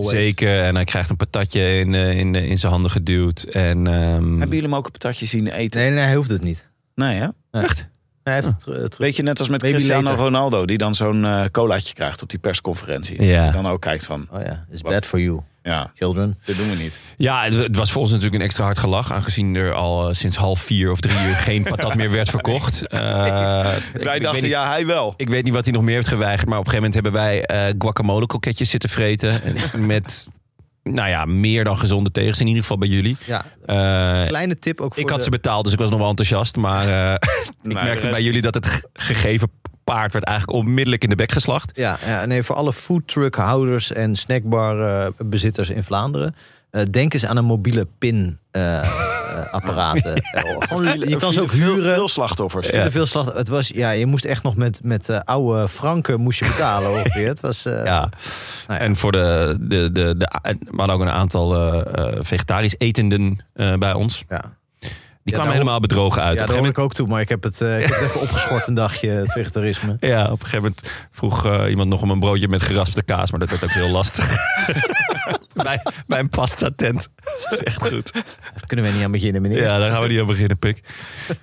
zeker. 0.00 0.58
En 0.58 0.74
hij 0.74 0.84
krijgt 0.84 1.10
een 1.10 1.16
patatje 1.16 1.78
in, 1.78 1.94
eh, 1.94 2.18
in, 2.18 2.34
in 2.34 2.58
zijn 2.58 2.72
handen 2.72 2.90
geduwd. 2.90 3.42
En, 3.42 3.86
ehm, 3.86 3.94
Hebben 4.28 4.38
jullie 4.38 4.62
hem 4.62 4.74
ook 4.74 4.86
een 4.86 4.92
patatje 4.92 5.26
zien 5.26 5.46
eten? 5.48 5.80
Nee, 5.80 5.90
nee, 5.90 6.04
hij 6.04 6.14
hoeft 6.14 6.30
het 6.30 6.42
niet. 6.42 6.70
Nee, 6.94 7.18
hè? 7.20 7.28
Echt? 7.50 7.88
Hij 8.22 8.34
heeft 8.34 8.46
het 8.46 8.58
terug. 8.58 8.96
Weet 8.96 9.16
je, 9.16 9.22
net 9.22 9.38
als 9.38 9.48
met 9.48 9.60
Baby 9.60 9.72
Cristiano 9.72 10.02
later. 10.02 10.24
Ronaldo... 10.24 10.64
die 10.64 10.78
dan 10.78 10.94
zo'n 10.94 11.48
colaatje 11.50 11.94
krijgt 11.94 12.22
op 12.22 12.28
die 12.30 12.38
persconferentie. 12.38 13.22
Ja. 13.22 13.32
Dat 13.34 13.42
hij 13.42 13.62
dan 13.62 13.66
ook 13.66 13.80
kijkt 13.80 14.06
van... 14.06 14.28
Oh 14.30 14.42
ja, 14.42 14.66
it's 14.70 14.82
Wat? 14.82 14.92
bad 14.92 15.06
for 15.06 15.20
you, 15.20 15.40
ja, 15.66 15.90
children. 15.94 16.38
dit 16.44 16.56
doen 16.56 16.70
we 16.70 16.76
niet. 16.76 17.00
Ja, 17.16 17.44
het- 17.44 17.76
was 17.76 17.92
voor 17.92 18.02
ons 18.02 18.10
natuurlijk 18.10 18.36
een 18.36 18.42
extra 18.46 18.64
hard 18.64 18.78
gelach. 18.78 19.12
Aangezien 19.12 19.54
er 19.54 19.72
al 19.72 20.08
eh, 20.08 20.14
sinds 20.14 20.36
half 20.36 20.60
vier 20.60 20.90
of 20.90 21.00
drie 21.00 21.18
uur 21.28 21.34
geen 21.36 21.62
patat 21.62 21.94
meer 21.94 22.10
werd 22.10 22.30
verkocht. 22.30 22.82
Eh, 22.86 23.00
Wij 24.02 24.16
ik 24.16 24.22
dachten, 24.22 24.48
ja, 24.48 24.68
hij 24.68 24.86
wel. 24.86 25.14
Ik 25.16 25.28
weet 25.28 25.44
niet 25.44 25.52
wat 25.52 25.64
hij 25.64 25.74
nog 25.74 25.82
meer 25.82 25.94
heeft 25.94 26.08
geweigerd. 26.08 26.48
Maar 26.48 26.58
op 26.58 26.64
een 26.66 26.70
gegeven 26.70 26.92
moment 26.92 27.14
hebben 27.16 27.46
wij 27.52 27.68
eh, 27.68 27.74
guacamole 27.78 28.26
kroketjes 28.26 28.70
zitten 28.70 28.88
vreten. 28.90 29.42
En 29.72 29.86
Met, 29.86 30.28
nou 30.82 31.08
ja, 31.08 31.24
meer 31.24 31.64
dan 31.64 31.78
gezonde 31.78 32.10
tegens. 32.10 32.40
In 32.40 32.46
ieder 32.46 32.62
geval 32.62 32.78
bij 32.78 32.88
jullie. 32.88 33.16
Ja, 33.26 33.44
Eh, 33.66 34.26
kleine 34.28 34.58
tip 34.58 34.80
ook 34.80 34.94
voor 34.94 35.02
ik 35.02 35.08
had 35.08 35.18
de- 35.18 35.24
ze 35.24 35.30
betaald, 35.30 35.64
dus 35.64 35.72
ik 35.72 35.78
was 35.78 35.90
nog 35.90 35.98
wel 35.98 36.08
enthousiast. 36.08 36.56
Maar 36.56 36.88
eh, 36.88 37.12
ik 37.62 37.72
merkte 37.72 38.02
rest 38.02 38.10
bij 38.16 38.22
jullie 38.22 38.40
dat 38.42 38.54
het 38.54 38.66
ge- 38.66 38.88
gegeven 38.92 39.50
paard 39.86 40.12
werd 40.12 40.24
eigenlijk 40.24 40.58
onmiddellijk 40.58 41.02
in 41.02 41.08
de 41.08 41.14
bek 41.16 41.32
geslacht. 41.32 41.70
Ja, 41.74 41.98
ja, 42.06 42.24
nee, 42.24 42.42
voor 42.42 42.56
alle 42.56 42.72
foodtruckhouders 42.72 43.92
en 43.92 44.16
snackbar-bezitters 44.16 45.70
in 45.70 45.84
Vlaanderen. 45.84 46.34
eh, 46.70 46.82
denk 46.90 47.12
eens 47.14 47.26
aan 47.26 47.36
een 47.36 47.44
mobiele 47.44 47.86
pin-apparaten. 47.98 50.14
je 51.08 51.16
kan 51.18 51.32
ze 51.32 51.40
ook 51.40 51.50
huren. 51.50 51.94
Veel 51.94 52.08
slachtoffers. 52.08 52.70
De 52.70 52.90
veel 52.90 53.06
slag, 53.06 53.34
het 53.34 53.48
was, 53.48 53.68
ja, 53.68 53.90
je 53.90 54.06
moest 54.06 54.24
echt 54.24 54.42
nog 54.42 54.56
met, 54.56 54.80
met 54.82 55.08
eh, 55.08 55.18
oude 55.24 55.68
franken 55.68 56.20
moest 56.20 56.38
je 56.38 56.44
betalen 56.44 56.90
ongeveer. 56.98 57.28
Het 57.28 57.40
was, 57.40 57.66
eh, 57.66 57.84
Ja. 57.84 57.98
nou 58.00 58.10
ja. 58.68 58.78
En 58.78 58.96
voor 58.96 59.12
de, 59.12 59.56
de, 59.60 59.92
de, 59.92 60.16
de, 60.16 60.30
we 60.42 60.76
hadden 60.76 60.94
ook 60.96 61.00
een 61.02 61.10
aantal 61.10 61.54
eh, 61.56 62.06
eh, 62.06 62.14
vegetarisch 62.20 62.74
etenden 62.78 63.44
eh, 63.54 63.74
bij 63.74 63.92
ons. 63.92 64.24
ja. 64.28 64.54
Die 65.26 65.34
kwamen 65.34 65.52
daar 65.52 65.62
helemaal 65.62 65.80
bedrogen 65.80 66.22
uit. 66.22 66.34
ja, 66.34 66.40
op, 66.40 66.46
daar 66.46 66.56
gegeven 66.56 66.70
ik 66.70 66.78
ook 66.78 66.94
toe, 66.94 67.06
maar 67.06 67.20
ik 67.20 67.28
heb 67.28 67.42
het, 67.42 67.60
eh, 67.60 67.76
ik 67.80 67.86
heb 67.86 67.94
het 67.98 68.08
even 68.08 68.20
opgeschort 68.26 68.66
een 68.66 68.74
dagje, 68.74 69.08
het 69.08 69.32
vegetarisme. 69.32 69.96
moment, 70.00 70.10
ja, 70.10 70.24
op 70.24 70.30
een 70.30 70.38
gegeven 70.46 70.58
moment 70.58 70.90
vroeg 71.10 71.46
eh, 71.46 71.70
iemand 71.70 71.88
nog 71.88 72.02
om 72.02 72.10
een 72.10 72.20
broodje 72.20 72.48
met 72.48 72.62
geraspte 72.62 73.02
kaas. 73.02 73.30
Maar 73.30 73.40
dat 73.40 73.50
werd 73.50 73.64
ook 73.64 73.70
heel 73.70 73.88
lastig. 73.88 74.36
bij, 75.52 75.82
bij 76.06 76.18
een 76.18 76.28
pasta 76.28 76.70
tent. 76.76 77.08
Dat 77.24 77.52
is 77.52 77.62
echt 77.62 77.86
goed. 77.88 78.12
Daar 78.12 78.66
kunnen 78.66 78.86
we 78.86 78.92
niet 78.92 79.04
aan 79.04 79.10
beginnen, 79.10 79.42
meneer. 79.42 79.62
Ja, 79.62 79.78
daar 79.78 79.90
gaan 79.90 80.02
we 80.02 80.08
niet 80.08 80.20
aan 80.20 80.26
beginnen, 80.26 80.58
Pik. 80.58 80.80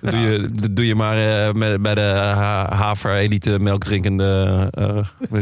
Dat 0.00 0.10
doe 0.12 0.20
je, 0.20 0.48
dat 0.52 0.76
doe 0.76 0.86
je 0.86 0.94
maar 0.94 1.46
eh, 1.46 1.52
met, 1.52 1.82
bij 1.82 1.94
de 1.94 2.00
ha- 2.00 2.74
haver-elite 2.74 3.58
melkdrinkende 3.58 4.68
eh, 4.70 5.40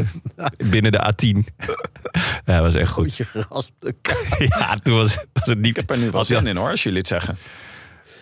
binnen 0.70 0.92
de 0.92 1.12
A10. 1.12 1.54
Ja, 2.44 2.54
dat 2.54 2.60
was 2.60 2.74
echt 2.74 2.90
goed. 2.90 3.04
Goedje 3.04 3.24
geraspte 3.24 3.94
kaas. 4.02 4.16
Ja, 4.38 4.76
toen 4.82 4.96
was, 4.96 5.16
was 5.32 5.48
het 5.48 5.58
niet... 5.58 5.66
Ik 5.66 5.76
heb 5.76 5.90
er 5.90 5.98
nu 5.98 6.10
wel 6.10 6.24
zin 6.24 6.46
in 6.46 6.56
hoor, 6.56 6.70
als 6.70 6.82
jullie 6.82 6.98
het 6.98 7.06
zeggen. 7.06 7.36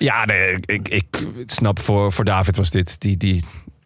Ja, 0.01 0.25
nee, 0.25 0.53
ik, 0.53 0.89
ik, 0.89 0.89
ik 1.37 1.51
snap 1.51 1.79
voor, 1.81 2.13
voor 2.13 2.25
David 2.25 2.57
was 2.57 2.71
dit. 2.71 3.01
Die, 3.01 3.17
die, 3.17 3.45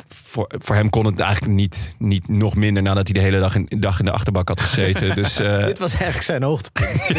voor, 0.08 0.50
voor 0.58 0.74
hem 0.76 0.90
kon 0.90 1.04
het 1.06 1.20
eigenlijk 1.20 1.52
niet, 1.52 1.94
niet 1.98 2.28
nog 2.28 2.54
minder 2.54 2.82
nadat 2.82 3.04
hij 3.04 3.14
de 3.14 3.20
hele 3.20 3.40
dag 3.40 3.54
in, 3.54 3.66
dag 3.80 3.98
in 3.98 4.04
de 4.04 4.10
achterbak 4.10 4.48
had 4.48 4.60
gezeten. 4.60 5.14
Dus 5.22 5.38
eh, 5.38 5.64
Dit 5.64 5.78
was 5.78 5.92
eigenlijk 5.92 6.24
zijn 6.24 6.42
hoogtepunt. 6.42 7.06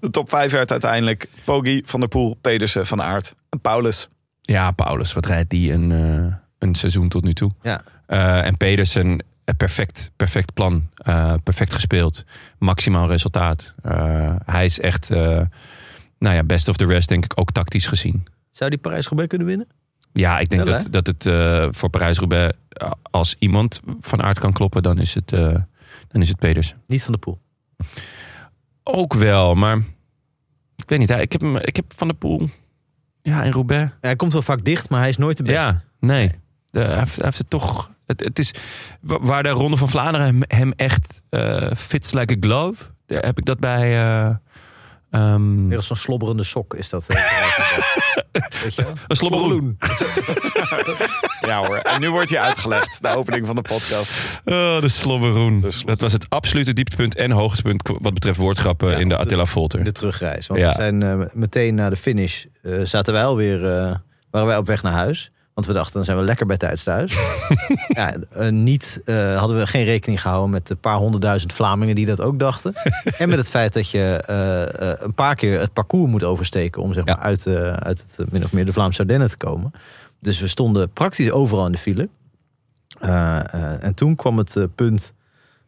De 0.00 0.10
top 0.10 0.28
5 0.28 0.52
werd 0.52 0.70
uiteindelijk 0.70 1.28
Poggi, 1.44 1.82
Van 1.84 2.00
der 2.00 2.08
Poel, 2.08 2.36
Pedersen, 2.40 2.86
Van 2.86 3.02
Aert 3.02 3.34
en 3.50 3.60
Paulus. 3.60 4.08
ja, 4.42 4.70
Paulus, 4.70 5.12
wat 5.12 5.26
rijdt 5.26 5.50
die 5.50 5.72
een, 5.72 5.92
eh, 5.92 6.34
een 6.58 6.74
seizoen 6.74 7.08
tot 7.08 7.24
nu 7.24 7.32
toe? 7.34 7.50
Ja. 7.62 7.82
Eh, 8.06 8.44
en 8.44 8.56
Pedersen, 8.56 9.24
perfect, 9.56 10.10
perfect 10.16 10.54
plan. 10.54 10.88
Eh, 10.96 11.34
perfect 11.44 11.72
gespeeld. 11.72 12.24
Maximaal 12.58 13.08
resultaat. 13.08 13.72
Eh, 13.82 14.34
hij 14.44 14.64
is 14.64 14.80
echt, 14.80 15.10
eh, 15.10 15.40
nou 16.18 16.34
ja, 16.34 16.42
best 16.44 16.68
of 16.68 16.76
the 16.76 16.86
rest 16.86 17.08
denk 17.08 17.24
ik 17.24 17.32
ook 17.34 17.52
tactisch 17.52 17.86
gezien. 17.86 18.26
Zou 18.50 18.70
die 18.70 18.78
Parijs-Roubaix 18.78 19.28
kunnen 19.30 19.46
winnen? 19.46 19.66
Ja, 20.12 20.38
ik 20.38 20.48
denk 20.48 20.64
Wel, 20.64 20.78
dat, 20.78 20.92
dat 20.92 21.06
het 21.06 21.26
eh, 21.26 21.66
voor 21.70 21.88
Parijs-Roubaix, 21.90 22.56
eh, 22.68 22.90
als 23.10 23.36
iemand 23.38 23.80
van 24.00 24.22
aard 24.22 24.38
kan 24.38 24.52
kloppen, 24.52 24.82
dan 24.82 24.98
is 24.98 25.14
het, 25.14 25.32
eh, 25.32 25.54
dan 26.08 26.20
is 26.22 26.28
het 26.28 26.38
Pedersen. 26.38 26.76
Niet 26.86 27.02
van 27.02 27.12
de 27.12 27.18
Poel. 27.18 27.38
Ook 28.82 29.14
wel, 29.14 29.54
maar 29.54 29.76
ik 30.76 30.88
weet 30.88 30.98
niet. 30.98 31.10
Ik 31.10 31.32
heb, 31.32 31.40
hem, 31.40 31.56
ik 31.56 31.76
heb 31.76 31.84
Van 31.96 32.06
der 32.08 32.16
Poel, 32.16 32.48
ja, 33.22 33.42
in 33.42 33.52
Roubaix. 33.52 33.92
Hij 34.00 34.16
komt 34.16 34.32
wel 34.32 34.42
vaak 34.42 34.64
dicht, 34.64 34.88
maar 34.88 35.00
hij 35.00 35.08
is 35.08 35.16
nooit 35.16 35.36
de 35.36 35.42
beste. 35.42 35.58
Ja, 35.60 35.82
nee. 36.00 36.30
De- 36.70 36.80
hij, 36.80 36.98
heeft, 36.98 37.16
hij 37.16 37.24
heeft 37.24 37.38
het 37.38 37.50
toch. 37.50 37.90
Het, 38.06 38.20
het 38.20 38.38
is 38.38 38.54
wa- 39.00 39.20
waar 39.20 39.42
de 39.42 39.48
Ronde 39.48 39.76
van 39.76 39.88
Vlaanderen 39.88 40.26
hem, 40.26 40.42
hem 40.48 40.72
echt 40.76 41.20
fits 41.76 42.12
like 42.12 42.34
a 42.34 42.36
glove. 42.40 42.84
Daar 43.06 43.24
heb 43.24 43.38
ik 43.38 43.44
dat 43.44 43.58
bij. 43.60 44.38
Eh, 45.16 45.22
ehm, 45.32 45.68
Weer 45.68 45.82
zo'n 45.82 45.96
slobberende 45.96 46.42
sok 46.44 46.74
is 46.74 46.88
dat. 46.88 47.06
eh. 47.06 47.16
Weet 48.62 48.74
je 48.74 48.86
een 49.08 49.16
slobberoen. 49.16 49.76
Ja 51.40 51.58
hoor, 51.66 51.76
en 51.76 52.00
nu 52.00 52.10
wordt 52.10 52.30
hij 52.30 52.40
uitgelegd, 52.40 53.02
de 53.02 53.08
opening 53.16 53.46
van 53.46 53.54
de 53.56 53.62
podcast. 53.62 54.12
Oh, 54.44 54.80
de 54.80 54.88
slobberoen. 54.88 55.64
Dat 55.84 56.00
was 56.00 56.12
het 56.12 56.26
absolute 56.28 56.72
dieptepunt 56.72 57.14
en 57.16 57.30
hoogtepunt 57.30 57.88
wat 58.00 58.14
betreft 58.14 58.38
woordgrappen 58.38 58.90
Ja, 58.90 58.96
in 58.96 59.08
de 59.08 59.16
Attila 59.16 59.44
Volter. 59.44 59.84
De 59.84 59.92
terugreis. 59.92 60.46
Want 60.46 60.60
Ja. 60.60 60.68
we 60.68 60.74
zijn 60.74 61.02
eh, 61.02 61.20
meteen 61.32 61.74
na 61.74 61.88
de 61.90 61.96
finish 61.96 62.44
eh, 62.62 62.72
zaten 62.82 63.12
wij 63.12 63.24
alweer, 63.24 63.64
eh, 63.64 63.94
waren 64.30 64.46
wij 64.48 64.56
op 64.56 64.66
weg 64.66 64.82
naar 64.82 64.92
huis. 64.92 65.30
Want 65.56 65.68
we 65.68 65.74
dachten, 65.74 65.92
dan 65.92 66.04
zijn 66.04 66.18
we 66.18 66.24
lekker 66.24 66.46
bij 66.46 66.56
tijds 66.56 66.82
thuis. 66.82 67.18
ja, 67.88 68.16
eh, 68.30 68.48
niet 68.48 69.00
eh, 69.04 69.38
hadden 69.38 69.58
we 69.58 69.66
geen 69.66 69.84
rekening 69.84 70.20
gehouden 70.20 70.50
met 70.50 70.66
de 70.66 70.74
paar 70.74 70.96
honderdduizend 70.96 71.52
Vlamingen 71.52 71.94
die 71.94 72.06
dat 72.06 72.20
ook 72.20 72.38
dachten. 72.38 72.74
en 73.18 73.28
met 73.28 73.38
het 73.38 73.48
feit 73.48 73.72
dat 73.72 73.90
je 73.90 74.22
eh, 74.26 75.04
een 75.04 75.14
paar 75.14 75.34
keer 75.34 75.60
het 75.60 75.72
parcours 75.72 76.10
moet 76.10 76.24
oversteken 76.24 76.82
om 76.82 76.92
zeg 76.92 77.04
maar, 77.04 77.16
Ja. 77.16 77.22
uit, 77.22 77.46
uit 77.78 78.04
het 78.16 78.32
min 78.32 78.44
of 78.44 78.52
meer 78.52 78.64
de 78.64 78.72
Vlaamse 78.72 79.00
Ardennen 79.00 79.28
te 79.28 79.36
komen. 79.36 79.72
Dus 80.20 80.40
we 80.40 80.46
stonden 80.46 80.90
praktisch 80.90 81.30
overal 81.30 81.66
in 81.66 81.72
de 81.72 81.78
file. 81.78 82.08
En 83.80 83.94
toen 83.94 84.14
kwam 84.16 84.38
het 84.38 84.68
punt 84.74 85.12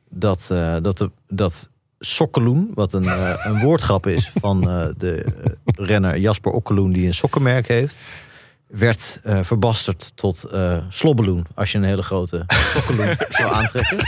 dat, 0.08 0.46
dat, 0.82 0.98
de, 0.98 1.10
dat 1.28 1.68
Sokkeloen, 1.98 2.70
wat 2.74 2.92
een, 2.92 3.06
een 3.46 3.60
woordgrap 3.60 4.06
is 4.06 4.32
van 4.40 4.60
de 4.98 5.24
renner 5.64 6.18
Jasper 6.18 6.52
Okkeloen, 6.52 6.92
die 6.92 7.06
een 7.06 7.14
sokkenmerk 7.14 7.68
heeft, 7.68 8.00
werd 8.68 9.20
eh, 9.22 9.38
verbasterd 9.42 10.12
tot 10.14 10.44
eh 10.44 10.78
slobbeloen, 10.88 11.46
als 11.54 11.72
je 11.72 11.78
een 11.78 11.84
hele 11.84 12.02
grote 12.02 12.44
sokkeloen 12.74 13.16
zou 13.28 13.54
aantrekken. 13.54 13.98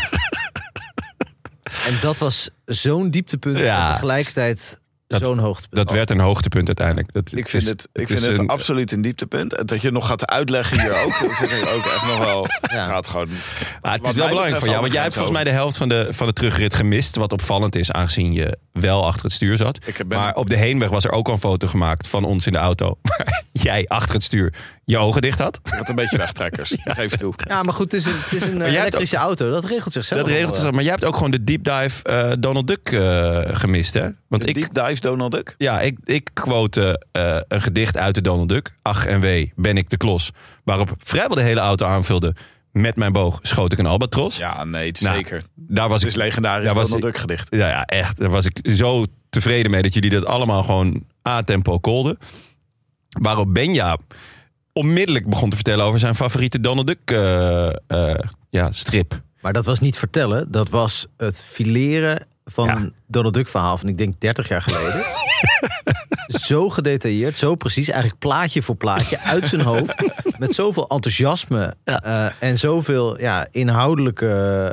En 1.87 1.95
dat 2.01 2.19
was 2.19 2.51
zo'n 2.65 3.11
dieptepunt 3.11 3.59
Ja. 3.59 3.87
en 3.89 3.93
tegelijkertijd 3.93 4.80
zo'n 5.19 5.39
hoogtepunt. 5.39 5.87
Dat 5.87 5.91
werd 5.97 6.11
een 6.11 6.21
hoogtepunt 6.21 6.67
uiteindelijk. 6.67 7.13
Dat, 7.13 7.33
Ik 7.37 7.49
vind 7.49 7.63
is- 7.63 7.69
het, 7.69 7.89
ik 7.93 8.07
vind 8.09 8.27
het 8.27 8.39
een- 8.39 8.49
absoluut 8.49 8.93
een 8.93 9.03
dieptepunt. 9.03 9.55
En 9.57 9.67
dat 9.67 9.83
je 9.83 9.91
nog 9.91 10.07
gaat 10.07 10.27
uitleggen 10.27 10.81
hier 10.81 11.03
ook. 11.05 11.13
Vind 11.15 11.51
ik 11.51 11.69
ook 11.75 11.85
echt 11.87 12.07
nog 12.07 12.19
wel. 12.19 12.47
Ja. 12.73 12.85
Gaat 12.87 13.09
gewoon. 13.09 13.29
Maar 13.81 13.93
het 13.93 14.07
is 14.07 14.15
wel 14.15 14.29
belangrijk 14.29 14.59
voor 14.59 14.69
jou, 14.69 14.81
want 14.81 14.93
jij 14.93 15.03
hebt 15.03 15.15
volgens 15.15 15.35
mij 15.35 15.45
de 15.45 15.51
helft 15.51 15.77
van 15.77 15.89
de, 15.89 16.07
van 16.11 16.27
de 16.27 16.33
terugrit 16.33 16.75
gemist. 16.75 17.17
Wat 17.17 17.33
opvallend 17.33 17.77
is, 17.77 17.93
aangezien 17.93 18.33
je 18.33 18.59
wel 18.73 19.07
achter 19.07 19.25
het 19.25 19.33
stuur 19.33 19.57
zat. 19.57 19.79
Maar 20.09 20.35
op 20.35 20.49
de 20.51 20.57
heenweg 20.57 20.89
was 20.91 21.05
er 21.05 21.11
ook 21.13 21.27
al 21.27 21.33
een 21.33 21.39
foto 21.41 21.67
gemaakt 21.67 22.07
van 22.09 22.25
ons 22.25 22.47
in 22.47 22.53
de 22.53 22.59
auto. 22.59 22.99
Jij 23.53 23.85
achter 23.89 24.15
het 24.15 24.23
stuur 24.25 24.55
je 24.91 24.99
ogen 24.99 25.23
dicht 25.23 25.39
had. 25.39 25.61
Met 25.79 25.89
een 25.89 25.95
beetje 25.95 26.17
wegtrekkers. 26.17 26.75
Geef 26.85 27.17
toe. 27.17 27.33
Ja, 27.49 27.63
maar 27.63 27.75
goed, 27.75 27.93
het 27.93 28.01
is 28.01 28.07
een, 28.07 28.19
het 28.21 28.33
is 28.33 28.43
een 28.43 28.63
eh, 28.63 28.73
elektrische 28.75 29.17
auto. 29.17 29.51
Dat 29.51 29.65
regelt 29.65 29.93
zichzelf. 29.93 30.21
Dat 30.21 30.31
regelt 30.31 30.53
wel, 30.53 30.61
zich. 30.61 30.71
Maar 30.71 30.83
jij 30.83 30.91
hebt 30.91 31.05
ook 31.05 31.15
gewoon 31.17 31.31
de 31.31 31.45
deep 31.45 31.65
dive 31.65 32.03
eh, 32.03 32.33
Donald 32.39 32.67
Duck 32.67 32.93
eh, 32.93 33.41
gemist, 33.57 33.95
hè? 33.95 34.09
Want 34.29 34.43
De 34.43 34.49
ik, 34.49 34.55
deep 34.55 34.75
dive 34.87 35.01
Donald 35.01 35.33
Duck. 35.33 35.55
ja, 35.59 35.81
ik, 35.81 35.99
ik 36.05 36.31
quote 36.33 37.05
eh, 37.13 37.41
een 37.49 37.63
gedicht 37.63 37.97
uit 37.97 38.15
de 38.15 38.21
Donald 38.21 38.49
Duck. 38.49 38.71
Ach 38.83 39.07
en 39.07 39.21
wee, 39.21 39.53
ben 39.57 39.77
ik 39.77 39.91
de 39.91 39.97
klos. 39.97 40.31
Waarop 40.65 40.91
vrijwel 40.99 41.37
de 41.37 41.43
hele 41.43 41.61
auto 41.61 41.87
aanvulde. 41.87 42.35
Met 42.73 42.97
mijn 42.97 43.13
boog 43.13 43.39
schoot 43.43 43.73
ik 43.73 43.79
een 43.79 43.87
albatros. 43.87 44.37
Ja, 44.37 44.65
nee, 44.65 44.87
het 44.87 44.97
is 44.97 45.03
Nou, 45.03 45.17
zeker. 45.17 45.43
Daar 45.55 45.89
was 45.89 46.03
Het 46.03 46.03
ik 46.03 46.09
is 46.17 46.23
legendarisch 46.23 46.69
Ja, 46.69 46.75
was 46.75 46.85
Donald 46.91 47.05
ik- 47.05 47.11
Duck 47.13 47.21
gedicht. 47.21 47.47
Ja, 47.51 47.69
ja, 47.69 47.85
echt. 47.85 48.19
Daar 48.19 48.31
was 48.31 48.45
ik 48.45 48.59
zo 48.73 49.05
tevreden 49.31 49.71
mee 49.71 49.83
dat 49.83 49.95
jullie 49.95 50.11
dat 50.11 50.27
allemaal 50.27 50.63
gewoon 50.63 51.05
A-tempo 51.29 51.79
kolden. 51.79 52.19
Waarop 53.21 53.55
Benja 53.55 53.99
onmiddellijk 54.81 55.29
begon 55.29 55.51
te 55.51 55.57
vertellen 55.57 55.85
over 55.85 56.01
zijn 56.01 56.15
favoriete 56.15 56.61
Donald 56.61 56.87
Duck 56.87 56.99
eh, 57.05 57.67
eh, 57.87 58.19
ja, 58.51 58.73
strip. 58.73 59.21
Maar 59.41 59.53
dat 59.53 59.65
was 59.65 59.81
niet 59.81 59.97
vertellen. 59.99 60.51
Dat 60.51 60.69
was 60.69 61.07
het 61.17 61.43
fileren 61.43 62.27
van 62.45 62.67
Ja. 62.67 62.77
een 62.77 62.95
Donald 63.07 63.35
Duck 63.35 63.49
verhaal 63.49 63.79
van 63.79 63.89
ik 63.89 63.99
denk 63.99 64.15
30 64.19 64.49
jaar 64.49 64.63
geleden. 64.63 65.05
zo 66.49 66.69
gedetailleerd, 66.69 67.39
zo 67.39 67.55
precies. 67.55 67.89
Eigenlijk 67.89 68.21
plaatje 68.21 68.63
voor 68.63 68.77
plaatje 68.77 69.19
uit 69.21 69.49
zijn 69.49 69.61
hoofd. 69.61 70.13
Met 70.41 70.55
zoveel 70.55 70.89
enthousiasme 70.89 71.75
eh, 71.85 72.27
en 72.39 72.59
zoveel 72.59 73.21
ja, 73.21 73.47
inhoudelijke... 73.51 74.27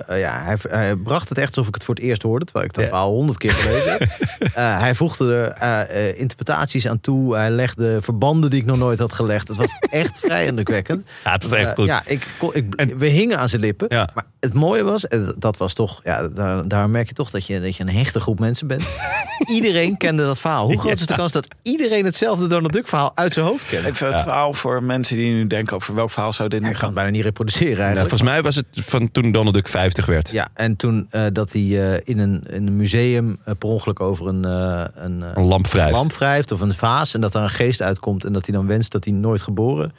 eh, 0.08 0.20
ja, 0.20 0.42
hij, 0.44 0.56
hij 0.70 0.96
bracht 0.96 1.30
het 1.30 1.38
echt 1.38 1.48
alsof 1.50 1.68
ik 1.68 1.74
het 1.74 1.84
voor 1.84 1.96
het 1.96 2.04
eerst 2.04 2.22
hoorde. 2.22 2.46
Terwijl 2.46 2.66
ik 2.66 2.74
dat 2.74 2.84
Ja. 2.84 2.90
verhaal 2.90 3.12
honderd 3.12 3.38
keer 3.38 3.52
gelezen 3.54 3.92
heb. 3.92 4.02
Eh, 4.54 4.80
hij 4.80 4.96
voegde 4.96 5.42
er 5.60 6.18
interpretaties 6.18 6.88
aan 6.88 7.02
toe. 7.02 7.36
Hij 7.36 7.50
legde 7.52 7.98
verbanden 8.02 8.50
die 8.50 8.60
ik 8.60 8.66
nog 8.66 8.78
nooit 8.78 9.00
had 9.00 9.14
gelegd. 9.14 9.48
Het 9.48 9.58
was 9.58 9.68
echt 9.90 10.20
vrij 10.26 10.46
indrukwekkend. 10.46 11.04
Ja, 11.24 11.32
het 11.32 11.44
was 11.44 11.52
echt 11.52 11.74
goed. 11.74 11.86
ja, 11.86 12.02
ik, 12.06 12.28
ik, 12.52 12.74
En- 12.76 12.98
we 12.98 13.06
hingen 13.08 13.38
aan 13.40 13.50
zijn 13.50 13.62
lippen. 13.62 13.88
Ja. 13.90 14.10
Maar 14.14 14.24
het 14.40 14.54
mooie 14.54 14.84
was, 14.84 15.08
en 15.08 15.36
dat 15.38 15.58
was 15.58 15.74
toch, 15.74 16.00
ja, 16.04 16.28
daar, 16.28 16.68
daar 16.68 16.90
merk 16.90 17.08
je 17.08 17.14
toch 17.14 17.30
dat 17.30 17.46
je, 17.48 17.62
dat 17.62 17.76
je 17.76 17.84
een 17.84 17.90
hechte 17.96 18.20
groep 18.20 18.40
mensen 18.40 18.68
bent. 18.68 18.84
iedereen 19.56 19.98
kende 19.98 20.24
dat 20.24 20.40
verhaal. 20.40 20.66
Hoe 20.66 20.80
groot 20.80 21.00
is 21.00 21.06
de 21.06 21.16
kans 21.16 21.32
dat 21.32 21.48
iedereen 21.62 22.06
hetzelfde 22.06 22.48
Donald 22.48 22.74
Duck 22.74 22.88
verhaal 22.88 23.12
uit 23.16 23.34
zijn 23.34 23.46
hoofd 23.46 23.68
kent? 23.68 23.86
Even 23.86 24.08
het 24.14 24.22
verhaal 24.22 24.54
voor 24.54 24.84
mensen 24.84 25.18
die 25.18 25.32
nu 25.34 25.48
denken 25.58 25.76
over 25.76 25.96
welk 25.96 26.12
verhaal 26.12 26.34
zou 26.34 26.50
dit 26.50 26.60
nu 26.62 26.66
Ik 26.66 26.72
kan 26.72 26.80
gaan. 26.80 26.90
het 26.90 26.98
bijna 26.98 27.12
niet 27.12 27.24
reproduceren 27.24 27.78
eigenlijk. 27.78 28.10
volgens 28.10 28.30
mij 28.30 28.42
was 28.42 28.56
het 28.56 28.66
van 28.74 29.12
toen 29.12 29.32
Donald 29.32 29.56
Duck 29.56 29.68
50 29.68 30.06
werd. 30.06 30.32
Ja, 30.32 30.48
en 30.54 30.76
toen 30.76 31.08
eh, 31.10 31.26
dat 31.34 31.52
hij 31.54 31.62
eh, 31.62 32.02
in, 32.04 32.20
een, 32.20 32.44
in 32.50 32.68
een 32.68 32.76
museum 32.76 33.38
eh, 33.46 33.54
per 33.60 33.70
ongeluk 33.70 34.00
over 34.00 34.28
een, 34.28 34.44
een, 34.44 35.24
Een 35.36 35.44
lamp 35.44 35.68
wrijft. 35.68 35.92
lamp 35.96 36.14
wrijft 36.14 36.52
of 36.52 36.62
een 36.62 36.74
vaas. 36.74 37.14
En 37.14 37.22
dat 37.22 37.36
er 37.36 37.42
een 37.42 37.50
geest 37.50 37.82
uitkomt 37.82 38.26
en 38.26 38.34
dat 38.34 38.46
hij 38.46 38.56
dan 38.56 38.68
wenst 38.68 38.92
dat 38.92 39.04
hij 39.06 39.14
nooit 39.14 39.42
geboren 39.42 39.92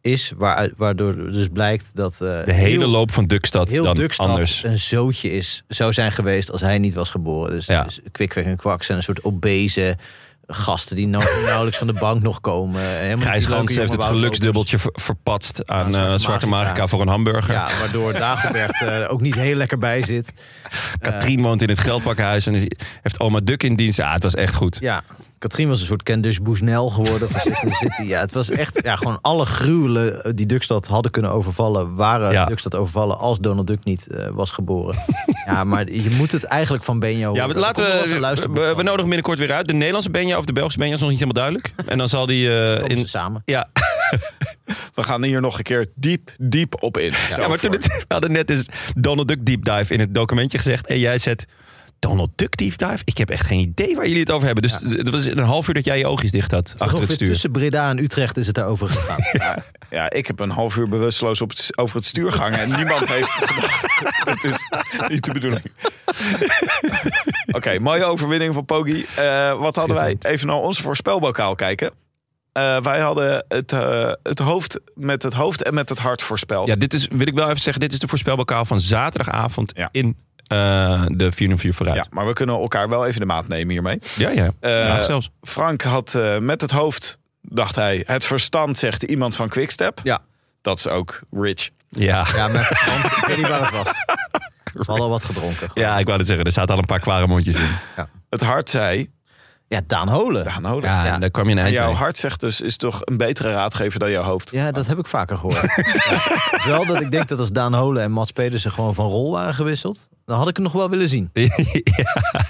is. 0.00 0.32
Waaruit, 0.36 0.72
waardoor 0.76 1.14
dus 1.16 1.48
blijkt 1.52 1.90
dat 1.94 2.16
De 2.18 2.42
hele 2.46 2.54
heel- 2.78 2.88
loop 2.88 3.10
van 3.12 3.26
Duckstad 3.26 3.68
heel 3.70 3.84
dan 3.84 3.96
Dukstad 3.96 4.26
anders. 4.26 4.62
een 4.64 4.78
zootje 4.78 5.30
is, 5.32 5.62
zou 5.68 5.92
zijn 5.92 6.12
geweest 6.12 6.50
als 6.52 6.60
hij 6.60 6.78
niet 6.78 6.94
was 6.94 7.10
geboren. 7.10 7.50
Dus, 7.50 7.66
Ja. 7.66 7.82
dus 7.82 8.00
Kwikweg 8.12 8.44
en 8.44 8.56
Kwak 8.56 8.82
zijn 8.82 8.98
een 8.98 9.04
soort 9.04 9.24
obese 9.24 9.96
gasten 10.54 10.96
die 10.96 11.06
nou, 11.06 11.24
nauwelijks 11.44 11.78
van 11.78 11.86
de 11.86 11.92
bank 11.92 12.22
nog 12.22 12.40
komen. 12.40 12.80
Gijs 13.20 13.46
Gans 13.46 13.74
heeft 13.76 13.92
het 13.92 14.04
geluksdubbeltje 14.04 14.78
ver- 14.78 14.90
verpatst 14.94 15.66
aan 15.68 15.86
eh, 15.86 15.92
zwarte 16.00 16.18
zwarte 16.18 16.46
magica. 16.48 16.68
magica 16.68 16.86
voor 16.86 17.00
een 17.00 17.08
hamburger. 17.08 17.54
Ja, 17.54 17.68
waardoor 17.78 18.12
Dagobert 18.12 18.80
eh, 18.82 19.12
ook 19.12 19.20
niet 19.20 19.34
heel 19.34 19.56
lekker 19.56 19.78
bij 19.78 20.02
zit. 20.02 20.32
Katrien 21.00 21.42
woont 21.42 21.62
in 21.62 21.68
het 21.68 21.78
geldpakkenhuis 21.78 22.46
en 22.46 22.54
is- 22.54 22.76
heeft 23.02 23.20
oma 23.20 23.38
Duck 23.44 23.62
in 23.62 23.76
dienst. 23.76 23.96
Ja, 23.98 24.12
het 24.12 24.22
was 24.22 24.34
echt 24.34 24.54
goed. 24.54 24.76
Ja, 24.80 25.02
Katrien 25.42 25.68
was 25.68 25.80
een 25.80 25.86
soort 25.86 26.02
Candice 26.02 26.42
Busnel 26.42 26.88
geworden 26.88 27.28
van 27.30 27.40
Sex 27.40 27.60
and 27.60 27.70
the 27.70 27.76
City. 27.76 28.02
Ja, 28.02 28.20
het 28.20 28.32
was 28.32 28.50
echt 28.50 28.80
ja, 28.82 28.96
gewoon 28.96 29.18
alle 29.20 29.46
gruwelen 29.46 30.24
eh, 30.24 30.32
die 30.34 30.46
Duckstad 30.46 30.86
hadden 30.86 31.10
kunnen 31.10 31.30
overvallen... 31.30 31.94
waren 31.94 32.32
Ja. 32.32 32.44
Duckstad 32.44 32.74
overvallen 32.74 33.18
als 33.18 33.38
Donald 33.38 33.66
Duck 33.66 33.84
niet 33.84 34.06
eh, 34.06 34.28
was 34.30 34.50
geboren. 34.50 35.04
ja, 35.46 35.64
maar 35.64 35.90
je 35.90 36.10
moet 36.10 36.32
het 36.32 36.44
eigenlijk 36.44 36.84
van 36.84 36.98
Benjo 36.98 37.34
Ja, 37.34 37.42
horen. 37.42 37.58
laten 37.58 37.84
we, 37.84 38.74
we, 38.76 38.82
nodigen 38.82 39.04
binnenkort 39.04 39.38
weer 39.38 39.52
uit. 39.52 39.68
De 39.68 39.74
Nederlandse 39.74 40.10
Benja 40.10 40.38
of 40.38 40.44
de 40.44 40.52
Belgische 40.52 40.78
Benja 40.78 40.94
is 40.94 41.00
nog 41.00 41.10
niet 41.10 41.18
helemaal 41.18 41.42
duidelijk. 41.42 41.74
En 41.92 41.98
dan 41.98 42.08
zal 42.08 42.26
die 42.26 42.58
eh, 42.58 42.74
Komen 42.74 42.90
ze 42.90 43.02
in... 43.02 43.08
samen. 43.08 43.42
Ja, 43.44 43.68
We 44.94 45.02
gaan 45.02 45.22
hier 45.24 45.40
nog 45.40 45.58
een 45.58 45.64
keer 45.64 45.86
diep, 45.94 46.30
diep 46.38 46.82
op 46.82 46.98
in. 46.98 47.12
Ja, 47.36 47.48
maar 47.48 47.58
toen 47.58 47.72
het, 47.72 47.86
we 47.86 48.04
hadden 48.08 48.32
net 48.32 48.46
dus 48.46 48.66
Donald 48.96 49.28
Duck 49.28 49.46
Deep 49.46 49.64
Dive 49.64 49.94
in 49.94 50.00
het 50.00 50.14
documentje 50.14 50.58
gezegd. 50.58 50.86
En 50.86 50.98
jij 50.98 51.18
zet 51.18 51.46
Donald 52.08 52.30
Duck 52.36 52.56
Deep 52.56 52.78
Dive? 52.78 52.98
Ik 53.04 53.18
heb 53.18 53.30
echt 53.30 53.46
geen 53.46 53.58
idee 53.58 53.94
waar 53.96 54.06
jullie 54.06 54.20
het 54.20 54.30
over 54.30 54.46
hebben. 54.46 54.62
Dus 54.62 54.72
het 54.96 55.10
was 55.10 55.24
een 55.24 55.38
half 55.38 55.68
uur 55.68 55.74
dat 55.74 55.84
jij 55.84 55.98
je 55.98 56.06
oogjes 56.06 56.30
dicht 56.30 56.50
had 56.50 56.74
achter 56.78 57.00
het 57.00 57.12
stuur. 57.12 57.28
Tussen 57.28 57.50
Breda 57.50 57.90
en 57.90 57.98
Utrecht 57.98 58.36
is 58.36 58.46
het 58.46 58.54
daarover 58.54 58.88
gegaan. 58.88 59.18
Ja, 59.42 59.64
ja, 59.90 60.10
ik 60.10 60.26
heb 60.26 60.40
een 60.40 60.50
half 60.50 60.76
uur 60.76 60.88
bewusteloos 60.88 61.40
op 61.40 61.48
het, 61.50 61.78
over 61.78 61.96
het 61.96 62.04
stuur 62.04 62.32
gehangen 62.32 62.60
en 62.60 62.76
niemand 62.76 63.08
heeft 63.08 63.28
gedacht. 63.30 64.00
Dat 64.24 64.44
is 64.44 64.68
niet 65.08 65.24
de 65.24 65.32
bedoeling. 65.32 65.62
Oké, 67.56 67.78
mooie 67.78 68.04
overwinning 68.04 68.54
van 68.54 68.64
Pogi. 68.64 69.06
Eh, 69.16 69.58
wat 69.58 69.76
hadden 69.76 69.96
wij? 69.96 70.16
Even 70.20 70.46
naar 70.46 70.56
onze 70.56 70.82
voorspelbokaal 70.82 71.54
kijken. 71.54 71.90
Eh, 72.52 72.80
wij 72.80 73.00
hadden 73.00 73.44
het, 73.48 73.72
eh, 73.72 74.12
het 74.22 74.38
hoofd 74.38 74.80
met 74.94 75.22
het 75.22 75.32
hoofd 75.34 75.62
en 75.62 75.74
met 75.74 75.88
het 75.88 75.98
hart 75.98 76.22
voorspeld. 76.22 76.68
Ja, 76.68 76.76
dit 76.76 76.94
is, 76.94 77.08
wil 77.08 77.26
ik 77.26 77.34
wel 77.34 77.48
even 77.48 77.62
zeggen, 77.62 77.82
dit 77.82 77.92
is 77.92 77.98
de 77.98 78.08
voorspelbokaal 78.08 78.64
van 78.64 78.80
zaterdagavond 78.80 79.72
Ja. 79.76 79.88
in 79.92 80.16
eh, 80.52 81.04
de 81.08 81.32
4 81.32 81.58
4 81.58 81.74
vooruit. 81.74 81.96
Ja, 81.96 82.06
maar 82.10 82.26
we 82.26 82.32
kunnen 82.32 82.58
elkaar 82.58 82.88
wel 82.88 83.06
even 83.06 83.20
de 83.20 83.26
maat 83.26 83.48
nemen 83.48 83.72
hiermee. 83.72 83.98
Ja, 84.16 84.28
ja. 84.30 84.50
Eh, 84.60 85.02
zelfs. 85.02 85.30
Frank 85.42 85.82
had 85.82 86.14
eh, 86.14 86.38
met 86.38 86.60
het 86.60 86.70
hoofd, 86.70 87.18
dacht 87.42 87.76
hij, 87.76 88.02
het 88.06 88.24
verstand 88.24 88.78
zegt 88.78 89.02
iemand 89.02 89.36
van 89.36 89.48
Quickstep. 89.48 90.00
Ja. 90.02 90.20
Dat 90.62 90.78
is 90.78 90.88
ook 90.88 91.20
rich. 91.30 91.70
Ja. 91.88 92.26
Ja, 92.34 92.48
mijn 92.48 92.64
verstand, 92.64 93.04
ik 93.04 93.24
weet 93.26 93.36
niet 93.36 93.48
waar 93.48 93.60
het 93.60 93.70
was. 93.70 93.90
We 94.72 94.82
hadden 94.86 95.04
al 95.04 95.10
wat 95.10 95.24
gedronken. 95.24 95.70
gewoon. 95.70 95.88
ja, 95.88 95.98
ik 95.98 96.06
wou 96.06 96.18
het 96.18 96.26
zeggen. 96.26 96.46
Er 96.46 96.52
zaten 96.52 96.74
al 96.74 96.78
een 96.78 96.86
paar 96.86 97.00
kware 97.00 97.26
mondjes 97.26 97.56
in. 97.56 97.70
Het 98.30 98.40
hart 98.40 98.70
zei, 98.70 99.10
Ja, 99.72 99.80
Daan 99.86 100.08
Holen. 100.08 100.44
Daan 100.44 100.64
Holen. 100.64 100.90
Ja, 100.90 101.18
daar 101.18 101.30
kwam 101.30 101.48
je 101.48 101.56
eind 101.56 101.74
jouw 101.74 101.86
mee. 101.86 101.94
hart 101.94 102.16
zegt 102.16 102.40
dus, 102.40 102.60
is 102.60 102.76
toch 102.76 103.00
een 103.04 103.16
betere 103.16 103.50
raadgever 103.50 103.98
dan 103.98 104.10
jouw 104.10 104.22
hoofd. 104.22 104.50
Ja, 104.50 104.72
dat 104.72 104.86
heb 104.86 104.98
ik 104.98 105.06
vaker 105.06 105.36
gehoord. 105.36 105.74
ja. 106.08 106.66
Wel 106.66 106.86
dat 106.86 107.00
ik 107.00 107.10
denk 107.10 107.28
dat 107.28 107.38
als 107.38 107.50
Daan 107.52 107.74
Holen 107.74 108.02
en 108.02 108.10
Mats 108.10 108.32
Pedersen 108.32 108.72
gewoon 108.72 108.94
van 108.94 109.06
rol 109.06 109.32
waren 109.32 109.54
gewisseld... 109.54 110.08
dan 110.24 110.38
had 110.38 110.48
ik 110.48 110.56
het 110.56 110.64
nog 110.64 110.72
wel 110.72 110.90
willen 110.90 111.08
zien. 111.08 111.30
ja, 111.32 111.50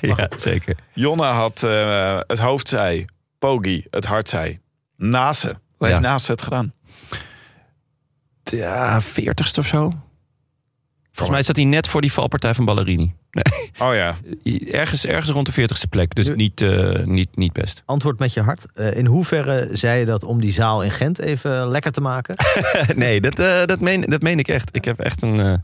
ja, 0.01 0.28
zeker. 0.36 0.77
Jonne 0.93 1.24
had 1.24 1.62
eh, 1.62 2.20
het 2.27 2.39
hoofd 2.39 2.69
zei, 2.69 3.05
Pogi, 3.39 3.86
het 3.90 4.07
hart 4.07 4.28
zei, 4.28 4.61
Nase. 4.97 5.59
Hoe 5.77 5.86
heeft 5.86 6.01
Ja. 6.01 6.09
Nase 6.09 6.32
het 6.32 6.43
gedaan? 6.43 6.73
Ja, 8.43 9.01
veertigste 9.01 9.61
of 9.61 9.66
zo. 9.66 9.93
Volgens 11.12 11.30
mij 11.36 11.43
zat 11.43 11.56
hij 11.56 11.64
net 11.64 11.89
voor 11.89 12.01
die 12.01 12.12
valpartij 12.12 12.55
van 12.55 12.64
Ballerini. 12.64 13.14
Oh 13.78 13.94
ja, 13.94 14.14
ergens, 14.80 15.06
ergens 15.06 15.30
rond 15.30 15.47
de 15.47 15.52
veertigste 15.52 15.89
plek. 15.89 16.14
Dus 16.14 16.34
niet, 16.34 16.60
eh, 16.60 17.05
niet, 17.05 17.36
niet 17.36 17.52
best. 17.52 17.82
Antwoord 17.84 18.18
met 18.18 18.32
je 18.32 18.40
hart. 18.40 18.66
Eh, 18.74 18.97
in 18.97 19.06
hoeverre 19.06 19.68
zei 19.72 19.98
je 19.98 20.06
dat 20.06 20.24
om 20.24 20.40
die 20.40 20.52
zaal 20.52 20.82
in 20.82 20.90
Gent 20.90 21.18
even 21.18 21.68
lekker 21.68 21.93
te 21.93 22.01
maken? 22.01 22.36
nee, 22.94 23.20
dat, 23.20 23.39
eh, 23.39 23.64
dat, 23.64 23.80
meen, 23.80 24.01
dat 24.01 24.22
meen 24.22 24.39
ik 24.39 24.48
echt. 24.48 24.68
Ik 24.72 24.84
heb 24.84 24.98
echt 25.01 25.22
een, 25.22 25.40
eh, 25.40 25.55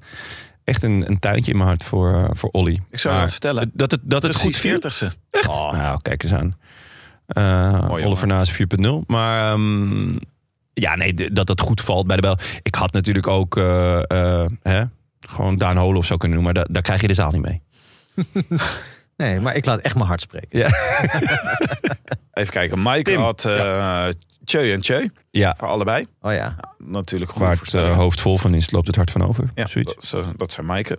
echt 0.65 0.83
een, 0.83 1.09
een 1.09 1.19
tuintje 1.19 1.51
in 1.51 1.57
mijn 1.57 1.69
hart 1.69 1.85
voor, 1.85 2.15
eh, 2.15 2.25
voor 2.31 2.51
Olly. 2.51 2.81
ik 2.91 2.99
zou 2.99 3.15
Maar 3.15 3.23
wat 3.23 3.33
vertellen. 3.33 3.71
Dat 3.75 3.91
het, 3.91 4.01
dat 4.03 4.23
het 4.23 4.33
Precies 4.33 4.57
goed 4.57 4.57
viel. 4.57 4.75
40ste. 4.75 5.07
Oh. 5.49 5.73
Nou, 5.73 5.99
kijk 6.03 6.23
eens 6.23 6.33
aan. 6.33 6.57
Eh 7.27 7.89
Mooi, 7.89 8.05
Oliver 8.05 8.27
Naas 8.27 8.53
4.0. 8.53 9.05
Maar 9.07 9.53
ehm, 9.53 10.17
ja, 10.75 10.95
nee, 10.97 11.33
dat 11.33 11.49
het 11.49 11.61
goed 11.61 11.81
valt 11.81 12.07
bij 12.07 12.17
de 12.17 12.23
bel. 12.23 12.39
Ik 12.63 12.75
had 12.75 12.93
natuurlijk 12.93 13.27
ook 13.27 13.57
eh, 13.57 14.11
eh, 14.11 14.47
hè, 14.63 14.85
gewoon 15.29 15.57
Daan 15.57 15.77
Holen 15.77 15.99
of 15.99 16.07
zo 16.07 16.17
kunnen 16.17 16.37
doen. 16.37 16.45
Maar 16.47 16.55
da- 16.55 16.67
daar 16.71 16.83
krijg 16.83 17.01
je 17.01 17.07
de 17.07 17.15
zaal 17.15 17.31
niet 17.31 17.43
mee. 17.43 17.63
Nee, 19.17 19.41
maar 19.41 19.57
ik 19.57 19.65
laat 19.65 19.79
echt 19.81 19.95
mijn 19.95 20.07
hart 20.07 20.21
spreken. 20.21 20.59
Ja, 20.59 20.67
Even 22.33 22.53
kijken, 22.53 22.83
Mike 22.83 23.03
Tim. 23.03 23.21
had 23.21 23.45
eh 23.45 24.07
Tjeu 24.45 24.73
en 24.73 24.81
Tjeu, 24.81 25.09
ja. 25.31 25.55
voor 25.59 25.69
allebei. 25.69 26.07
Oh 26.21 26.33
ja. 26.33 26.57
Natuurlijk 26.79 27.31
goed 27.31 27.41
waar 27.43 27.57
het 27.61 27.75
eh, 27.75 27.97
hoofd 27.97 28.21
vol 28.21 28.39
van 28.39 28.55
is, 28.55 28.71
loopt 28.71 28.87
het 28.87 28.97
hart 28.97 29.11
van 29.11 29.25
over. 29.27 29.51
Ja, 29.55 29.67
Zoiets. 29.67 30.11
dat, 30.11 30.21
eh, 30.23 30.29
dat 30.37 30.53
zijn 30.53 30.67
Maaike. 30.67 30.99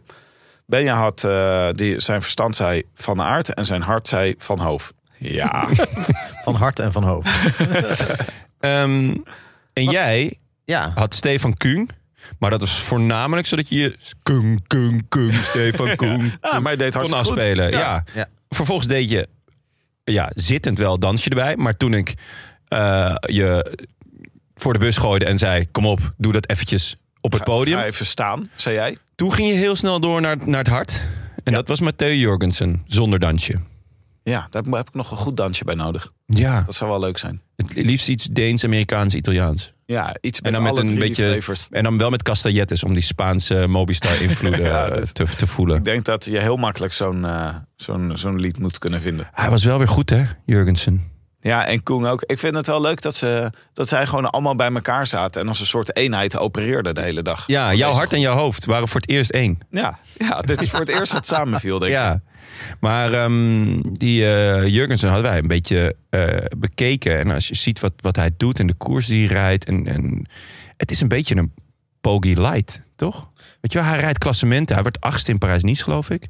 Benja 0.66 0.96
had 0.96 1.24
eh, 1.24 1.70
die, 1.72 2.00
zijn 2.00 2.22
verstand 2.22 2.56
zei 2.56 2.84
van 2.96 3.22
aard 3.22 3.54
en 3.54 3.66
zijn 3.66 3.82
hart 3.82 4.08
zei 4.08 4.36
van 4.38 4.60
hoofd. 4.60 4.94
Ja, 5.18 5.68
Van 6.44 6.56
hart 6.56 6.80
en 6.80 6.92
van 6.92 7.04
hoofd. 7.04 7.30
Ehm, 8.60 9.16
en 9.74 9.84
jij 9.84 10.38
Ja. 10.66 10.92
had 10.96 11.16
Stefan 11.16 11.58
Kuhn. 11.58 11.90
Maar 12.40 12.50
dat 12.50 12.62
was 12.62 12.80
voornamelijk 12.80 13.48
zodat 13.48 13.70
je 13.70 13.80
je 13.80 13.96
Kung, 14.24 14.68
Kung, 14.68 15.06
Kung, 15.10 15.34
Stefan 15.50 15.96
Koen 15.96 16.32
ja 16.42 16.60
maar 16.60 16.76
hij 16.76 16.76
deed 16.76 16.98
kon 16.98 17.14
afspelen. 17.14 17.72
Ja. 17.72 18.04
Ja. 18.14 18.28
Vervolgens 18.50 18.88
deed 18.88 19.10
je 19.10 19.28
ja, 20.04 20.32
zittend 20.36 20.78
wel 20.78 21.00
dansje 21.00 21.30
erbij. 21.30 21.56
Maar 21.56 21.78
toen 21.78 21.94
ik 21.94 22.14
eh, 22.68 23.16
je 23.20 23.78
voor 24.56 24.74
de 24.74 24.80
bus 24.80 24.98
gooide 24.98 25.26
en 25.26 25.38
zei... 25.38 25.68
kom 25.72 25.86
op, 25.86 26.14
doe 26.18 26.34
dat 26.34 26.50
eventjes 26.50 26.96
op 27.22 27.32
het 27.32 27.44
podium. 27.44 27.78
Ga 27.78 27.86
even 27.86 28.06
staan, 28.06 28.50
zei 28.56 28.76
jij. 28.76 28.98
Toen 29.16 29.34
ging 29.34 29.48
je 29.48 29.54
heel 29.54 29.76
snel 29.76 30.00
door 30.00 30.22
naar, 30.22 30.38
naar 30.46 30.60
het 30.60 30.68
hart. 30.68 31.06
En 31.44 31.54
dat 31.54 31.68
was 31.68 31.80
Matteo 31.80 32.14
Jorgensen, 32.14 32.84
zonder 32.88 33.20
dansje. 33.20 33.60
Ja, 34.30 34.48
daar 34.50 34.64
heb 34.70 34.88
ik 34.88 34.94
nog 34.94 35.12
een 35.12 35.18
goed 35.18 35.38
dansje 35.38 35.64
bij 35.64 35.76
nodig. 35.76 36.12
Ja, 36.26 36.64
Dat 36.66 36.76
zou 36.76 36.90
wel 36.90 37.00
leuk 37.00 37.18
zijn. 37.18 37.42
het 37.56 37.74
liefst 37.76 38.08
iets 38.08 38.26
Deens, 38.26 38.64
Amerikaans, 38.64 39.14
Italiaans. 39.16 39.74
Ja, 39.86 40.16
iets 40.22 40.40
En 40.40 40.44
met 40.44 40.54
dan 40.54 40.64
met 40.64 40.72
alle 40.72 40.90
een 40.92 41.00
beetje. 41.00 41.32
flavors. 41.32 41.68
En 41.72 41.84
dan 41.84 41.98
wel 41.98 42.10
met 42.10 42.24
castaillettes 42.24 42.84
om 42.84 42.94
die 42.94 43.04
Spaanse 43.04 43.68
Mobistar-invloeden 43.68 44.64
Ja, 44.70 44.88
eh, 44.88 45.02
te, 45.02 45.26
te 45.38 45.48
voelen. 45.48 45.78
Ik 45.78 45.86
denk 45.86 46.06
dat 46.06 46.26
je 46.26 46.40
heel 46.40 46.58
makkelijk 46.58 46.94
zo'n 46.94 47.26
eh, 47.26 47.56
zo'n 47.76 48.12
zo'n 48.14 48.40
lied 48.40 48.60
moet 48.60 48.78
kunnen 48.78 49.02
vinden. 49.02 49.28
Hij 49.32 49.50
was 49.50 49.64
wel 49.64 49.78
weer 49.78 49.88
goed, 49.88 50.10
hè, 50.10 50.24
Jurgensen? 50.46 51.18
Ja, 51.42 51.66
en 51.66 51.84
Koen 51.84 52.06
ook. 52.06 52.24
Ik 52.26 52.40
vind 52.40 52.56
het 52.56 52.68
wel 52.68 52.82
leuk 52.82 53.02
dat, 53.02 53.16
ze, 53.16 53.52
dat 53.74 53.88
zij 53.88 54.06
gewoon 54.06 54.30
allemaal 54.30 54.56
bij 54.56 54.72
elkaar 54.74 55.08
zaten... 55.08 55.42
en 55.42 55.48
als 55.48 55.60
een 55.60 55.66
soort 55.66 55.96
eenheid 55.96 56.38
opereerden 56.38 56.96
de 56.96 57.02
hele 57.02 57.22
dag. 57.22 57.44
Ja, 57.48 57.74
jouw 57.74 57.92
hart 57.92 58.14
en 58.14 58.20
jouw 58.20 58.36
hoofd 58.36 58.66
waren 58.66 58.88
voor 58.88 59.02
het 59.02 59.10
eerst 59.10 59.30
één. 59.30 59.58
Ja, 59.72 60.00
ja 60.18 60.42
dit 60.42 60.62
is 60.62 60.70
voor 60.70 60.80
het 60.80 60.90
eerst 60.90 61.12
dat 61.12 61.28
het 61.28 61.28
samenviel, 61.38 61.80
denk 61.80 61.92
ik. 61.92 61.98
Ja. 61.98 62.22
Maar 62.80 63.14
ehm, 63.14 63.80
die 63.92 64.26
eh 64.26 64.68
Jurgensen 64.68 65.10
hadden 65.10 65.30
wij 65.32 65.40
een 65.40 65.48
beetje 65.48 65.96
eh, 66.10 66.28
bekeken. 66.58 67.18
En 67.18 67.32
als 67.32 67.48
je 67.48 67.56
ziet 67.56 67.80
wat, 67.80 67.94
wat 68.02 68.16
hij 68.16 68.32
doet 68.38 68.60
en 68.60 68.68
de 68.68 68.74
koers 68.74 69.06
die 69.06 69.28
hij 69.28 69.36
rijdt. 69.36 69.66
En, 69.66 69.88
en 69.88 70.26
het 70.78 70.92
is 70.92 71.02
een 71.02 71.08
beetje 71.08 71.36
een 71.36 71.54
Poggi 72.02 72.42
light, 72.42 72.82
toch? 72.96 73.30
Weet 73.62 73.74
je 73.74 73.80
wel, 73.80 73.88
hij 73.88 74.00
rijdt 74.00 74.18
klassementen. 74.18 74.74
Hij 74.74 74.84
wordt 74.84 75.02
achtste 75.02 75.32
in 75.32 75.38
Parijs-Nice, 75.38 75.84
geloof 75.84 76.10
ik. 76.10 76.28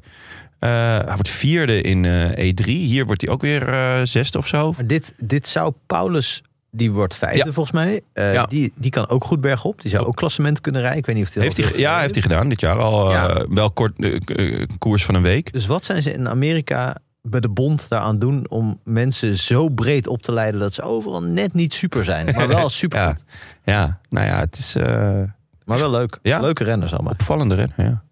Eh, 0.58 0.70
hij 0.98 1.14
wordt 1.14 1.28
vierde 1.28 1.80
in 1.80 2.04
eh, 2.04 2.52
E3. 2.52 2.64
Hier 2.64 3.06
wordt 3.06 3.20
hij 3.20 3.30
ook 3.30 3.40
weer 3.40 4.00
zesde 4.06 4.38
of 4.38 4.46
zo. 4.46 4.72
Maar 4.72 4.86
dit, 4.86 5.14
dit 5.18 5.48
zou 5.48 5.72
Paulus, 5.86 6.42
die 6.70 6.92
wordt 6.92 7.14
vijfde 7.14 7.44
Ja. 7.46 7.52
volgens 7.52 7.74
mij. 7.74 8.00
Eh, 8.12 8.32
Ja. 8.32 8.46
die, 8.46 8.72
die 8.76 8.90
kan 8.90 9.08
ook 9.08 9.24
goed 9.24 9.40
bergop. 9.40 9.80
Die 9.80 9.90
zou 9.90 10.06
ook 10.06 10.16
klassement 10.16 10.60
kunnen 10.60 10.80
rijden. 10.80 10.98
Ik 10.98 11.06
weet 11.06 11.16
niet 11.16 11.26
of 11.26 11.34
hij 11.34 11.42
Heeft 11.42 11.56
dat 11.56 11.68
hij, 11.70 11.78
ja, 11.78 12.00
heeft 12.00 12.12
hij 12.14 12.22
gedaan 12.22 12.48
dit 12.48 12.60
jaar 12.60 12.78
al. 12.78 13.10
Ja. 13.12 13.28
eh, 13.28 13.44
wel 13.48 13.70
kort 13.70 13.98
eh, 13.98 14.66
koers 14.78 15.04
van 15.04 15.14
een 15.14 15.22
week. 15.22 15.52
Dus 15.52 15.66
wat 15.66 15.84
zijn 15.84 16.02
ze 16.02 16.12
in 16.12 16.28
Amerika 16.28 16.96
bij 17.22 17.40
de 17.40 17.48
bond 17.48 17.88
daaraan 17.88 18.18
doen 18.18 18.46
om 18.48 18.80
mensen 18.84 19.36
zo 19.36 19.68
breed 19.68 20.06
op 20.06 20.22
te 20.22 20.32
leiden 20.32 20.60
dat 20.60 20.74
ze 20.74 20.82
overal 20.82 21.22
net 21.22 21.52
niet 21.54 21.74
super 21.74 22.04
zijn, 22.04 22.34
maar 22.34 22.48
wel 22.48 22.68
super 22.80 23.06
goed. 23.06 23.24
Ja, 23.64 24.00
nou 24.08 24.26
ja, 24.26 24.38
het 24.38 24.58
is 24.58 24.74
eh 24.74 25.22
Maar 25.64 25.78
wel 25.78 25.90
leuk. 25.90 26.18
Ja. 26.22 26.40
Leuke 26.40 26.64
renners 26.64 26.92
allemaal. 26.92 27.12
opvallende 27.12 27.54
rennen. 27.54 27.74
Ja. 27.76 28.02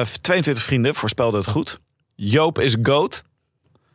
Eh, 0.00 0.06
22 0.20 0.64
vrienden 0.64 0.94
voorspelden 0.94 1.40
het 1.40 1.48
goed. 1.50 1.80
Joop 2.14 2.58
is 2.58 2.76
GOAT. 2.82 3.24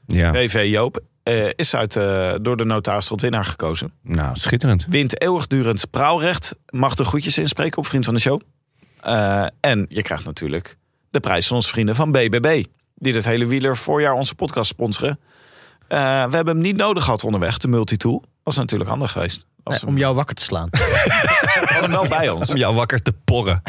ja. 0.06 0.32
PV 0.32 0.68
Joop 0.70 1.00
eh, 1.30 1.50
is 1.56 1.76
uit, 1.76 1.96
eh, 1.96 2.34
door 2.42 2.58
de 2.58 2.66
notaris 2.66 3.06
tot 3.06 3.22
winnaar 3.22 3.46
gekozen. 3.46 3.92
Nou, 4.04 4.36
schitterend. 4.38 4.86
Wint 4.90 5.22
eeuwigdurend 5.22 5.90
praalrecht. 5.90 6.56
Mag 6.70 6.96
de 6.96 7.04
groetjes 7.04 7.38
inspreken 7.38 7.78
op 7.78 7.88
Vriend 7.88 8.06
van 8.06 8.14
de 8.14 8.20
Show. 8.20 8.42
Eh, 9.02 9.46
en 9.60 9.86
je 9.90 10.02
krijgt 10.02 10.26
natuurlijk 10.26 10.78
de 11.10 11.20
prijs 11.20 11.48
van 11.48 11.56
onze 11.56 11.70
vrienden 11.70 11.96
van 11.96 12.12
BBB. 12.12 12.64
Die 12.96 13.14
dit 13.14 13.26
hele 13.26 13.46
wieler 13.46 13.78
voorjaar 13.78 14.14
onze 14.14 14.36
podcast 14.36 14.70
sponsoren. 14.70 15.20
Eh, 15.88 15.98
we 16.00 16.36
hebben 16.36 16.54
hem 16.54 16.64
niet 16.64 16.76
nodig 16.76 17.04
gehad 17.04 17.24
onderweg, 17.24 17.58
de 17.58 17.68
multitool. 17.68 18.24
Was 18.44 18.56
natuurlijk 18.56 18.90
handig 18.90 19.12
geweest. 19.12 19.46
Als 19.64 19.76
Nee, 19.76 19.84
we 19.86 19.90
om 19.90 19.98
jou 19.98 20.16
wakker 20.16 20.36
te 20.36 20.44
slaan. 20.44 20.70
wel 21.88 22.08
bij 22.08 22.30
ons. 22.30 22.50
Om 22.50 22.58
jou 22.58 22.76
wakker 22.76 23.02
te 23.02 23.14
porren. 23.26 23.62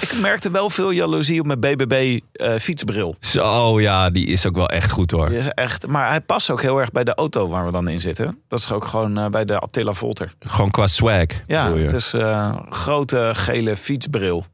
Ik 0.00 0.14
merkte 0.20 0.50
wel 0.50 0.70
veel 0.70 0.90
jaloezie 0.90 1.40
op 1.40 1.46
mijn 1.46 1.60
BBB 1.60 2.18
eh, 2.32 2.54
fietsbril. 2.56 3.16
Zo, 3.20 3.80
ja, 3.80 4.10
die 4.10 4.26
is 4.26 4.46
ook 4.46 4.54
wel 4.56 4.68
echt 4.68 4.90
goed 4.90 5.10
hoor. 5.10 5.28
Die 5.28 5.38
is 5.38 5.48
echt, 5.48 5.86
maar 5.86 6.08
hij 6.08 6.20
past 6.20 6.50
ook 6.50 6.62
heel 6.62 6.78
erg 6.78 6.92
bij 6.92 7.04
de 7.04 7.14
auto 7.14 7.48
waar 7.48 7.64
we 7.66 7.72
dan 7.72 7.88
in 7.88 8.00
zitten. 8.00 8.38
Dat 8.48 8.58
is 8.58 8.72
ook 8.72 8.84
gewoon 8.84 9.18
eh, 9.18 9.26
bij 9.26 9.44
de 9.44 9.58
Attila 9.58 9.92
Volter. 9.92 10.34
Gewoon 10.40 10.70
qua 10.70 10.86
swag. 10.86 11.26
Ja, 11.46 11.74
het 11.76 11.92
is 11.92 12.12
een 12.12 12.66
grote 12.72 13.30
gele 13.34 13.76
fietsbril. 13.76 14.44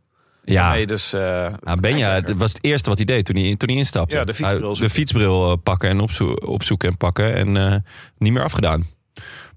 ja. 0.45 0.71
Nee, 0.73 0.87
dus, 0.87 1.11
Ja, 1.11 1.53
het 1.65 1.81
Benja, 1.81 2.11
het 2.13 2.35
was 2.37 2.53
het 2.53 2.65
eerste 2.65 2.89
wat 2.89 2.99
hij 2.99 3.07
deed 3.07 3.25
toen 3.25 3.37
hij, 3.37 3.57
toen 3.57 3.69
hij 3.69 3.79
instapte. 3.79 4.17
Ja, 4.17 4.25
de 4.25 4.35
fietsbril 4.35 4.75
de 4.75 4.91
fietsbril 4.91 5.57
pakken 5.57 5.89
en 5.89 6.01
opzo- 6.01 6.33
opzoeken 6.45 6.89
en 6.89 6.97
pakken. 6.97 7.35
En 7.35 7.85
niet 8.19 8.33
meer 8.33 8.43
afgedaan. 8.43 8.85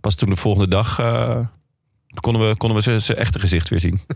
Pas 0.02 0.16
toen 0.16 0.30
de 0.30 0.36
volgende 0.36 0.68
dag 0.68 1.00
eh, 1.00 1.40
konden 2.20 2.50
we, 2.50 2.58
konden 2.58 2.84
we 2.84 3.00
zijn- 3.00 3.18
echte 3.18 3.40
gezicht 3.40 3.70
weer 3.70 3.80
zien. 3.80 4.00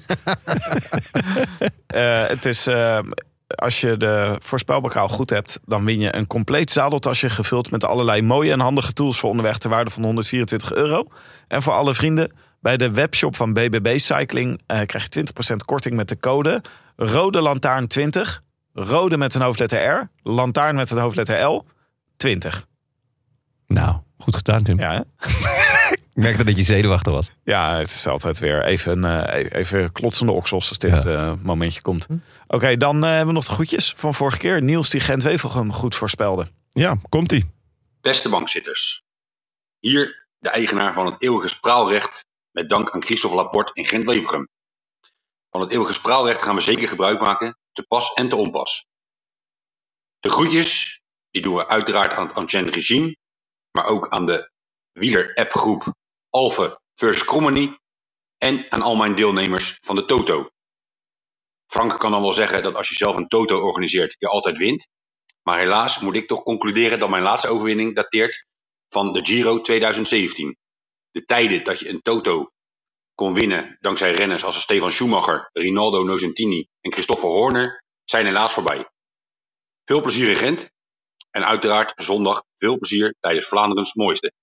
Eh, 1.87 2.27
het 2.27 2.45
is, 2.45 2.67
eh, 2.67 2.99
als 3.47 3.81
je 3.81 3.97
de 3.97 4.35
voorspelbokaal 4.39 5.09
goed 5.09 5.29
hebt, 5.29 5.59
dan 5.65 5.85
win 5.85 5.99
je 5.99 6.15
een 6.15 6.27
compleet 6.27 6.71
zadeltasje 6.71 7.29
gevuld 7.29 7.71
met 7.71 7.83
allerlei 7.83 8.21
mooie 8.21 8.51
en 8.51 8.59
handige 8.59 8.93
tools 8.93 9.19
voor 9.19 9.29
onderweg 9.29 9.57
ter 9.57 9.69
waarde 9.69 9.89
van 9.89 10.03
124 10.03 10.73
euro. 10.73 11.07
En 11.47 11.61
voor 11.61 11.73
alle 11.73 11.93
vrienden, 11.93 12.31
bij 12.59 12.77
de 12.77 12.91
webshop 12.91 13.35
van 13.35 13.53
BBB 13.53 13.97
Cycling 13.97 14.61
krijg 14.65 15.03
je 15.03 15.09
20% 15.53 15.55
korting 15.65 15.95
met 15.95 16.09
de 16.09 16.19
code 16.19 16.61
Rode 16.95 17.41
Lantaarn 17.41 17.87
20. 17.87 18.43
Rode 18.73 19.17
met 19.17 19.33
een 19.33 19.41
hoofdletter 19.41 19.85
R, 19.87 20.09
lantaarn 20.23 20.75
met 20.75 20.91
een 20.91 20.97
hoofdletter 20.97 21.43
L, 21.45 21.65
20. 22.17 22.65
Nou, 23.67 23.95
goed 24.17 24.35
gedaan 24.35 24.63
Tim. 24.63 24.79
Ja? 24.79 25.03
Ik 26.15 26.21
merkte 26.23 26.43
dat 26.43 26.57
je 26.57 26.63
zenuwachtig 26.63 27.13
was. 27.13 27.29
Ja, 27.43 27.75
het 27.77 27.89
is 27.89 28.07
altijd 28.07 28.39
weer 28.39 28.63
even, 28.65 29.03
eh, 29.05 29.59
even 29.59 29.91
klotsende 29.91 30.31
oksels 30.31 30.69
als 30.69 30.77
dit 30.77 30.91
Ja. 30.91 31.03
eh, 31.05 31.33
momentje 31.41 31.81
komt. 31.81 32.07
Oké, 32.47 32.77
dan 32.77 33.03
eh, 33.03 33.09
hebben 33.09 33.27
we 33.27 33.33
nog 33.33 33.45
de 33.45 33.51
groetjes 33.51 33.93
van 33.93 34.13
vorige 34.13 34.37
keer. 34.37 34.61
Niels 34.61 34.89
die 34.89 35.01
Gent 35.01 35.23
Wevelgem 35.23 35.71
goed 35.73 35.95
voorspelde. 35.95 36.47
Ja, 36.71 36.97
komt-ie. 37.09 37.51
Beste 38.01 38.29
bankzitters. 38.29 39.01
Hier 39.79 40.27
de 40.39 40.49
eigenaar 40.49 40.93
van 40.93 41.05
het 41.05 41.15
eeuwige 41.21 41.47
spraalrecht 41.47 42.25
met 42.51 42.69
dank 42.69 42.91
aan 42.91 43.03
Christophe 43.03 43.35
Laporte 43.37 43.73
in 43.73 43.85
Gent-Wevergem. 43.85 44.47
Van 45.49 45.61
het 45.61 45.71
eeuwige 45.71 45.93
spraalrecht 45.93 46.41
gaan 46.41 46.55
we 46.55 46.61
zeker 46.61 46.87
gebruik 46.87 47.19
maken, 47.19 47.57
te 47.71 47.83
pas 47.83 48.13
en 48.13 48.29
te 48.29 48.35
onpas. 48.35 48.85
De 50.19 50.29
groetjes, 50.29 51.01
die 51.31 51.41
doen 51.41 51.55
we 51.55 51.67
uiteraard 51.67 52.11
aan 52.13 52.27
het 52.27 52.35
Ancien 52.35 52.69
Regime, 52.69 53.15
maar 53.71 53.85
ook 53.85 54.09
aan 54.09 54.25
de 54.25 54.51
wieler-appgroep 54.91 55.93
Alphe 56.33 56.79
versus 56.93 57.25
Krommenie 57.25 57.79
en 58.37 58.71
aan 58.71 58.81
al 58.81 58.95
mijn 58.95 59.15
deelnemers 59.15 59.77
van 59.81 59.95
de 59.95 60.05
Toto. 60.05 60.49
Frank 61.65 61.99
kan 61.99 62.11
dan 62.11 62.21
wel 62.21 62.33
zeggen 62.33 62.63
dat 62.63 62.75
als 62.75 62.89
je 62.89 62.95
zelf 62.95 63.15
een 63.15 63.27
Toto 63.27 63.59
organiseert, 63.59 64.15
je 64.19 64.27
altijd 64.27 64.57
wint. 64.57 64.87
Maar 65.41 65.59
helaas 65.59 65.99
moet 65.99 66.15
ik 66.15 66.27
toch 66.27 66.43
concluderen 66.43 66.99
dat 66.99 67.09
mijn 67.09 67.23
laatste 67.23 67.47
overwinning 67.47 67.95
dateert 67.95 68.45
van 68.89 69.13
de 69.13 69.25
Giro 69.25 69.61
2017. 69.61 70.57
De 71.11 71.25
tijden 71.25 71.63
dat 71.63 71.79
je 71.79 71.89
een 71.89 72.01
Toto 72.01 72.51
kon 73.15 73.33
winnen 73.33 73.77
dankzij 73.79 74.13
renners 74.13 74.43
als 74.43 74.61
Stefan 74.61 74.91
Schumacher, 74.91 75.49
Rinaldo 75.51 76.03
Nocentini 76.03 76.67
en 76.81 76.91
Christopher 76.91 77.29
Horner 77.29 77.83
zijn 78.03 78.25
helaas 78.25 78.53
voorbij. 78.53 78.89
Veel 79.85 80.01
plezier 80.01 80.29
in 80.29 80.35
Gent 80.35 80.69
en 81.29 81.45
uiteraard 81.45 81.93
zondag 81.95 82.43
veel 82.55 82.77
plezier 82.77 83.15
tijdens 83.19 83.47
Vlaanderens 83.47 83.93
mooiste. 83.93 84.33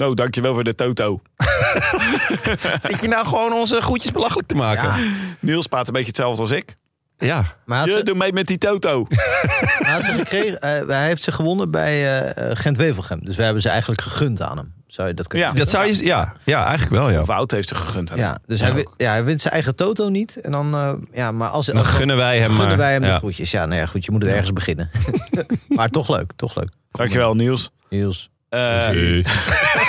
Nou, 0.00 0.14
dankjewel 0.14 0.54
voor 0.54 0.64
de 0.64 0.74
Toto. 0.74 1.20
Zit 2.88 3.00
je 3.00 3.08
nou 3.08 3.26
gewoon 3.26 3.52
onze 3.52 3.80
groetjes 3.80 4.12
belachelijk 4.12 4.48
te 4.48 4.54
maken? 4.54 4.82
Ja, 4.82 4.96
Niels 5.40 5.66
praat 5.66 5.86
een 5.86 5.92
beetje 5.92 6.08
hetzelfde 6.08 6.40
als 6.42 6.50
ik. 6.50 6.76
Ja. 7.18 7.44
maar 7.64 7.78
had, 7.78 7.86
Je 7.86 7.92
ze, 7.92 8.02
doe 8.02 8.14
mee 8.14 8.32
met 8.32 8.46
die 8.46 8.58
Toto. 8.58 9.06
hij 9.84 9.92
had 9.92 10.04
ze 10.04 10.12
gekregen, 10.12 10.60
eh, 10.60 10.86
hij 10.86 11.06
heeft 11.06 11.22
ze 11.22 11.32
gewonnen 11.32 11.70
bij 11.70 12.20
eh, 12.20 12.50
Gent-Wevelgem. 12.56 13.24
Dus 13.24 13.36
wij 13.36 13.44
hebben 13.44 13.62
ze 13.62 13.68
eigenlijk 13.68 14.00
gegund 14.00 14.42
aan 14.42 14.56
hem. 14.56 14.72
Zou 14.86 15.08
je 15.08 15.14
dat 15.14 15.26
kunnen 15.26 15.48
Ja. 15.48 15.54
Dat 15.54 15.70
zou 15.70 15.86
je... 15.86 16.04
Ja, 16.04 16.32
ja 16.44 16.64
eigenlijk 16.66 17.02
wel, 17.02 17.10
ja. 17.10 17.24
Wout 17.24 17.50
heeft 17.50 17.68
ze 17.68 17.74
gegund. 17.74 18.10
aan 18.12 18.18
hem. 18.18 18.26
Ja, 18.26 18.38
dus 18.46 18.60
hij, 18.60 18.86
ja, 18.96 19.10
hij 19.10 19.24
wint 19.24 19.40
zijn 19.40 19.52
eigen 19.54 19.74
toto 19.74 20.08
niet. 20.08 20.36
En 20.36 20.50
dan, 20.50 20.74
eh, 20.74 20.92
ja, 21.12 21.32
maar 21.32 21.48
als, 21.48 21.66
Dan 21.66 21.84
gunnen 21.84 22.16
wij 22.16 22.38
hem... 22.38 22.48
gunnen 22.48 22.66
maar- 22.68 22.76
wij 22.76 22.92
hem 22.92 23.02
de 23.02 23.06
ja. 23.08 23.18
groetjes. 23.18 23.50
Ja, 23.50 23.66
nou 23.66 23.80
ja, 23.80 23.86
goed, 23.86 24.04
je 24.04 24.10
moet 24.10 24.22
het 24.22 24.30
ergens 24.30 24.52
beginnen. 24.52 24.90
maar 25.68 25.88
toch 25.88 26.08
leuk, 26.08 26.32
toch 26.36 26.54
leuk. 26.56 26.68
Dankjewel 26.90 27.34
Niels. 27.34 27.70
Niels. 27.88 28.30
Eh, 28.48 28.60
Hey. 28.60 29.24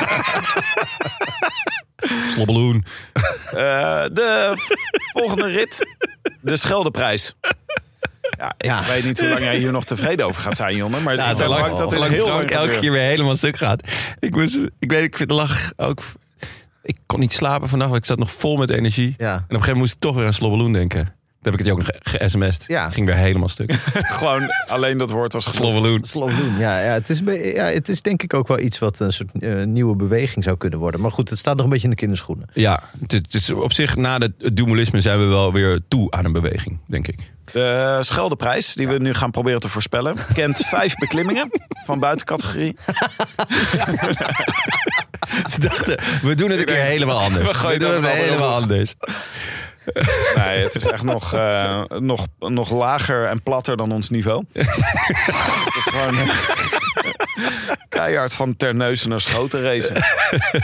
Slobbeloen. 2.33 2.85
eh, 3.45 3.53
de 4.13 4.53
volgende 5.13 5.47
rit. 5.47 5.95
De 6.41 6.55
Scheldeprijs. 6.57 7.35
Ja, 8.37 8.53
ik 8.57 8.65
Ja. 8.65 8.83
weet 8.83 9.03
niet 9.03 9.19
hoe 9.19 9.29
lang 9.29 9.41
jij 9.41 9.57
hier 9.57 9.71
nog 9.71 9.83
tevreden 9.83 10.25
over 10.25 10.41
gaat 10.41 10.55
zijn, 10.55 10.75
Jonne. 10.75 10.99
Maar 10.99 11.15
Ja, 11.15 11.21
ik 11.21 11.27
ben 11.27 11.35
zolang, 11.37 11.61
bang 11.65 11.77
dat 11.77 11.89
dit 11.89 11.99
heel 11.99 12.09
Frank 12.09 12.27
lang 12.27 12.49
elke 12.49 12.61
gebeurt. 12.61 12.79
keer 12.79 12.91
weer 12.91 13.01
helemaal 13.01 13.35
stuk 13.35 13.57
gaat. 13.57 13.89
Ik, 14.19 14.35
moest, 14.35 14.59
ik 14.79 14.91
weet, 14.91 15.03
ik 15.03 15.15
vind 15.15 15.29
de 15.29 15.35
lach 15.35 15.71
ook... 15.77 16.01
Ik 16.83 16.97
kon 17.05 17.19
niet 17.19 17.33
slapen 17.33 17.69
vannacht, 17.69 17.89
want 17.91 18.01
ik 18.01 18.07
zat 18.09 18.19
nog 18.19 18.31
vol 18.31 18.57
met 18.57 18.69
energie. 18.69 19.15
Ja. 19.17 19.33
En 19.33 19.35
op 19.35 19.41
een 19.41 19.45
gegeven 19.47 19.59
moment 19.59 19.77
moest 19.77 19.93
ik 19.93 19.99
toch 19.99 20.15
weer 20.15 20.25
aan 20.25 20.33
Slobbeloen 20.33 20.73
denken. 20.73 21.15
Toen 21.41 21.51
heb 21.51 21.61
ik 21.61 21.67
het 21.67 21.67
je 21.67 21.81
ook 21.81 21.87
nog 21.87 21.99
ge-sms'd. 21.99 22.63
Ja. 22.67 22.89
Ging 22.89 23.05
weer 23.05 23.15
helemaal 23.15 23.47
stuk. 23.47 23.73
Gewoon 24.19 24.51
alleen 24.67 24.97
dat 24.97 25.09
woord 25.11 25.33
was 25.33 25.45
gelopen. 25.45 25.71
Slobbeloen. 25.71 26.03
Slowdoen. 26.03 26.57
Ja, 26.57 26.79
ja, 26.79 26.93
het 26.93 27.09
is, 27.09 27.21
ja, 27.25 27.65
het 27.65 27.89
is 27.89 28.01
denk 28.01 28.23
ik 28.23 28.33
ook 28.33 28.47
wel 28.47 28.59
iets 28.59 28.79
wat 28.79 28.99
een 28.99 29.13
soort 29.13 29.29
eh, 29.39 29.63
nieuwe 29.63 29.95
beweging 29.95 30.43
zou 30.43 30.57
kunnen 30.57 30.79
worden. 30.79 31.01
Maar 31.01 31.11
goed, 31.11 31.29
het 31.29 31.39
staat 31.39 31.55
nog 31.55 31.63
een 31.63 31.71
beetje 31.71 31.87
in 31.87 31.93
de 31.93 31.99
kinderschoenen. 31.99 32.47
Ja, 32.53 32.79
het, 33.01 33.11
het 33.11 33.33
is 33.33 33.49
op 33.49 33.73
zich 33.73 33.95
na 33.95 34.17
het 34.17 34.55
dualisme 34.57 35.01
zijn 35.01 35.19
we 35.19 35.25
wel 35.25 35.53
weer 35.53 35.79
toe 35.87 36.11
aan 36.11 36.25
een 36.25 36.31
beweging, 36.31 36.79
denk 36.85 37.07
ik. 37.07 37.31
De 37.51 37.97
Scheldeprijs, 38.01 38.73
die 38.73 38.87
we 38.87 38.97
nu 38.97 39.13
gaan 39.13 39.31
proberen 39.31 39.59
te 39.59 39.69
voorspellen, 39.69 40.15
kent 40.33 40.57
vijf 40.75 40.95
beklimmingen 40.95 41.49
van 41.85 41.99
buitencategorie. 41.99 42.75
Ze 45.49 45.59
dachten, 45.59 45.99
we 46.21 46.35
doen 46.35 46.49
het 46.49 46.59
een 46.59 46.65
keer 46.65 46.83
helemaal 46.83 47.19
anders. 47.19 47.51
We 47.51 47.53
gooien 47.53 47.79
doen 47.79 47.93
het 47.93 48.07
helemaal 48.07 48.55
anders. 48.55 48.95
Nee, 50.35 50.63
het 50.63 50.75
is 50.75 50.85
echt 50.85 51.03
nog, 51.03 51.33
eh, 51.33 51.83
nog, 51.83 52.27
nog 52.39 52.69
lager 52.71 53.25
en 53.25 53.43
platter 53.43 53.77
dan 53.77 53.91
ons 53.91 54.09
niveau. 54.09 54.45
het 54.53 55.75
is 55.75 55.83
gewoon 55.83 56.15
keihard 57.89 58.33
van 58.33 58.55
Terneuzen 58.55 59.09
naar 59.09 59.21
Schoten 59.21 59.61
racen. 59.61 59.93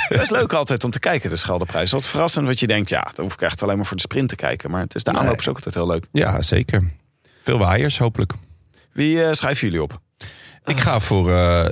Dat 0.09 0.21
is 0.21 0.29
leuk 0.29 0.53
altijd 0.53 0.83
om 0.83 0.91
te 0.91 0.99
kijken, 0.99 1.29
de 1.29 1.35
Scheldeprijs. 1.35 1.91
Wat 1.91 2.05
verrassend 2.07 2.47
wat 2.47 2.59
je 2.59 2.67
denkt, 2.67 2.89
ja, 2.89 3.07
dan 3.15 3.25
hoef 3.25 3.33
ik 3.33 3.41
echt 3.41 3.63
alleen 3.63 3.75
maar 3.77 3.85
voor 3.85 3.95
de 3.95 4.01
sprint 4.01 4.29
te 4.29 4.35
kijken. 4.35 4.71
Maar 4.71 4.81
het 4.81 4.95
is 4.95 5.03
de 5.03 5.11
Nee. 5.11 5.19
aanloop 5.21 5.39
is 5.39 5.47
ook 5.47 5.55
altijd 5.55 5.75
heel 5.75 5.87
leuk. 5.87 6.07
Ja, 6.11 6.41
zeker. 6.41 6.91
Veel 7.43 7.57
waaiers, 7.57 7.97
hopelijk. 7.97 8.33
Wie 8.93 9.23
eh, 9.23 9.33
schrijven 9.33 9.67
jullie 9.67 9.83
op? 9.83 9.99
Ik 10.65 10.79
ga 10.79 10.99
voor... 10.99 11.31
eh, 11.31 11.65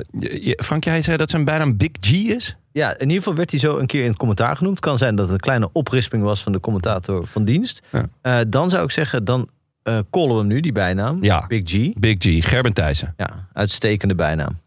Frank, 0.58 0.84
jij 0.84 1.02
zei 1.02 1.18
dat 1.18 1.30
zijn 1.30 1.44
bijnaam 1.46 1.78
Big 1.78 1.90
G 2.02 2.12
is? 2.12 2.56
Ja, 2.77 2.93
in 2.93 2.99
ieder 3.02 3.15
geval 3.18 3.35
werd 3.35 3.52
hij 3.52 3.60
zo 3.60 3.77
een 3.77 3.85
keer 3.85 4.02
in 4.02 4.07
het 4.07 4.18
commentaar 4.18 4.56
genoemd. 4.56 4.80
Kan 4.80 4.97
zijn 4.97 5.15
dat 5.15 5.26
het 5.26 5.34
een 5.34 5.39
kleine 5.39 5.69
oprisping 5.72 6.23
was 6.23 6.43
van 6.43 6.52
de 6.52 6.60
commentator 6.60 7.27
van 7.27 7.45
dienst. 7.45 7.81
Ja. 7.91 8.06
Eh, 8.22 8.38
dan 8.47 8.69
zou 8.69 8.84
ik 8.84 8.91
zeggen, 8.91 9.26
dan 9.26 9.49
eh 9.84 9.99
callen 10.11 10.30
we 10.31 10.38
hem 10.38 10.47
nu, 10.47 10.60
die 10.60 10.72
bijnaam. 10.72 11.23
Ja. 11.23 11.47
Big 11.47 11.61
G. 11.65 11.93
Big 11.99 12.15
G, 12.19 12.47
Gerben 12.49 12.73
Thijssen. 12.73 13.14
Ja, 13.18 13.47
uitstekende 13.53 14.15
bijnaam. 14.15 14.60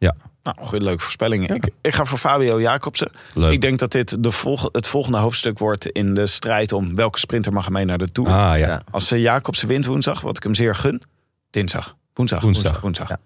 Nou, 0.42 0.56
goede 0.60 0.84
leuke 0.84 1.02
voorspelling. 1.02 1.50
Ik, 1.54 1.68
ik 1.80 1.94
ga 1.94 2.04
voor 2.04 2.18
Fabio 2.18 2.60
Jacobsen. 2.60 3.10
Leuk. 3.34 3.52
Ik 3.52 3.60
denk 3.60 3.78
dat 3.78 3.92
dit 3.92 4.22
de 4.22 4.30
volg- 4.32 4.68
het 4.72 4.86
volgende 4.86 5.18
hoofdstuk 5.18 5.58
wordt 5.58 5.86
in 5.86 6.14
de 6.14 6.26
strijd 6.26 6.72
om 6.72 6.94
welke 6.94 7.18
sprinter 7.18 7.52
mag 7.52 7.66
er 7.66 7.72
mee 7.72 7.84
naar 7.84 7.98
de 7.98 8.12
Tour. 8.12 8.30
Ah 8.30 8.34
ja. 8.36 8.56
Ja. 8.56 8.82
Als 8.90 9.12
uh, 9.12 9.20
Jacobsen 9.20 9.68
wint 9.68 9.86
woensdag, 9.86 10.20
wat 10.20 10.36
ik 10.36 10.42
hem 10.42 10.54
zeer 10.54 10.74
gun. 10.74 11.02
Dinsdag. 11.50 11.96
Woensdag. 12.14 12.42
Woensdag. 12.42 12.80
woensdag. 12.80 13.08
Ja. 13.08 13.18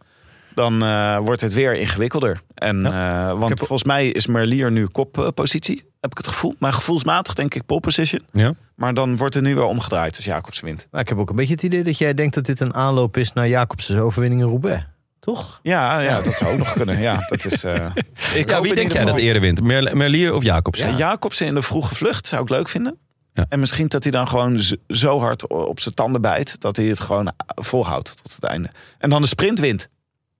Dan 0.55 0.83
eh, 0.85 1.19
wordt 1.19 1.41
het 1.41 1.53
weer 1.55 1.74
ingewikkelder. 1.74 2.41
En, 2.55 2.87
eh, 2.87 3.27
want 3.27 3.49
heb- 3.49 3.59
volgens 3.59 3.85
mij 3.85 4.09
is 4.09 4.27
Merlier 4.27 4.70
nu 4.73 4.87
koppositie. 4.87 5.85
heb 6.01 6.11
ik 6.11 6.16
het 6.16 6.27
gevoel. 6.27 6.55
Maar 6.59 6.73
gevoelsmatig 6.73 7.35
denk 7.35 7.55
ik 7.55 7.66
pole 7.66 7.81
position. 7.81 8.20
ja. 8.33 8.55
Maar 8.77 8.95
dan 8.95 9.16
wordt 9.16 9.35
het 9.35 9.43
nu 9.45 9.55
weer 9.55 9.65
omgedraaid 9.65 10.16
als 10.16 10.24
Jacobsen 10.24 10.65
wint. 10.65 10.89
Maar 10.91 11.01
ik 11.01 11.09
heb 11.09 11.19
ook 11.19 11.31
een 11.31 11.37
beetje 11.37 11.53
het 11.55 11.62
idee 11.62 11.83
dat 11.83 11.99
jij 11.99 12.15
denkt 12.15 12.35
dat 12.35 12.45
dit 12.47 12.61
een 12.61 12.74
aanloop 12.74 13.16
is 13.16 13.33
naar 13.33 13.49
Jacobs's 13.49 13.91
overwinning 13.97 14.41
in 14.43 14.47
Roubaix. 14.49 14.85
Toch? 15.20 15.61
Ja, 15.62 15.99
ja, 16.01 16.20
dat 16.20 16.35
zou 16.35 16.53
ook 16.53 16.59
nog 16.59 16.73
kunnen. 16.73 17.01
Ja, 17.01 17.27
dat 17.29 17.45
is, 17.45 17.65
eh, 17.65 17.87
ik 18.35 18.49
Ja, 18.49 18.55
hoop 18.55 18.65
wie 18.65 18.74
denk 18.74 18.93
jij 18.93 19.05
dat 19.05 19.16
eerder 19.19 19.43
wint? 19.43 19.62
Mer 19.62 19.97
Merlier 19.97 20.35
of 20.35 20.43
Jacobsen? 20.43 20.91
Ja, 20.91 20.97
Jacobsen 20.97 21.47
in 21.47 21.55
de 21.55 21.62
vroege 21.62 21.95
vlucht 21.95 22.27
zou 22.27 22.43
ik 22.43 22.49
leuk 22.49 22.69
vinden. 22.69 22.99
Ja. 23.33 23.47
En 23.49 23.61
misschien 23.61 23.89
dat 23.89 24.03
hij 24.03 24.12
dan 24.12 24.29
gewoon 24.29 24.61
zo 24.89 25.20
hard 25.20 25.47
op 25.47 25.81
zijn 25.81 25.95
tanden 25.95 26.20
bijt... 26.20 26.61
dat 26.61 26.77
hij 26.77 26.87
het 26.87 27.01
gewoon 27.01 27.33
volhoudt 27.47 28.23
tot 28.23 28.33
het 28.35 28.45
einde. 28.45 28.69
En 28.99 29.11
dan 29.11 29.20
de 29.20 29.27
sprint 29.29 29.59
wint. 29.61 29.89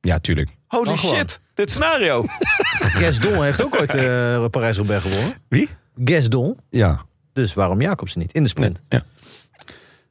Ja, 0.03 0.19
tuurlijk. 0.19 0.49
Holy 0.66 0.85
Dan 0.85 0.99
gewoon. 0.99 1.16
shit, 1.16 1.41
dit 1.55 1.70
scenario. 1.70 2.24
Gasdon 3.01 3.43
heeft 3.43 3.65
ook 3.65 3.81
ooit 3.81 3.95
eh 3.95 4.45
Parijs-Roubaix 4.51 5.03
gewonnen. 5.03 5.35
Wie? 5.49 5.69
Gasdon. 6.05 6.57
Ja. 6.70 7.03
Dus 7.33 7.55
waarom 7.55 7.81
Jacobsen 7.81 8.20
niet? 8.20 8.33
In 8.33 8.43
de 8.43 8.49
sprint. 8.49 8.83
ja. 8.89 9.03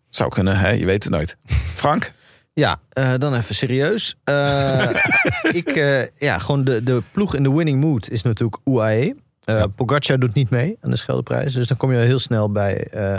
Zou 0.10 0.30
kunnen, 0.30 0.58
hè? 0.58 0.70
je 0.70 0.86
weet 0.86 1.04
het 1.04 1.14
nooit. 1.14 1.38
Frank? 1.74 2.12
Ja, 2.54 2.80
eh, 2.90 3.14
dan 3.18 3.36
even 3.36 3.56
serieus. 3.56 4.16
Eh, 4.24 4.90
ik, 5.62 5.68
eh, 5.68 6.08
ja, 6.20 6.38
gewoon 6.40 6.64
de, 6.64 6.84
de 6.84 7.04
ploeg 7.12 7.36
in 7.36 7.44
de 7.44 7.54
winning 7.54 7.80
mood 7.82 8.10
is 8.10 8.22
natuurlijk 8.22 8.58
UAE. 8.64 9.16
Eh 9.44 9.58
Ja. 9.58 9.68
Pogacar 9.68 10.20
doet 10.20 10.34
niet 10.34 10.50
mee 10.50 10.78
aan 10.82 10.90
de 10.90 10.96
Scheldeprijs. 10.96 11.54
Dus 11.54 11.68
dan 11.68 11.78
kom 11.78 11.92
je 11.92 11.98
al 11.98 12.04
heel 12.06 12.20
snel 12.20 12.52
bij 12.52 12.88
eh, 12.88 13.16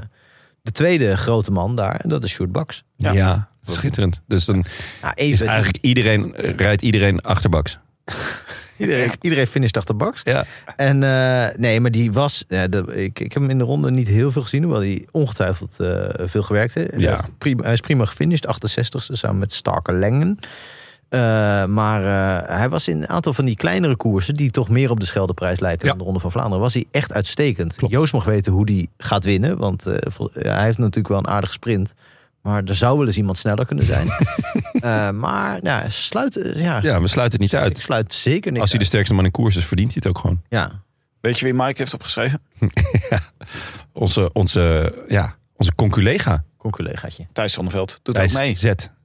de 0.63 0.73
tweede 0.73 1.17
grote 1.17 1.51
man 1.51 1.77
daar. 1.77 1.97
En 2.01 2.09
dat 2.09 2.25
is 2.25 2.31
Sjoerd 2.31 2.53
Baks. 2.53 2.85
Ja. 2.97 3.51
Schitterend. 3.63 4.21
Dus 4.27 4.45
dan 4.45 4.65
Nou, 5.03 5.15
is 5.17 5.41
eigenlijk 5.41 5.79
iedereen, 5.81 6.33
rijdt 6.37 6.83
iedereen 6.83 7.21
achterbaks. 7.21 7.79
iedereen, 8.77 9.11
iedereen 9.21 9.47
finisht 9.47 9.77
achter 9.77 9.97
Baks. 9.97 10.21
Ja. 10.25 10.45
En 10.77 11.03
eh, 11.03 11.57
nee, 11.57 11.81
maar 11.81 11.91
die 11.91 12.13
was... 12.13 12.45
ja, 12.49 12.67
ik, 12.95 13.21
ik 13.21 13.33
heb 13.33 13.43
hem 13.43 13.51
in 13.51 13.59
de 13.59 13.65
ronde 13.65 13.91
niet 13.91 14.09
heel 14.09 14.33
veel 14.33 14.43
gezien. 14.43 14.63
Hoewel 14.63 14.81
hij 14.81 15.07
ongetwijfeld 15.11 15.81
eh, 15.81 16.09
veel 16.27 16.43
gewerkt 16.43 16.75
heeft. 16.75 16.91
Hij 16.91 17.01
Ja. 17.01 17.21
prima, 17.39 17.63
hij 17.63 17.73
is 17.73 17.81
prima 17.81 18.05
gefinished. 18.05 18.47
68ste 18.47 19.13
samen 19.13 19.39
met 19.39 19.53
Starke 19.53 19.93
Lengen. 19.93 20.39
Eh, 21.09 21.21
maar 21.65 22.03
hij 22.59 22.69
was 22.69 22.89
in 22.89 22.97
een 22.97 23.09
aantal 23.09 23.33
van 23.33 23.45
die 23.45 23.57
kleinere 23.57 23.97
koersen... 23.97 24.35
die 24.35 24.51
toch 24.51 24.69
meer 24.69 24.91
op 24.91 25.01
de 25.01 25.07
Scheldeprijs 25.07 25.61
lijken 25.61 25.83
Ja. 25.87 25.89
dan 25.89 25.99
de 25.99 26.05
Ronde 26.05 26.21
van 26.21 26.31
Vlaanderen... 26.33 26.61
was 26.61 26.75
hij 26.75 26.85
echt 26.91 27.13
uitstekend. 27.13 27.75
Klopt. 27.75 27.93
Joost 27.93 28.13
mag 28.13 28.25
weten 28.25 28.53
hoe 28.53 28.67
die 28.67 28.89
gaat 28.99 29.25
winnen. 29.25 29.59
Want 29.59 29.85
hij 30.33 30.65
heeft 30.65 30.79
natuurlijk 30.79 31.09
wel 31.09 31.19
een 31.19 31.29
aardige 31.29 31.53
sprint. 31.53 31.95
Maar 32.43 32.63
er 32.65 32.75
zou 32.75 32.99
wel 32.99 33.07
eens 33.07 33.17
iemand 33.17 33.39
sneller 33.39 33.67
kunnen 33.67 33.85
zijn. 33.85 34.09
Eh, 34.73 35.11
maar 35.11 35.59
ja, 35.63 35.89
sluit, 35.89 36.37
eh, 36.37 36.63
ja, 36.63 36.79
Ja, 36.83 37.01
we 37.01 37.09
sluiten 37.09 37.41
het 37.41 37.51
niet 37.51 37.61
ik 37.61 37.67
uit. 37.67 37.79
sluit 37.79 38.13
zeker 38.15 38.51
niks 38.51 38.63
Als 38.63 38.71
hij 38.71 38.79
de 38.81 38.85
sterkste 38.87 39.15
man 39.15 39.25
in 39.25 39.31
koers 39.31 39.57
is, 39.57 39.65
verdient 39.67 39.93
hij 39.93 40.01
het 40.05 40.11
ook 40.17 40.19
gewoon. 40.23 40.43
Ja, 40.49 40.83
Weet 41.21 41.39
je 41.39 41.45
wie 41.45 41.55
Mike 41.55 41.75
heeft 41.77 41.95
opgeschreven? 41.95 42.41
Onze, 43.93 44.31
onze, 44.33 44.95
ja, 45.09 45.35
onze 45.57 45.75
conculega. 45.75 46.45
conculegaatje. 46.57 47.27
Thijs 47.33 47.53
Zonneveld. 47.53 48.01
Doet 48.03 48.15
Thijs 48.15 48.33
ook 48.35 48.39
mee. 48.41 48.55
Z. 48.55 48.63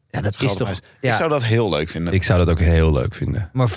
Ja, 0.10 0.22
dat 0.22 0.42
is 0.42 0.56
toch... 0.56 0.70
Ja, 1.02 1.10
Ik 1.10 1.14
zou 1.16 1.30
dat 1.30 1.44
heel 1.44 1.70
leuk 1.70 1.90
vinden. 1.90 2.14
Ik 2.14 2.24
zou 2.24 2.40
dat 2.40 2.50
ook 2.50 2.60
heel 2.60 2.92
leuk 2.92 3.14
vinden. 3.14 3.50
Maar 3.54 3.70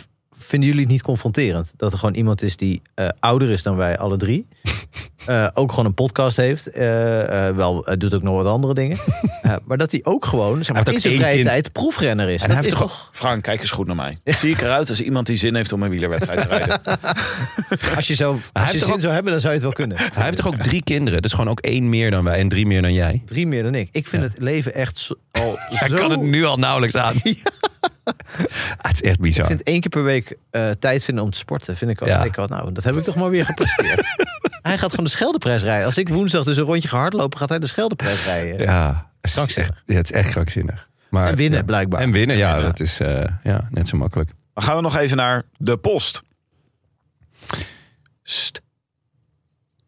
vinden 0.43 0.69
jullie 0.69 0.85
het 0.85 0.93
niet 0.93 1.03
confronterend? 1.03 1.73
Dat 1.77 1.93
er 1.93 1.99
gewoon 1.99 2.15
iemand 2.15 2.43
is 2.43 2.57
die 2.57 2.83
eh, 2.95 3.09
ouder 3.21 3.51
is 3.51 3.63
dan 3.63 3.77
wij 3.77 3.99
alle 3.99 4.17
drie. 4.17 4.47
Eh, 5.27 5.47
ook 5.55 5.71
gewoon 5.71 5.85
een 5.87 5.95
podcast 5.95 6.37
heeft. 6.37 6.67
eh, 6.67 6.83
wel, 7.49 7.83
hij 7.85 7.97
doet 7.97 8.15
ook 8.15 8.23
nog 8.23 8.37
wat 8.37 8.47
andere 8.47 8.75
dingen. 8.75 8.99
Maar 9.67 9.77
dat 9.79 9.91
hij 9.91 10.01
ook 10.03 10.25
gewoon 10.25 10.65
zeg 10.65 10.75
maar, 10.77 10.93
in 10.93 11.01
zijn 11.01 11.15
vrije 11.15 11.35
kind. 11.35 11.47
tijd 11.47 11.73
proefrenner 11.73 12.29
is. 12.29 12.43
En 12.43 12.49
dat 12.49 12.57
hij 12.57 12.67
is 12.67 12.75
toch, 12.75 13.11
Frank, 13.13 13.43
kijk 13.43 13.61
eens 13.61 13.71
goed 13.71 13.87
naar 13.87 13.97
mij. 13.97 14.19
Zie 14.25 14.51
ik 14.51 14.61
eruit 14.61 14.89
als 14.89 15.01
iemand 15.03 15.27
die 15.27 15.37
zin 15.37 15.55
heeft 15.55 15.73
om 15.73 15.83
een 15.83 15.91
wielerwedstrijd 15.91 16.41
te 16.41 16.47
rijden? 16.57 16.81
als 17.97 18.07
je, 18.07 18.15
zo, 18.15 18.41
als 18.53 18.71
je 18.71 18.79
zin 18.79 18.93
ook- 18.93 19.01
zou 19.01 19.13
hebben, 19.13 19.33
dan 19.33 19.41
zou 19.41 19.55
je 19.55 19.59
het 19.59 19.77
wel 19.77 19.87
kunnen. 19.87 19.97
Hij 20.15 20.25
heeft 20.25 20.37
toch 20.37 20.47
ook 20.47 20.63
drie 20.63 20.83
kinderen? 20.83 21.23
Dus 21.23 21.33
gewoon 21.33 21.49
ook 21.51 21.61
één 21.61 21.89
meer 21.89 22.11
dan 22.11 22.25
wij 22.25 22.39
en 22.39 22.49
drie 22.49 22.67
meer 22.67 22.83
dan 22.83 22.93
jij. 22.95 23.23
Drie 23.27 23.47
meer 23.47 23.63
dan 23.63 23.75
ik. 23.75 23.89
Ik 23.93 24.07
vind 24.07 24.23
het 24.23 24.35
leven 24.39 24.75
echt 24.75 24.99
zo, 24.99 25.15
al 25.31 25.57
Hij 25.59 25.89
zo... 25.89 25.95
kan 25.95 26.11
het 26.11 26.21
nu 26.21 26.45
al 26.45 26.57
nauwelijks 26.57 26.97
aan. 26.97 27.15
Het 28.87 28.93
is 28.93 29.03
echt 29.03 29.15
Ik 29.17 29.21
bizar. 29.21 29.47
vind 29.47 29.63
één 29.63 29.81
keer 29.81 29.91
per 29.91 30.05
week 30.05 30.37
eh, 30.51 30.71
tijd 30.71 31.05
vinden 31.05 31.25
om 31.25 31.31
te 31.31 31.39
sporten. 31.39 31.77
Vind 31.77 31.91
ik 31.91 32.01
al, 32.01 32.07
Ja. 32.07 32.25
ik 32.25 32.39
al, 32.39 32.47
nou, 32.47 32.73
dat 32.73 32.85
heb 32.85 32.95
ik 32.97 33.05
toch 33.05 33.17
maar 33.17 33.31
weer 33.31 33.45
gepresteerd. 33.45 34.03
hij 34.63 34.79
gaat 34.79 34.91
gewoon 34.91 35.05
de 35.05 35.11
Scheldeprijs 35.11 35.63
rijden. 35.63 35.87
Als 35.87 35.99
ik 35.99 36.09
woensdag 36.09 36.45
dus 36.45 36.57
een 36.57 36.65
rondje 36.65 36.89
ga 36.89 36.99
hardlopen, 36.99 37.39
gaat 37.39 37.49
hij 37.49 37.59
de 37.59 37.67
Scheldeprijs 37.67 38.25
rijden. 38.25 38.61
Ja, 38.67 39.11
het 39.21 39.31
is 39.49 39.57
echt, 39.57 39.73
ja, 39.87 39.95
het 39.95 40.11
is 40.11 40.17
echt 40.17 40.31
krankzinnig. 40.31 40.89
Maar, 41.11 41.29
En 41.29 41.37
winnen, 41.37 41.59
ja. 41.59 41.65
blijkbaar. 41.65 42.01
En 42.01 42.11
winnen, 42.13 42.37
ja, 42.37 42.57
Ja. 42.57 42.63
dat 42.63 42.81
is 42.81 43.01
eh, 43.01 43.25
ja, 43.43 43.69
net 43.71 43.89
zo 43.89 43.97
makkelijk. 43.97 44.31
Dan 44.55 44.65
gaan 44.65 44.77
we 44.77 44.83
nog 44.83 44.97
even 44.97 45.17
naar 45.17 45.43
de 45.57 45.77
post. 45.77 46.23
St. 48.23 48.61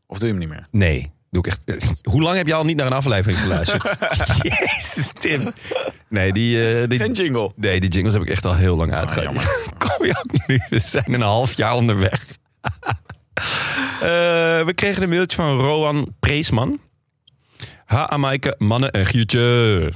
Of 0.06 0.18
doe 0.18 0.26
je 0.28 0.34
hem 0.34 0.42
niet 0.42 0.48
meer? 0.52 0.66
Nee, 0.70 1.12
doe 1.32 1.46
ik 1.46 1.52
echt. 1.64 1.98
Hoe 2.02 2.22
lang 2.22 2.36
heb 2.36 2.46
je 2.46 2.54
al 2.54 2.64
niet 2.64 2.76
naar 2.76 2.86
een 2.86 2.92
aflevering 2.92 3.38
geluisterd? 3.40 3.96
Jezus, 4.58 5.12
Tim. 5.18 5.52
Nee, 6.08 6.32
die, 6.32 6.80
eh, 6.80 6.88
die, 6.88 6.98
Geen 6.98 7.12
jingle. 7.12 7.52
nee, 7.56 7.80
die 7.80 7.90
jingles 7.90 8.12
heb 8.12 8.22
ik 8.22 8.28
echt 8.28 8.44
al 8.44 8.54
heel 8.54 8.76
lang 8.76 8.92
uitgehaald. 8.92 9.44
Kom 9.88 10.06
je 10.06 10.16
ook 10.18 10.46
nu? 10.46 10.60
We 10.68 10.78
zijn 10.78 11.12
een 11.12 11.20
half 11.20 11.56
jaar 11.56 11.74
onderweg. 11.74 12.24
Eh, 13.92 14.08
we 14.64 14.72
kregen 14.74 15.02
een 15.02 15.08
mailtje 15.08 15.36
van 15.36 15.58
Roan 15.58 16.14
Preesman. 16.20 16.80
Ha, 17.84 18.08
Amaike, 18.08 18.54
mannen 18.58 18.90
en 18.90 19.06
Gietje. 19.06 19.92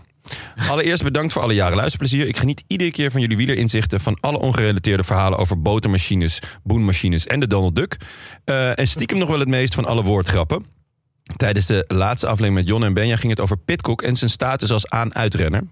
Allereerst 0.69 1.03
bedankt 1.03 1.33
voor 1.33 1.43
alle 1.43 1.55
jaren 1.55 1.77
luisterplezier. 1.77 2.27
Ik 2.27 2.37
geniet 2.37 2.65
iedere 2.67 2.91
keer 2.91 3.11
van 3.11 3.21
jullie 3.21 3.37
wielerinzichten... 3.37 4.01
van 4.01 4.19
alle 4.21 4.39
ongerelateerde 4.39 5.05
verhalen 5.05 5.39
over 5.39 5.63
botermachines, 5.63 6.39
boenmachines 6.63 7.27
en 7.27 7.41
de 7.41 7.47
Donald 7.47 7.77
Duck. 7.77 7.97
Eh, 8.45 8.79
en 8.79 8.89
stiekem 8.89 9.19
nog 9.19 9.29
wel 9.29 9.39
het 9.39 9.49
meest 9.49 9.75
van 9.75 9.85
alle 9.85 10.03
woordgrappen. 10.03 10.76
Tijdens 11.36 11.66
de 11.66 11.85
laatste 11.89 12.27
aflevering 12.27 12.55
met 12.55 12.66
Jon 12.66 12.85
en 12.85 12.94
Benja 12.94 13.16
ging 13.16 13.31
het 13.32 13.40
over 13.40 13.57
Pitcock 13.57 14.03
en 14.03 14.16
zijn 14.16 14.31
status 14.31 14.70
als 14.70 14.89
aan-uitrenner. 14.90 15.62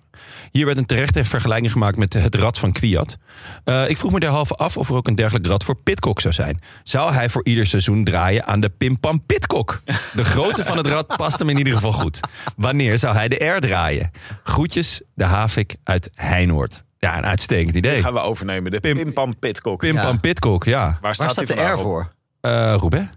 Hier 0.51 0.67
werd 0.67 0.79
een 0.79 0.87
terechte 0.87 1.25
vergelijking 1.25 1.73
gemaakt 1.73 1.97
met 1.97 2.13
het 2.13 2.35
rad 2.35 2.59
van 2.59 2.73
Kwiat. 2.73 3.17
Eh, 3.65 3.89
ik 3.89 3.99
vroeg 3.99 4.13
me 4.13 4.21
derhalve 4.21 4.55
af 4.55 4.77
of 4.77 4.89
er 4.89 4.95
ook 4.95 5.07
een 5.09 5.15
dergelijk 5.15 5.47
rad 5.47 5.65
voor 5.65 5.77
Pitcock 5.77 6.21
zou 6.21 6.35
zijn. 6.35 6.61
Zou 6.83 7.13
hij 7.13 7.29
voor 7.29 7.45
ieder 7.45 7.67
seizoen 7.67 8.05
draaien 8.05 8.45
aan 8.47 8.61
de 8.61 8.69
Pimpam 8.69 9.23
Pitcock? 9.27 9.83
De 10.15 10.25
grootte 10.25 10.65
van 10.65 10.77
het 10.77 10.87
rad 10.87 11.17
past 11.17 11.39
hem 11.39 11.49
in 11.49 11.59
ieder 11.59 11.73
geval 11.73 11.93
goed. 11.93 12.21
Wanneer 12.57 12.99
zou 12.99 13.15
hij 13.15 13.29
de 13.29 13.45
R 13.45 13.61
draaien? 13.61 14.11
Groetjes, 14.43 15.01
de 15.15 15.25
Havik 15.25 15.77
uit 15.85 16.11
Heinoord. 16.15 16.83
Ja, 16.99 17.19
een 17.19 17.27
uitstekend 17.27 17.75
idee. 17.77 18.03
gaan 18.03 18.13
we 18.13 18.21
overnemen. 18.21 18.71
De 18.71 18.81
Pim- 18.81 18.97
Pimpam 18.97 19.39
Pitcock. 19.39 19.79
Pimpam 19.81 20.13
Ja. 20.13 20.19
Pitcock, 20.19 20.65
ja. 20.65 20.79
Waar 20.85 20.99
Waar 21.01 21.15
staat, 21.15 21.31
staat 21.31 21.47
die 21.47 21.57
de 21.57 21.63
R 21.63 21.79
voor? 21.79 22.13
Eh 22.41 22.75
Roubaix, 22.79 23.09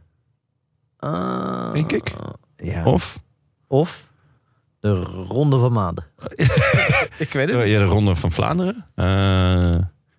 Ah, 1.00 1.74
denk 1.74 1.92
ik. 1.92 2.14
Ja. 2.56 2.84
Of 2.86 3.20
Of 3.68 4.08
de 4.80 4.94
Ronde 5.28 5.60
van 5.60 5.72
Maanden. 5.74 6.06
ik 7.18 7.34
weet 7.34 7.50
het 7.50 7.58
niet. 7.58 7.68
ja, 7.68 7.80
de 7.80 7.84
Ronde 7.86 8.16
van 8.16 8.32
Vlaanderen. 8.32 8.86
Eh, 8.96 9.06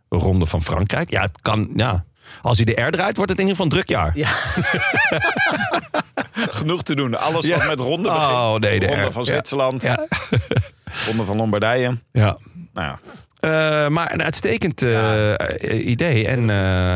de 0.09 0.17
Ronde 0.17 0.47
van 0.47 0.63
Frankrijk. 0.63 1.11
Ja, 1.11 1.21
het 1.21 1.43
kan. 1.43 1.71
Ja. 1.75 2.05
Als 2.43 2.57
hij 2.57 2.75
de 2.75 2.83
R 2.83 2.91
draait, 2.91 3.17
wordt 3.17 3.31
het 3.31 3.41
in 3.41 3.47
ieder 3.49 3.65
geval 3.65 3.65
een 3.65 3.71
druk 3.71 3.89
jaar. 3.89 4.17
Ja. 4.17 4.29
genoeg 6.61 6.83
te 6.83 6.95
doen. 6.95 7.19
Alles 7.19 7.47
Ja. 7.47 7.57
wat 7.59 7.67
met 7.67 7.81
ronde 7.81 8.09
begint. 8.09 8.31
Oh, 8.31 8.55
nee, 8.55 8.81
de 8.81 8.87
ronde 8.87 9.11
van. 9.13 9.25
Zwitserland, 9.25 9.83
Ja. 9.83 10.07
ronde 11.07 11.25
van 11.25 11.37
Lombardije. 11.37 11.99
ja. 12.13 12.37
Nou 12.73 12.97
Eh, 13.39 13.89
maar 13.89 14.13
een 14.13 14.23
uitstekend 14.23 14.83
eh, 14.83 15.35
eh, 15.35 15.87
idee. 15.89 16.27
En 16.27 16.39
eh, 16.41 16.47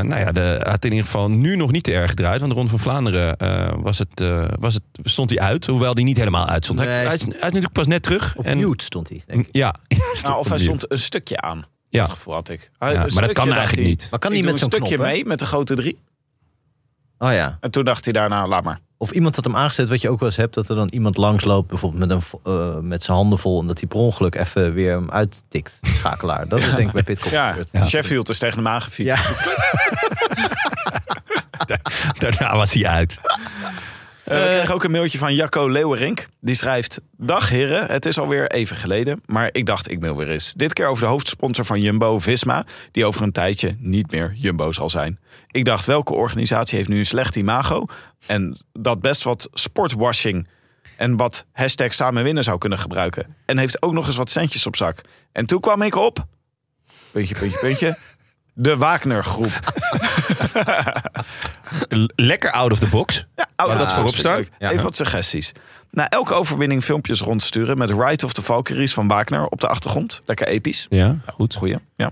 nou 0.01 0.17
ja, 0.21 0.33
de, 0.33 0.61
had 0.69 0.85
in 0.85 0.91
ieder 0.91 1.07
geval 1.07 1.31
nu 1.31 1.57
nog 1.57 1.73
niet 1.73 1.85
te 1.85 1.93
erg 1.93 2.11
gedraaid. 2.11 2.39
Want 2.41 2.51
de 2.53 2.57
Ronde 2.57 2.71
van 2.71 2.81
Vlaanderen 2.81 3.37
eh, 3.37 3.73
was 3.77 3.99
het, 3.99 4.21
eh, 4.21 4.45
was 4.61 4.75
het, 4.75 4.83
stond 5.03 5.31
hij 5.31 5.39
uit. 5.39 5.67
Hoewel 5.67 5.95
die 5.95 6.05
niet 6.05 6.17
helemaal 6.17 6.47
uit 6.47 6.65
stond. 6.65 6.79
Hij, 6.79 6.89
Nee, 6.89 6.97
hij 6.97 7.07
hij, 7.07 7.15
is, 7.15 7.23
hij 7.23 7.33
is 7.35 7.41
natuurlijk 7.41 7.73
pas 7.73 7.87
net 7.87 8.03
terug. 8.03 8.35
Op 8.37 8.45
en, 8.45 8.59
mute 8.59 8.85
stond 8.85 9.09
hij. 9.09 9.23
denk 9.27 9.47
ik. 9.47 9.55
Ja. 9.55 9.75
nou, 10.23 10.39
of 10.39 10.49
hij 10.49 10.59
stond 10.59 10.93
een 10.93 10.99
stukje 10.99 11.41
aan. 11.41 11.63
Ja. 11.89 12.01
Dat 12.01 12.11
gevoel 12.11 12.35
had 12.35 12.49
ik. 12.49 12.71
Hij- 12.79 12.93
Ja, 12.93 12.99
maar 13.15 13.23
dat 13.23 13.33
kan 13.33 13.47
eigenlijk 13.49 13.77
hij, 13.77 13.85
niet. 13.85 14.07
Maar 14.11 14.19
kan 14.19 14.33
doe 14.33 14.43
met 14.43 14.53
een 14.53 14.59
zo'n 14.59 14.71
stukje 14.71 14.99
mee 14.99 15.25
met 15.25 15.39
de 15.39 15.47
grote 15.47 15.75
drie. 15.75 15.99
Oh 17.23 17.33
ja. 17.33 17.59
En 17.61 17.71
toen 17.71 17.85
dacht 17.85 18.05
hij 18.05 18.13
daarna, 18.13 18.47
laat 18.47 18.65
maar. 18.65 18.79
Of 18.97 19.11
iemand 19.11 19.37
had 19.37 19.45
hem 19.45 19.57
aangezet, 19.57 19.89
wat 19.89 20.01
je 20.01 20.11
ook 20.11 20.19
wel 20.21 20.29
eens 20.29 20.39
hebt, 20.39 20.55
dat 20.55 20.69
er 20.69 20.77
dan 20.77 20.89
iemand 20.89 21.17
langsloopt, 21.17 21.69
bijvoorbeeld 21.69 22.09
met, 22.09 22.11
een, 22.11 22.23
eh, 22.45 22.79
met 22.81 23.03
zijn 23.03 23.17
handen 23.17 23.39
vol, 23.39 23.61
en 23.61 23.67
dat 23.67 23.79
hij 23.79 23.89
per 23.89 23.99
ongeluk 23.99 24.35
even 24.35 24.73
weer 24.73 24.93
hem 24.93 25.11
uittikt, 25.11 25.79
schakelaar. 25.83 26.49
Dat 26.49 26.59
is 26.59 26.75
denk 26.75 26.87
ik 26.87 26.93
bij 26.93 27.03
Pitcock 27.03 27.33
Ja, 27.33 27.53
gebeurd. 27.53 27.89
Sheffield 27.89 28.29
is 28.29 28.39
tegen 28.39 28.57
hem 28.57 28.69
aangefietst. 28.69 29.17
Ja. 29.17 29.35
Daarna 32.19 32.57
was 32.57 32.73
hij 32.73 32.87
uit. 32.87 33.21
Eh, 34.25 34.37
we 34.37 34.43
kregen 34.43 34.75
ook 34.75 34.85
een 34.85 34.91
mailtje 34.91 35.19
van 35.19 35.35
Jacco 35.35 35.69
Leeuwerink. 35.69 36.29
Die 36.41 36.55
schrijft... 36.55 37.01
Dag 37.17 37.49
heren, 37.49 37.87
het 37.87 38.07
is 38.07 38.19
alweer 38.19 38.51
even 38.51 38.77
geleden. 38.77 39.23
Maar 39.27 39.49
ik 39.53 39.67
dacht, 39.67 39.91
ik 39.91 40.01
mail 40.01 40.17
weer 40.17 40.31
eens. 40.31 40.53
Dit 40.53 40.73
keer 40.73 40.87
over 40.87 41.03
de 41.03 41.09
hoofdsponsor 41.09 41.65
van 41.65 41.81
Jumbo, 41.81 42.19
Visma. 42.19 42.65
Die 42.91 43.05
over 43.05 43.23
een 43.23 43.33
tijdje 43.33 43.77
niet 43.79 44.11
meer 44.11 44.33
Jumbo 44.37 44.73
zal 44.73 44.91
zijn. 44.91 45.19
Ik 45.51 45.65
dacht, 45.65 45.87
welke 45.87 46.15
organisatie 46.15 46.77
heeft 46.77 46.89
nu 46.89 46.99
een 46.99 47.07
slecht 47.07 47.37
imago? 47.37 47.87
En 48.27 48.59
dat 48.73 49.01
best 49.01 49.23
wat 49.23 49.49
sportwashing... 49.53 50.49
En 50.97 51.17
wat 51.17 51.47
hashtag 51.53 51.95
samen 51.95 52.23
winnen 52.23 52.45
zou 52.45 52.59
kunnen 52.59 52.79
gebruiken. 52.79 53.37
En 53.47 53.59
heeft 53.59 53.83
ook 53.83 53.93
nog 53.93 54.07
eens 54.07 54.17
wat 54.17 54.31
centjes 54.31 54.67
op 54.67 54.77
zak. 54.77 55.01
En 55.33 55.47
toen 55.47 55.61
kwam 55.61 55.83
ik 55.83 55.97
op... 55.97 56.27
Puntje, 57.11 57.35
puntje, 57.35 57.59
puntje... 57.59 57.99
De 58.55 58.77
Wagner 58.77 59.25
groep. 59.25 59.61
L- 61.89 62.05
Lekker 62.31 62.51
out 62.51 62.73
of 62.73 62.79
the 62.79 62.87
box. 62.89 63.27
Ja, 63.57 63.67
dat 63.77 63.87
is 63.87 63.93
voorop 63.93 64.15
staan? 64.15 64.37
leuk. 64.37 64.51
Ja. 64.59 64.71
Even 64.71 64.83
wat 64.83 64.97
suggesties. 64.97 65.53
Na 65.91 66.09
elke 66.09 66.35
overwinning 66.35 66.85
filmpjes 66.85 67.21
rondsturen 67.21 67.79
met 67.79 67.91
Ride 67.91 68.25
of 68.25 68.33
the 68.33 68.43
Valkyries 68.43 68.95
van 68.95 69.09
Wagner 69.09 69.47
op 69.47 69.61
de 69.61 69.69
achtergrond. 69.69 70.23
Lekker 70.25 70.47
episch. 70.47 70.87
Ja, 70.91 71.17
goed. 71.27 71.55
Goeie, 71.55 71.77
ja. 71.97 72.11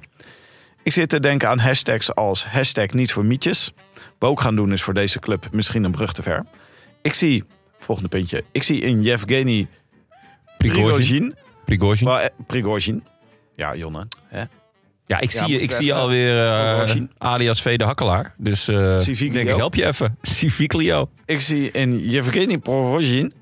Ik 0.82 0.92
zit 0.92 1.08
te 1.08 1.20
denken 1.20 1.48
aan 1.48 1.58
hashtags 1.58 2.14
als 2.14 2.46
hashtag 2.46 2.90
niet 2.90 3.12
voor 3.12 3.24
mietjes. 3.24 3.72
We 4.18 4.26
ook 4.26 4.40
gaan 4.40 4.56
doen 4.56 4.72
is 4.72 4.82
voor 4.82 4.94
deze 4.94 5.18
club 5.20 5.48
misschien 5.52 5.84
een 5.84 5.90
brug 5.90 6.12
te 6.12 6.22
ver. 6.22 6.44
Ik 7.02 7.14
zie, 7.14 7.44
volgende 7.78 8.08
puntje. 8.08 8.44
Ik 8.52 8.62
zie 8.62 8.80
in 8.80 9.02
Yevgeny 9.02 9.68
Prigozhin. 10.58 10.84
Prigozhin. 10.84 11.34
Prigozhin. 11.64 12.08
Eh, 12.08 12.26
Prigozhin. 12.46 13.04
Ja, 13.56 13.74
Jonne. 13.76 14.06
Hè? 14.28 14.42
Ja, 15.10 15.20
ik 15.20 15.30
Ja, 15.32 15.44
zie, 15.44 15.52
moet 15.52 15.62
ik 15.62 15.70
je 15.70 15.76
zie 15.76 15.84
even- 15.86 15.96
alweer 16.00 16.52
Prigozhin. 16.74 17.10
alias 17.18 17.62
V 17.62 17.76
de 17.76 17.84
Hakkelaar. 17.84 18.34
Dus 18.36 18.68
eh 18.68 19.06
ik 19.06 19.32
denk, 19.32 19.48
ik 19.48 19.56
help 19.56 19.74
je 19.74 19.86
even. 19.86 20.16
Civiglio. 20.22 21.08
Ik 21.26 21.40
zie 21.40 21.70
in 21.70 21.98
Yevgeny 22.10 22.58
Prigozhin 22.58 23.32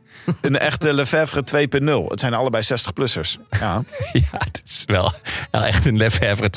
een 0.41 0.59
echte 0.59 0.93
Lefebvre 0.93 1.43
2.0. 1.45 2.09
Het 2.11 2.21
zijn 2.21 2.35
allebei 2.35 2.63
60-plussers. 2.65 3.37
Ja. 3.61 3.83
Ja, 4.13 4.23
het 4.39 4.61
is 4.67 4.83
wel, 4.87 5.13
wel 5.51 5.63
echt 5.65 5.87
een 5.87 5.97
Lefebvre 5.97 6.51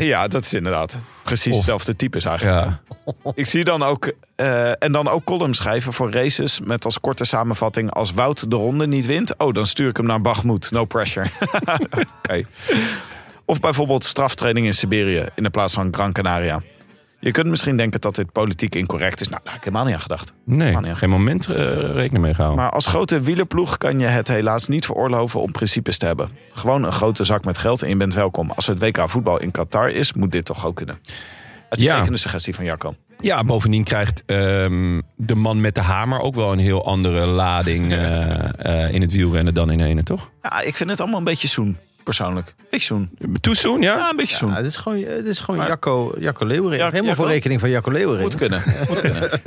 2.0. 0.00 0.04
Ja, 0.06 0.28
dat 0.28 0.42
is 0.44 0.54
inderdaad 0.54 0.98
precies 1.22 1.50
Of- 1.52 1.56
hetzelfde 1.56 1.96
type 1.96 2.16
is 2.16 2.24
eigenlijk. 2.24 2.66
Ja. 2.66 2.80
Ik 3.34 3.46
zie 3.46 3.64
dan 3.64 3.82
ook, 3.82 4.12
en 4.78 4.92
dan 4.92 5.08
ook 5.08 5.24
columns 5.24 5.56
schrijven 5.58 5.92
voor 5.92 6.10
races 6.12 6.60
met 6.64 6.84
als 6.84 7.00
korte 7.00 7.24
samenvatting: 7.24 7.90
als 7.90 8.12
Wout 8.12 8.50
de 8.50 8.56
ronde 8.56 8.86
niet 8.86 9.06
wint, 9.06 9.36
oh, 9.38 9.52
dan 9.52 9.66
stuur 9.66 9.88
ik 9.88 9.96
hem 9.96 10.06
naar 10.06 10.20
Bagmoed. 10.20 10.70
No 10.70 10.84
pressure. 10.84 11.26
Oké. 12.22 12.42
Of 13.46 13.60
bijvoorbeeld 13.60 14.04
straftraining 14.04 14.66
in 14.66 14.74
Siberië 14.74 15.26
in 15.34 15.42
de 15.42 15.50
plaats 15.50 15.74
van 15.74 15.88
Gran 15.94 16.12
Canaria. 16.12 16.62
Je 17.20 17.30
kunt 17.30 17.46
misschien 17.46 17.76
denken 17.76 18.00
dat 18.00 18.14
dit 18.14 18.32
politiek 18.32 18.74
incorrect 18.74 19.20
is. 19.20 19.28
Nou, 19.28 19.40
daar 19.44 19.52
heb 19.52 19.62
ik 19.62 19.68
helemaal 19.68 19.86
niet 19.86 19.94
aan 19.94 20.00
gedacht. 20.00 20.32
Nee, 20.44 20.76
nee. 20.76 20.96
geen 20.96 21.10
moment 21.10 21.48
eh, 21.48 21.56
rekening 21.92 22.24
mee 22.24 22.34
gehouden. 22.34 22.62
Maar 22.62 22.72
als 22.72 22.86
grote 22.86 23.20
wielerploeg 23.20 23.78
kan 23.78 23.98
je 23.98 24.06
het 24.06 24.28
helaas 24.28 24.68
niet 24.68 24.86
veroorloven 24.86 25.40
om 25.40 25.52
principes 25.52 25.98
te 25.98 26.06
hebben. 26.06 26.28
Gewoon 26.52 26.82
een 26.82 26.92
grote 26.92 27.24
zak 27.24 27.44
met 27.44 27.58
geld 27.58 27.82
en 27.82 27.88
je 27.88 27.96
bent 27.96 28.14
welkom. 28.14 28.50
Als 28.50 28.66
het 28.66 28.78
WK 28.78 29.08
voetbal 29.08 29.40
in 29.40 29.50
Qatar 29.50 29.90
is, 29.90 30.12
moet 30.12 30.32
dit 30.32 30.44
toch 30.44 30.66
ook 30.66 30.76
kunnen. 30.76 30.98
Uitstekende 31.68 32.18
suggestie 32.18 32.54
van 32.54 32.64
Jacco. 32.64 32.94
Ja, 33.20 33.44
bovendien 33.44 33.84
krijgt 33.84 34.22
ehm, 34.26 35.00
de 35.16 35.34
man 35.34 35.60
met 35.60 35.74
de 35.74 35.80
hamer 35.80 36.20
ook 36.20 36.34
wel 36.34 36.52
een 36.52 36.58
heel 36.58 36.86
andere 36.86 37.26
lading 37.26 37.92
eh, 37.92 38.84
eh, 38.84 38.94
in 38.94 39.00
het 39.00 39.12
wielrennen 39.12 39.54
dan 39.54 39.70
in 39.70 39.80
ene, 39.80 40.02
toch? 40.02 40.30
Ja, 40.42 40.60
ik 40.60 40.76
vind 40.76 40.90
het 40.90 41.00
allemaal 41.00 41.18
een 41.18 41.24
beetje 41.24 41.48
zoen, 41.48 41.76
persoonlijk. 42.06 42.54
Beetje 42.70 42.86
zoen. 42.86 43.10
Too 43.40 43.54
soon, 43.54 43.80
ja? 43.82 43.96
Ja, 43.96 44.10
een 44.10 44.16
beetje 44.16 44.36
zoen. 44.36 44.50
Ja, 44.50 44.56
dit 44.56 44.66
is 44.66 44.76
gewoon, 44.76 44.98
dit 44.98 45.26
is 45.26 45.40
gewoon 45.40 45.56
Maar- 45.60 45.68
Jacco, 45.68 46.14
Jacco 46.18 46.46
Leeuwering. 46.46 46.80
Ja, 46.82 46.86
Helemaal 46.88 47.04
Jacco? 47.08 47.22
voor 47.22 47.30
rekening 47.32 47.60
van 47.60 47.70
Jacco 47.70 47.90
Leeuwering. 47.90 48.22
Moet 48.22 48.34
kunnen. 48.34 48.62
Moet 48.88 49.00
kunnen. 49.00 49.30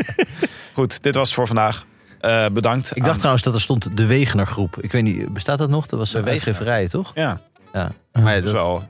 Goed, 0.73 1.03
dit 1.03 1.15
was 1.15 1.25
het 1.25 1.35
voor 1.35 1.47
vandaag. 1.47 1.85
Eh, 2.19 2.45
bedankt. 2.53 2.89
Ik 2.91 2.95
dacht 2.97 3.09
aan- 3.09 3.17
trouwens 3.17 3.43
dat 3.43 3.53
er 3.53 3.61
stond 3.61 3.97
de 3.97 4.05
Wegener 4.05 4.47
groep. 4.47 4.77
Ik 4.81 4.91
weet 4.91 5.03
niet, 5.03 5.33
bestaat 5.33 5.57
dat 5.57 5.69
nog? 5.69 5.85
Dat 5.87 5.99
was 5.99 6.13
een 6.13 6.23
Wegener. 6.23 6.45
uitgeverij, 6.47 6.87
toch? 6.87 7.11
Ja, 7.15 7.41
Ja. 7.73 7.91
Maar 8.13 8.35
ja, 8.35 8.41
dus 8.41 8.51
dat 8.51 8.61
wel. 8.61 8.83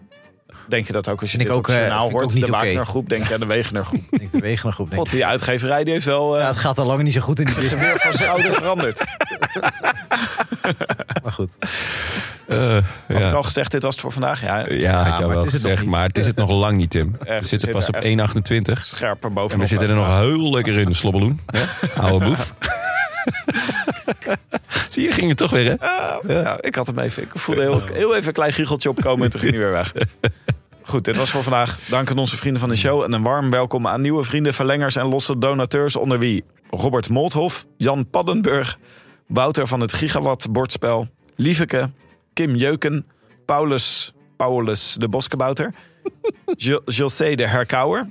Denk 0.68 0.88
je 0.88 0.94
dat 0.94 1.10
ook 1.10 1.22
als 1.22 1.32
je 1.32 1.38
Dus 1.38 1.46
Vind 1.48 1.48
dit 1.48 1.52
ik 1.52 1.58
op 1.58 1.58
ook, 1.58 1.68
het 1.68 1.76
eh, 1.76 1.82
journaal 1.82 2.00
vind 2.08 2.12
ik 2.12 2.16
ook 2.16 2.22
hoort? 2.24 2.36
niet 2.36 2.46
De 2.46 2.52
oké. 2.52 2.66
Wagner 2.66 2.86
groep, 2.86 3.10
denk 3.10 3.28
je 3.28 3.34
aan 3.34 3.40
de 3.40 3.46
Wegener 3.46 3.86
groep. 3.86 4.04
denk 4.10 4.22
ik 4.22 4.32
de 4.32 4.40
Wegener 4.40 4.74
groep. 4.74 4.90
Denk 4.90 5.02
God, 5.02 5.08
ik. 5.12 5.14
die 5.14 5.26
uitgeverij 5.26 5.84
die 5.84 5.94
heeft 5.94 6.06
wel 6.06 6.36
eh, 6.36 6.42
Ja, 6.42 6.48
het 6.48 6.58
gaat 6.58 6.78
al 6.78 6.86
lang 6.86 7.04
niet 7.04 7.14
zo 7.14 7.22
goed 7.22 7.40
in 7.40 7.46
die 7.46 7.56
business. 7.62 7.76
weer 7.76 8.00
van 8.00 8.14
schouder 8.14 8.54
veranderd. 8.54 9.04
Maar 11.24 11.32
goed. 11.32 11.58
Eh, 12.50 12.72
Had 13.08 13.18
ik 13.18 13.24
ja. 13.24 13.32
al 13.32 13.44
gezegd, 13.44 13.72
dit 13.72 13.84
was 13.84 13.92
het 13.92 14.02
voor 14.02 14.12
vandaag? 14.12 14.42
Ja, 14.42 15.04
maar 15.04 15.20
wel 15.20 15.30
het 15.30 15.44
is 15.44 15.54
het 15.54 15.62
gezegd, 15.62 15.86
maar 15.86 16.04
het 16.08 16.18
is 16.18 16.26
het 16.26 16.36
nog 16.36 16.50
lang 16.50 16.78
niet, 16.78 16.90
Tim. 16.90 17.16
we 17.20 17.38
we 17.40 17.48
zitten 17.48 17.72
pas 17.72 17.88
op 17.88 17.96
zitten 18.02 18.20
echt 18.20 18.72
1,28. 18.72 18.80
scherper 18.86 19.30
bovenop. 19.34 19.52
En 19.52 19.60
we 19.60 19.66
zitten 19.66 19.90
er 19.90 19.96
nog 19.96 20.20
heel 20.20 20.54
lekker 20.54 20.78
in, 20.78 20.86
de 20.86 20.94
slobbeloen. 20.94 21.40
Ja? 21.48 21.66
Oude 22.02 22.26
boef. 22.26 22.54
Zie 24.90 25.04
je, 25.04 25.12
ging 25.12 25.30
het 25.30 25.38
toch 25.38 25.52
weer, 25.52 25.76
hè? 25.80 26.34
Ja, 26.34 26.58
ik 26.62 26.76
had 26.76 26.88
hem 26.88 27.00
even. 27.00 27.24
Ik 27.24 27.30
voelde 27.34 27.62
heel, 27.62 27.82
heel 27.94 28.16
even 28.16 28.28
een 28.28 28.34
klein 28.34 28.54
giecheltje 28.54 28.90
opkomen 28.90 29.26
en 29.26 29.32
toen 29.32 29.40
ging 29.40 29.52
hij 29.52 29.62
weer 29.62 29.72
weg. 29.72 29.94
Goed, 30.82 31.06
dit 31.06 31.18
was 31.18 31.30
voor 31.30 31.44
vandaag. 31.44 31.80
Dank 31.90 32.10
aan 32.10 32.18
onze 32.18 32.38
vrienden 32.38 32.60
van 32.60 32.70
de 32.70 32.76
show. 32.76 33.04
En 33.04 33.14
een 33.14 33.24
warm 33.24 33.50
welkom 33.50 33.88
aan 33.88 34.02
nieuwe 34.02 34.24
vrienden, 34.24 34.54
verlengers 34.54 34.96
en 34.96 35.06
losse 35.06 35.38
donateurs. 35.38 35.96
Onder 35.96 36.20
wie 36.20 36.44
Robert 36.70 37.10
Molthof, 37.10 37.66
Jan 37.78 38.10
Paddenburg, 38.10 38.78
Wouter 39.28 39.68
van 39.68 39.82
het 39.82 39.94
Gigawatt 39.94 40.52
bordspel, 40.52 41.08
Lieveke, 41.36 41.90
Kim 42.40 42.56
Jeuken, 42.56 43.06
Paulus, 43.46 44.14
Paulus 44.38 44.96
de 45.00 45.08
Boskebouter, 45.10 45.74
Jo- 46.58 46.82
José 46.86 47.36
de 47.36 47.48
Herkauwer 47.48 48.08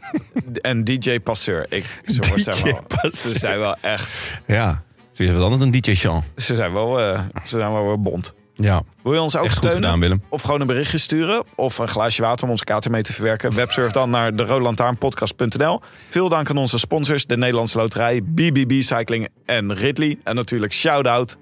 en 0.60 0.84
DJ 0.84 1.18
Passeur. 1.20 1.66
Ik, 1.68 2.00
ze, 2.06 2.18
DJ 2.34 2.40
zijn 2.40 2.64
wel, 2.64 2.82
Passeur. 2.86 3.10
ze 3.32 3.38
zijn 3.38 3.59
wel 3.59 3.76
echt. 3.80 4.40
Ja, 4.46 4.82
het 5.10 5.20
is 5.20 5.32
wat 5.32 5.42
anders 5.42 5.60
dan 5.60 5.70
DJ 5.70 5.94
Sean. 5.94 6.22
Ze 6.36 6.55
zijn 6.55 6.72
wel, 6.74 7.00
eh, 7.00 7.20
ze 7.44 7.59
zijn 7.59 7.72
wel 7.72 7.86
weer 7.86 8.00
bond. 8.02 8.34
Ja, 8.55 8.82
Wil 9.02 9.12
je 9.12 9.20
ons 9.20 9.36
ook 9.36 9.44
echt 9.44 9.56
steunen? 9.56 9.76
gedaan, 9.82 10.00
Willem. 10.00 10.22
Of 10.28 10.42
gewoon 10.42 10.60
een 10.60 10.66
berichtje 10.66 10.98
sturen. 10.98 11.42
Of 11.55 11.78
een 11.78 11.88
glaasje 11.88 12.22
water 12.22 12.44
om 12.44 12.50
onze 12.50 12.64
kater 12.64 12.90
mee 12.90 13.02
te 13.02 13.12
verwerken. 13.12 13.55
Websurf 13.55 13.92
dan 13.92 14.10
naar 14.10 14.36
de 14.36 14.42
roodlantaarnpodcast.nl. 14.44 15.80
Veel 16.09 16.28
dank 16.28 16.50
aan 16.50 16.56
onze 16.56 16.78
sponsors. 16.78 17.26
De 17.26 17.36
Nederlandse 17.36 17.78
Loterij, 17.78 18.22
BBB 18.22 18.82
Cycling 18.82 19.28
en 19.44 19.74
Ridley. 19.74 20.18
En 20.24 20.34
natuurlijk 20.34 20.72
shout-out 20.72 21.36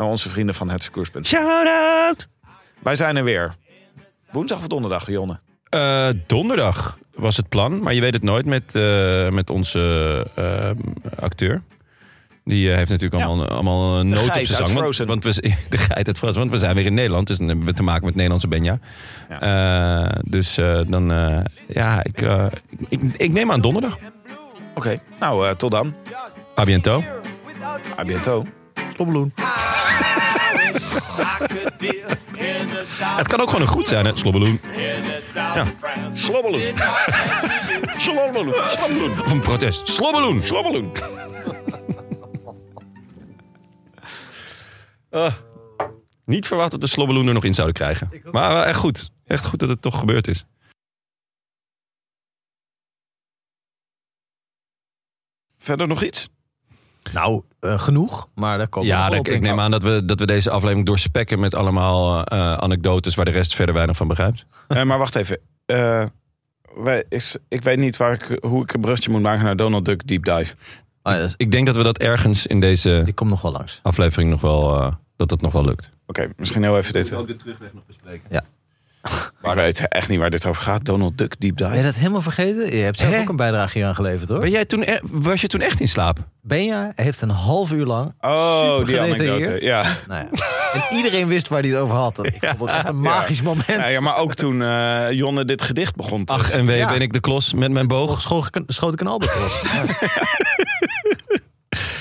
naar 0.00 0.08
onze 0.10 0.28
vrienden 0.28 0.54
van 0.54 0.68
het 0.70 0.82
Secours.nl. 0.82 1.24
Shout-out! 1.24 2.28
Wij 2.78 2.96
zijn 2.96 3.16
er 3.16 3.24
weer. 3.24 3.54
Woensdag 4.30 4.58
of 4.58 4.66
donderdag, 4.66 5.06
Jonne? 5.06 5.38
Eh, 5.68 6.08
donderdag 6.26 6.98
was 7.14 7.36
het 7.36 7.48
plan, 7.48 7.82
maar 7.82 7.94
je 7.94 8.00
weet 8.00 8.12
het 8.12 8.22
nooit 8.22 8.46
met, 8.46 8.74
eh, 8.74 9.28
met 9.30 9.50
onze 9.50 9.80
eh, 10.34 10.70
acteur. 11.20 11.62
Die 12.44 12.68
heeft 12.70 12.90
natuurlijk 12.90 13.22
Ja. 13.22 13.28
allemaal, 13.28 13.48
allemaal 13.48 13.98
een 13.98 14.08
nood 14.08 14.18
op 14.26 14.32
zijn 14.32 14.46
zang. 14.46 15.06
Want, 15.06 15.24
we, 15.24 15.32
de 15.68 15.76
geit 15.78 16.06
uit 16.06 16.18
Frozen. 16.18 16.38
Want 16.38 16.50
we 16.50 16.58
zijn 16.58 16.74
weer 16.74 16.86
in 16.86 16.94
Nederland, 16.94 17.26
dus 17.26 17.38
dan 17.38 17.48
hebben 17.48 17.66
we 17.66 17.72
te 17.72 17.82
maken 17.82 18.04
met 18.04 18.14
Nederlandse 18.14 18.48
Benja. 18.48 18.78
Eh, 19.40 20.18
dus 20.24 20.56
eh, 20.58 20.80
dan, 20.86 21.12
eh, 21.12 21.40
ja, 21.68 22.04
ik, 22.04 22.20
eh, 22.22 22.46
ik, 22.88 23.00
ik 23.16 23.32
neem 23.32 23.52
aan 23.52 23.60
donderdag. 23.60 23.98
Oké, 24.74 25.00
nou 25.20 25.48
eh, 25.48 25.54
tot 25.54 25.70
dan. 25.70 25.94
A 26.58 26.64
biento. 26.64 27.02
A. 27.98 28.04
Slobbeloen. 28.94 29.32
Het 33.16 33.28
kan 33.28 33.40
ook 33.40 33.50
gewoon 33.50 33.62
een 33.62 33.72
goed 33.72 33.88
zijn, 33.88 34.04
hè? 34.04 34.16
Slobbeloen. 34.16 34.60
Slobbeloen. 36.14 36.76
Slobbeloen. 37.96 38.54
Slobbeloen. 38.54 39.20
Of 39.20 39.32
een 39.32 39.40
protest. 39.40 39.88
Slobbeloen. 39.88 40.42
Slobbeloen. 40.42 40.92
Niet 46.24 46.46
verwacht 46.46 46.70
dat 46.70 46.80
de 46.80 46.86
Slobbeloen 46.86 47.26
er 47.26 47.34
nog 47.34 47.44
in 47.44 47.54
zouden 47.54 47.76
krijgen. 47.76 48.22
Maar 48.30 48.52
wel 48.52 48.64
echt 48.64 48.78
goed. 48.78 49.10
Echt 49.24 49.44
goed 49.44 49.58
dat 49.58 49.68
het 49.68 49.82
toch 49.82 49.98
gebeurd 49.98 50.28
is. 50.28 50.44
Verder 55.58 55.86
nog 55.88 56.02
iets? 56.02 56.28
Nou, 57.12 57.42
eh, 57.60 57.78
genoeg, 57.78 58.28
maar 58.34 58.58
daar 58.58 58.68
komen 58.68 58.88
we 58.88 58.94
Ja, 58.94 59.00
nog 59.00 59.08
wel 59.14 59.16
dat- 59.22 59.26
op, 59.28 59.34
ik 59.34 59.42
denk 59.42 59.54
neem 59.54 59.64
aan 59.64 59.70
dat 59.70 59.82
we, 59.82 60.04
dat 60.04 60.20
we 60.20 60.26
deze 60.26 60.50
aflevering 60.50 60.86
doorspekken 60.86 61.40
met 61.40 61.54
allemaal 61.54 62.24
eh, 62.24 62.54
anekdotes 62.54 63.14
waar 63.14 63.24
de 63.24 63.30
rest 63.30 63.54
verder 63.54 63.74
weinig 63.74 63.96
van 63.96 64.08
begrijpt. 64.08 64.44
Maar 64.86 64.98
wacht 64.98 65.16
even. 65.16 65.38
Eh, 65.66 66.04
wij, 66.74 67.04
is, 67.08 67.36
ik 67.48 67.62
weet 67.62 67.78
niet 67.78 67.96
waar 67.96 68.12
ik, 68.12 68.38
hoe 68.42 68.62
ik 68.62 68.72
een 68.72 68.80
brugje 68.80 69.10
moet 69.10 69.22
maken 69.22 69.44
naar 69.44 69.56
Donald 69.56 69.84
Duck 69.84 70.06
Deep 70.06 70.24
Dive. 70.24 70.54
Ah, 71.02 71.14
ja, 71.14 71.28
Ik 71.36 71.50
denk 71.50 71.66
dat 71.66 71.76
we 71.76 71.82
dat 71.82 71.98
ergens 71.98 72.46
in 72.46 72.60
deze 72.60 73.02
die 73.04 73.14
komt 73.14 73.30
nog 73.30 73.42
wel 73.42 73.52
langs. 73.52 73.80
aflevering 73.82 74.30
nog 74.30 74.40
wel, 74.40 74.76
eh, 74.80 74.92
dat 75.16 75.28
dat 75.28 75.40
nog 75.40 75.52
wel 75.52 75.64
lukt. 75.64 75.90
Oké, 76.06 76.28
misschien 76.36 76.62
heel 76.62 76.76
even 76.76 76.92
dit. 76.92 77.08
de 77.08 77.36
terugweg 77.36 77.72
nog 77.74 77.86
bespreken. 77.86 78.44
Ik 79.42 79.54
weet 79.56 79.88
echt 79.88 80.08
niet 80.08 80.18
waar 80.18 80.30
dit 80.30 80.46
over 80.46 80.62
gaat. 80.62 80.84
Donald 80.84 81.18
Duck 81.18 81.40
Deep 81.40 81.56
Ben 81.56 81.66
je 81.68 81.72
Dive. 81.72 81.84
dat 81.86 81.94
helemaal 81.94 82.22
vergeten? 82.22 82.76
Je 82.76 82.82
hebt 82.82 82.98
zelf 82.98 83.12
Hè? 83.12 83.20
ook 83.20 83.28
een 83.28 83.36
bijdrage 83.36 83.78
hier 83.78 83.86
aan 83.86 83.94
geleverd, 83.94 84.28
hoor. 84.28 84.40
Ben 84.40 84.50
jij 84.50 84.64
toen, 84.64 84.82
e- 84.82 84.98
was 85.02 85.40
je 85.40 85.46
toen 85.46 85.60
echt 85.60 85.80
in 85.80 85.88
slaap? 85.88 86.18
Benja 86.42 86.92
heeft 86.94 87.20
een 87.20 87.30
half 87.30 87.72
uur 87.72 87.86
lang 87.86 88.14
Oh, 88.20 88.58
super 88.60 88.86
die 88.86 88.94
gedetailleerd. 88.98 89.30
anekdote. 89.46 89.64
Ja. 89.66 89.82
Nou 90.08 90.24
ja. 90.32 90.46
En 90.72 90.96
iedereen 90.96 91.26
wist 91.28 91.48
waar 91.48 91.60
hij 91.60 91.70
het 91.70 91.78
over 91.78 91.94
had. 91.96 92.24
Ik 92.24 92.38
vond 92.56 92.70
het 92.70 92.78
echt 92.78 92.88
een 92.88 93.00
magisch 93.00 93.42
moment. 93.42 93.66
Ja, 93.66 93.86
ja, 93.86 94.00
maar 94.00 94.16
ook 94.16 94.34
toen 94.34 94.62
eh, 94.62 95.10
Jonne 95.10 95.44
dit 95.44 95.62
gedicht 95.62 95.94
begon 95.96 96.24
te 96.24 96.32
Ach 96.32 96.50
en 96.50 96.66
wee 96.66 96.76
Ja. 96.78 96.88
ben 96.92 97.00
ik 97.00 97.12
de 97.12 97.20
klos 97.20 97.54
met 97.54 97.70
mijn 97.70 97.86
boog. 97.86 98.20
Schoot 98.20 98.46
ik 98.46 98.56
een, 98.56 98.64
schoot 98.66 98.92
ik 98.92 99.00
een 99.00 99.06
albatros. 99.06 99.62
Ja. 99.72 99.84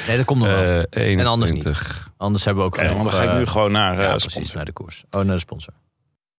Nee, 0.07 0.17
dat 0.17 0.25
komt 0.25 0.39
nog 0.39 0.47
wel. 0.49 0.85
Eh, 0.89 1.19
En 1.19 1.25
anders 1.25 1.51
21. 1.51 2.09
Anders 2.17 2.45
hebben 2.45 2.63
we 2.63 2.69
ook 2.69 2.77
Oké, 2.77 2.87
want 2.93 3.03
dan 3.03 3.11
ga 3.13 3.23
ik 3.23 3.29
eh, 3.29 3.35
nu 3.37 3.45
gewoon 3.45 3.71
naar 3.71 3.97
eh 3.97 4.03
ja, 4.03 4.09
precies, 4.09 4.31
sponsor. 4.31 4.55
naar 4.55 4.65
de 4.65 4.71
koers. 4.71 5.03
Oh, 5.09 5.21
naar 5.23 5.33
de 5.35 5.39
sponsor. 5.41 5.73